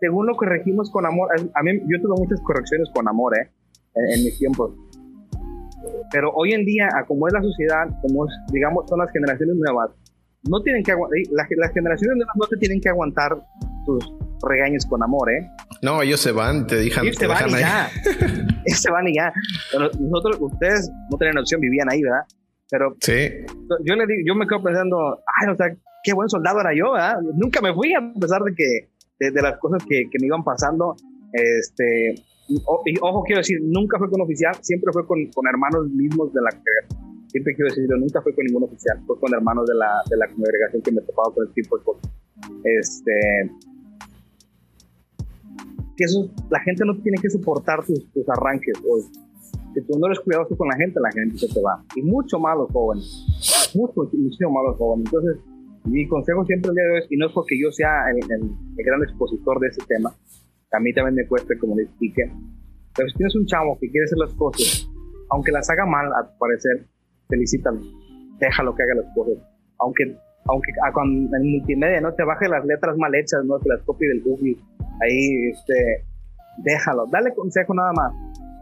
según 0.00 0.26
lo 0.26 0.36
corregimos 0.36 0.90
con 0.90 1.04
amor, 1.04 1.28
a 1.32 1.62
mí, 1.62 1.72
yo 1.80 2.00
tuve 2.00 2.14
muchas 2.18 2.40
correcciones 2.42 2.88
con 2.94 3.08
amor, 3.08 3.36
¿eh? 3.38 3.50
En, 3.94 4.24
mis 4.24 4.38
tiempos. 4.38 4.72
Pero 6.12 6.32
hoy 6.34 6.52
en 6.52 6.64
día, 6.64 6.88
como 7.08 7.26
es 7.26 7.32
la 7.32 7.42
sociedad, 7.42 7.88
como 8.02 8.26
es, 8.26 8.32
digamos, 8.52 8.88
son 8.88 9.00
las 9.00 9.10
generaciones 9.10 9.56
nuevas, 9.56 9.90
no 10.48 10.62
tienen 10.62 10.82
que 10.84 10.92
aguantar, 10.92 11.18
las, 11.32 11.48
las 11.56 11.72
generaciones 11.72 12.16
nuevas 12.16 12.36
no 12.36 12.46
te 12.46 12.56
tienen 12.58 12.80
que 12.80 12.88
aguantar 12.88 13.36
tus 13.84 14.12
regaños 14.42 14.86
con 14.86 15.02
amor, 15.02 15.30
¿eh? 15.30 15.48
No, 15.82 16.02
ellos 16.02 16.20
se 16.20 16.32
van, 16.32 16.66
te 16.66 16.76
dejan, 16.76 17.04
ellos 17.04 17.16
se 17.16 17.26
van 17.26 17.48
y 17.48 17.52
ya. 17.52 17.90
ellos 18.64 18.80
se 18.80 18.90
van 18.90 19.08
y 19.08 19.14
ya. 19.14 19.32
Pero 19.72 19.90
nosotros, 20.00 20.38
ustedes 20.40 20.90
no 21.10 21.18
tenían 21.18 21.38
opción, 21.38 21.60
vivían 21.60 21.90
ahí, 21.90 22.02
¿verdad? 22.02 22.24
Pero 22.70 22.96
sí. 23.00 23.30
yo 23.84 23.94
le 23.94 24.06
digo, 24.06 24.22
yo 24.26 24.34
me 24.34 24.46
quedo 24.46 24.62
pensando, 24.62 25.22
ay, 25.40 25.52
o 25.52 25.56
sea, 25.56 25.68
qué 26.02 26.12
buen 26.12 26.28
soldado 26.28 26.60
era 26.60 26.70
yo, 26.74 26.92
¿verdad? 26.92 27.16
Nunca 27.34 27.60
me 27.60 27.72
fui 27.72 27.94
a 27.94 28.00
pesar 28.20 28.42
de 28.42 28.54
que 28.54 28.88
de, 29.18 29.42
las 29.42 29.58
cosas 29.58 29.82
que, 29.88 30.04
que, 30.10 30.18
me 30.20 30.26
iban 30.26 30.44
pasando, 30.44 30.96
este, 31.32 32.14
y, 32.48 32.62
ojo, 33.00 33.22
quiero 33.24 33.40
decir, 33.40 33.58
nunca 33.62 33.98
fue 33.98 34.10
con 34.10 34.20
oficial, 34.20 34.54
siempre 34.60 34.92
fue 34.92 35.06
con, 35.06 35.18
con 35.34 35.46
hermanos 35.46 35.88
mismos 35.90 36.32
de 36.32 36.40
la 36.42 36.50
Siempre 37.28 37.54
quiero 37.54 37.68
decirlo, 37.68 37.98
nunca 37.98 38.22
fue 38.22 38.34
con 38.34 38.44
ningún 38.44 38.64
oficial, 38.64 38.98
fue 39.06 39.18
con 39.18 39.34
hermanos 39.34 39.66
de 39.66 39.74
la, 39.74 40.00
de 40.08 40.16
la 40.16 40.28
congregación 40.28 40.80
que 40.80 40.92
me 40.92 41.00
topaba 41.02 41.34
con 41.34 41.46
el 41.46 41.52
tipo 41.52 41.76
de 41.76 41.84
cosas. 41.84 42.10
Este, 42.64 43.50
que 45.96 46.04
eso, 46.04 46.30
la 46.50 46.60
gente 46.60 46.84
no 46.84 46.96
tiene 47.02 47.18
que 47.20 47.30
soportar 47.30 47.84
tus, 47.84 48.10
tus 48.12 48.28
arranques. 48.28 48.74
O, 48.86 49.00
si 49.00 49.82
tú 49.86 49.98
no 49.98 50.06
eres 50.06 50.20
cuidadoso 50.20 50.56
con 50.56 50.68
la 50.68 50.76
gente, 50.76 51.00
la 51.00 51.10
gente 51.12 51.38
se 51.38 51.52
te 51.52 51.60
va. 51.60 51.82
Y 51.94 52.02
mucho 52.02 52.38
más 52.38 52.56
los 52.56 52.70
jóvenes. 52.70 53.72
Mucho, 53.74 54.08
mucho 54.12 54.50
más 54.50 54.64
los 54.68 54.76
jóvenes. 54.76 55.06
Entonces, 55.06 55.36
mi 55.84 56.06
consejo 56.08 56.44
siempre 56.44 56.70
el 56.70 56.74
día 56.74 56.84
de 56.84 56.92
hoy, 56.92 57.06
y 57.10 57.16
no 57.16 57.26
es 57.26 57.32
porque 57.32 57.58
yo 57.60 57.70
sea 57.70 58.10
el, 58.10 58.18
el, 58.18 58.50
gran 58.84 59.02
expositor 59.02 59.60
de 59.60 59.68
ese 59.68 59.82
tema, 59.86 60.10
a 60.72 60.80
mí 60.80 60.92
también 60.92 61.14
me 61.14 61.26
cuesta, 61.26 61.54
como 61.60 61.76
le 61.76 61.84
expliqué, 61.84 62.22
pero 62.94 63.08
si 63.08 63.16
tienes 63.16 63.34
un 63.36 63.46
chavo 63.46 63.78
que 63.80 63.88
quiere 63.88 64.04
hacer 64.04 64.18
las 64.18 64.34
cosas, 64.34 64.90
aunque 65.30 65.52
las 65.52 65.70
haga 65.70 65.86
mal, 65.86 66.06
a 66.12 66.28
tu 66.28 66.38
parecer, 66.38 66.86
felicítalo, 67.28 67.80
déjalo 68.40 68.74
que 68.74 68.82
haga 68.82 68.94
las 68.96 69.14
cosas. 69.14 69.38
Aunque 69.78 70.16
aunque 70.48 70.70
ah, 70.86 70.92
con 70.92 71.08
el 71.08 71.44
multimedia 71.44 72.00
no 72.00 72.14
te 72.14 72.24
baje 72.24 72.48
las 72.48 72.64
letras 72.64 72.96
mal 72.96 73.14
hechas, 73.14 73.44
no 73.44 73.58
que 73.58 73.68
las 73.68 73.82
copie 73.82 74.08
del 74.08 74.22
Google, 74.22 74.56
ahí 75.02 75.50
este, 75.52 76.04
déjalo, 76.58 77.06
dale 77.10 77.34
consejo 77.34 77.74
nada 77.74 77.92
más, 77.92 78.12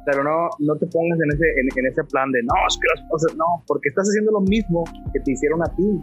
pero 0.05 0.23
no, 0.23 0.49
no 0.59 0.77
te 0.77 0.87
pongas 0.87 1.19
en 1.21 1.31
ese, 1.33 1.45
en, 1.81 1.87
ese 1.87 2.05
plan 2.05 2.31
de 2.31 2.43
no, 2.43 2.55
es 2.69 2.77
que 2.77 3.01
las 3.01 3.11
cosas, 3.11 3.37
no, 3.37 3.65
porque 3.67 3.89
estás 3.89 4.07
haciendo 4.09 4.33
lo 4.33 4.41
mismo 4.41 4.85
que 5.13 5.21
te 5.21 5.33
hicieron 5.33 5.63
a 5.63 5.75
ti. 5.75 6.03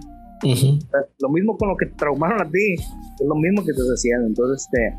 Lo 1.21 1.29
mismo 1.29 1.55
con 1.55 1.69
lo 1.69 1.77
que 1.77 1.85
te 1.85 1.95
traumaron 1.97 2.41
a 2.41 2.49
ti, 2.49 2.73
es 2.73 3.27
lo 3.27 3.35
mismo 3.35 3.63
que 3.63 3.73
te 3.73 3.83
decían. 3.83 4.25
Entonces, 4.25 4.65
este, 4.65 4.97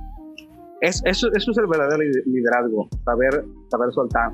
es, 0.83 1.03
eso, 1.05 1.29
eso 1.33 1.51
es 1.51 1.59
el 1.59 1.67
verdadero 1.67 2.03
liderazgo, 2.27 2.89
saber, 3.05 3.45
saber 3.69 3.93
soltar. 3.93 4.31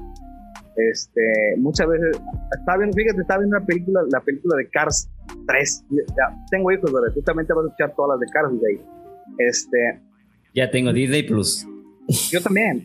Este, 0.77 1.57
muchas 1.57 1.89
veces, 1.89 2.21
está 2.59 2.77
bien, 2.77 2.93
fíjate, 2.93 3.23
está 3.23 3.39
viendo 3.39 3.57
una 3.57 3.67
película, 3.67 4.03
la 4.13 4.21
película 4.21 4.57
de 4.59 4.69
Cars 4.69 5.11
3. 5.47 5.85
Ya, 5.91 6.37
tengo 6.51 6.71
hijos, 6.71 6.91
pero 6.93 7.13
justamente 7.15 7.55
vas 7.55 7.65
a 7.65 7.69
escuchar 7.69 7.95
todas 7.97 8.19
las 8.19 8.21
de 8.21 8.27
Cars 8.33 8.61
de 8.61 8.69
ahí. 8.69 8.87
Este, 9.39 10.01
ya 10.55 10.71
tengo 10.71 10.93
Disney 10.93 11.23
Plus. 11.23 11.67
Yo 12.31 12.43
también. 12.43 12.85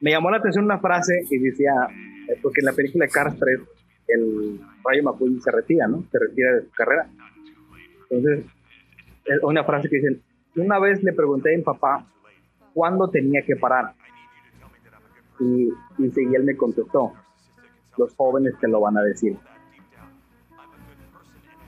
Me 0.00 0.10
llamó 0.10 0.30
la 0.30 0.38
atención 0.38 0.64
una 0.64 0.78
frase 0.78 1.24
y 1.30 1.38
decía, 1.38 1.72
eh, 2.28 2.38
porque 2.42 2.60
en 2.60 2.66
la 2.66 2.72
película 2.72 3.08
Cars 3.08 3.36
3, 3.38 3.60
el 4.08 4.60
Rayo 4.84 5.02
McQueen 5.02 5.40
se 5.40 5.50
retira, 5.50 5.86
¿no? 5.86 6.04
Se 6.10 6.18
retira 6.18 6.52
de 6.52 6.62
su 6.62 6.70
carrera. 6.72 7.08
Entonces, 8.10 8.44
una 9.42 9.64
frase 9.64 9.88
que 9.88 9.96
dice, 9.96 10.20
una 10.56 10.78
vez 10.78 11.02
le 11.02 11.12
pregunté 11.12 11.54
a 11.54 11.56
mi 11.56 11.62
papá 11.62 12.06
cuándo 12.72 13.08
tenía 13.08 13.42
que 13.42 13.56
parar. 13.56 13.94
Y, 15.40 15.68
y 15.98 16.34
él 16.34 16.44
me 16.44 16.56
contestó, 16.56 17.12
los 17.96 18.14
jóvenes 18.14 18.54
te 18.60 18.68
lo 18.68 18.80
van 18.80 18.98
a 18.98 19.02
decir. 19.02 19.36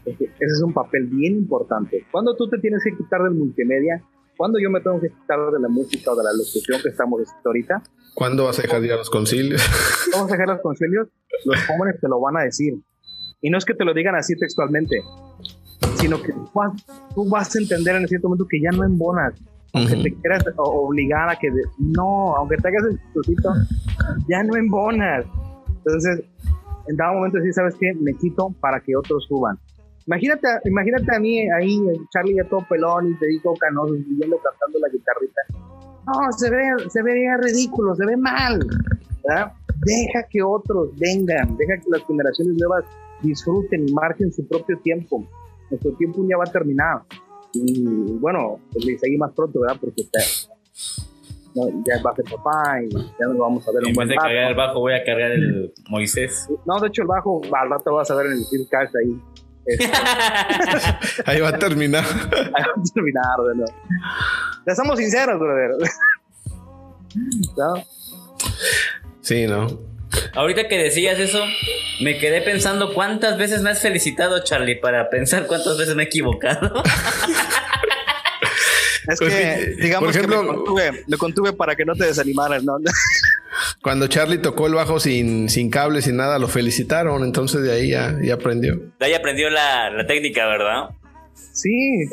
Ese 0.04 0.30
es 0.38 0.62
un 0.62 0.72
papel 0.72 1.06
bien 1.06 1.36
importante. 1.36 2.04
Cuando 2.12 2.36
tú 2.36 2.48
te 2.48 2.58
tienes 2.58 2.84
que 2.84 2.96
quitar 2.96 3.22
del 3.22 3.34
multimedia, 3.34 4.02
cuando 4.36 4.58
yo 4.58 4.70
me 4.70 4.80
tengo 4.80 5.00
que 5.00 5.08
quitar 5.08 5.38
de 5.50 5.60
la 5.60 5.68
música 5.68 6.12
o 6.12 6.16
de 6.16 6.24
la 6.24 6.32
locución 6.32 6.80
que 6.82 6.88
estamos 6.88 7.22
ahorita. 7.44 7.82
¿Cuándo 8.14 8.44
vas 8.44 8.58
a 8.58 8.62
dejar 8.62 8.80
de 8.80 8.86
ir 8.86 8.92
a 8.92 8.96
los 8.96 9.10
concilios? 9.10 9.62
¿Cómo 10.12 10.24
vas 10.24 10.32
a 10.32 10.36
dejar 10.36 10.54
los 10.54 10.62
concilios? 10.62 11.08
Los 11.44 11.64
jóvenes 11.66 12.00
te 12.00 12.08
lo 12.08 12.20
van 12.20 12.36
a 12.36 12.42
decir. 12.42 12.74
Y 13.40 13.50
no 13.50 13.58
es 13.58 13.64
que 13.64 13.74
te 13.74 13.84
lo 13.84 13.92
digan 13.94 14.14
así 14.14 14.34
textualmente, 14.36 15.02
sino 15.96 16.22
que 16.22 16.32
tú 17.14 17.28
vas 17.28 17.54
a 17.54 17.58
entender 17.58 17.96
en 17.96 18.08
cierto 18.08 18.28
momento 18.28 18.46
que 18.48 18.60
ya 18.60 18.70
no 18.70 18.84
embonas, 18.84 19.34
aunque 19.72 19.96
te 19.96 20.14
quieras 20.14 20.44
obligar 20.56 21.28
a 21.28 21.36
que 21.36 21.50
no, 21.78 22.34
aunque 22.36 22.56
te 22.56 22.68
hagas 22.68 22.84
el 22.90 22.98
chistosito, 22.98 23.50
ya 24.28 24.42
no 24.42 24.56
embonas. 24.56 25.26
Entonces, 25.68 26.24
en 26.88 26.96
dado 26.96 27.14
momento 27.14 27.38
sí, 27.42 27.52
¿sabes 27.52 27.74
qué? 27.78 27.92
Me 28.00 28.14
quito 28.14 28.54
para 28.60 28.80
que 28.80 28.96
otros 28.96 29.26
suban. 29.28 29.58
Imagínate, 30.06 30.48
imagínate 30.64 31.16
a 31.16 31.18
mí 31.18 31.50
ahí, 31.50 31.80
Charlie 32.10 32.36
ya 32.36 32.44
todo 32.48 32.64
pelón 32.68 33.10
y 33.10 33.18
te 33.18 33.26
digo 33.26 33.54
canoso, 33.54 33.94
siguiendo 33.94 34.38
cantando 34.38 34.78
la 34.78 34.88
guitarrita. 34.88 35.42
No, 36.06 36.32
se 36.32 36.48
ve, 36.48 36.62
se 36.88 37.02
vería 37.02 37.36
ridículo, 37.38 37.94
se 37.96 38.06
ve 38.06 38.16
mal. 38.16 38.60
¿verdad? 39.24 39.52
Deja 39.84 40.22
que 40.30 40.42
otros 40.42 40.90
vengan, 40.96 41.56
deja 41.56 41.74
que 41.80 41.90
las 41.90 42.06
generaciones 42.06 42.54
nuevas 42.56 42.84
disfruten 43.22 43.88
y 43.88 43.92
marquen 43.92 44.32
su 44.32 44.46
propio 44.46 44.78
tiempo. 44.78 45.26
Nuestro 45.70 45.92
tiempo 45.92 46.24
ya 46.28 46.36
va 46.36 46.44
a 46.46 46.52
terminar. 46.52 47.02
Y 47.52 47.84
bueno, 48.20 48.60
pues 48.72 48.84
le 48.84 48.98
seguí 48.98 49.16
más 49.16 49.32
pronto, 49.32 49.60
¿verdad? 49.60 49.76
Porque 49.80 50.04
ya 51.54 52.02
va 52.04 52.10
a 52.10 52.14
ser 52.14 52.24
papá 52.26 52.82
y 52.82 52.90
ya 52.90 53.26
nos 53.28 53.38
vamos 53.38 53.66
a 53.66 53.72
ver 53.72 53.88
en 53.88 53.94
vez 53.94 54.08
de 54.08 54.14
cargar 54.14 54.50
el 54.50 54.54
bajo, 54.54 54.80
voy 54.80 54.92
a 54.92 55.02
cargar 55.02 55.32
el 55.32 55.72
Moisés. 55.88 56.48
No, 56.66 56.78
de 56.80 56.88
hecho, 56.88 57.02
el 57.02 57.08
bajo 57.08 57.40
al 57.52 57.70
rato 57.70 57.94
vas 57.94 58.10
a 58.10 58.14
ver 58.14 58.26
en 58.26 58.32
el 58.32 58.44
Phil 58.50 58.66
Cash 58.70 58.90
ahí. 59.02 59.20
Este. 59.66 59.86
ahí 61.26 61.40
va 61.40 61.48
a 61.48 61.58
terminar. 61.58 62.04
Ahí 62.04 62.62
va 62.62 62.74
a 62.76 62.92
terminar, 62.94 63.36
¿verdad? 63.46 63.74
Ya 64.66 64.74
somos 64.74 64.98
sinceros, 64.98 65.38
brother. 65.38 65.70
¿No? 67.56 67.84
Sí, 69.20 69.46
¿no? 69.46 69.66
Ahorita 70.34 70.68
que 70.68 70.78
decías 70.78 71.18
eso, 71.18 71.42
me 72.00 72.18
quedé 72.18 72.42
pensando 72.42 72.94
cuántas 72.94 73.38
veces 73.38 73.62
me 73.62 73.70
has 73.70 73.80
felicitado, 73.80 74.44
Charlie, 74.44 74.76
para 74.76 75.10
pensar 75.10 75.46
cuántas 75.46 75.76
veces 75.76 75.94
me 75.94 76.04
he 76.04 76.06
equivocado. 76.06 76.82
es 79.08 79.18
pues 79.18 79.34
que, 79.34 79.74
digamos 79.80 80.16
que 80.16 80.26
me 80.26 80.36
contuve, 80.36 81.04
me 81.06 81.16
contuve 81.16 81.52
para 81.52 81.74
que 81.74 81.84
no 81.84 81.94
te 81.94 82.06
desanimaras, 82.06 82.62
¿no? 82.62 82.78
Cuando 83.82 84.06
Charlie 84.06 84.38
tocó 84.38 84.66
el 84.66 84.74
bajo 84.74 85.00
sin, 85.00 85.48
sin 85.48 85.70
cable, 85.70 86.02
sin 86.02 86.16
nada, 86.16 86.38
lo 86.38 86.48
felicitaron, 86.48 87.24
entonces 87.24 87.62
de 87.62 87.72
ahí 87.72 87.90
ya, 87.90 88.16
ya 88.22 88.34
aprendió. 88.34 88.76
De 88.98 89.06
ahí 89.06 89.14
aprendió 89.14 89.50
la, 89.50 89.90
la 89.90 90.06
técnica, 90.06 90.46
¿verdad? 90.46 90.90
Sí, 91.52 92.08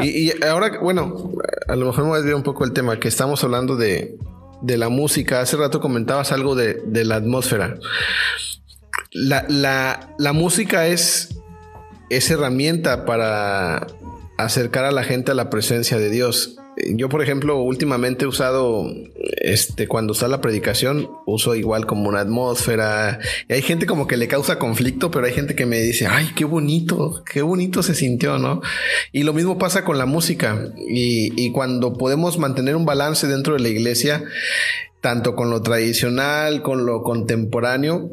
y, 0.00 0.28
y, 0.28 0.32
ahora, 0.44 0.78
bueno, 0.80 1.32
a 1.68 1.76
lo 1.76 1.86
mejor 1.86 2.04
me 2.04 2.10
voy 2.10 2.16
a 2.16 2.18
desviar 2.18 2.36
un 2.36 2.42
poco 2.42 2.64
el 2.64 2.72
tema, 2.72 2.98
que 3.00 3.08
estamos 3.08 3.42
hablando 3.42 3.76
de, 3.76 4.16
de 4.62 4.76
la 4.76 4.88
música. 4.88 5.40
Hace 5.40 5.56
rato 5.56 5.80
comentabas 5.80 6.32
algo 6.32 6.54
de, 6.54 6.80
de 6.86 7.04
la 7.04 7.16
atmósfera. 7.16 7.76
La, 9.12 9.44
la, 9.48 10.14
la, 10.18 10.32
música 10.32 10.86
es, 10.86 11.36
es 12.10 12.30
herramienta 12.30 13.04
para 13.04 13.86
acercar 14.38 14.84
a 14.84 14.92
la 14.92 15.04
gente 15.04 15.32
a 15.32 15.34
la 15.34 15.50
presencia 15.50 15.98
de 15.98 16.10
Dios. 16.10 16.56
Yo, 16.76 17.08
por 17.08 17.22
ejemplo, 17.22 17.58
últimamente 17.58 18.24
he 18.24 18.28
usado, 18.28 18.90
este, 19.38 19.86
cuando 19.86 20.12
está 20.12 20.28
la 20.28 20.40
predicación, 20.40 21.08
uso 21.26 21.54
igual 21.54 21.86
como 21.86 22.08
una 22.08 22.20
atmósfera. 22.20 23.20
Y 23.48 23.52
hay 23.52 23.62
gente 23.62 23.86
como 23.86 24.06
que 24.06 24.16
le 24.16 24.28
causa 24.28 24.58
conflicto, 24.58 25.10
pero 25.10 25.26
hay 25.26 25.32
gente 25.32 25.54
que 25.54 25.66
me 25.66 25.80
dice, 25.80 26.06
ay, 26.06 26.30
qué 26.34 26.44
bonito, 26.44 27.22
qué 27.30 27.42
bonito 27.42 27.82
se 27.82 27.94
sintió, 27.94 28.38
¿no? 28.38 28.60
Y 29.12 29.22
lo 29.22 29.32
mismo 29.32 29.58
pasa 29.58 29.84
con 29.84 29.98
la 29.98 30.06
música. 30.06 30.72
Y, 30.88 31.32
y 31.40 31.52
cuando 31.52 31.92
podemos 31.94 32.38
mantener 32.38 32.76
un 32.76 32.86
balance 32.86 33.26
dentro 33.28 33.54
de 33.54 33.60
la 33.60 33.68
iglesia, 33.68 34.24
tanto 35.00 35.36
con 35.36 35.50
lo 35.50 35.62
tradicional, 35.62 36.62
con 36.62 36.86
lo 36.86 37.02
contemporáneo, 37.02 38.10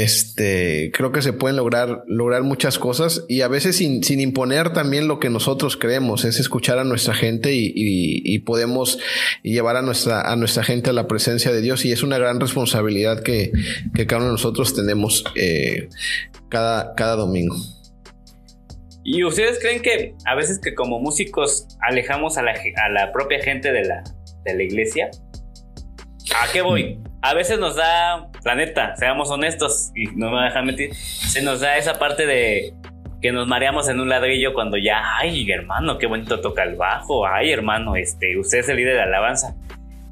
este, 0.00 0.90
creo 0.92 1.12
que 1.12 1.22
se 1.22 1.32
pueden 1.32 1.56
lograr, 1.56 2.04
muchas 2.42 2.78
cosas 2.78 3.24
y 3.28 3.42
a 3.42 3.48
veces 3.48 3.76
sin, 3.76 4.02
imponer 4.20 4.72
también 4.72 5.08
lo 5.08 5.18
que 5.18 5.28
nosotros 5.28 5.76
creemos, 5.76 6.24
es 6.24 6.40
escuchar 6.40 6.78
a 6.78 6.84
nuestra 6.84 7.14
gente 7.14 7.50
y, 7.52 8.38
podemos 8.40 8.98
llevar 9.42 9.76
a 9.76 9.82
nuestra, 9.82 10.64
gente 10.64 10.90
a 10.90 10.92
la 10.92 11.06
presencia 11.06 11.52
de 11.52 11.60
Dios 11.60 11.84
y 11.84 11.92
es 11.92 12.02
una 12.02 12.18
gran 12.18 12.40
responsabilidad 12.40 13.22
que, 13.22 13.52
cada 14.06 14.18
uno 14.18 14.26
de 14.26 14.32
nosotros 14.32 14.74
tenemos 14.74 15.24
eh, 15.36 15.88
cada, 16.48 17.16
domingo. 17.16 17.56
¿Y 19.04 19.24
ustedes 19.24 19.58
creen 19.60 19.82
que 19.82 20.14
a 20.26 20.34
veces 20.34 20.60
que 20.60 20.74
como 20.74 21.00
músicos 21.00 21.66
alejamos 21.80 22.38
a 22.38 22.42
la, 22.42 23.12
propia 23.12 23.42
gente 23.42 23.72
de 23.72 23.84
la 23.84 24.62
iglesia? 24.62 25.10
¿A 26.40 26.50
qué 26.52 26.62
voy? 26.62 26.98
A 27.20 27.34
veces 27.34 27.58
nos 27.58 27.76
da, 27.76 28.28
la 28.44 28.54
neta, 28.54 28.96
seamos 28.96 29.30
honestos 29.30 29.92
y 29.94 30.06
no 30.16 30.30
me 30.30 30.42
dejan 30.42 30.66
mentir, 30.66 30.94
se 30.94 31.42
nos 31.42 31.60
da 31.60 31.76
esa 31.76 31.98
parte 31.98 32.26
de 32.26 32.74
que 33.20 33.30
nos 33.30 33.46
mareamos 33.46 33.88
en 33.88 34.00
un 34.00 34.08
ladrillo 34.08 34.52
cuando 34.52 34.76
ya, 34.76 35.00
ay, 35.18 35.48
hermano, 35.50 35.98
qué 35.98 36.06
bonito 36.06 36.40
toca 36.40 36.64
el 36.64 36.74
bajo, 36.74 37.26
ay, 37.26 37.52
hermano, 37.52 37.94
este, 37.94 38.36
usted 38.38 38.58
es 38.58 38.68
el 38.68 38.76
líder 38.76 38.94
de 38.94 39.02
alabanza. 39.02 39.54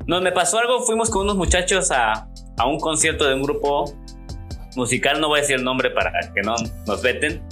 Nos 0.06 0.22
me 0.22 0.30
pasó 0.30 0.58
algo, 0.58 0.80
fuimos 0.82 1.10
con 1.10 1.22
unos 1.22 1.36
muchachos 1.36 1.90
a, 1.90 2.28
a 2.56 2.66
un 2.66 2.78
concierto 2.78 3.26
de 3.26 3.34
un 3.34 3.42
grupo 3.42 3.92
musical, 4.76 5.20
no 5.20 5.28
voy 5.28 5.38
a 5.38 5.42
decir 5.42 5.56
el 5.56 5.64
nombre 5.64 5.90
para 5.90 6.12
que 6.32 6.42
no 6.42 6.54
nos 6.86 7.02
veten. 7.02 7.42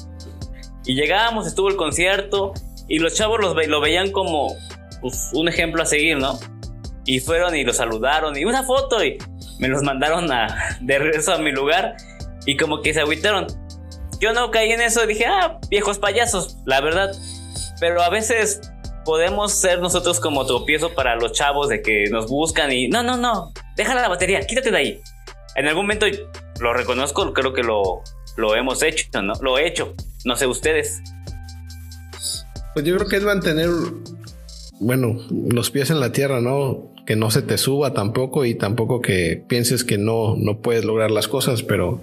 Y 0.85 0.95
llegábamos, 0.95 1.47
estuvo 1.47 1.69
el 1.69 1.77
concierto 1.77 2.53
y 2.87 3.01
los 3.01 3.15
chavos 3.15 3.41
los 3.41 3.57
lo 3.67 3.81
veían 3.81 4.13
como 4.13 4.55
pues, 5.01 5.31
un 5.35 5.49
ejemplo 5.49 5.83
a 5.83 5.87
seguir, 5.87 6.19
¿no? 6.19 6.39
Y 7.09 7.21
fueron 7.21 7.57
y 7.57 7.65
lo 7.65 7.73
saludaron 7.73 8.37
y 8.37 8.45
una 8.45 8.65
foto 8.65 9.03
y 9.03 9.17
me 9.59 9.69
los 9.69 9.83
mandaron 9.83 10.31
a, 10.31 10.77
de 10.83 10.99
regreso 10.99 11.33
a 11.33 11.39
mi 11.39 11.51
lugar 11.51 11.97
y 12.45 12.59
como 12.59 12.83
que 12.83 12.93
se 12.93 13.01
agüitaron. 13.01 13.47
Yo 14.21 14.35
no 14.35 14.51
caí 14.51 14.73
en 14.73 14.83
eso, 14.83 15.07
dije, 15.07 15.25
ah, 15.25 15.59
viejos 15.71 15.99
payasos, 15.99 16.59
la 16.67 16.83
verdad. 16.83 17.11
Pero 17.81 18.03
a 18.03 18.11
veces 18.11 18.61
podemos 19.07 19.55
ser 19.55 19.81
nosotros 19.81 20.21
como 20.21 20.45
tropiezo 20.45 20.95
para 20.95 21.17
los 21.17 21.33
chavos 21.33 21.71
de 21.71 21.81
que 21.81 22.11
nos 22.11 22.29
buscan 22.29 22.71
y 22.73 22.89
no, 22.89 23.03
no, 23.03 23.17
no, 23.17 23.55
déjala 23.75 24.03
la 24.03 24.09
batería, 24.09 24.47
quítate 24.47 24.71
de 24.71 24.77
ahí. 24.77 25.01
En 25.57 25.67
algún 25.67 25.85
momento 25.85 26.05
lo 26.61 26.75
reconozco, 26.75 27.33
creo 27.33 27.55
que 27.55 27.63
lo, 27.63 28.03
lo 28.37 28.55
hemos 28.55 28.83
hecho, 28.83 29.23
¿no? 29.23 29.33
Lo 29.41 29.57
he 29.57 29.67
hecho, 29.67 29.95
no 30.27 30.37
sé 30.37 30.47
ustedes. 30.47 31.01
Pues 32.75 32.85
yo 32.85 32.97
creo 32.97 33.09
que 33.09 33.17
es 33.17 33.23
mantener, 33.23 33.71
bueno, 34.79 35.17
los 35.31 35.71
pies 35.71 35.89
en 35.89 36.01
la 36.01 36.13
tierra, 36.13 36.43
¿no? 36.43 36.98
Que 37.09 37.17
no 37.17 37.31
se 37.31 37.41
te 37.41 37.57
suba 37.57 37.95
tampoco 37.95 38.45
y 38.45 38.55
tampoco 38.55 39.01
que 39.01 39.43
pienses 39.49 39.83
que 39.83 39.97
no, 39.97 40.37
no 40.37 40.61
puedes 40.61 40.85
lograr 40.85 41.11
las 41.11 41.27
cosas, 41.27 41.63
pero 41.63 42.03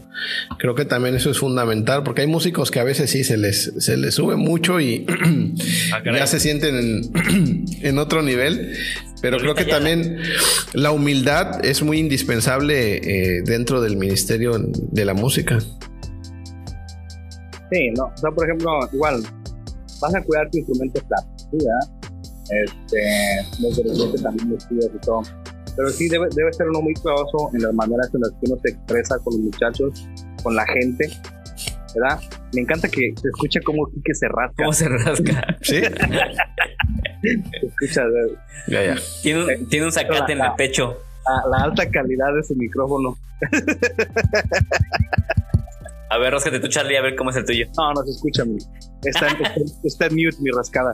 creo 0.58 0.74
que 0.74 0.84
también 0.84 1.14
eso 1.14 1.30
es 1.30 1.38
fundamental 1.38 2.02
porque 2.02 2.22
hay 2.22 2.28
músicos 2.28 2.72
que 2.72 2.80
a 2.80 2.84
veces 2.84 3.12
sí 3.12 3.24
se 3.24 3.38
les, 3.38 3.72
se 3.78 3.98
les 3.98 4.16
sube 4.16 4.36
mucho 4.36 4.80
y 4.80 5.06
ah, 5.94 6.02
ya 6.04 6.26
se 6.26 6.40
sienten 6.40 7.04
en, 7.84 8.00
otro 8.00 8.24
nivel, 8.24 8.74
pero 9.22 9.38
creo 9.38 9.54
que 9.54 9.66
también 9.66 10.18
la 10.74 10.92
humildad 10.92 11.64
es 11.64 11.84
muy 11.84 12.00
indispensable 12.00 12.96
eh, 13.38 13.44
dentro 13.46 13.82
del 13.82 13.98
ministerio 13.98 14.54
de 14.58 15.06
la 15.06 15.14
música. 15.14 15.60
Sí, 17.72 17.92
no, 17.96 18.06
o 18.06 18.18
sea, 18.18 18.32
por 18.32 18.46
ejemplo, 18.46 18.72
igual, 18.92 19.22
vas 20.02 20.16
a 20.16 20.22
cuidar 20.24 20.50
tu 20.50 20.58
instrumento 20.58 21.00
plástico, 21.08 21.60
¿sí, 21.60 21.68
este, 22.50 23.62
los 23.62 23.76
de 24.14 24.20
también 24.22 24.52
los 24.52 24.68
y 24.72 25.00
todo. 25.00 25.24
Pero 25.76 25.90
sí 25.90 26.08
debe, 26.08 26.28
debe 26.36 26.54
ser 26.54 26.70
uno 26.70 26.82
muy 26.82 26.94
cuidadoso 26.94 27.50
en 27.54 27.64
las 27.64 27.74
maneras 27.74 28.10
en 28.14 28.22
las 28.22 28.32
que 28.32 28.50
uno 28.50 28.56
se 28.64 28.72
expresa 28.72 29.18
con 29.20 29.34
los 29.34 29.42
muchachos, 29.42 30.08
con 30.42 30.56
la 30.56 30.66
gente, 30.68 31.10
¿verdad? 31.96 32.20
Me 32.54 32.62
encanta 32.62 32.88
que 32.88 33.14
se 33.22 33.28
escuche 33.28 33.62
cómo 33.62 33.88
que 34.04 34.14
se 34.14 34.28
rasca. 34.28 34.56
¿Cómo 34.58 34.74
se 34.74 34.88
rasca? 34.88 35.58
sí. 35.62 35.82
se 35.82 37.66
escucha. 37.66 38.04
Ya, 38.68 38.84
ya. 38.84 38.96
Tiene 39.22 39.44
un, 39.44 39.70
tiene 39.70 39.86
un 39.86 39.92
sacate 39.92 40.34
en 40.34 40.42
el 40.42 40.52
pecho. 40.58 40.98
La, 41.52 41.64
alta 41.64 41.90
calidad 41.90 42.34
de 42.36 42.44
su 42.44 42.56
micrófono. 42.56 43.18
A 46.10 46.18
ver, 46.20 46.32
ráscate 46.32 46.60
tú, 46.60 46.68
Charlie, 46.68 46.96
a 46.98 47.02
ver 47.02 47.16
cómo 47.16 47.32
es 47.32 47.36
el 47.36 47.46
tuyo. 47.46 47.66
No, 47.78 47.94
no 47.94 48.04
se 48.04 48.12
escucha. 48.12 48.44
Está, 49.04 49.28
está, 49.28 49.56
está 49.84 50.06
en 50.06 50.16
mute 50.16 50.38
mi 50.40 50.52
rascada. 50.52 50.94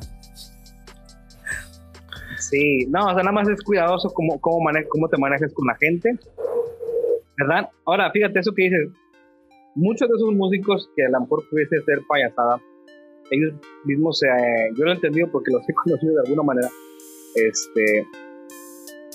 Sí, 2.52 2.86
no, 2.90 3.06
o 3.06 3.14
sea, 3.14 3.24
nada 3.24 3.32
más 3.32 3.48
es 3.48 3.62
cuidadoso 3.64 4.10
cómo, 4.14 4.40
cómo, 4.42 4.70
cómo 4.90 5.08
te 5.08 5.18
manejas 5.18 5.54
con 5.54 5.68
la 5.68 5.76
gente, 5.80 6.20
¿verdad? 7.38 7.70
Ahora, 7.86 8.12
fíjate 8.12 8.40
eso 8.40 8.52
que 8.54 8.64
dices, 8.64 8.90
muchos 9.76 10.10
de 10.10 10.16
esos 10.18 10.34
músicos 10.34 10.90
que 10.94 11.06
a 11.06 11.10
lo 11.10 11.22
mejor 11.22 11.48
pudiese 11.50 11.82
ser 11.86 12.02
payasada, 12.10 12.62
ellos 13.32 13.54
mismos, 13.86 14.22
eh, 14.24 14.28
yo 14.78 14.84
lo 14.84 14.92
he 14.92 14.96
entendido 14.96 15.32
porque 15.32 15.52
los 15.52 15.64
he 15.70 15.74
conocido 15.86 16.16
de 16.16 16.20
alguna 16.28 16.44
manera, 16.44 16.68
este, 17.36 18.06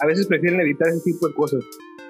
a 0.00 0.06
veces 0.06 0.26
prefieren 0.26 0.58
evitar 0.62 0.88
ese 0.88 1.02
tipo 1.02 1.28
de 1.28 1.34
cosas, 1.34 1.62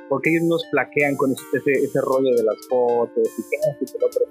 porque 0.09 0.31
ellos 0.31 0.45
nos 0.45 0.65
plaquean 0.71 1.17
con 1.17 1.33
ese, 1.33 1.73
ese, 1.73 2.01
rollo 2.03 2.37
de 2.37 2.45
las 2.45 2.57
fotos 2.69 3.29
y 3.37 3.43
que 3.43 3.57
y 3.81 3.85
que 3.85 4.05
otro. 4.05 4.23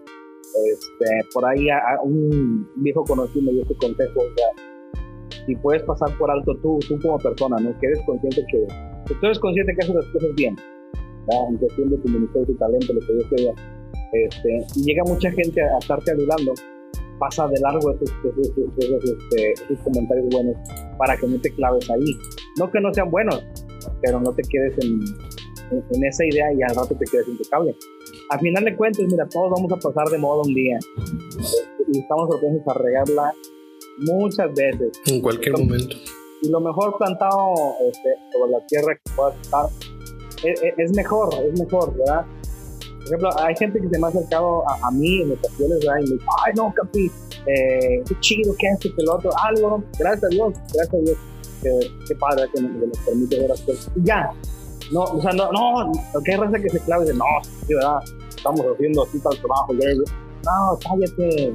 Este, 0.72 1.28
por 1.34 1.46
ahí 1.46 1.70
a, 1.70 2.00
un 2.02 2.72
viejo 2.78 3.04
conocido 3.04 3.44
me 3.44 3.52
dio 3.52 3.64
este 3.64 3.76
consejo, 3.76 4.22
o 4.22 4.34
sea, 4.38 4.75
y 5.48 5.56
puedes 5.56 5.84
pasar 5.84 6.16
por 6.18 6.30
alto 6.32 6.56
tú, 6.62 6.80
tú 6.88 7.00
como 7.02 7.18
persona, 7.18 7.58
¿no? 7.58 7.78
Que 7.80 7.88
eres 7.88 8.02
consciente 8.06 8.46
que, 8.50 8.66
tú 9.08 9.26
eres 9.26 9.40
consciente 9.40 9.76
que 9.76 9.84
haces 9.84 9.96
las 9.96 10.06
cosas 10.06 10.30
bien, 10.36 10.56
¿verdad? 11.28 11.50
en 11.50 11.58
cuestión 11.58 11.90
de 11.90 11.98
tu 11.98 12.56
talento, 12.56 12.94
lo 12.94 13.00
que 13.02 13.14
Dios 13.14 13.30
te 13.30 14.26
Este, 14.26 14.66
y 14.76 14.84
llega 14.84 15.04
mucha 15.06 15.32
gente 15.32 15.62
a, 15.62 15.78
estarte 15.78 16.12
ayudando, 16.12 16.54
pasa 17.20 17.48
de 17.48 17.60
largo 17.62 17.92
esos, 17.92 18.12
este, 18.20 19.54
comentarios 19.84 20.28
buenos 20.32 20.56
para 20.98 21.16
que 21.18 21.28
no 21.28 21.40
te 21.40 21.52
claves 21.52 21.90
ahí. 21.90 22.18
No 22.60 22.72
que 22.72 22.80
no 22.80 22.94
sean 22.94 23.12
buenos, 23.12 23.44
pero 24.02 24.20
no 24.20 24.34
te 24.34 24.42
quedes 24.50 24.74
en, 24.84 25.00
en, 25.72 26.06
esa 26.06 26.26
idea 26.26 26.54
y 26.54 26.62
al 26.64 26.76
rato 26.76 26.96
te 26.96 27.06
quedes 27.12 27.28
impecable. 27.28 27.76
Al 28.30 28.40
final 28.40 28.64
de 28.64 28.76
cuentas, 28.76 29.06
mira, 29.10 29.28
todos 29.30 29.52
vamos 29.52 29.72
a 29.72 29.78
pasar 29.78 30.08
de 30.08 30.18
moda 30.18 30.42
un 30.46 30.54
día 30.54 30.80
y 31.94 32.00
estamos 32.00 32.30
propensos 32.30 32.68
a 32.68 32.80
regarla 32.80 33.34
muchas 34.00 34.54
veces. 34.54 35.00
En 35.06 35.22
cualquier 35.22 35.58
momento. 35.58 35.96
Y 36.42 36.50
lo 36.50 36.60
mejor 36.60 36.98
plantado 36.98 37.54
este, 37.90 38.10
sobre 38.34 38.52
la 38.52 38.66
tierra 38.68 38.96
que 38.96 39.12
pueda 39.16 39.34
estar 39.42 39.66
es, 40.44 40.62
e, 40.62 40.74
es, 40.78 40.96
mejor, 40.96 41.34
es 41.34 41.60
mejor, 41.60 41.96
¿verdad? 41.98 42.26
Por 42.80 43.08
ejemplo, 43.08 43.30
hay 43.40 43.56
gente 43.56 43.80
que 43.80 43.90
se 43.90 44.00
me 44.00 44.08
ha 44.08 44.10
acercado 44.10 44.64
a, 44.68 44.92
mí 44.92 45.22
en 45.22 45.32
ocasiones, 45.32 45.80
¿verdad? 45.80 46.00
Y 46.00 46.10
me 46.10 46.14
dice, 46.14 46.26
ay, 46.44 46.54
no, 46.56 46.74
Capi, 46.74 47.12
eh, 47.46 48.04
qué 48.08 48.20
chido, 48.20 48.56
qué 48.58 48.68
es 48.68 48.80
que 48.80 49.04
lo 49.04 49.16
otro, 49.16 49.30
algo, 49.38 49.84
gracias 50.00 50.24
a 50.24 50.28
Dios, 50.28 50.54
gracias 50.74 50.94
a 50.94 50.98
Dios, 50.98 51.18
qué 52.08 52.16
padre 52.16 52.50
que 52.54 52.62
nos, 52.62 52.98
permite 53.00 53.40
ver 53.40 53.50
las 53.50 53.62
cosas. 53.62 53.92
Y 53.96 54.04
ya, 54.04 54.32
no, 54.92 55.04
o 55.04 55.22
sea, 55.22 55.34
no, 55.34 55.52
no, 55.52 55.92
que 56.24 56.34
hay 56.34 56.40
raza 56.40 56.60
que 56.60 56.70
se 56.70 56.80
clave 56.80 57.06
de, 57.06 57.14
no, 57.14 57.26
sí, 57.68 57.74
¿verdad? 57.74 58.00
Estamos 58.30 58.66
haciendo 58.74 59.04
así 59.04 59.20
tal 59.20 59.38
trabajo, 59.38 59.74
no, 59.74 60.80
cállate, 60.80 61.54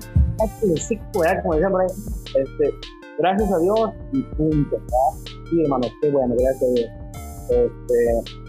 Como 1.43 1.81
este, 1.83 2.75
gracias 3.19 3.53
a 3.53 3.59
Dios 3.59 3.91
y 4.13 4.23
punto. 4.23 4.71
¿verdad? 4.71 5.33
Sí, 5.51 5.63
hermano, 5.63 5.87
qué 6.01 6.11
bueno, 6.11 6.35
gracias 6.39 6.63
a 6.63 6.75
Dios. 6.75 6.91
Este, 7.51 8.41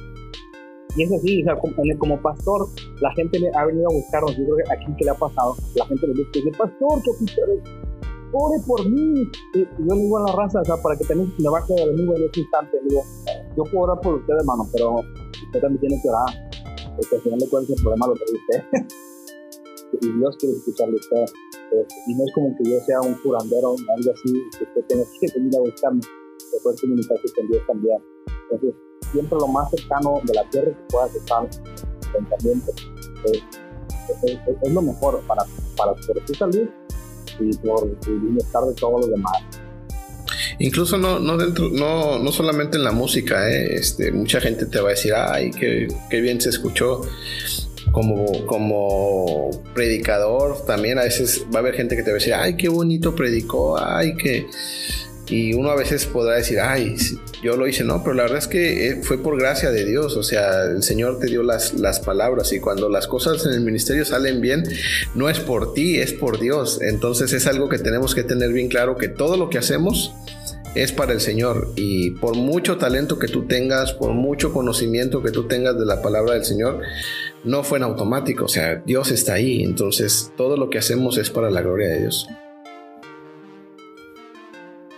y 0.95 1.03
es 1.03 1.11
así, 1.11 1.41
o 1.41 1.45
sea, 1.45 1.55
como, 1.55 1.73
como, 1.97 2.21
pastor, 2.21 2.67
la 2.99 3.11
gente 3.13 3.39
ha 3.55 3.65
venido 3.65 3.87
a 3.89 3.93
buscarnos. 3.93 4.37
Yo 4.37 4.43
creo 4.43 4.57
que 4.57 4.73
aquí 4.73 4.93
que 4.97 5.05
le 5.05 5.11
ha 5.11 5.15
pasado, 5.15 5.55
la 5.75 5.85
gente 5.85 6.07
le 6.07 6.13
dice, 6.13 6.51
pastor, 6.57 7.01
que 7.03 7.11
ore 8.33 8.59
por 8.65 8.89
mí. 8.89 9.29
Y, 9.53 9.59
yo 9.59 9.95
le 9.95 10.01
digo 10.01 10.17
a 10.17 10.29
la 10.29 10.35
raza, 10.35 10.61
o 10.61 10.65
sea, 10.65 10.77
para 10.77 10.97
que 10.97 11.05
también 11.05 11.33
me 11.37 11.49
baje 11.49 11.73
el 11.75 11.91
domingo 11.91 12.15
en 12.15 12.23
ese 12.23 12.41
instante, 12.41 12.77
digo, 12.87 13.03
yo 13.55 13.63
puedo 13.63 13.79
orar 13.79 14.01
por 14.01 14.15
usted, 14.15 14.33
hermano, 14.39 14.67
pero 14.71 14.95
usted 15.45 15.59
también 15.59 15.79
tiene 15.79 16.01
que 16.01 16.09
orar. 16.09 16.51
Porque 16.95 17.15
al 17.15 17.21
final 17.21 17.39
de 17.39 17.49
cuentas 17.49 17.77
el 17.77 17.83
problema 17.83 18.07
lo 18.07 18.13
trae 18.13 18.33
usted. 18.33 18.87
y 20.01 20.17
Dios 20.17 20.35
quiere 20.37 20.55
escucharle 20.55 20.95
a 20.95 20.99
usted. 20.99 21.50
Y 22.07 22.13
no 22.15 22.25
es 22.25 22.31
como 22.33 22.55
que 22.57 22.69
yo 22.69 22.79
sea 22.85 23.01
un 23.01 23.13
curandero 23.15 23.71
o 23.71 23.75
algo 23.75 24.11
así, 24.11 24.33
que 24.57 24.63
usted 24.63 24.81
tenga 24.87 25.03
que 25.19 25.27
venir 25.39 25.55
a 25.57 25.59
buscarme, 25.61 26.01
que 26.01 26.57
puede 26.63 26.77
comunicarse 26.77 27.33
con 27.35 27.47
Dios 27.47 27.61
también. 27.67 27.97
Entonces, 28.51 28.75
siempre 29.11 29.37
lo 29.39 29.47
más 29.47 29.69
cercano 29.71 30.21
de 30.25 30.33
la 30.33 30.49
tierra 30.49 30.71
que 30.71 30.83
pueda 30.89 31.07
estar 31.07 31.43
el 31.45 32.27
pensamiento 32.27 32.71
es, 33.25 33.41
es, 34.23 34.73
lo 34.73 34.81
mejor 34.81 35.21
para, 35.27 35.45
para 35.77 35.93
por 35.93 36.25
tu 36.25 36.33
salud 36.33 36.67
y 37.39 37.57
por 37.57 37.87
el 38.07 38.19
bienestar 38.19 38.63
de 38.63 38.73
todos 38.73 39.01
los 39.01 39.09
demás. 39.09 39.37
Incluso 40.59 40.97
no, 40.97 41.19
no, 41.19 41.37
dentro, 41.37 41.69
no, 41.69 42.19
no 42.19 42.31
solamente 42.31 42.77
en 42.77 42.83
la 42.83 42.91
música, 42.91 43.49
¿eh? 43.49 43.75
este, 43.75 44.11
mucha 44.11 44.39
gente 44.39 44.65
te 44.65 44.79
va 44.79 44.89
a 44.89 44.91
decir, 44.91 45.13
ay, 45.15 45.51
qué, 45.51 45.87
qué 46.09 46.21
bien 46.21 46.39
se 46.39 46.49
escuchó 46.49 47.01
como, 47.91 48.45
como 48.45 49.49
predicador 49.73 50.65
también 50.65 50.97
a 50.99 51.03
veces 51.03 51.45
va 51.53 51.59
a 51.59 51.61
haber 51.61 51.75
gente 51.75 51.95
que 51.95 52.03
te 52.03 52.11
va 52.11 52.15
a 52.15 52.19
decir, 52.19 52.33
ay, 52.33 52.55
qué 52.55 52.69
bonito 52.69 53.15
predicó, 53.15 53.77
ay, 53.79 54.15
que... 54.15 54.47
Y 55.27 55.53
uno 55.53 55.69
a 55.69 55.77
veces 55.77 56.05
podrá 56.07 56.35
decir, 56.35 56.59
ay, 56.59 56.97
yo 57.41 57.55
lo 57.55 57.65
hice, 57.65 57.85
no, 57.85 58.03
pero 58.03 58.15
la 58.15 58.23
verdad 58.23 58.39
es 58.39 58.47
que 58.47 58.89
eh, 58.89 59.01
fue 59.01 59.17
por 59.17 59.39
gracia 59.39 59.71
de 59.71 59.85
Dios, 59.85 60.17
o 60.17 60.23
sea, 60.23 60.65
el 60.65 60.83
Señor 60.83 61.19
te 61.19 61.27
dio 61.27 61.41
las, 61.41 61.73
las 61.73 62.01
palabras 62.01 62.51
y 62.51 62.59
cuando 62.59 62.89
las 62.89 63.07
cosas 63.07 63.45
en 63.45 63.53
el 63.53 63.61
ministerio 63.61 64.03
salen 64.03 64.41
bien, 64.41 64.63
no 65.15 65.29
es 65.29 65.39
por 65.39 65.73
ti, 65.73 65.99
es 65.99 66.11
por 66.11 66.37
Dios. 66.37 66.81
Entonces 66.81 67.31
es 67.31 67.47
algo 67.47 67.69
que 67.69 67.79
tenemos 67.79 68.13
que 68.13 68.23
tener 68.23 68.51
bien 68.51 68.67
claro, 68.67 68.97
que 68.97 69.07
todo 69.07 69.37
lo 69.37 69.49
que 69.49 69.57
hacemos 69.57 70.13
es 70.75 70.91
para 70.91 71.11
el 71.11 71.19
Señor 71.19 71.69
y 71.75 72.11
por 72.11 72.35
mucho 72.35 72.77
talento 72.77 73.19
que 73.19 73.27
tú 73.27 73.45
tengas, 73.45 73.93
por 73.93 74.11
mucho 74.13 74.53
conocimiento 74.53 75.21
que 75.21 75.31
tú 75.31 75.47
tengas 75.47 75.77
de 75.77 75.85
la 75.85 76.01
palabra 76.01 76.33
del 76.33 76.45
Señor, 76.45 76.81
no 77.43 77.63
fue 77.63 77.77
en 77.79 77.83
automático, 77.83 78.45
o 78.45 78.47
sea, 78.47 78.75
Dios 78.75 79.11
está 79.11 79.33
ahí, 79.33 79.63
entonces 79.63 80.31
todo 80.37 80.57
lo 80.57 80.69
que 80.69 80.77
hacemos 80.77 81.17
es 81.17 81.29
para 81.29 81.49
la 81.49 81.61
gloria 81.61 81.87
de 81.89 81.99
Dios. 82.01 82.27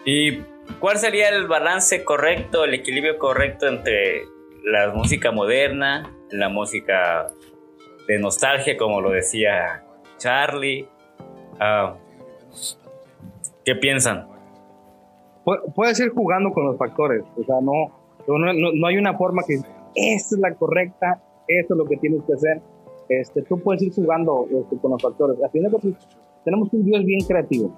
¿Y 0.06 0.42
cuál 0.80 0.98
sería 1.00 1.30
el 1.30 1.48
balance 1.48 2.04
correcto, 2.04 2.66
el 2.66 2.74
equilibrio 2.74 3.18
correcto 3.18 3.68
entre 3.68 4.26
la 4.64 4.92
música 4.92 5.32
moderna, 5.32 6.14
la 6.30 6.50
música 6.50 7.28
de 8.08 8.20
nostalgia, 8.20 8.78
como 8.78 9.02
lo 9.02 9.12
decía 9.12 9.86
Charlie? 10.18 10.88
Ah, 11.60 11.96
¿Qué 13.64 13.76
piensan? 13.76 14.33
Puedes 15.76 16.00
ir 16.00 16.10
jugando 16.14 16.52
con 16.52 16.66
los 16.66 16.78
factores, 16.78 17.24
o 17.38 17.44
sea, 17.44 17.60
no, 17.62 17.92
no, 18.28 18.54
no 18.54 18.88
hay 18.88 18.98
una 18.98 19.18
forma 19.18 19.44
que 19.46 19.56
esta 19.96 20.36
es 20.36 20.40
la 20.40 20.54
correcta 20.56 21.22
eso 21.48 21.74
es 21.74 21.78
lo 21.78 21.86
que 21.86 21.98
tienes 21.98 22.24
que 22.24 22.34
hacer. 22.34 22.62
este, 23.10 23.42
tú 23.44 23.60
puedes 23.60 23.82
ir 23.82 23.94
jugando 23.94 24.48
este, 24.50 24.78
con 24.78 24.92
los 24.92 25.02
factores. 25.02 25.42
Al 25.44 25.52
final, 25.52 25.72
pues, 25.72 25.96
tenemos 26.44 26.72
un 26.74 26.86
Dios 26.86 27.04
bien 27.06 27.26
creativo. 27.26 27.74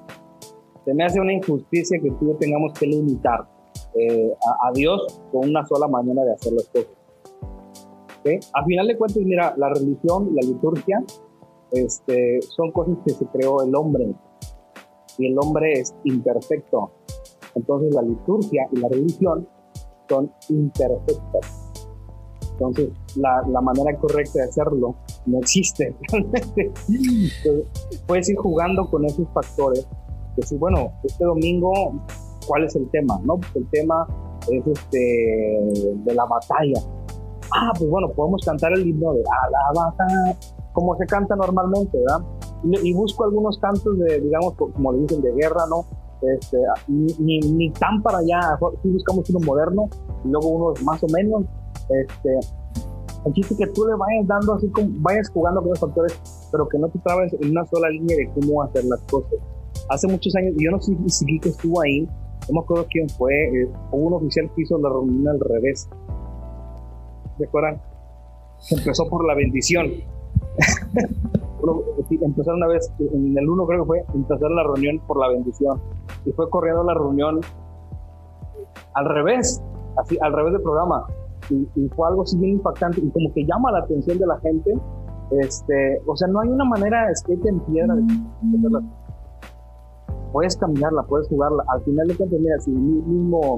Se 0.85 0.93
me 0.93 1.03
hace 1.03 1.19
una 1.19 1.33
injusticia 1.33 1.99
que 1.99 2.11
tú 2.11 2.35
tengamos 2.39 2.73
que 2.73 2.85
limitar 2.85 3.47
eh, 3.95 4.31
a, 4.61 4.71
Dios 4.73 5.21
con 5.31 5.49
una 5.49 5.65
sola 5.65 5.87
manera 5.87 6.23
de 6.23 6.33
hacer 6.33 6.53
las 6.53 6.67
cosas. 6.69 6.91
¿Okay? 8.19 8.39
A 8.53 8.63
final 8.63 8.87
de 8.87 8.97
cuentas, 8.97 9.23
mira, 9.23 9.53
la 9.57 9.69
religión, 9.69 10.29
la 10.35 10.47
liturgia, 10.47 11.03
este, 11.71 12.39
son 12.43 12.71
cosas 12.71 12.97
que 13.05 13.13
se 13.13 13.25
creó 13.27 13.63
el 13.63 13.73
hombre 13.75 14.13
y 15.17 15.27
el 15.27 15.37
hombre 15.39 15.73
es 15.73 15.95
imperfecto. 16.03 16.91
Entonces 17.55 17.93
la 17.93 18.01
liturgia 18.01 18.67
y 18.71 18.77
la 18.77 18.89
religión 18.89 19.47
son 20.07 20.31
imperfectas. 20.49 21.71
Entonces 22.51 22.89
la, 23.15 23.41
la 23.49 23.61
manera 23.61 23.97
correcta 23.97 24.39
de 24.39 24.43
hacerlo 24.43 24.95
no 25.25 25.39
existe 25.39 25.95
puedes 28.07 28.29
ir 28.29 28.37
jugando 28.37 28.89
con 28.89 29.05
esos 29.05 29.27
factores. 29.33 29.87
Decir, 30.37 30.59
bueno, 30.59 30.91
este 31.03 31.23
domingo, 31.23 31.71
¿cuál 32.45 32.65
es 32.65 32.75
el 32.75 32.89
tema? 32.91 33.19
¿No? 33.23 33.37
Pues 33.37 33.55
el 33.55 33.69
tema 33.69 34.05
es 34.51 34.67
este 34.67 34.97
de 34.97 36.13
la 36.13 36.25
batalla. 36.25 36.81
Ah, 37.53 37.71
pues 37.77 37.89
bueno, 37.89 38.11
podemos 38.11 38.43
cantar 38.43 38.73
el 38.73 38.85
himno 38.85 39.13
de 39.13 39.23
la 39.23 39.81
batalla, 39.81 40.37
como 40.73 40.95
se 40.97 41.05
canta 41.05 41.35
normalmente, 41.35 41.97
¿verdad? 41.97 42.25
Y, 42.83 42.93
busco 42.93 43.23
algunos 43.23 43.59
cantos 43.59 43.97
de, 43.99 44.19
digamos, 44.19 44.55
como 44.55 44.91
le 44.91 45.01
dicen, 45.01 45.21
de 45.21 45.31
guerra, 45.33 45.65
¿no? 45.69 45.85
Este, 46.21 46.57
ni, 46.87 47.39
ni, 47.39 47.69
tan 47.71 48.01
para 48.01 48.19
allá, 48.19 48.57
si 48.81 48.89
buscamos 48.89 49.29
uno 49.29 49.39
moderno 49.45 49.89
y 50.23 50.29
luego 50.29 50.47
unos 50.49 50.83
más 50.83 51.03
o 51.03 51.07
menos. 51.07 51.43
Este, 51.89 52.39
el 53.25 53.33
chiste 53.33 53.55
que 53.57 53.67
tú 53.67 53.85
le 53.87 53.95
vayas 53.95 54.27
dando 54.27 54.53
así 54.53 54.67
como 54.69 54.87
vayas 54.99 55.29
jugando 55.29 55.61
con 55.61 55.69
los 55.71 55.79
factores, 55.79 56.47
pero 56.51 56.67
que 56.67 56.77
no 56.77 56.87
te 56.89 56.99
trabes 56.99 57.33
en 57.33 57.51
una 57.51 57.65
sola 57.65 57.89
línea 57.89 58.15
de 58.15 58.29
cómo 58.29 58.63
hacer 58.63 58.85
las 58.85 59.01
cosas. 59.03 59.39
Hace 59.89 60.07
muchos 60.07 60.35
años, 60.35 60.53
yo 60.57 60.71
no 60.71 60.81
sé 60.81 60.95
si 61.07 61.39
que 61.39 61.49
estuvo 61.49 61.81
ahí, 61.81 62.07
no 62.47 62.53
me 62.53 62.59
acuerdo 62.59 62.85
quién 62.89 63.09
fue, 63.09 63.33
eh, 63.33 63.69
un 63.91 64.13
oficial 64.13 64.49
que 64.55 64.61
hizo 64.61 64.77
la 64.77 64.89
reunión 64.89 65.27
al 65.27 65.39
revés. 65.39 65.87
¿Recuerdan? 67.39 67.81
Empezó 68.71 69.07
por 69.09 69.25
la 69.25 69.35
bendición. 69.35 69.91
empezaron 72.21 72.57
una 72.57 72.67
vez, 72.67 72.91
en 72.99 73.37
el 73.37 73.49
uno 73.49 73.65
creo 73.65 73.83
que 73.83 73.87
fue, 73.87 74.05
empezar 74.13 74.49
la 74.51 74.63
reunión 74.63 74.99
por 75.07 75.19
la 75.19 75.29
bendición. 75.29 75.79
Y 76.25 76.31
fue 76.31 76.49
corriendo 76.49 76.83
la 76.83 76.93
reunión 76.93 77.39
al 78.93 79.05
revés, 79.05 79.61
así, 79.97 80.17
al 80.21 80.33
revés 80.33 80.53
del 80.53 80.61
programa. 80.61 81.05
Y, 81.49 81.87
fue 81.89 82.07
algo 82.07 82.23
así 82.23 82.37
bien 82.37 82.53
impactante 82.53 82.99
y 83.01 83.09
como 83.11 83.31
que 83.33 83.45
llama 83.45 83.71
la 83.71 83.79
atención 83.79 84.17
de 84.17 84.25
la 84.25 84.39
gente. 84.39 84.73
Este, 85.41 86.01
o 86.05 86.15
sea, 86.15 86.27
no 86.27 86.41
hay 86.41 86.49
una 86.49 86.65
manera 86.65 87.09
escrita 87.11 87.49
en 87.49 87.59
piedra 87.61 87.95
de 87.95 88.01
hacerla. 88.57 88.81
Puedes 90.31 90.57
caminarla, 90.57 91.03
puedes 91.03 91.27
jugarla. 91.27 91.63
Al 91.67 91.81
final 91.83 92.07
de 92.07 92.15
cuentas, 92.15 92.39
mira, 92.39 92.59
si 92.59 92.71
mismo 92.71 93.57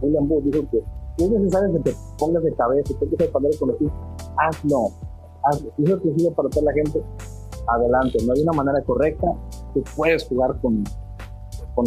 William 0.00 0.28
Booth 0.28 0.44
dijo 0.44 0.64
que 0.70 0.78
es 1.24 1.30
necesario 1.30 1.72
que 1.74 1.90
te 1.90 1.96
pongas 2.18 2.42
de 2.42 2.52
cabeza, 2.54 2.94
que 2.98 3.16
te 3.16 3.28
poner 3.28 3.50
con 3.58 3.68
los 3.68 3.78
hazlo 4.38 4.90
eso 5.78 6.00
que 6.00 6.14
sirve 6.14 6.34
para 6.34 6.48
toda 6.48 6.66
la 6.66 6.72
gente, 6.72 7.02
adelante. 7.68 8.18
No 8.26 8.32
hay 8.34 8.42
una 8.42 8.52
manera 8.52 8.82
correcta 8.84 9.26
que 9.74 9.82
puedes 9.96 10.26
jugar 10.26 10.58
con, 10.60 10.84
con, 11.74 11.84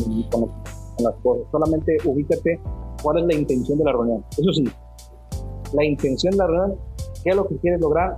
las 0.99 1.13
cosas. 1.21 1.43
Solamente 1.51 1.97
ubícate 2.05 2.59
cuál 3.01 3.19
es 3.19 3.25
la 3.25 3.33
intención 3.35 3.77
de 3.77 3.83
la 3.83 3.91
reunión. 3.91 4.25
Eso 4.31 4.53
sí, 4.53 4.63
la 5.73 5.83
intención 5.83 6.31
de 6.31 6.37
la 6.37 6.47
reunión, 6.47 6.79
qué 7.23 7.29
es 7.29 7.35
lo 7.35 7.47
que 7.47 7.57
quieres 7.57 7.81
lograr 7.81 8.17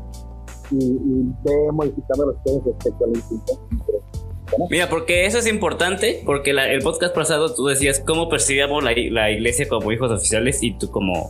y, 0.72 0.78
y 0.78 1.34
ve 1.44 1.72
modificando 1.72 2.32
las 2.32 2.42
cosas 2.44 2.66
respecto 2.66 3.06
a 3.06 3.08
la 3.08 3.14
intención. 3.18 3.60
Mira, 4.70 4.90
porque 4.90 5.26
eso 5.26 5.40
es 5.40 5.48
importante, 5.48 6.22
porque 6.26 6.52
el 6.52 6.82
podcast 6.82 7.14
pasado 7.14 7.54
tú 7.54 7.66
decías 7.66 8.00
cómo 8.00 8.30
percibíamos 8.30 8.84
la, 8.84 8.94
la, 9.12 9.32
iglesia 9.32 9.68
como 9.68 9.92
hijos 9.92 10.10
oficiales 10.10 10.64
y 10.64 10.78
tú 10.78 10.90
como, 10.90 11.30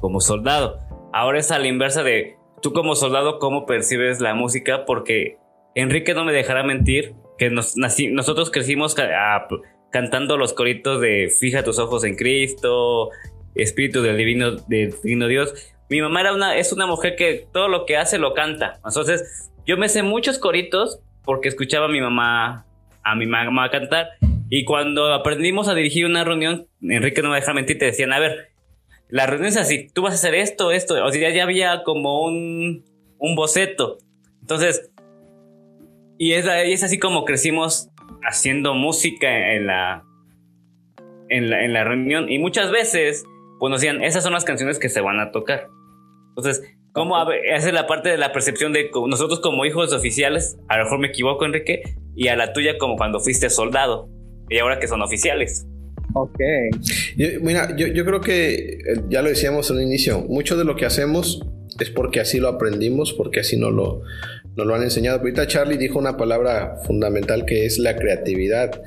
como 0.00 0.20
soldado. 0.20 0.78
Ahora 1.12 1.38
es 1.38 1.50
a 1.50 1.58
la 1.58 1.68
inversa 1.68 2.02
de 2.02 2.36
tú 2.64 2.72
como 2.72 2.96
soldado, 2.96 3.38
¿cómo 3.38 3.66
percibes 3.66 4.20
la 4.20 4.34
música? 4.34 4.86
Porque 4.86 5.36
Enrique 5.74 6.14
no 6.14 6.24
me 6.24 6.32
dejará 6.32 6.62
mentir 6.62 7.14
que 7.36 7.50
nosotros 7.50 8.50
crecimos 8.50 8.96
cantando 9.92 10.38
los 10.38 10.54
coritos 10.54 10.98
de 11.02 11.30
Fija 11.38 11.62
tus 11.62 11.78
ojos 11.78 12.04
en 12.04 12.16
Cristo, 12.16 13.10
Espíritu 13.54 14.00
del 14.00 14.16
Divino, 14.16 14.52
del 14.52 14.94
Divino 15.02 15.28
Dios. 15.28 15.74
Mi 15.90 16.00
mamá 16.00 16.22
era 16.22 16.32
una, 16.32 16.56
es 16.56 16.72
una 16.72 16.86
mujer 16.86 17.16
que 17.16 17.46
todo 17.52 17.68
lo 17.68 17.84
que 17.84 17.98
hace 17.98 18.16
lo 18.16 18.32
canta. 18.32 18.80
Entonces, 18.82 19.50
yo 19.66 19.76
me 19.76 19.90
sé 19.90 20.02
muchos 20.02 20.38
coritos 20.38 21.00
porque 21.22 21.48
escuchaba 21.48 21.84
a 21.84 21.90
mi 21.90 22.00
mamá, 22.00 22.64
a 23.02 23.14
mi 23.14 23.26
mamá 23.26 23.70
cantar. 23.70 24.08
Y 24.48 24.64
cuando 24.64 25.12
aprendimos 25.12 25.68
a 25.68 25.74
dirigir 25.74 26.06
una 26.06 26.24
reunión, 26.24 26.66
Enrique 26.80 27.20
no 27.20 27.28
me 27.28 27.36
deja 27.36 27.52
mentir, 27.52 27.76
te 27.76 27.84
decían, 27.84 28.14
a 28.14 28.20
ver, 28.20 28.53
la 29.14 29.26
reunión 29.26 29.46
es 29.46 29.56
así, 29.56 29.86
tú 29.94 30.02
vas 30.02 30.10
a 30.10 30.14
hacer 30.16 30.34
esto, 30.34 30.72
esto, 30.72 30.94
o 31.04 31.12
sea, 31.12 31.30
ya 31.30 31.44
había 31.44 31.84
como 31.84 32.24
un, 32.24 32.84
un 33.18 33.36
boceto. 33.36 33.98
Entonces, 34.40 34.90
y 36.18 36.32
es, 36.32 36.44
es 36.46 36.82
así 36.82 36.98
como 36.98 37.24
crecimos 37.24 37.90
haciendo 38.24 38.74
música 38.74 39.52
en 39.54 39.68
la, 39.68 40.02
en 41.28 41.48
la, 41.48 41.64
en 41.64 41.72
la 41.72 41.84
reunión. 41.84 42.28
Y 42.28 42.40
muchas 42.40 42.72
veces, 42.72 43.24
pues 43.60 43.70
nos 43.70 43.80
decían, 43.80 44.02
esas 44.02 44.24
son 44.24 44.32
las 44.32 44.42
canciones 44.42 44.80
que 44.80 44.88
se 44.88 45.00
van 45.00 45.20
a 45.20 45.30
tocar. 45.30 45.68
Entonces, 46.30 46.74
¿cómo 46.90 47.16
hace 47.16 47.70
la 47.70 47.86
parte 47.86 48.08
de 48.08 48.18
la 48.18 48.32
percepción 48.32 48.72
de 48.72 48.90
nosotros 49.06 49.38
como 49.38 49.64
hijos 49.64 49.92
oficiales? 49.92 50.58
A 50.66 50.78
lo 50.78 50.84
mejor 50.86 50.98
me 50.98 51.06
equivoco, 51.06 51.44
Enrique, 51.44 51.84
y 52.16 52.26
a 52.26 52.36
la 52.36 52.52
tuya 52.52 52.78
como 52.78 52.96
cuando 52.96 53.20
fuiste 53.20 53.48
soldado, 53.48 54.08
y 54.50 54.58
ahora 54.58 54.80
que 54.80 54.88
son 54.88 55.02
oficiales. 55.02 55.68
Ok. 56.14 56.38
mira, 57.42 57.76
yo, 57.76 57.88
yo 57.88 58.04
creo 58.04 58.20
que 58.20 58.54
eh, 58.54 58.78
ya 59.10 59.20
lo 59.20 59.28
decíamos 59.28 59.70
al 59.70 59.82
inicio, 59.82 60.20
mucho 60.28 60.56
de 60.56 60.64
lo 60.64 60.76
que 60.76 60.86
hacemos 60.86 61.44
es 61.80 61.90
porque 61.90 62.20
así 62.20 62.38
lo 62.38 62.48
aprendimos, 62.48 63.12
porque 63.12 63.40
así 63.40 63.56
nos 63.56 63.72
lo, 63.72 64.02
nos 64.56 64.66
lo 64.66 64.74
han 64.74 64.82
enseñado. 64.82 65.18
Ahorita 65.18 65.46
Charlie 65.46 65.76
dijo 65.76 65.98
una 65.98 66.16
palabra 66.16 66.76
fundamental 66.86 67.44
que 67.44 67.66
es 67.66 67.78
la 67.78 67.96
creatividad. 67.96 68.82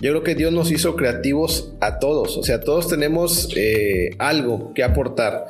Yo 0.00 0.10
creo 0.10 0.22
que 0.22 0.34
Dios 0.34 0.52
nos 0.52 0.70
hizo 0.72 0.96
creativos 0.96 1.74
a 1.80 1.98
todos, 1.98 2.36
o 2.36 2.42
sea, 2.42 2.60
todos 2.60 2.88
tenemos 2.88 3.48
eh, 3.56 4.10
algo 4.18 4.74
que 4.74 4.82
aportar. 4.82 5.44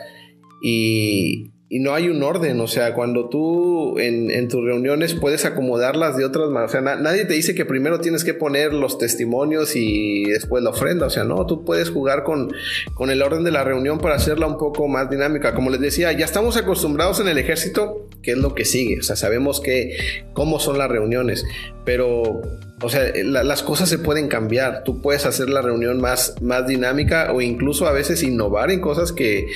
Y, 0.62 1.50
y 1.68 1.80
no 1.80 1.94
hay 1.94 2.08
un 2.08 2.22
orden, 2.22 2.60
o 2.60 2.68
sea, 2.68 2.94
cuando 2.94 3.28
tú 3.28 3.98
en, 3.98 4.46
tus 4.46 4.64
reuniones 4.64 5.14
puedes 5.14 5.44
acomodarlas 5.44 6.16
de 6.16 6.24
otras 6.24 6.48
maneras, 6.48 6.70
o 6.70 6.72
sea, 6.80 6.96
nadie 6.96 7.24
te 7.24 7.34
dice 7.34 7.56
que 7.56 7.64
primero 7.64 7.98
tienes 7.98 8.22
que 8.22 8.34
poner 8.34 8.72
los 8.72 8.98
testimonios 8.98 9.74
y 9.74 10.24
después 10.26 10.62
la 10.62 10.70
ofrenda, 10.70 11.06
o 11.06 11.10
sea, 11.10 11.24
no, 11.24 11.44
tú 11.44 11.64
puedes 11.64 11.90
jugar 11.90 12.22
con, 12.22 12.52
con 12.94 13.10
el 13.10 13.20
orden 13.20 13.42
de 13.42 13.50
la 13.50 13.64
reunión 13.64 13.98
para 13.98 14.14
hacerla 14.14 14.46
un 14.46 14.58
poco 14.58 14.86
más 14.86 15.10
dinámica. 15.10 15.54
Como 15.54 15.70
les 15.70 15.80
decía, 15.80 16.12
ya 16.12 16.24
estamos 16.24 16.56
acostumbrados 16.56 17.18
en 17.18 17.26
el 17.26 17.38
ejército, 17.38 18.06
¿qué 18.22 18.32
es 18.32 18.38
lo 18.38 18.54
que 18.54 18.64
sigue? 18.64 19.00
O 19.00 19.02
sea, 19.02 19.16
sabemos 19.16 19.60
que 19.60 19.96
cómo 20.34 20.60
son 20.60 20.78
las 20.78 20.88
reuniones, 20.88 21.44
pero 21.86 22.42
o 22.82 22.90
sea, 22.90 23.10
las 23.24 23.62
cosas 23.62 23.88
se 23.88 23.98
pueden 23.98 24.28
cambiar. 24.28 24.84
Tú 24.84 25.00
puedes 25.00 25.24
hacer 25.24 25.48
la 25.48 25.62
reunión 25.62 25.98
más, 25.98 26.34
más 26.42 26.66
dinámica 26.66 27.32
o 27.32 27.40
incluso 27.40 27.86
a 27.86 27.92
veces 27.92 28.22
innovar 28.22 28.70
en 28.70 28.80
cosas 28.82 29.12
que, 29.12 29.46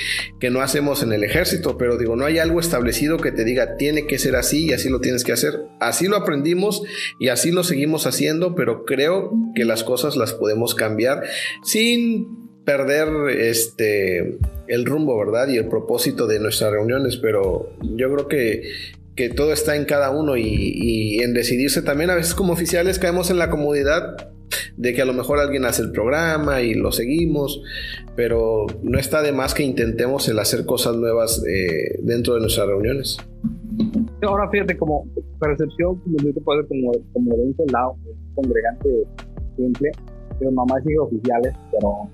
no 0.51 0.62
hacemos 0.62 1.02
en 1.02 1.12
el 1.12 1.23
ejército. 1.23 1.77
Pero 1.77 1.98
digo, 1.98 2.16
no 2.16 2.24
hay 2.24 2.39
algo 2.39 2.61
establecido 2.61 3.19
que 3.19 3.31
te 3.31 3.44
diga 3.44 3.77
tiene 3.77 4.07
que 4.07 4.19
ser 4.19 4.36
así 4.36 4.66
y 4.66 4.73
así 4.73 4.89
lo 4.89 5.01
tienes 5.01 5.23
que 5.23 5.32
hacer. 5.32 5.52
Así 5.81 6.07
lo 6.07 6.16
aprendimos 6.16 6.82
y 7.19 7.28
así 7.28 7.51
lo 7.51 7.62
seguimos 7.62 8.07
haciendo, 8.07 8.55
pero 8.55 8.86
creo 8.86 9.32
que 9.55 9.66
las 9.66 9.85
cosas 9.85 10.16
las 10.16 10.32
podemos 10.32 10.74
cambiar 10.74 11.23
sin 11.62 12.48
perder 12.65 13.09
este 13.39 14.39
el 14.66 14.86
rumbo, 14.86 15.19
¿verdad? 15.19 15.48
Y 15.48 15.59
el 15.59 15.69
propósito 15.69 16.27
de 16.27 16.39
nuestras 16.39 16.70
reuniones, 16.73 17.19
pero 17.19 17.77
yo 17.82 18.11
creo 18.12 18.28
que 18.28 18.62
que 19.16 19.28
todo 19.28 19.53
está 19.53 19.77
en 19.77 19.85
cada 19.85 20.11
uno 20.11 20.37
y, 20.37 21.19
en 21.23 21.35
decidirse 21.35 21.82
también. 21.82 22.11
A 22.11 22.15
veces 22.15 22.35
como 22.35 22.53
oficiales 22.53 22.99
caemos 22.99 23.31
en 23.31 23.39
la 23.39 23.51
comodidad 23.51 24.16
de 24.77 24.95
que 24.95 25.03
a 25.03 25.05
lo 25.05 25.12
mejor 25.12 25.39
alguien 25.39 25.65
hace 25.65 25.82
el 25.82 25.93
programa 25.93 26.62
y 26.62 26.74
lo 26.74 26.91
seguimos, 26.91 27.62
pero 28.16 28.66
no 28.82 28.99
está 28.99 29.23
de 29.23 29.32
más 29.32 29.55
que 29.55 29.62
intentemos 29.62 30.28
el 30.28 30.39
hacer 30.39 30.65
cosas 30.65 30.97
nuevas 30.97 31.45
eh, 31.47 31.99
dentro 32.03 32.35
de 32.35 32.41
nuestras 32.41 32.66
reuniones. 32.66 33.19
Ahora 34.23 34.49
fíjate, 34.51 34.77
como 34.77 35.07
percepción, 35.39 35.97
como 36.01 36.66
como, 36.69 36.93
como 37.12 37.37
de 37.37 37.43
un 37.43 37.57
soldado, 37.57 37.97
congregante 38.35 38.89
simple, 39.57 39.91
pero 40.39 40.51
mamá 40.53 40.81
sigue 40.82 40.99
oficiales, 40.99 41.53
pero 41.73 42.11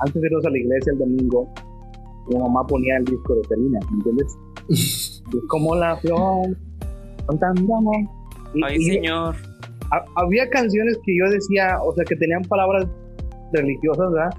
antes 0.00 0.22
de 0.22 0.26
irnos 0.26 0.44
a 0.44 0.50
la 0.50 0.58
iglesia 0.58 0.92
el 0.92 0.98
domingo, 0.98 1.48
mi 2.28 2.36
mamá 2.38 2.66
ponía 2.66 2.96
el 2.98 3.04
disco 3.04 3.34
de 3.34 3.44
Selena, 3.44 3.78
¿me 3.90 3.96
entiendes? 3.96 4.36
como 5.48 5.74
la 5.74 5.96
flor, 5.96 6.56
cantando 7.26 7.90
Ay, 8.64 8.82
señor. 8.82 9.34
había 10.16 10.48
canciones 10.50 10.98
que 11.04 11.16
yo 11.16 11.30
decía, 11.30 11.78
o 11.82 11.94
sea, 11.94 12.04
que 12.04 12.16
tenían 12.16 12.42
palabras 12.42 12.86
religiosas, 13.52 14.12
¿verdad? 14.12 14.30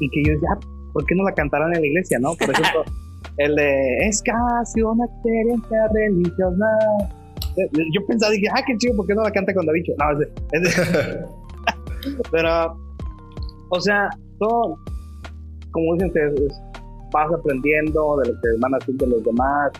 Y 0.00 0.10
que 0.10 0.22
yo 0.24 0.32
decía, 0.34 0.48
ah, 0.52 0.60
¿por 0.92 1.04
qué 1.06 1.14
no 1.14 1.24
la 1.24 1.32
cantaran 1.32 1.74
en 1.74 1.80
la 1.80 1.86
iglesia, 1.86 2.18
no? 2.18 2.34
Por 2.34 2.50
ejemplo, 2.50 2.84
el 3.38 3.54
de 3.54 3.98
es 4.08 4.22
casi 4.22 4.82
una 4.82 5.04
experiencia 5.04 5.88
religiosa. 5.92 6.66
Yo 7.94 8.06
pensaba, 8.06 8.32
dije, 8.32 8.46
ah, 8.54 8.62
qué 8.66 8.76
chido, 8.76 8.96
¿por 8.96 9.06
qué 9.06 9.14
no 9.14 9.22
la 9.22 9.30
canta 9.30 9.54
con 9.54 9.66
David? 9.66 9.84
No, 9.98 10.20
es 10.52 10.62
de, 10.62 11.24
Pero, 12.30 12.78
o 13.70 13.80
sea, 13.80 14.10
todo, 14.38 14.78
como 15.70 15.94
dicen 15.94 16.08
ustedes, 16.08 16.60
vas 17.16 17.32
aprendiendo 17.32 18.16
de 18.18 18.32
lo 18.32 18.40
que 18.40 18.48
van 18.60 18.72
de 18.86 19.06
los 19.06 19.22
demás. 19.24 19.72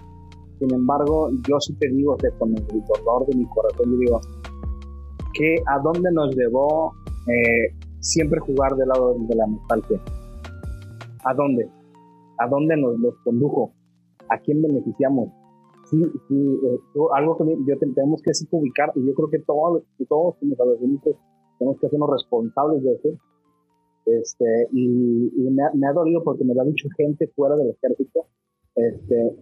Sin 0.59 0.73
embargo, 0.73 1.29
yo 1.47 1.61
sí 1.61 1.75
te 1.79 1.89
digo, 1.89 2.17
que 2.17 2.31
con 2.39 2.51
el 2.57 2.67
dolor 2.67 3.27
de 3.27 3.37
mi 3.37 3.47
corazón, 3.47 3.93
yo 3.93 3.99
digo, 3.99 4.21
que 5.35 5.57
a 5.67 5.79
dónde 5.81 6.11
nos 6.13 6.35
llevó 6.35 6.95
eh, 7.29 7.75
siempre 8.01 8.41
jugar 8.41 8.75
del 8.77 8.89
lado 8.89 9.17
de 9.19 9.35
la 9.35 9.47
nostalgia. 9.47 10.01
¿A 11.25 11.35
dónde? 11.35 11.69
¿A 12.39 12.49
dónde 12.49 12.77
nos, 12.77 12.99
nos 12.99 13.15
condujo? 13.23 13.73
¿A 14.31 14.39
quién 14.39 14.63
beneficiamos? 14.63 15.29
Sí, 15.91 16.03
sí, 16.29 16.61
eh, 16.65 16.81
algo 17.15 17.37
que 17.37 17.45
yo 17.67 17.79
tenemos 17.79 18.23
que 18.23 18.33
ubicar, 18.51 18.93
y 18.95 19.07
yo 19.07 19.15
creo 19.15 19.29
que 19.29 19.39
todos, 19.41 19.83
todos 20.09 20.37
como 20.41 20.55
adolescentes 20.55 21.17
tenemos 21.59 21.79
que 21.81 21.87
hacernos 21.87 22.11
responsables 22.11 22.83
de 22.83 22.93
eso. 22.95 23.09
Este, 24.07 24.69
y, 24.73 24.87
me, 25.51 25.63
ha, 25.65 25.73
me, 25.75 25.87
ha, 25.89 25.93
dolido 25.93 26.23
porque 26.23 26.45
me 26.45 26.55
lo 26.55 26.63
ha 26.63 26.65
dicho 26.65 26.89
gente 26.97 27.27
fuera 27.35 27.57
del 27.57 27.71
ejército, 27.71 28.27
este, 28.77 29.35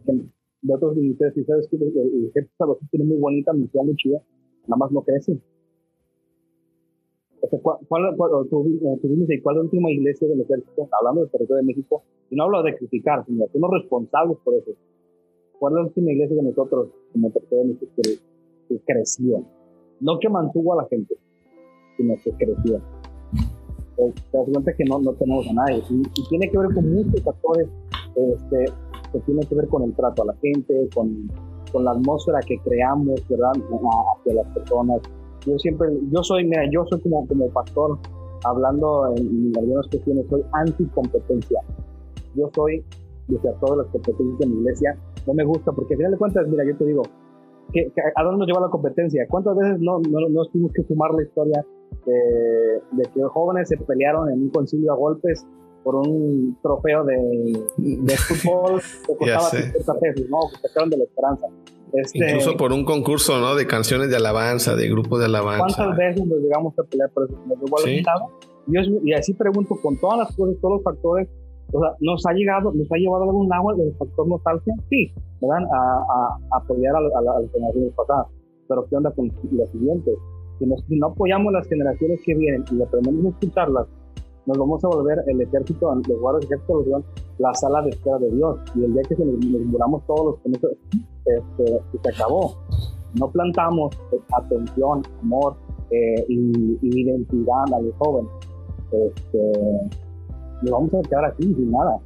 de 0.63 0.75
otros 0.75 0.97
militares, 0.97 1.37
y 1.37 1.45
sabes 1.45 1.69
que 1.69 1.77
el, 1.77 2.29
ejército 2.31 2.79
tiene 2.91 3.05
muy 3.05 3.19
bonita 3.19 3.53
misión, 3.53 3.87
muy 3.87 3.97
chida, 3.97 4.23
nada 4.67 4.79
más 4.79 4.91
no 4.91 5.03
crece. 5.03 5.39
¿cuál, 7.63 7.77
cuál, 7.87 8.17
cuál, 8.17 8.49
tú, 8.49 8.65
dices, 8.65 9.43
¿cuál 9.43 9.57
es 9.57 9.59
la 9.59 9.65
última 9.65 9.91
iglesia 9.91 10.27
del 10.29 10.41
ejército? 10.41 10.89
Hablando 10.99 11.21
del 11.21 11.31
territorio 11.31 11.61
de 11.61 11.67
México, 11.67 12.03
y 12.31 12.37
no 12.37 12.45
hablo 12.45 12.63
de 12.63 12.75
criticar, 12.75 13.23
sino 13.27 13.47
somos 13.53 13.71
responsables 13.71 14.39
por 14.43 14.55
eso. 14.55 14.71
¿Cuál 15.59 15.75
es 15.75 15.77
la 15.77 15.83
última 15.85 16.11
iglesia 16.11 16.37
de 16.37 16.43
nosotros, 16.43 16.89
como 17.13 17.31
territorio 17.31 17.65
de 17.65 17.75
México, 17.75 17.93
que, 17.97 18.19
que 18.69 18.81
creció? 18.87 19.45
No 20.01 20.19
que 20.19 20.31
mantuvo 20.31 20.73
a 20.73 20.83
la 20.83 20.89
gente, 20.89 21.17
sino 21.99 22.15
que 22.25 22.33
creció. 22.33 22.81
Pues, 23.97 24.15
te 24.31 24.39
das 24.39 24.49
cuenta 24.53 24.73
que 24.73 24.85
no, 24.85 24.99
no 25.01 25.13
tenemos 25.13 25.47
a 25.49 25.53
nadie. 25.53 25.83
Y, 25.91 26.29
tiene 26.29 26.51
que 26.51 26.59
ver 26.59 26.75
con 26.75 26.93
muchos 26.93 27.23
factores 27.23 27.69
este, 28.17 28.65
que 29.13 29.21
tiene 29.21 29.47
que 29.47 29.55
ver 29.55 29.69
con 29.69 29.83
el 29.83 29.95
trato 29.95 30.23
a 30.23 30.27
la 30.27 30.35
gente, 30.37 30.89
con, 30.95 31.31
con 31.73 31.85
la 31.85 31.93
atmósfera 31.93 32.41
que 32.41 32.59
creamos, 32.59 33.21
¿verdad? 33.29 33.53
Hacia 33.53 34.35
las 34.35 34.47
personas. 34.55 35.01
Yo 35.47 35.59
siempre, 35.59 35.89
yo 36.11 36.23
soy, 36.23 36.45
mira, 36.45 36.63
yo 36.71 36.85
soy 36.87 37.01
como, 37.03 37.27
como 37.27 37.49
pastor, 37.51 37.99
hablando 38.45 39.13
en, 39.17 39.27
en 39.27 39.53
algunas 39.59 39.87
cuestiones, 39.89 40.27
soy 40.29 40.43
anticompetencia. 40.53 41.61
Yo 42.35 42.51
soy, 42.55 42.83
desde 43.29 43.53
todas 43.61 43.79
las 43.79 43.87
competencias 43.89 44.39
de 44.39 44.47
mi 44.47 44.61
iglesia, 44.61 44.97
no 45.27 45.35
me 45.35 45.45
gusta 45.45 45.73
porque 45.73 45.95
al 45.95 45.99
final 45.99 46.13
de 46.13 46.19
cuentas, 46.19 46.49
mira, 46.49 46.65
yo 46.67 46.77
te 46.77 46.85
digo, 46.85 47.03
a 48.17 48.23
dónde 48.23 48.39
nos 48.39 48.47
lleva 48.47 48.61
la 48.61 48.71
competencia? 48.71 49.27
¿Cuántas 49.29 49.57
veces 49.57 49.81
no, 49.81 49.99
no, 49.99 50.29
no 50.29 50.45
tuvimos 50.47 50.73
que 50.73 50.83
sumar 50.85 51.13
la 51.15 51.23
historia 51.23 51.65
de, 52.05 52.81
de, 52.93 53.03
que 53.13 53.23
jóvenes 53.23 53.69
se 53.69 53.77
pelearon 53.77 54.31
en 54.31 54.43
un 54.43 54.51
concilio 54.51 54.93
a 54.93 54.97
golpes 54.97 55.47
por 55.83 55.97
un 55.97 56.57
trofeo 56.63 57.05
de, 57.05 57.17
de 57.77 58.17
fútbol 58.17 58.81
que 59.07 59.17
costaba 59.17 59.51
50 59.51 59.95
pesos, 60.01 60.31
¿no? 60.31 60.39
Que 60.51 60.69
sacaron 60.69 60.91
de 60.91 60.97
la 60.99 61.05
esperanza. 61.05 61.47
Este, 61.93 62.19
Incluso 62.19 62.57
por 62.57 62.73
un 62.73 62.85
concurso, 62.85 63.39
¿no? 63.39 63.55
De 63.55 63.67
canciones 63.67 64.11
de 64.11 64.17
alabanza, 64.17 64.75
de 64.75 64.89
grupos 64.89 65.21
de 65.21 65.27
alabanza. 65.27 65.77
¿Cuántas 65.77 65.97
veces 65.97 66.27
nos 66.27 66.39
llegamos 66.39 66.79
a 66.79 66.83
pelear 66.83 67.11
por 67.11 67.25
eso? 67.25 67.39
Nos 67.47 67.83
¿Sí? 67.83 68.03
y, 68.67 69.11
y 69.11 69.13
así 69.13 69.35
pregunto 69.35 69.77
con 69.81 69.99
todas 70.01 70.19
las 70.19 70.37
cosas, 70.37 70.57
todos 70.61 70.77
los 70.77 70.83
factores 70.83 71.29
o 71.73 71.81
sea, 71.81 71.91
nos 72.01 72.25
ha 72.27 72.33
llegado, 72.33 72.73
nos 72.73 72.91
ha 72.93 72.97
llevado 72.97 73.25
algún 73.25 73.53
agua 73.53 73.75
el 73.79 73.93
factor 73.97 74.29
nostalgia, 74.29 74.75
sí, 74.91 75.13
¿verdad? 75.41 75.67
A, 75.73 76.39
a, 76.53 76.59
apoyar 76.59 76.95
a, 76.95 76.99
a, 76.99 77.23
las 77.41 77.51
generaciones 77.53 77.93
pasadas. 77.95 78.27
Pero 78.69 78.87
¿qué 78.89 78.97
onda 78.97 79.11
con 79.11 79.27
los 79.51 79.71
siguientes? 79.71 80.15
Si, 80.59 80.67
si 80.89 80.99
no 80.99 81.09
apoyamos 81.09 81.53
las 81.53 81.67
generaciones 81.69 82.21
que 82.25 82.35
vienen 82.35 82.65
y 82.71 82.83
aprendemos 82.83 83.25
a 83.27 83.29
escucharlas, 83.29 83.87
nos 84.47 84.59
vamos 84.59 84.85
a 84.85 84.89
volver 84.89 85.25
el 85.27 85.41
ejército, 85.41 85.95
los 85.95 86.21
guardias 86.21 86.49
de 86.51 86.57
ejército, 86.57 87.03
la 87.39 87.55
sala 87.55 87.83
de 87.83 87.91
espera 87.91 88.19
de 88.19 88.31
Dios. 88.31 88.59
Y 88.75 88.85
el 88.85 88.93
día 88.93 89.03
que 89.09 89.17
se 89.17 89.25
nos, 89.25 89.43
muramos 89.43 90.07
todos 90.07 90.39
los 90.45 90.63
este, 91.25 91.83
se 92.03 92.09
acabó. 92.11 92.55
No 93.19 93.31
plantamos 93.31 93.97
atención, 94.37 95.03
amor 95.23 95.57
eh, 95.91 96.25
y, 96.29 96.79
identidad 96.83 97.65
a 97.73 97.81
los 97.81 97.95
jóvenes. 97.99 98.31
Este, 98.93 99.53
nos 100.63 100.71
vamos 100.71 100.95
a 100.95 101.09
quedar 101.09 101.25
aquí 101.27 101.55
sin 101.55 101.71
nada. 101.71 101.99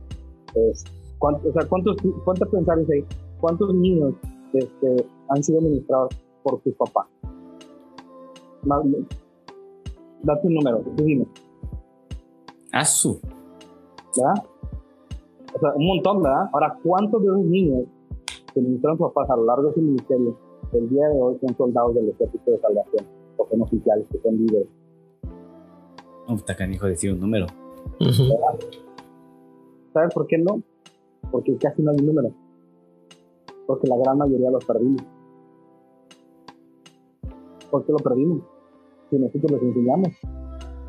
Pues, 0.53 0.85
o 1.21 1.53
sea, 1.53 1.69
¿cuántos, 1.69 1.97
¿cuántos 2.25 2.49
hay? 2.91 3.05
¿Cuántos 3.41 3.75
niños 3.75 4.15
este, 4.53 5.07
han 5.31 5.43
sido 5.43 5.61
ministrados 5.61 6.15
por 6.45 6.63
sus 6.63 6.75
papás? 6.75 7.07
Date 10.23 10.47
un 10.47 10.55
número, 10.55 10.81
tú 10.81 11.05
dime. 11.05 11.27
A 12.73 12.85
su. 12.85 13.21
¿Verdad? 14.17 14.45
O 15.55 15.59
sea, 15.59 15.75
un 15.75 15.87
montón, 15.87 16.23
¿verdad? 16.23 16.49
Ahora, 16.53 16.79
¿cuántos 16.83 17.23
de 17.23 17.29
esos 17.29 17.45
niños 17.45 17.85
que 18.53 18.61
ministraron 18.61 18.99
sus 18.99 19.09
papás 19.09 19.31
a 19.31 19.37
lo 19.37 19.45
largo 19.45 19.69
de 19.69 19.75
su 19.75 19.81
ministerio, 19.81 20.37
el 20.73 20.89
día 20.89 21.09
de 21.09 21.21
hoy 21.21 21.39
son 21.41 21.57
soldados 21.57 21.95
del 21.95 22.09
ejército 22.11 22.51
de 22.51 22.59
salvación, 22.59 23.07
o 23.37 23.49
son 23.49 23.63
oficiales, 23.63 24.07
que 24.11 24.19
son 24.19 24.37
líderes? 24.37 24.69
No, 26.29 26.35
está 26.35 26.55
canijo 26.55 26.87
decir 26.87 27.13
un 27.13 27.21
número. 27.21 27.47
¿Sabes 29.93 30.15
por 30.15 30.27
qué 30.27 30.39
no? 30.39 30.63
Porque 31.31 31.57
casi 31.57 31.83
no 31.83 31.93
hay 31.93 31.97
número. 31.99 32.31
Porque 33.67 33.89
la 33.89 33.97
gran 33.97 34.19
mayoría 34.19 34.51
lo 34.51 34.59
perdimos. 34.59 35.03
¿Por 37.71 37.85
qué 37.85 37.93
lo 37.93 37.99
perdimos? 37.99 38.43
Si 39.11 39.19
nosotros 39.19 39.53
los 39.53 39.63
enseñamos, 39.63 40.09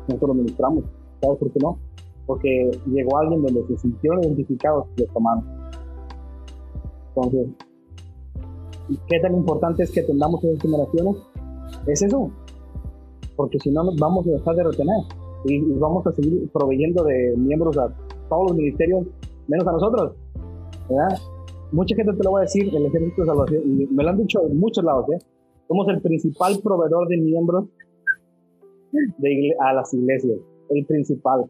nosotros 0.08 0.28
lo 0.28 0.34
ministramos. 0.34 0.84
¿Sabes 1.20 1.38
por 1.38 1.50
qué 1.52 1.58
no? 1.60 1.78
Porque 2.26 2.70
llegó 2.86 3.18
alguien 3.18 3.42
donde 3.42 3.66
se 3.66 3.78
sintieron 3.78 4.24
identificados 4.24 4.86
y 4.96 5.02
los 5.02 5.12
tomamos. 5.12 5.44
Entonces, 7.08 7.48
¿qué 9.08 9.20
tan 9.20 9.34
importante 9.34 9.82
es 9.82 9.90
que 9.90 10.02
tengamos 10.02 10.42
esas 10.44 10.62
generaciones? 10.62 11.16
Es 11.86 12.02
eso. 12.02 12.30
Porque 13.36 13.58
si 13.58 13.70
no, 13.70 13.84
nos 13.84 13.96
vamos 13.96 14.26
a 14.26 14.30
dejar 14.30 14.54
de 14.56 14.64
retener 14.64 15.04
y, 15.44 15.60
vamos 15.78 16.06
a 16.06 16.12
seguir 16.12 16.48
proveyendo 16.52 17.04
de 17.04 17.34
miembros 17.36 17.76
a 17.78 17.88
todos 18.28 18.50
los 18.50 18.56
ministerios, 18.56 19.06
menos 19.48 19.66
a 19.66 19.72
nosotros. 19.72 20.12
¿verdad? 20.88 21.18
Mucha 21.72 21.94
gente 21.94 22.12
te 22.12 22.24
lo 22.24 22.32
va 22.32 22.40
a 22.40 22.42
decir, 22.42 22.74
el 22.74 22.86
Ejército 22.86 23.22
de 23.22 23.26
Salvación, 23.26 23.62
me 23.94 24.02
lo 24.02 24.10
han 24.10 24.18
dicho 24.18 24.40
en 24.46 24.58
muchos 24.58 24.84
lados, 24.84 25.06
¿eh? 25.10 25.18
Somos 25.70 25.86
el 25.88 26.02
principal 26.02 26.58
proveedor 26.64 27.06
de 27.06 27.16
miembros 27.16 27.66
de 28.90 29.54
a 29.60 29.72
las 29.72 29.94
iglesias, 29.94 30.38
el 30.68 30.84
principal. 30.84 31.44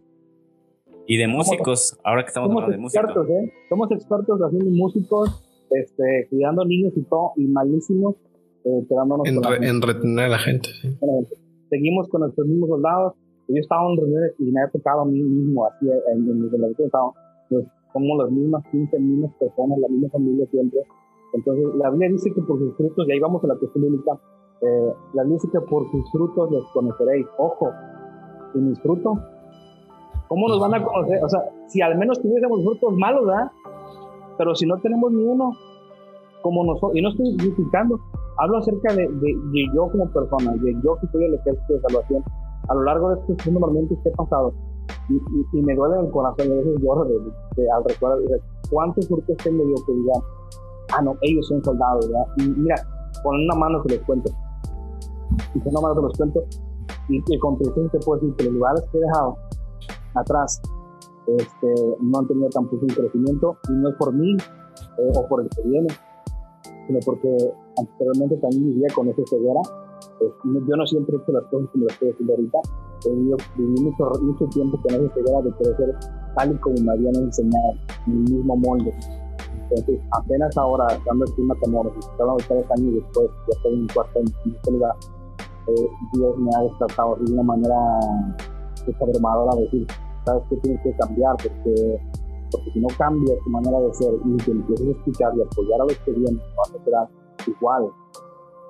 Y 1.07 1.17
de 1.17 1.27
músicos, 1.27 1.99
ahora 2.05 2.23
que 2.23 2.29
estamos 2.29 2.51
hablando 2.51 2.71
de 2.71 2.79
músicos. 2.79 3.31
¿eh? 3.31 3.53
Somos 3.71 3.91
expertos 3.93 4.39
haciendo 4.41 4.71
músicos, 4.71 5.43
este, 5.71 6.27
cuidando 6.29 6.67
niños 6.67 6.93
y 6.97 7.03
todo, 7.05 7.33
y 7.37 7.47
malísimos, 7.47 8.17
eh, 8.65 8.85
quedándonos 8.91 9.27
en, 9.27 9.65
en 9.65 9.81
retener 9.81 10.27
a 10.27 10.29
la 10.29 10.39
gente. 10.39 10.69
Seguimos 11.71 12.07
con 12.11 12.21
nuestros 12.21 12.47
mismos 12.47 12.69
soldados, 12.69 13.15
yo 13.49 13.57
estaba 13.57 13.91
en 13.91 13.97
reuniones 13.97 14.33
y 14.39 14.51
me 14.51 14.61
ha 14.61 14.69
tocado 14.69 15.01
a 15.01 15.07
mí 15.07 15.19
mismo, 15.19 15.65
así 15.65 15.87
en, 16.13 16.29
en 16.29 16.43
mi 16.43 16.49
relación, 16.51 16.91
pues, 17.49 17.65
como 17.95 18.23
las 18.23 18.31
mismas 18.31 18.63
15 18.71 18.99
mismas 18.99 19.33
personas, 19.41 19.79
la 19.79 19.89
misma 19.89 20.11
familia 20.11 20.47
siempre. 20.51 20.81
Entonces, 21.33 21.75
la 21.77 21.91
Biblia 21.91 22.09
dice 22.11 22.33
que 22.33 22.43
por 22.43 22.59
sus 22.59 22.77
frutos, 22.77 23.07
y 23.09 23.13
ahí 23.13 23.21
vamos 23.21 23.43
a 23.45 23.49
la 23.49 23.57
cuestión 23.57 23.85
bíblica, 23.85 24.19
eh, 24.63 24.93
la 25.15 25.23
Biblia 25.23 25.39
dice 25.43 25.49
que 25.51 25.61
por 25.61 25.91
sus 25.91 26.11
frutos 26.11 26.51
los 26.51 26.65
conoceréis. 26.73 27.27
Ojo, 27.39 27.71
¿y 28.55 28.59
mis 28.59 28.81
frutos? 28.81 29.19
¿Cómo 30.29 30.49
nos 30.49 30.61
van 30.61 30.75
a 30.75 30.85
conocer? 30.85 31.23
O 31.25 31.29
sea, 31.29 31.41
si 31.67 31.81
al 31.83 31.97
menos 31.99 32.21
tuviésemos 32.21 32.63
frutos 32.63 32.97
malos, 32.97 33.27
¿verdad? 33.27 33.51
Pero 34.39 34.55
si 34.55 34.67
no 34.67 34.79
tenemos 34.81 35.13
ni 35.13 35.25
uno, 35.25 35.53
como 36.43 36.65
nosotros, 36.65 36.97
y 36.97 37.03
no 37.03 37.11
estoy 37.11 37.37
criticando, 37.37 37.99
hablo 38.39 38.59
acerca 38.59 38.95
de, 38.95 39.03
de, 39.03 39.35
de, 39.53 39.67
yo 39.75 39.89
como 39.91 40.11
persona, 40.11 40.55
de 40.55 40.75
yo 40.83 40.97
que 41.01 41.07
soy 41.09 41.25
el 41.25 41.35
ejército 41.35 41.75
de 41.75 41.81
salvación, 41.81 42.25
a 42.69 42.75
lo 42.75 42.83
largo 42.85 43.11
de 43.11 43.21
estos 43.21 43.53
momentos 43.53 43.99
que 44.03 44.09
he 44.09 44.13
pasado, 44.13 44.55
y, 45.09 45.63
me 45.63 45.75
duele 45.75 46.01
el 46.01 46.11
corazón, 46.11 46.53
a 46.53 46.55
veces 46.55 46.81
lloro 46.81 47.05
de, 47.05 47.71
al 47.71 47.85
recordar 47.85 48.19
cuántos 48.71 49.09
frutos 49.09 49.37
tengo 49.39 49.65
yo 49.65 49.75
que 49.87 49.93
digan, 49.93 50.23
ah, 50.93 51.03
no, 51.03 51.17
ellos 51.23 51.47
son 51.49 51.63
soldados, 51.65 52.09
¿verdad? 52.09 52.27
Y 52.39 52.49
mira, 52.49 52.77
con 53.23 53.37
una 53.37 53.55
mano 53.55 53.83
se 53.87 53.97
los 53.97 54.07
cuento, 54.07 54.33
y 55.55 55.61
con 55.61 55.73
una 55.73 55.81
mano 55.81 55.95
se 55.95 56.03
los 56.03 56.17
cuento, 56.17 56.45
y, 57.09 57.23
y 57.27 57.39
con 57.39 57.59
tristeza 57.59 57.89
te 57.93 57.99
puedo 58.01 58.21
decir 58.21 58.37
que 58.37 58.45
los 58.45 58.55
lugares 58.55 58.85
que 58.91 58.99
he 58.99 59.01
dejado 59.01 59.37
atrás 60.15 60.61
este, 61.27 61.75
no 62.01 62.19
han 62.19 62.27
tenido 62.27 62.49
tampoco 62.51 62.83
un 62.83 62.95
crecimiento, 62.95 63.57
y 63.69 63.73
no 63.73 63.89
es 63.89 63.95
por 63.97 64.13
mí 64.13 64.37
eh, 64.99 65.13
o 65.15 65.29
por 65.29 65.43
el 65.43 65.49
que 65.49 65.63
viene, 65.69 65.89
sino 66.87 66.99
porque 67.05 67.37
anteriormente 67.79 68.37
también 68.39 68.75
vivía 68.75 68.89
con 68.95 69.09
esa 69.09 69.23
ceguera 69.27 69.61
yo 70.21 70.77
no 70.77 70.87
siempre 70.87 71.17
he 71.17 71.21
hecho 71.21 71.33
las 71.33 71.45
cosas 71.45 71.69
como 71.71 71.85
las 71.85 71.95
estoy 71.95 72.11
haciendo 72.11 72.35
ahorita. 72.35 72.59
He 73.07 73.11
vivido, 73.11 73.37
viví 73.57 73.83
mucho, 73.83 74.11
mucho, 74.23 74.47
tiempo 74.47 74.79
con 74.83 74.95
esa 74.95 75.15
ceguera 75.15 75.43
de 75.43 75.53
crecer 75.53 75.97
tal 76.37 76.53
y 76.53 76.59
como 76.59 76.77
me 76.83 76.93
habían 76.93 77.17
enseñado, 77.17 77.73
en 78.07 78.13
el 78.13 78.35
mismo 78.35 78.57
molde. 78.57 78.95
Entonces, 79.71 80.01
apenas 80.13 80.57
ahora, 80.57 80.87
estando 80.89 81.25
aquí 81.25 81.41
en 81.41 81.47
Matamoros, 81.47 81.93
estando 81.97 82.37
tres 82.49 82.71
años 82.77 82.95
después, 82.95 83.31
ya 83.49 83.57
estoy 83.57 83.75
en 83.75 83.87
cuarto 83.89 84.19
en 84.19 84.27
quinto 84.43 84.71
lugar, 84.73 84.95
eh, 85.69 85.89
Dios 86.13 86.39
me 86.39 86.51
ha 86.57 86.63
despertado 86.63 87.17
de 87.17 87.33
una 87.33 87.43
manera 87.43 87.77
desabrumadora 88.87 89.57
de 89.57 89.63
decir, 89.63 89.87
sabes 90.25 90.43
que 90.49 90.57
tienes 90.57 90.83
que 90.83 90.97
cambiar, 90.97 91.37
porque, 91.37 92.01
porque 92.51 92.71
si 92.73 92.81
no 92.81 92.89
cambias 92.99 93.39
tu 93.45 93.51
manera 93.51 93.81
de 93.81 93.95
ser 93.95 94.13
y 94.25 94.37
te 94.39 94.51
empiezas 94.51 94.87
a 94.87 94.91
escuchar 94.91 95.33
y 95.37 95.43
apoyar 95.43 95.81
a 95.81 95.85
los 95.85 95.99
que 95.99 96.13
vienen, 96.13 96.41
vas 96.57 96.75
a 96.75 96.85
quedar 96.85 97.09
igual. 97.47 97.91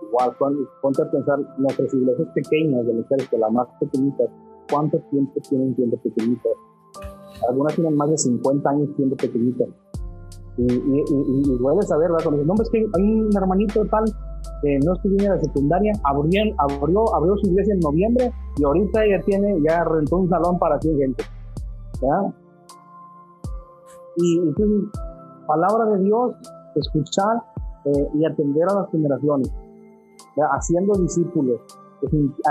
Igual, 0.02 0.36
ponte 0.82 1.02
a 1.02 1.10
pensar, 1.10 1.38
nuestras 1.58 1.94
iglesias 1.94 2.28
pequeñas 2.34 2.86
de 2.86 3.00
ejército, 3.00 3.38
las 3.38 3.52
más 3.52 3.68
pequeñitas, 3.80 4.28
¿cuánto 4.70 4.98
tiempo 5.10 5.32
tienen 5.48 5.74
siendo 5.76 5.96
pequeñitas? 5.98 6.52
Algunas 7.48 7.74
tienen 7.74 7.96
más 7.96 8.10
de 8.10 8.18
50 8.18 8.68
años 8.68 8.88
siendo 8.96 9.16
pequeñitas 9.16 9.68
y, 10.60 10.72
y, 10.72 11.52
y, 11.52 11.58
duele 11.58 11.82
saber, 11.82 12.10
¿verdad? 12.10 12.24
Cuando 12.24 12.44
no, 12.44 12.54
es 12.62 12.68
que 12.70 12.78
hay 12.78 13.02
un 13.02 13.30
hermanito 13.36 13.84
tal 13.86 14.04
que 14.62 14.78
no 14.84 14.92
estudió 14.94 15.26
en 15.26 15.34
la 15.36 15.40
secundaria, 15.40 15.92
abrió, 16.04 16.42
abrió, 16.58 17.14
abrió 17.14 17.36
su 17.38 17.50
iglesia 17.50 17.74
en 17.74 17.80
noviembre 17.80 18.32
y 18.56 18.64
ahorita 18.64 19.00
ya 19.06 19.20
tiene, 19.24 19.60
ya 19.66 19.84
rentó 19.84 20.18
un 20.18 20.28
salón 20.28 20.58
para 20.58 20.78
100 20.80 20.98
gente. 20.98 21.24
¿ya? 22.02 22.34
Y 24.16 24.38
entonces, 24.38 24.90
palabra 25.46 25.86
de 25.92 26.04
Dios, 26.04 26.34
escuchar 26.74 27.42
eh, 27.86 28.08
y 28.14 28.24
atender 28.26 28.64
a 28.70 28.80
las 28.80 28.90
generaciones, 28.90 29.50
haciendo 30.52 30.92
discípulos, 31.00 31.60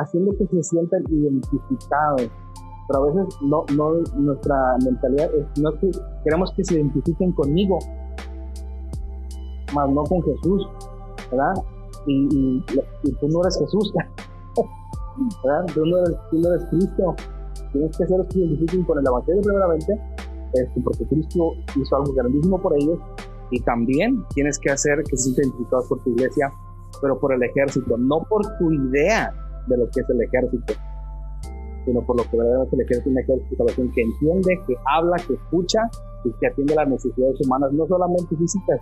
haciendo 0.01 0.31
que 0.37 0.47
se 0.47 0.63
sientan 0.63 1.03
identificados. 1.09 2.29
Pero 2.89 3.03
a 3.03 3.05
veces 3.05 3.37
no, 3.41 3.65
no 3.75 3.91
nuestra 4.17 4.55
mentalidad 4.83 5.29
es, 5.35 5.61
no 5.61 5.71
que 5.79 5.91
queremos 6.23 6.51
que 6.53 6.63
se 6.65 6.73
identifiquen 6.73 7.31
conmigo, 7.33 7.77
más 9.75 9.89
no 9.91 10.03
con 10.05 10.23
Jesús, 10.23 10.67
¿verdad? 11.29 11.53
Y, 12.07 12.63
tú 13.19 13.27
no 13.27 13.41
eres 13.41 13.59
Jesús, 13.59 13.93
¿verdad? 15.43 15.65
Tú 15.75 15.85
no 15.85 15.97
eres, 15.99 16.17
tú 16.31 16.47
eres 16.47 16.65
Cristo. 16.71 17.15
Tienes 17.71 17.95
que 17.95 18.03
hacer 18.05 18.25
que 18.25 18.31
se 18.31 18.39
identifiquen 18.39 18.83
con 18.85 18.97
el 18.97 19.05
Evangelio 19.05 19.41
primeramente, 19.43 20.01
este, 20.53 20.81
porque 20.81 21.05
Cristo 21.05 21.51
hizo 21.79 21.95
algo 21.95 22.11
grandísimo 22.13 22.59
por 22.59 22.73
ellos, 22.73 22.97
y 23.51 23.59
también 23.61 24.25
tienes 24.33 24.57
que 24.57 24.71
hacer 24.71 25.03
que 25.03 25.15
se 25.15 25.25
sientan 25.25 25.45
identificados 25.45 25.87
por 25.87 25.99
tu 26.03 26.09
iglesia, 26.09 26.51
pero 27.03 27.19
por 27.19 27.33
el 27.33 27.43
ejército, 27.43 27.97
no 27.99 28.25
por 28.27 28.41
tu 28.57 28.71
idea 28.71 29.31
de 29.67 29.77
lo 29.77 29.85
que 29.91 30.01
es 30.01 30.09
el 30.09 30.21
ejército, 30.23 30.73
sino 31.89 32.05
por 32.05 32.17
lo 32.17 32.23
que 32.29 32.37
verdaderamente 32.37 32.75
el 32.75 32.81
ejército 32.83 33.09
un 33.09 33.17
ejército 33.17 33.65
que 33.95 34.01
entiende, 34.01 34.61
que 34.67 34.75
habla, 34.85 35.17
que 35.27 35.33
escucha 35.33 35.89
y 36.23 36.31
que 36.39 36.47
atiende 36.47 36.75
las 36.75 36.87
necesidades 36.87 37.35
humanas, 37.41 37.71
no 37.73 37.87
solamente 37.87 38.35
físicas, 38.35 38.79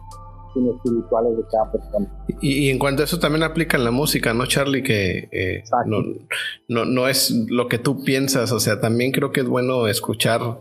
espirituales 0.65 1.37
de 1.37 1.43
cada 1.51 1.71
persona. 1.71 2.25
Y, 2.41 2.69
en 2.69 2.79
cuanto 2.79 3.03
a 3.03 3.05
eso 3.05 3.19
también 3.19 3.43
aplica 3.43 3.77
en 3.77 3.83
la 3.83 3.91
música, 3.91 4.33
¿no, 4.33 4.47
Charlie? 4.47 4.81
Que 4.81 5.29
eh, 5.31 5.63
no, 5.85 5.99
no, 6.67 6.85
no, 6.85 7.07
es 7.07 7.31
lo 7.49 7.67
que 7.67 7.77
tú 7.77 8.03
piensas, 8.03 8.51
o 8.51 8.59
sea, 8.59 8.79
también 8.79 9.11
creo 9.11 9.31
que 9.31 9.41
es 9.41 9.47
bueno 9.47 9.87
escuchar 9.87 10.59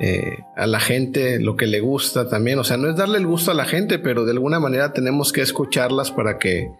eh, 0.00 0.38
a 0.56 0.66
la 0.66 0.80
gente 0.80 1.38
lo 1.38 1.56
que 1.56 1.66
le 1.66 1.80
gusta 1.80 2.28
también, 2.28 2.58
o 2.58 2.64
sea, 2.64 2.78
no 2.78 2.88
es 2.88 2.96
darle 2.96 3.18
el 3.18 3.26
gusto 3.26 3.50
a 3.50 3.54
la 3.54 3.66
gente, 3.66 3.98
pero 3.98 4.24
de 4.24 4.32
alguna 4.32 4.58
manera 4.58 4.94
tenemos 4.94 5.32
que 5.32 5.42
escucharlas 5.42 6.10
para 6.10 6.38
que 6.38 6.70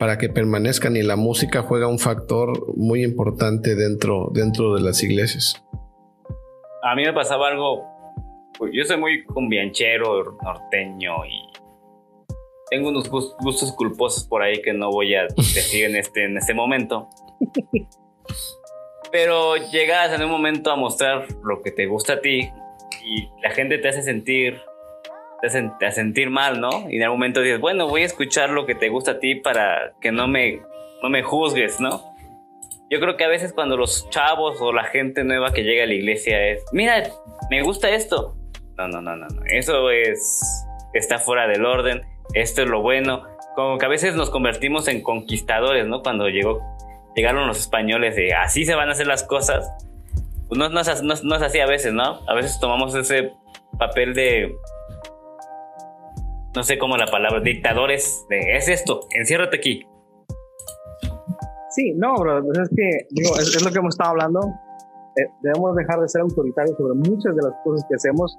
para 0.00 0.16
que 0.16 0.30
permanezcan 0.30 0.96
y 0.96 1.02
la 1.02 1.16
música 1.16 1.60
juega 1.60 1.86
un 1.86 1.98
factor 1.98 2.74
muy 2.74 3.04
importante 3.04 3.74
dentro, 3.74 4.30
dentro 4.32 4.74
de 4.74 4.80
las 4.80 5.02
iglesias. 5.02 5.62
A 6.82 6.94
mí 6.94 7.04
me 7.04 7.12
pasaba 7.12 7.48
algo, 7.48 7.84
pues 8.58 8.72
yo 8.74 8.82
soy 8.84 8.96
muy 8.96 9.22
cumbianchero, 9.24 10.38
norteño 10.42 11.26
y 11.26 11.52
tengo 12.70 12.88
unos 12.88 13.10
gustos 13.10 13.72
culposos 13.72 14.24
por 14.24 14.42
ahí 14.42 14.62
que 14.62 14.72
no 14.72 14.90
voy 14.90 15.14
a 15.16 15.24
decir 15.24 15.84
en 15.84 15.96
este, 15.96 16.24
en 16.24 16.38
este 16.38 16.54
momento. 16.54 17.06
Pero 19.12 19.56
llegas 19.70 20.18
en 20.18 20.24
un 20.24 20.30
momento 20.30 20.70
a 20.70 20.76
mostrar 20.76 21.26
lo 21.44 21.60
que 21.60 21.72
te 21.72 21.84
gusta 21.84 22.14
a 22.14 22.20
ti 22.22 22.48
y 23.04 23.28
la 23.42 23.50
gente 23.50 23.76
te 23.76 23.88
hace 23.88 24.00
sentir 24.00 24.62
te 25.40 25.46
hace, 25.46 25.70
sentir 25.92 26.30
mal, 26.30 26.60
¿no? 26.60 26.90
Y 26.90 26.96
en 26.96 27.02
algún 27.04 27.18
momento 27.18 27.40
dices, 27.40 27.60
bueno, 27.60 27.88
voy 27.88 28.02
a 28.02 28.06
escuchar 28.06 28.50
lo 28.50 28.66
que 28.66 28.74
te 28.74 28.88
gusta 28.88 29.12
a 29.12 29.18
ti 29.18 29.34
para 29.34 29.92
que 30.00 30.12
no 30.12 30.28
me, 30.28 30.60
no 31.02 31.08
me 31.08 31.22
juzgues, 31.22 31.80
¿no? 31.80 32.14
Yo 32.90 32.98
creo 33.00 33.16
que 33.16 33.24
a 33.24 33.28
veces 33.28 33.52
cuando 33.52 33.76
los 33.76 34.08
chavos 34.10 34.60
o 34.60 34.72
la 34.72 34.84
gente 34.84 35.24
nueva 35.24 35.52
que 35.52 35.62
llega 35.62 35.84
a 35.84 35.86
la 35.86 35.94
iglesia 35.94 36.44
es, 36.48 36.64
mira, 36.72 37.04
me 37.48 37.62
gusta 37.62 37.88
esto. 37.90 38.36
No, 38.76 38.88
no, 38.88 39.00
no, 39.00 39.16
no, 39.16 39.26
no. 39.28 39.42
Eso 39.46 39.90
es, 39.90 40.40
está 40.94 41.18
fuera 41.18 41.46
del 41.46 41.64
orden 41.64 42.02
esto 42.34 42.62
es 42.62 42.68
lo 42.68 42.82
bueno. 42.82 43.24
Como 43.54 43.78
que 43.78 43.86
a 43.86 43.88
veces 43.88 44.14
nos 44.14 44.30
convertimos 44.30 44.88
en 44.88 45.02
conquistadores, 45.02 45.86
¿no? 45.86 46.02
Cuando 46.02 46.28
llegó, 46.28 46.60
llegaron 47.14 47.46
los 47.46 47.58
españoles 47.58 48.16
de 48.16 48.34
así 48.34 48.64
se 48.64 48.74
van 48.74 48.88
a 48.88 48.92
hacer 48.92 49.06
las 49.06 49.24
cosas. 49.24 49.70
Pues 50.48 50.58
no, 50.58 50.68
no, 50.68 50.82
no, 50.82 51.36
es 51.36 51.42
así 51.42 51.60
a 51.60 51.66
veces, 51.66 51.92
¿no? 51.92 52.20
A 52.26 52.34
veces 52.34 52.58
tomamos 52.60 52.94
ese 52.94 53.32
papel 53.78 54.14
de, 54.14 54.54
no 56.54 56.62
sé 56.62 56.78
cómo 56.78 56.96
la 56.96 57.06
palabra, 57.06 57.40
dictadores, 57.40 58.26
es 58.28 58.68
esto, 58.68 59.00
enciérrate 59.10 59.56
aquí. 59.56 59.86
Sí, 61.70 61.94
no, 61.96 62.14
pues 62.16 63.56
es 63.56 63.64
lo 63.64 63.70
que 63.70 63.78
hemos 63.78 63.94
estado 63.94 64.10
hablando. 64.10 64.40
Eh, 65.16 65.26
debemos 65.42 65.76
dejar 65.76 66.00
de 66.00 66.08
ser 66.08 66.22
autoritarios 66.22 66.76
sobre 66.76 66.94
muchas 66.94 67.34
de 67.36 67.42
las 67.42 67.54
cosas 67.62 67.86
que 67.88 67.94
hacemos, 67.94 68.36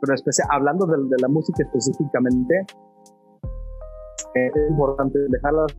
pero 0.00 0.14
especial, 0.14 0.48
hablando 0.50 0.86
de, 0.86 0.96
la 1.20 1.28
música 1.28 1.62
específicamente, 1.62 2.66
es 4.34 4.52
importante 4.70 5.18
dejarlas. 5.30 5.74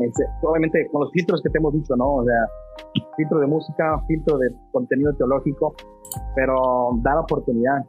Este, 0.00 0.24
obviamente 0.42 0.88
con 0.90 1.02
los 1.02 1.12
filtros 1.12 1.40
que 1.42 1.50
te 1.50 1.58
hemos 1.58 1.72
dicho, 1.74 1.94
¿no? 1.96 2.16
O 2.16 2.24
sea, 2.24 2.48
filtro 3.16 3.38
de 3.38 3.46
música, 3.46 4.00
filtro 4.08 4.38
de 4.38 4.50
contenido 4.72 5.14
teológico, 5.14 5.74
pero 6.34 6.90
da 7.02 7.14
la 7.14 7.20
oportunidad, 7.20 7.84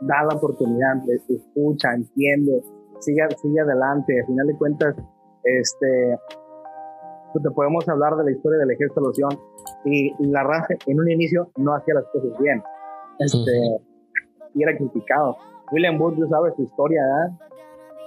da 0.00 0.24
la 0.24 0.36
oportunidad, 0.36 0.96
escucha, 1.28 1.94
entiende, 1.94 2.62
sigue, 3.00 3.22
sigue 3.40 3.60
adelante. 3.60 4.20
Al 4.20 4.26
final 4.26 4.46
de 4.46 4.56
cuentas, 4.56 4.96
este, 5.42 6.18
pues 7.32 7.42
te 7.42 7.50
podemos 7.50 7.88
hablar 7.88 8.16
de 8.16 8.24
la 8.24 8.30
historia 8.32 8.58
del 8.58 8.70
ejército 8.70 9.00
de 9.00 9.06
Loción 9.06 9.30
y 9.84 10.12
la 10.26 10.42
raza 10.42 10.74
en 10.86 11.00
un 11.00 11.10
inicio 11.10 11.50
no 11.56 11.74
hacía 11.74 11.94
las 11.94 12.04
cosas 12.12 12.38
bien. 12.40 12.62
Este, 13.18 13.50
y 14.54 14.62
era 14.62 14.76
criticado. 14.76 15.36
William 15.72 15.98
Booth, 15.98 16.16
tú 16.16 16.26
sabes 16.28 16.54
su 16.56 16.62
historia, 16.62 17.02
¿verdad? 17.02 17.46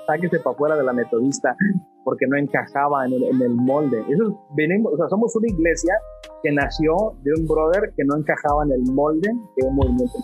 sáquese 0.09 0.39
para 0.39 0.55
afuera 0.55 0.75
de 0.75 0.83
la 0.83 0.93
metodista 0.93 1.55
porque 2.03 2.25
no 2.27 2.37
encajaba 2.37 3.05
en 3.05 3.13
el, 3.13 3.49
molde. 3.51 4.03
Eso 4.09 4.47
venimos, 4.55 4.93
o 4.93 4.97
sea, 4.97 5.07
somos 5.09 5.35
una 5.35 5.47
iglesia 5.47 5.93
que 6.41 6.51
nació 6.51 6.95
de 7.21 7.31
un 7.37 7.45
brother 7.45 7.93
que 7.95 8.03
no 8.05 8.17
encajaba 8.17 8.63
en 8.63 8.71
el 8.71 8.81
molde 8.93 9.29
de 9.57 9.67
un 9.67 9.75
movimiento 9.75 10.17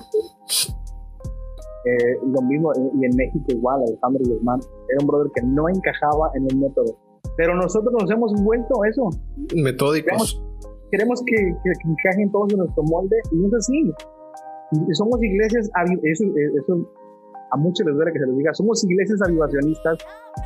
eh, 1.85 2.17
lo 2.25 2.41
mismo, 2.41 2.71
y 2.75 3.05
en 3.05 3.15
México 3.15 3.45
igual, 3.49 3.81
Alejandro 3.87 4.23
Guzmán, 4.25 4.59
era 4.89 4.97
un 5.01 5.07
brother 5.07 5.31
que 5.35 5.41
no 5.43 5.69
encajaba 5.69 6.31
en 6.35 6.47
el 6.49 6.57
método. 6.57 6.97
Pero 7.37 7.55
nosotros 7.55 7.93
nos 7.99 8.09
hemos 8.09 8.33
vuelto 8.43 8.83
eso. 8.85 9.09
Metódicos. 9.55 10.41
Queremos, 10.91 11.21
que, 11.25 11.35
que, 11.35 11.71
encajen 11.89 12.31
todos 12.31 12.53
en 12.53 12.59
nuestro 12.59 12.83
molde, 12.83 13.17
y 13.31 13.35
no 13.35 13.47
es 13.47 13.53
así. 13.55 13.91
Y 14.71 14.95
somos 14.95 15.21
iglesias, 15.21 15.69
eso, 16.03 16.23
eso 16.63 16.89
a 17.51 17.57
muchos 17.57 17.85
les 17.85 17.95
duele 17.95 18.11
que 18.11 18.19
se 18.19 18.25
les 18.25 18.37
diga, 18.37 18.53
somos 18.53 18.83
iglesias 18.83 19.21
avivacionistas, 19.21 19.97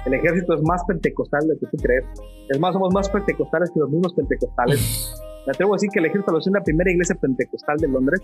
el 0.06 0.14
ejército 0.14 0.54
es 0.56 0.62
más 0.64 0.84
pentecostal 0.86 1.42
de 1.42 1.54
lo 1.54 1.60
que 1.60 1.68
tú 1.68 1.78
crees, 1.82 2.06
es 2.50 2.60
más, 2.60 2.74
somos 2.74 2.94
más 2.94 3.10
pentecostales 3.10 3.72
que 3.72 3.80
los 3.80 3.90
mismos 3.90 4.14
pentecostales. 4.14 5.16
Me 5.46 5.52
atrevo 5.52 5.74
a 5.74 5.76
decir 5.76 5.90
que 5.92 6.00
el 6.00 6.06
ejército 6.06 6.38
es 6.38 6.48
la 6.48 6.64
primera 6.64 6.92
iglesia 6.92 7.16
pentecostal 7.16 7.78
de 7.78 7.88
Londres. 7.88 8.22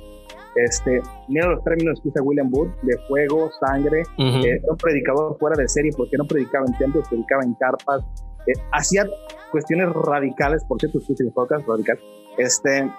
Este, 0.55 1.01
mira 1.27 1.47
los 1.47 1.63
términos 1.63 1.99
que 2.01 2.09
usa 2.09 2.21
William 2.21 2.49
Booth, 2.49 2.73
de 2.81 2.97
fuego, 3.07 3.49
sangre, 3.59 4.03
eh, 4.17 4.61
un 4.69 4.77
predicador 4.77 5.37
fuera 5.39 5.55
de 5.57 5.67
serie, 5.67 5.91
porque 5.95 6.17
no 6.17 6.25
predicaba 6.25 6.65
en 6.67 6.77
templos, 6.77 7.07
predicaba 7.09 7.43
en 7.43 7.53
carpas, 7.55 8.03
eh, 8.47 8.53
hacía 8.71 9.05
cuestiones 9.51 9.89
radicales, 9.93 10.63
por 10.65 10.79
cierto, 10.79 10.99
escuchen 10.99 11.31
podcast 11.33 11.67
radical. 11.67 11.99
Este, 12.37 12.89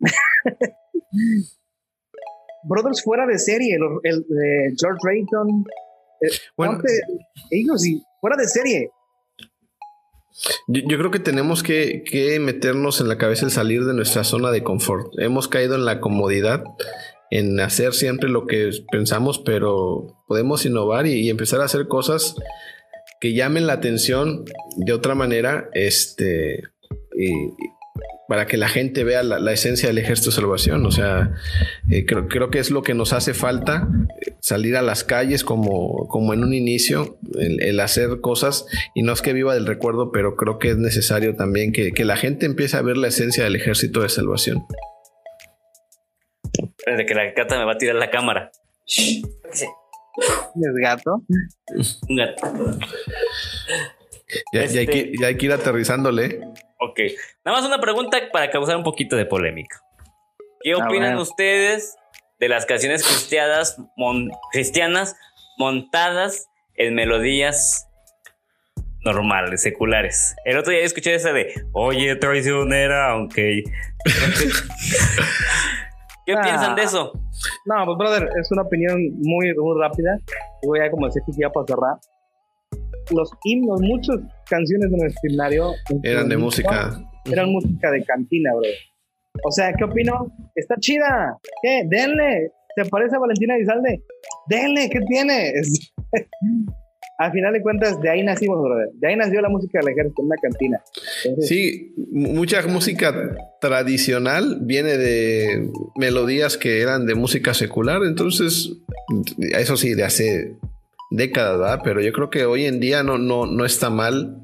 brothers 2.64 3.02
fuera 3.02 3.26
de 3.26 3.38
serie, 3.38 3.76
el, 4.02 4.26
de 4.28 4.74
George 4.78 4.98
Rayton, 5.04 5.64
eh, 6.20 6.28
bueno, 6.56 6.78
ellos 7.50 7.82
sí, 7.82 8.02
fuera 8.20 8.36
de 8.36 8.46
serie. 8.46 8.90
Yo, 10.66 10.98
creo 10.98 11.10
que 11.10 11.18
tenemos 11.18 11.62
que, 11.62 12.38
meternos 12.40 13.00
en 13.00 13.08
la 13.08 13.18
cabeza 13.18 13.44
el 13.44 13.50
salir 13.50 13.84
de 13.84 13.94
nuestra 13.94 14.24
zona 14.24 14.50
de 14.50 14.62
confort. 14.62 15.12
Hemos 15.18 15.48
caído 15.48 15.74
en 15.74 15.84
la 15.84 16.00
comodidad, 16.00 16.64
en 17.30 17.60
hacer 17.60 17.92
siempre 17.92 18.28
lo 18.28 18.46
que 18.46 18.70
pensamos, 18.90 19.38
pero 19.38 20.16
podemos 20.26 20.64
innovar 20.64 21.06
y, 21.06 21.28
empezar 21.28 21.60
a 21.60 21.64
hacer 21.64 21.88
cosas 21.88 22.36
que 23.20 23.34
llamen 23.34 23.66
la 23.66 23.74
atención 23.74 24.44
de 24.76 24.92
otra 24.92 25.14
manera, 25.14 25.68
este, 25.74 26.62
y, 27.16 27.30
para 28.30 28.46
que 28.46 28.56
la 28.56 28.68
gente 28.68 29.02
vea 29.02 29.24
la, 29.24 29.52
esencia 29.52 29.88
del 29.88 29.98
ejército 29.98 30.30
de 30.30 30.36
salvación. 30.36 30.86
O 30.86 30.92
sea, 30.92 31.32
eh, 31.90 32.06
creo, 32.06 32.28
creo, 32.28 32.48
que 32.48 32.60
es 32.60 32.70
lo 32.70 32.82
que 32.82 32.94
nos 32.94 33.12
hace 33.12 33.34
falta, 33.34 33.88
salir 34.40 34.76
a 34.76 34.82
las 34.82 35.02
calles 35.02 35.42
como, 35.42 36.06
como 36.06 36.32
en 36.32 36.44
un 36.44 36.54
inicio, 36.54 37.18
el, 37.38 37.80
hacer 37.80 38.20
cosas, 38.20 38.66
y 38.94 39.02
no 39.02 39.12
es 39.12 39.20
que 39.20 39.32
viva 39.32 39.54
del 39.54 39.66
recuerdo, 39.66 40.12
pero 40.12 40.36
creo 40.36 40.60
que 40.60 40.70
es 40.70 40.76
necesario 40.76 41.34
también 41.34 41.72
que, 41.72 41.90
que 41.90 42.04
la 42.04 42.16
gente 42.16 42.46
empiece 42.46 42.76
a 42.76 42.82
ver 42.82 42.96
la 42.96 43.08
esencia 43.08 43.42
del 43.42 43.56
ejército 43.56 44.00
de 44.00 44.08
salvación. 44.08 44.64
Desde 46.86 47.06
que 47.06 47.14
la 47.14 47.32
gata 47.32 47.58
me 47.58 47.64
va 47.64 47.72
a 47.72 47.78
tirar 47.78 47.96
la 47.96 48.10
cámara. 48.10 48.52
¿Es 48.86 49.24
gato? 50.80 51.24
Un 52.08 52.16
gato. 52.16 52.46
Ya, 54.52 54.60
hay 54.60 54.86
que, 54.86 54.98
este- 55.00 55.12
ya 55.20 55.26
hay 55.26 55.36
que 55.36 55.46
ir 55.46 55.52
aterrizándole. 55.52 56.40
Ok. 56.80 56.98
Nada 57.44 57.58
más 57.58 57.66
una 57.66 57.80
pregunta 57.80 58.18
para 58.32 58.50
causar 58.50 58.76
un 58.76 58.82
poquito 58.82 59.14
de 59.16 59.26
polémica. 59.26 59.80
¿Qué 60.62 60.74
opinan 60.74 61.18
ustedes 61.18 61.96
de 62.38 62.48
las 62.48 62.66
canciones 62.66 63.04
cristianas, 63.04 63.76
cristianas 64.52 65.16
montadas 65.58 66.48
en 66.76 66.94
melodías 66.94 67.86
normales, 69.04 69.62
seculares? 69.62 70.34
El 70.44 70.58
otro 70.58 70.72
día 70.72 70.82
escuché 70.82 71.14
esa 71.14 71.32
de 71.32 71.54
Oye, 71.72 72.16
traicionera, 72.16 73.10
aunque. 73.10 73.62
¿Qué 76.26 76.36
piensan 76.36 76.76
de 76.76 76.82
eso? 76.82 77.12
No, 77.64 77.84
pues, 77.84 77.98
brother, 77.98 78.28
es 78.40 78.50
una 78.52 78.62
opinión 78.62 78.96
muy, 79.18 79.54
muy 79.54 79.80
rápida. 79.80 80.18
Voy 80.62 80.80
a 80.80 80.90
como 80.90 81.06
decir 81.06 81.22
que 81.26 81.32
ya 81.32 81.50
para 81.50 81.66
cerrar 81.66 81.98
los 83.10 83.30
himnos, 83.44 83.80
muchas 83.80 84.16
canciones 84.50 84.90
de 84.90 84.98
nuestro 84.98 85.30
himnario 85.30 85.72
eran 86.02 86.28
de 86.28 86.36
música. 86.36 87.00
Eran 87.24 87.50
música 87.50 87.90
de 87.90 88.04
cantina, 88.04 88.50
bro. 88.52 88.68
O 89.44 89.52
sea, 89.52 89.72
¿qué 89.72 89.84
opino? 89.84 90.32
Está 90.54 90.76
chida. 90.78 91.38
¿Qué? 91.62 91.84
Denle. 91.86 92.52
¿Se 92.76 92.84
parece 92.84 93.16
a 93.16 93.18
Valentina 93.18 93.56
Elizalde? 93.56 94.02
Denle, 94.48 94.88
¿qué 94.90 95.00
tiene? 95.08 95.52
Al 97.18 97.32
final 97.32 97.52
de 97.52 97.60
cuentas, 97.60 98.00
de 98.00 98.08
ahí 98.08 98.22
nacimos, 98.22 98.62
brother. 98.62 98.88
De 98.94 99.08
ahí 99.08 99.16
nació 99.16 99.42
la 99.42 99.50
música 99.50 99.78
del 99.80 99.90
ejército 99.90 100.22
en 100.22 100.26
una 100.26 100.36
cantina. 100.36 100.82
sí, 101.40 101.94
mucha 102.10 102.66
música 102.66 103.36
tradicional 103.60 104.60
viene 104.62 104.96
de 104.96 105.68
melodías 105.96 106.56
que 106.56 106.80
eran 106.80 107.04
de 107.04 107.14
música 107.14 107.52
secular. 107.52 108.00
Entonces, 108.04 108.72
eso 109.52 109.76
sí, 109.76 109.92
de 109.92 110.04
hace 110.04 110.56
décadas, 111.10 111.58
¿verdad? 111.58 111.80
Pero 111.84 112.00
yo 112.00 112.12
creo 112.12 112.30
que 112.30 112.44
hoy 112.44 112.66
en 112.66 112.80
día 112.80 113.02
no, 113.02 113.18
no, 113.18 113.46
no 113.46 113.64
está 113.64 113.90
mal 113.90 114.42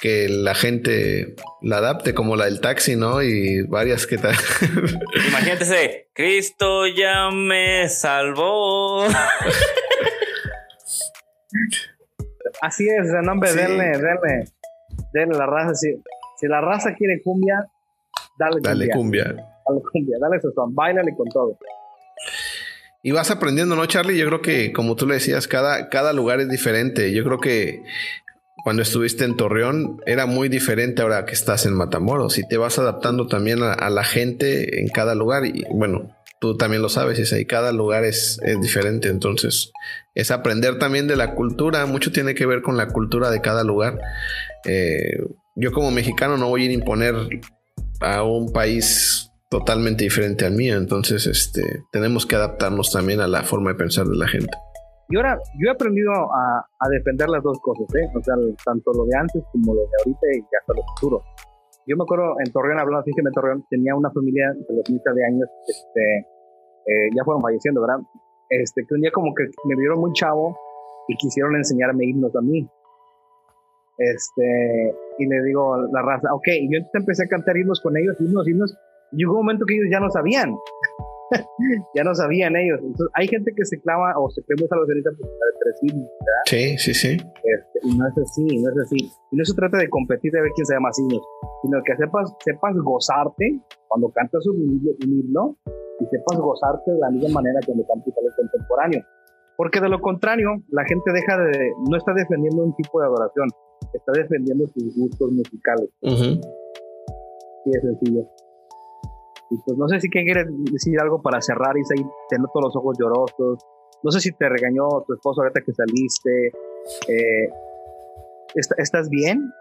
que 0.00 0.28
la 0.28 0.54
gente 0.54 1.36
la 1.60 1.76
adapte, 1.78 2.12
como 2.14 2.34
la 2.34 2.46
del 2.46 2.60
taxi, 2.60 2.96
¿no? 2.96 3.22
Y 3.22 3.62
varias 3.62 4.06
que 4.06 4.18
tal. 4.18 4.34
Imagínate 5.28 5.62
ese, 5.62 6.08
Cristo 6.12 6.88
ya 6.88 7.30
me 7.30 7.88
salvó. 7.88 9.04
Así 12.60 12.88
es, 12.88 13.08
el 13.08 13.22
nombre, 13.22 13.52
denle, 13.52 13.92
denle, 13.98 14.44
denle 15.12 15.38
la 15.38 15.46
raza. 15.46 15.74
Si, 15.74 15.94
si 16.36 16.48
la 16.48 16.60
raza 16.60 16.94
quiere 16.94 17.22
cumbia, 17.22 17.66
dale 18.38 18.54
cumbia. 18.54 18.70
Dale 18.70 18.88
cumbia. 18.90 19.24
Dale 19.24 19.80
cumbia, 19.92 20.16
dale 20.20 20.40
son, 20.40 20.74
bailale 20.74 21.14
con 21.16 21.28
todo. 21.28 21.56
Y 23.02 23.10
vas 23.10 23.30
aprendiendo, 23.32 23.74
¿no, 23.74 23.84
Charlie? 23.86 24.16
Yo 24.16 24.26
creo 24.26 24.42
que, 24.42 24.72
como 24.72 24.94
tú 24.94 25.06
le 25.06 25.14
decías, 25.14 25.48
cada, 25.48 25.88
cada 25.88 26.12
lugar 26.12 26.40
es 26.40 26.48
diferente. 26.48 27.12
Yo 27.12 27.24
creo 27.24 27.40
que 27.40 27.82
cuando 28.62 28.82
estuviste 28.82 29.24
en 29.24 29.36
Torreón 29.36 30.00
era 30.06 30.26
muy 30.26 30.48
diferente 30.48 31.02
ahora 31.02 31.24
que 31.24 31.32
estás 31.32 31.66
en 31.66 31.74
Matamoros 31.74 32.38
y 32.38 32.46
te 32.46 32.56
vas 32.56 32.78
adaptando 32.78 33.26
también 33.26 33.60
a, 33.62 33.90
la 33.90 34.04
gente 34.04 34.80
en 34.80 34.88
cada 34.88 35.16
lugar. 35.16 35.44
Y 35.46 35.64
bueno, 35.72 36.16
tú 36.40 36.56
también 36.56 36.80
lo 36.80 36.88
sabes, 36.88 37.18
es 37.18 37.32
ahí, 37.32 37.44
cada 37.44 37.72
lugar 37.72 38.04
es, 38.04 38.38
es, 38.44 38.60
diferente. 38.60 39.08
Entonces, 39.08 39.72
es 40.14 40.30
aprender 40.30 40.78
también 40.78 41.08
de 41.08 41.16
la 41.16 41.34
cultura. 41.34 41.84
Mucho 41.86 42.12
tiene 42.12 42.36
que 42.36 42.46
ver 42.46 42.62
con 42.62 42.76
la 42.76 42.86
cultura 42.86 43.30
de 43.30 43.40
cada 43.40 43.64
lugar. 43.64 43.98
Eh, 44.64 45.18
yo 45.56 45.72
como 45.72 45.90
mexicano 45.90 46.36
no 46.36 46.48
voy 46.48 46.62
a 46.62 46.64
ir 46.66 46.70
a 46.70 46.74
imponer 46.74 47.14
a 48.00 48.22
un 48.22 48.52
país 48.52 49.31
totalmente 49.52 50.04
diferente 50.04 50.46
al 50.46 50.54
mío. 50.54 50.78
Entonces, 50.78 51.26
este, 51.26 51.84
tenemos 51.92 52.24
que 52.24 52.36
adaptarnos 52.36 52.90
también 52.90 53.20
a 53.20 53.28
la 53.28 53.42
forma 53.42 53.70
de 53.72 53.76
pensar 53.76 54.06
de 54.06 54.16
la 54.16 54.26
gente. 54.26 54.56
Y 55.10 55.16
ahora, 55.16 55.38
yo 55.60 55.68
he 55.68 55.70
aprendido 55.70 56.10
a, 56.10 56.88
defender 56.88 57.28
las 57.28 57.42
dos 57.42 57.60
cosas, 57.60 57.84
¿eh? 57.94 58.08
O 58.16 58.22
sea, 58.24 58.34
tanto 58.64 58.92
lo 58.94 59.04
de 59.04 59.14
antes 59.14 59.44
como 59.52 59.74
lo 59.74 59.82
de 59.82 59.94
ahorita 60.00 60.26
y 60.32 60.40
hasta 60.56 60.72
lo 60.72 60.82
futuro. 60.94 61.22
Yo 61.86 61.96
me 61.98 62.04
acuerdo 62.04 62.36
en 62.42 62.50
Torreón, 62.50 62.80
hablando 62.80 63.04
que 63.04 63.12
en 63.14 63.30
Torreón, 63.30 63.64
tenía 63.68 63.94
una 63.94 64.10
familia 64.10 64.54
de 64.56 64.74
los 64.74 64.88
mitad 64.88 65.12
de 65.12 65.24
años, 65.26 65.48
este, 65.68 66.18
eh, 66.88 67.08
ya 67.14 67.22
fueron 67.24 67.42
falleciendo, 67.42 67.82
¿verdad? 67.82 68.00
Este, 68.48 68.86
que 68.88 68.94
un 68.94 69.02
día 69.02 69.10
como 69.12 69.34
que 69.34 69.44
me 69.68 69.76
vieron 69.76 70.00
muy 70.00 70.12
chavo 70.14 70.56
y 71.08 71.16
quisieron 71.16 71.56
enseñarme 71.56 72.06
himnos 72.06 72.34
a 72.34 72.40
mí. 72.40 72.66
Este, 73.98 74.94
y 75.18 75.26
le 75.26 75.42
digo 75.44 75.74
a 75.74 75.78
la 75.92 76.00
raza, 76.00 76.32
ok, 76.32 76.48
yo 76.70 76.78
empecé 76.94 77.24
a 77.24 77.28
cantar 77.28 77.58
himnos 77.58 77.82
con 77.82 77.96
ellos, 77.98 78.16
himnos, 78.18 78.48
himnos, 78.48 78.74
llegó 79.12 79.32
un 79.32 79.38
momento 79.38 79.64
que 79.66 79.74
ellos 79.74 79.88
ya 79.90 80.00
no 80.00 80.10
sabían. 80.10 80.54
ya 81.94 82.04
no 82.04 82.14
sabían 82.14 82.56
ellos. 82.56 82.78
Entonces, 82.82 83.08
hay 83.14 83.28
gente 83.28 83.52
que 83.56 83.64
se 83.64 83.80
clava 83.80 84.14
o 84.18 84.30
se 84.30 84.42
cree 84.42 84.56
muy 84.58 84.68
salvacionista 84.68 85.10
himnos, 85.80 86.08
¿verdad? 86.20 86.42
Sí, 86.46 86.78
sí, 86.78 86.94
sí. 86.94 87.12
Este, 87.16 87.78
y 87.82 87.96
no 87.96 88.06
es 88.06 88.18
así, 88.18 88.44
no 88.44 88.70
es 88.70 88.78
así. 88.84 89.10
Y 89.30 89.36
no 89.36 89.44
se 89.44 89.54
trata 89.54 89.78
de 89.78 89.88
competir 89.88 90.32
de 90.32 90.42
ver 90.42 90.50
quién 90.54 90.66
se 90.66 90.74
llama 90.74 90.90
himnos, 90.96 91.22
sino 91.62 91.82
que 91.84 91.96
sepas, 91.96 92.34
sepas 92.44 92.76
gozarte 92.76 93.60
cuando 93.88 94.10
cantas 94.10 94.46
un, 94.46 94.80
himno 95.00 95.56
y 96.00 96.04
sepas 96.06 96.38
gozarte 96.38 96.92
de 96.92 96.98
la 96.98 97.10
misma 97.10 97.40
manera 97.40 97.60
que 97.60 97.72
cuando 97.72 97.86
cantas 97.86 98.14
el 98.16 98.34
contemporáneo. 98.36 99.02
Porque 99.56 99.80
de 99.80 99.88
lo 99.88 100.00
contrario, 100.00 100.62
la 100.70 100.84
gente 100.84 101.12
deja 101.12 101.36
de, 101.38 101.72
no 101.88 101.96
está 101.96 102.12
defendiendo 102.14 102.64
un 102.64 102.74
tipo 102.74 103.00
de 103.00 103.06
adoración, 103.06 103.48
está 103.92 104.12
defendiendo 104.12 104.66
sus 104.68 104.96
gustos 104.96 105.30
musicales. 105.30 105.88
Uh 106.02 106.40
Sí, 107.64 107.70
es 107.72 107.80
sencillo. 107.80 108.28
Pues, 109.64 109.76
no 109.76 109.88
sé 109.88 110.00
si 110.00 110.08
quieres 110.10 110.46
decir 110.70 110.98
algo 111.00 111.20
para 111.20 111.40
cerrar 111.40 111.76
y 111.76 111.84
seguir 111.84 112.06
teniendo 112.28 112.50
todos 112.52 112.66
los 112.66 112.76
ojos 112.76 112.96
llorosos. 112.98 113.64
No 114.02 114.10
sé 114.10 114.20
si 114.20 114.32
te 114.32 114.48
regañó 114.48 114.88
tu 115.06 115.14
esposo 115.14 115.42
ahorita 115.42 115.60
que 115.64 115.72
saliste. 115.72 116.46
Eh, 117.08 117.48
¿Estás 118.78 119.08
bien? 119.08 119.52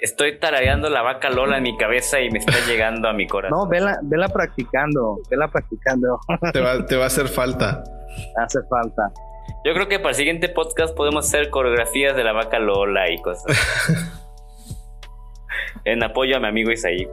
Estoy 0.00 0.38
tarareando 0.38 0.88
la 0.88 1.02
vaca 1.02 1.28
Lola 1.28 1.58
en 1.58 1.64
mi 1.64 1.76
cabeza 1.76 2.20
y 2.20 2.30
me 2.30 2.38
está 2.38 2.54
llegando 2.66 3.08
a 3.08 3.12
mi 3.12 3.26
corazón. 3.26 3.58
No, 3.58 3.68
vela, 3.68 3.98
vela 4.02 4.28
practicando, 4.28 5.18
vela 5.30 5.48
practicando. 5.48 6.18
Te 6.52 6.60
va, 6.60 6.86
te 6.86 6.96
va 6.96 7.04
a 7.04 7.06
hacer 7.08 7.28
falta. 7.28 7.84
Hace 8.36 8.60
falta. 8.68 9.12
Yo 9.64 9.74
creo 9.74 9.88
que 9.88 9.98
para 9.98 10.10
el 10.10 10.14
siguiente 10.14 10.48
podcast 10.48 10.96
podemos 10.96 11.26
hacer 11.26 11.50
coreografías 11.50 12.16
de 12.16 12.24
la 12.24 12.32
vaca 12.32 12.58
Lola 12.58 13.10
y 13.10 13.20
cosas. 13.20 13.44
en 15.84 16.02
apoyo 16.02 16.36
a 16.36 16.40
mi 16.40 16.46
amigo 16.46 16.70
Isaí. 16.70 17.06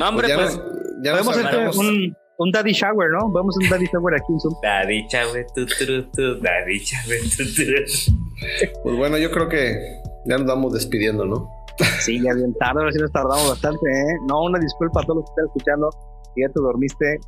No, 0.00 0.08
hombre, 0.08 0.34
pues. 0.34 0.56
pues 0.56 0.86
ya 1.04 1.12
podemos 1.12 1.36
hacer 1.36 1.68
un, 1.76 2.16
un, 2.38 2.52
daddy 2.52 2.72
shower, 2.72 3.10
¿no? 3.10 3.30
Vamos 3.30 3.54
a 3.54 3.64
un 3.64 3.68
daddy 3.70 3.84
shower 3.92 4.14
aquí 4.14 4.32
en 4.32 4.40
Zoom. 4.40 4.54
Daddy 4.62 5.06
shower, 5.08 5.46
tu, 5.54 5.66
tu, 5.66 6.10
tu, 6.10 6.40
daddy 6.40 6.78
shower, 6.78 7.20
tu, 7.36 8.80
Pues 8.82 8.96
bueno, 8.96 9.18
yo 9.18 9.30
creo 9.30 9.50
que 9.50 10.00
ya 10.24 10.38
nos 10.38 10.46
vamos 10.46 10.72
despidiendo, 10.72 11.26
¿no? 11.26 11.50
Sí, 11.98 12.18
ya 12.22 12.32
bien 12.32 12.54
tarde, 12.54 12.80
ahora 12.80 12.92
sí 12.92 12.98
nos 12.98 13.12
tardamos 13.12 13.46
bastante, 13.50 13.90
¿eh? 13.90 14.16
No, 14.26 14.44
una 14.44 14.58
disculpa 14.58 15.00
a 15.00 15.04
todos 15.04 15.18
los 15.18 15.24
que 15.26 15.30
están 15.32 15.46
escuchando. 15.48 15.90
Si 16.34 16.40
ya 16.40 16.48
te 16.48 16.60
dormiste, 16.60 17.20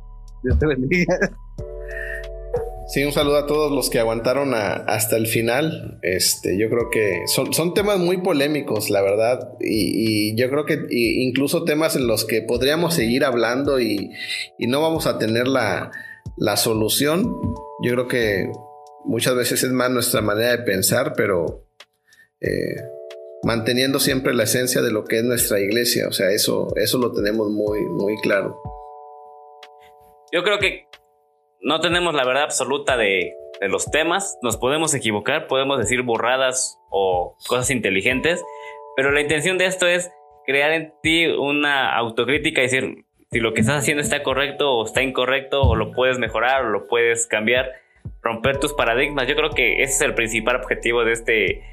Dios 0.43 0.57
te 0.57 0.65
bendiga. 0.65 1.19
Sí, 2.93 3.03
un 3.03 3.11
saludo 3.11 3.37
a 3.37 3.47
todos 3.47 3.71
los 3.71 3.89
que 3.89 3.97
aguantaron 3.97 4.53
hasta 4.53 5.17
el 5.17 5.25
final. 5.25 5.97
Este, 6.03 6.59
yo 6.59 6.69
creo 6.69 6.91
que 6.91 7.23
son, 7.25 7.73
temas 7.73 7.97
muy 7.97 8.17
polémicos, 8.17 8.91
la 8.91 9.01
verdad. 9.01 9.53
Y, 9.59 10.35
yo 10.35 10.47
creo 10.51 10.67
que 10.67 10.85
incluso 10.91 11.63
temas 11.63 11.95
en 11.95 12.05
los 12.05 12.23
que 12.23 12.43
podríamos 12.43 12.93
seguir 12.93 13.25
hablando 13.25 13.79
y, 13.79 14.11
no 14.59 14.79
vamos 14.79 15.07
a 15.07 15.17
tener 15.17 15.47
la, 15.47 15.89
solución. 16.55 17.23
Yo 17.81 17.93
creo 17.93 18.07
que 18.07 18.51
muchas 19.05 19.35
veces 19.35 19.63
es 19.63 19.71
más 19.71 19.89
nuestra 19.89 20.21
manera 20.21 20.51
de 20.51 20.59
pensar, 20.59 21.13
pero 21.17 21.65
eh, 22.41 22.75
manteniendo 23.41 23.99
siempre 23.99 24.35
la 24.35 24.43
esencia 24.43 24.83
de 24.83 24.91
lo 24.91 25.03
que 25.03 25.17
es 25.17 25.23
nuestra 25.23 25.59
iglesia. 25.59 26.07
O 26.07 26.11
sea, 26.11 26.29
eso, 26.29 26.67
eso 26.75 26.99
lo 26.99 27.11
tenemos 27.11 27.49
muy, 27.49 27.79
muy 27.85 28.17
claro. 28.21 28.61
Yo 30.31 30.43
creo 30.43 30.59
que 30.59 30.85
no 31.63 31.79
tenemos 31.79 32.13
la 32.13 32.25
verdad 32.25 32.43
absoluta 32.43 32.97
de, 32.97 33.33
los 33.61 33.89
temas, 33.89 34.37
nos 34.41 34.57
podemos 34.57 34.93
equivocar, 34.93 35.47
podemos 35.47 35.77
decir 35.77 36.01
borradas 36.01 36.81
o 36.89 37.37
cosas 37.47 37.69
inteligentes, 37.69 38.43
pero 38.97 39.11
la 39.11 39.21
intención 39.21 39.57
de 39.57 39.67
esto 39.67 39.87
es 39.87 40.11
crear 40.45 40.73
en 40.73 40.93
ti 41.01 41.27
una 41.27 41.95
autocrítica 41.95 42.59
y 42.59 42.65
decir 42.65 43.05
si 43.31 43.39
lo 43.39 43.53
que 43.53 43.61
estás 43.61 43.77
haciendo 43.77 44.03
está 44.03 44.21
correcto 44.21 44.73
o 44.73 44.85
está 44.85 45.01
incorrecto 45.01 45.61
o 45.61 45.75
lo 45.77 45.93
puedes 45.93 46.19
mejorar 46.19 46.65
o 46.65 46.69
lo 46.71 46.87
puedes 46.87 47.25
cambiar, 47.25 47.71
romper 48.21 48.59
tus 48.59 48.73
paradigmas. 48.73 49.27
Yo 49.27 49.35
creo 49.35 49.51
que 49.51 49.81
ese 49.81 49.93
es 49.93 50.01
el 50.01 50.13
principal 50.13 50.57
objetivo 50.57 51.05
de 51.05 51.13
este 51.13 51.63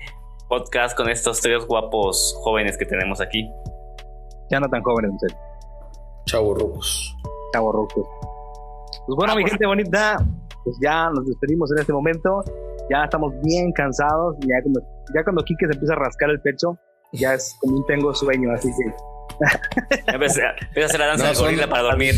podcast 0.48 0.96
con 0.96 1.10
estos 1.10 1.40
tres 1.40 1.66
guapos 1.66 2.38
jóvenes 2.44 2.78
que 2.78 2.86
tenemos 2.86 3.20
aquí. 3.20 3.50
Ya 4.48 4.60
no 4.60 4.68
tan 4.68 4.82
jóvenes, 4.82 5.10
ustedes. 5.12 5.36
Chavo 6.26 6.54
Rucos. 6.54 7.16
Chavo 7.52 7.72
Rucos. 7.72 8.29
Pues 9.06 9.16
bueno, 9.16 9.34
mi 9.36 9.44
gente 9.44 9.66
bonita, 9.66 10.16
pues 10.64 10.76
ya 10.82 11.10
nos 11.10 11.26
despedimos 11.26 11.70
en 11.72 11.78
este 11.78 11.92
momento. 11.92 12.42
Ya 12.90 13.04
estamos 13.04 13.32
bien 13.42 13.72
cansados. 13.72 14.36
Ya 14.40 14.62
cuando, 14.62 14.80
ya 15.14 15.24
cuando 15.24 15.44
Quique 15.44 15.66
se 15.66 15.72
empieza 15.72 15.94
a 15.94 15.96
rascar 15.96 16.30
el 16.30 16.40
pecho, 16.40 16.78
ya 17.12 17.34
es 17.34 17.56
como 17.60 17.78
un 17.78 17.86
tengo 17.86 18.14
sueño, 18.14 18.52
así 18.52 18.68
que. 18.68 20.12
empieza, 20.12 20.42
a 20.48 20.84
hacer 20.84 21.00
la 21.00 21.06
danza 21.06 21.30
de 21.30 21.34
gorila 21.34 21.68
para 21.68 21.82
dormir. 21.82 22.14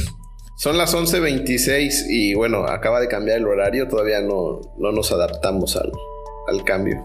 Son 0.57 0.77
las 0.77 0.94
11.26 0.94 2.07
y 2.09 2.35
bueno, 2.35 2.65
acaba 2.66 3.01
de 3.01 3.09
cambiar 3.09 3.39
el 3.39 3.47
horario, 3.47 3.89
todavía 3.89 4.20
no, 4.20 4.61
no 4.78 4.93
nos 4.93 5.11
adaptamos 5.12 5.77
al, 5.77 5.90
al 6.49 6.65
cambio. 6.65 7.05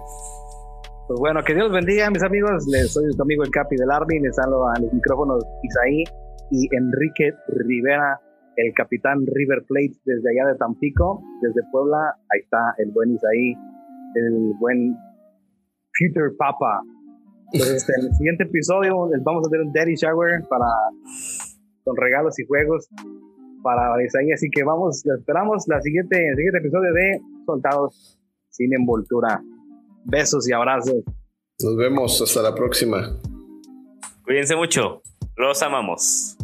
Pues 1.07 1.19
bueno, 1.19 1.41
que 1.41 1.56
Dios 1.56 1.72
bendiga, 1.72 2.10
mis 2.10 2.22
amigos. 2.22 2.68
Les 2.68 2.91
soy 2.91 3.06
su 3.14 3.22
amigo 3.22 3.44
el 3.44 3.49
Capi 3.49 3.77
del 3.77 3.89
Army. 3.89 4.19
Les 4.19 4.38
hablo 4.39 4.68
a 4.68 4.77
los 4.80 4.91
micrófonos 4.91 5.44
Isaí 5.64 6.03
y 6.52 6.76
Enrique 6.76 7.34
Rivera, 7.48 8.19
el 8.57 8.73
capitán 8.73 9.25
River 9.25 9.63
Plate 9.67 9.93
desde 10.03 10.29
allá 10.31 10.51
de 10.51 10.57
Tampico, 10.57 11.21
desde 11.41 11.61
Puebla. 11.71 12.15
Ahí 12.29 12.41
está 12.41 12.73
el 12.79 12.91
buen 12.91 13.13
Isaí, 13.13 13.53
el 14.15 14.53
buen 14.59 14.95
Future 15.93 16.35
Papa. 16.38 16.81
Entonces, 17.53 17.88
en 17.89 18.07
el 18.07 18.13
siguiente 18.15 18.43
episodio 18.43 19.09
les 19.13 19.23
vamos 19.23 19.45
a 19.45 19.47
hacer 19.47 19.61
un 19.61 19.71
Daddy 19.71 19.95
Shower 19.95 20.43
para, 20.49 20.65
con 21.84 21.95
regalos 21.95 22.38
y 22.39 22.45
juegos 22.45 22.89
para 23.63 24.03
Isaí. 24.03 24.31
Así 24.31 24.49
que 24.49 24.63
vamos, 24.63 25.05
esperamos 25.05 25.65
la 25.67 25.79
siguiente, 25.81 26.17
el 26.27 26.35
siguiente 26.35 26.59
episodio 26.59 26.93
de 26.93 27.21
Soltados 27.45 28.19
sin 28.49 28.73
envoltura. 28.73 29.41
Besos 30.03 30.49
y 30.49 30.53
abrazos. 30.53 31.03
Nos 31.59 31.77
vemos 31.77 32.21
hasta 32.21 32.41
la 32.41 32.55
próxima. 32.55 33.17
Cuídense 34.23 34.55
mucho. 34.55 35.01
Los 35.35 35.61
amamos. 35.61 36.36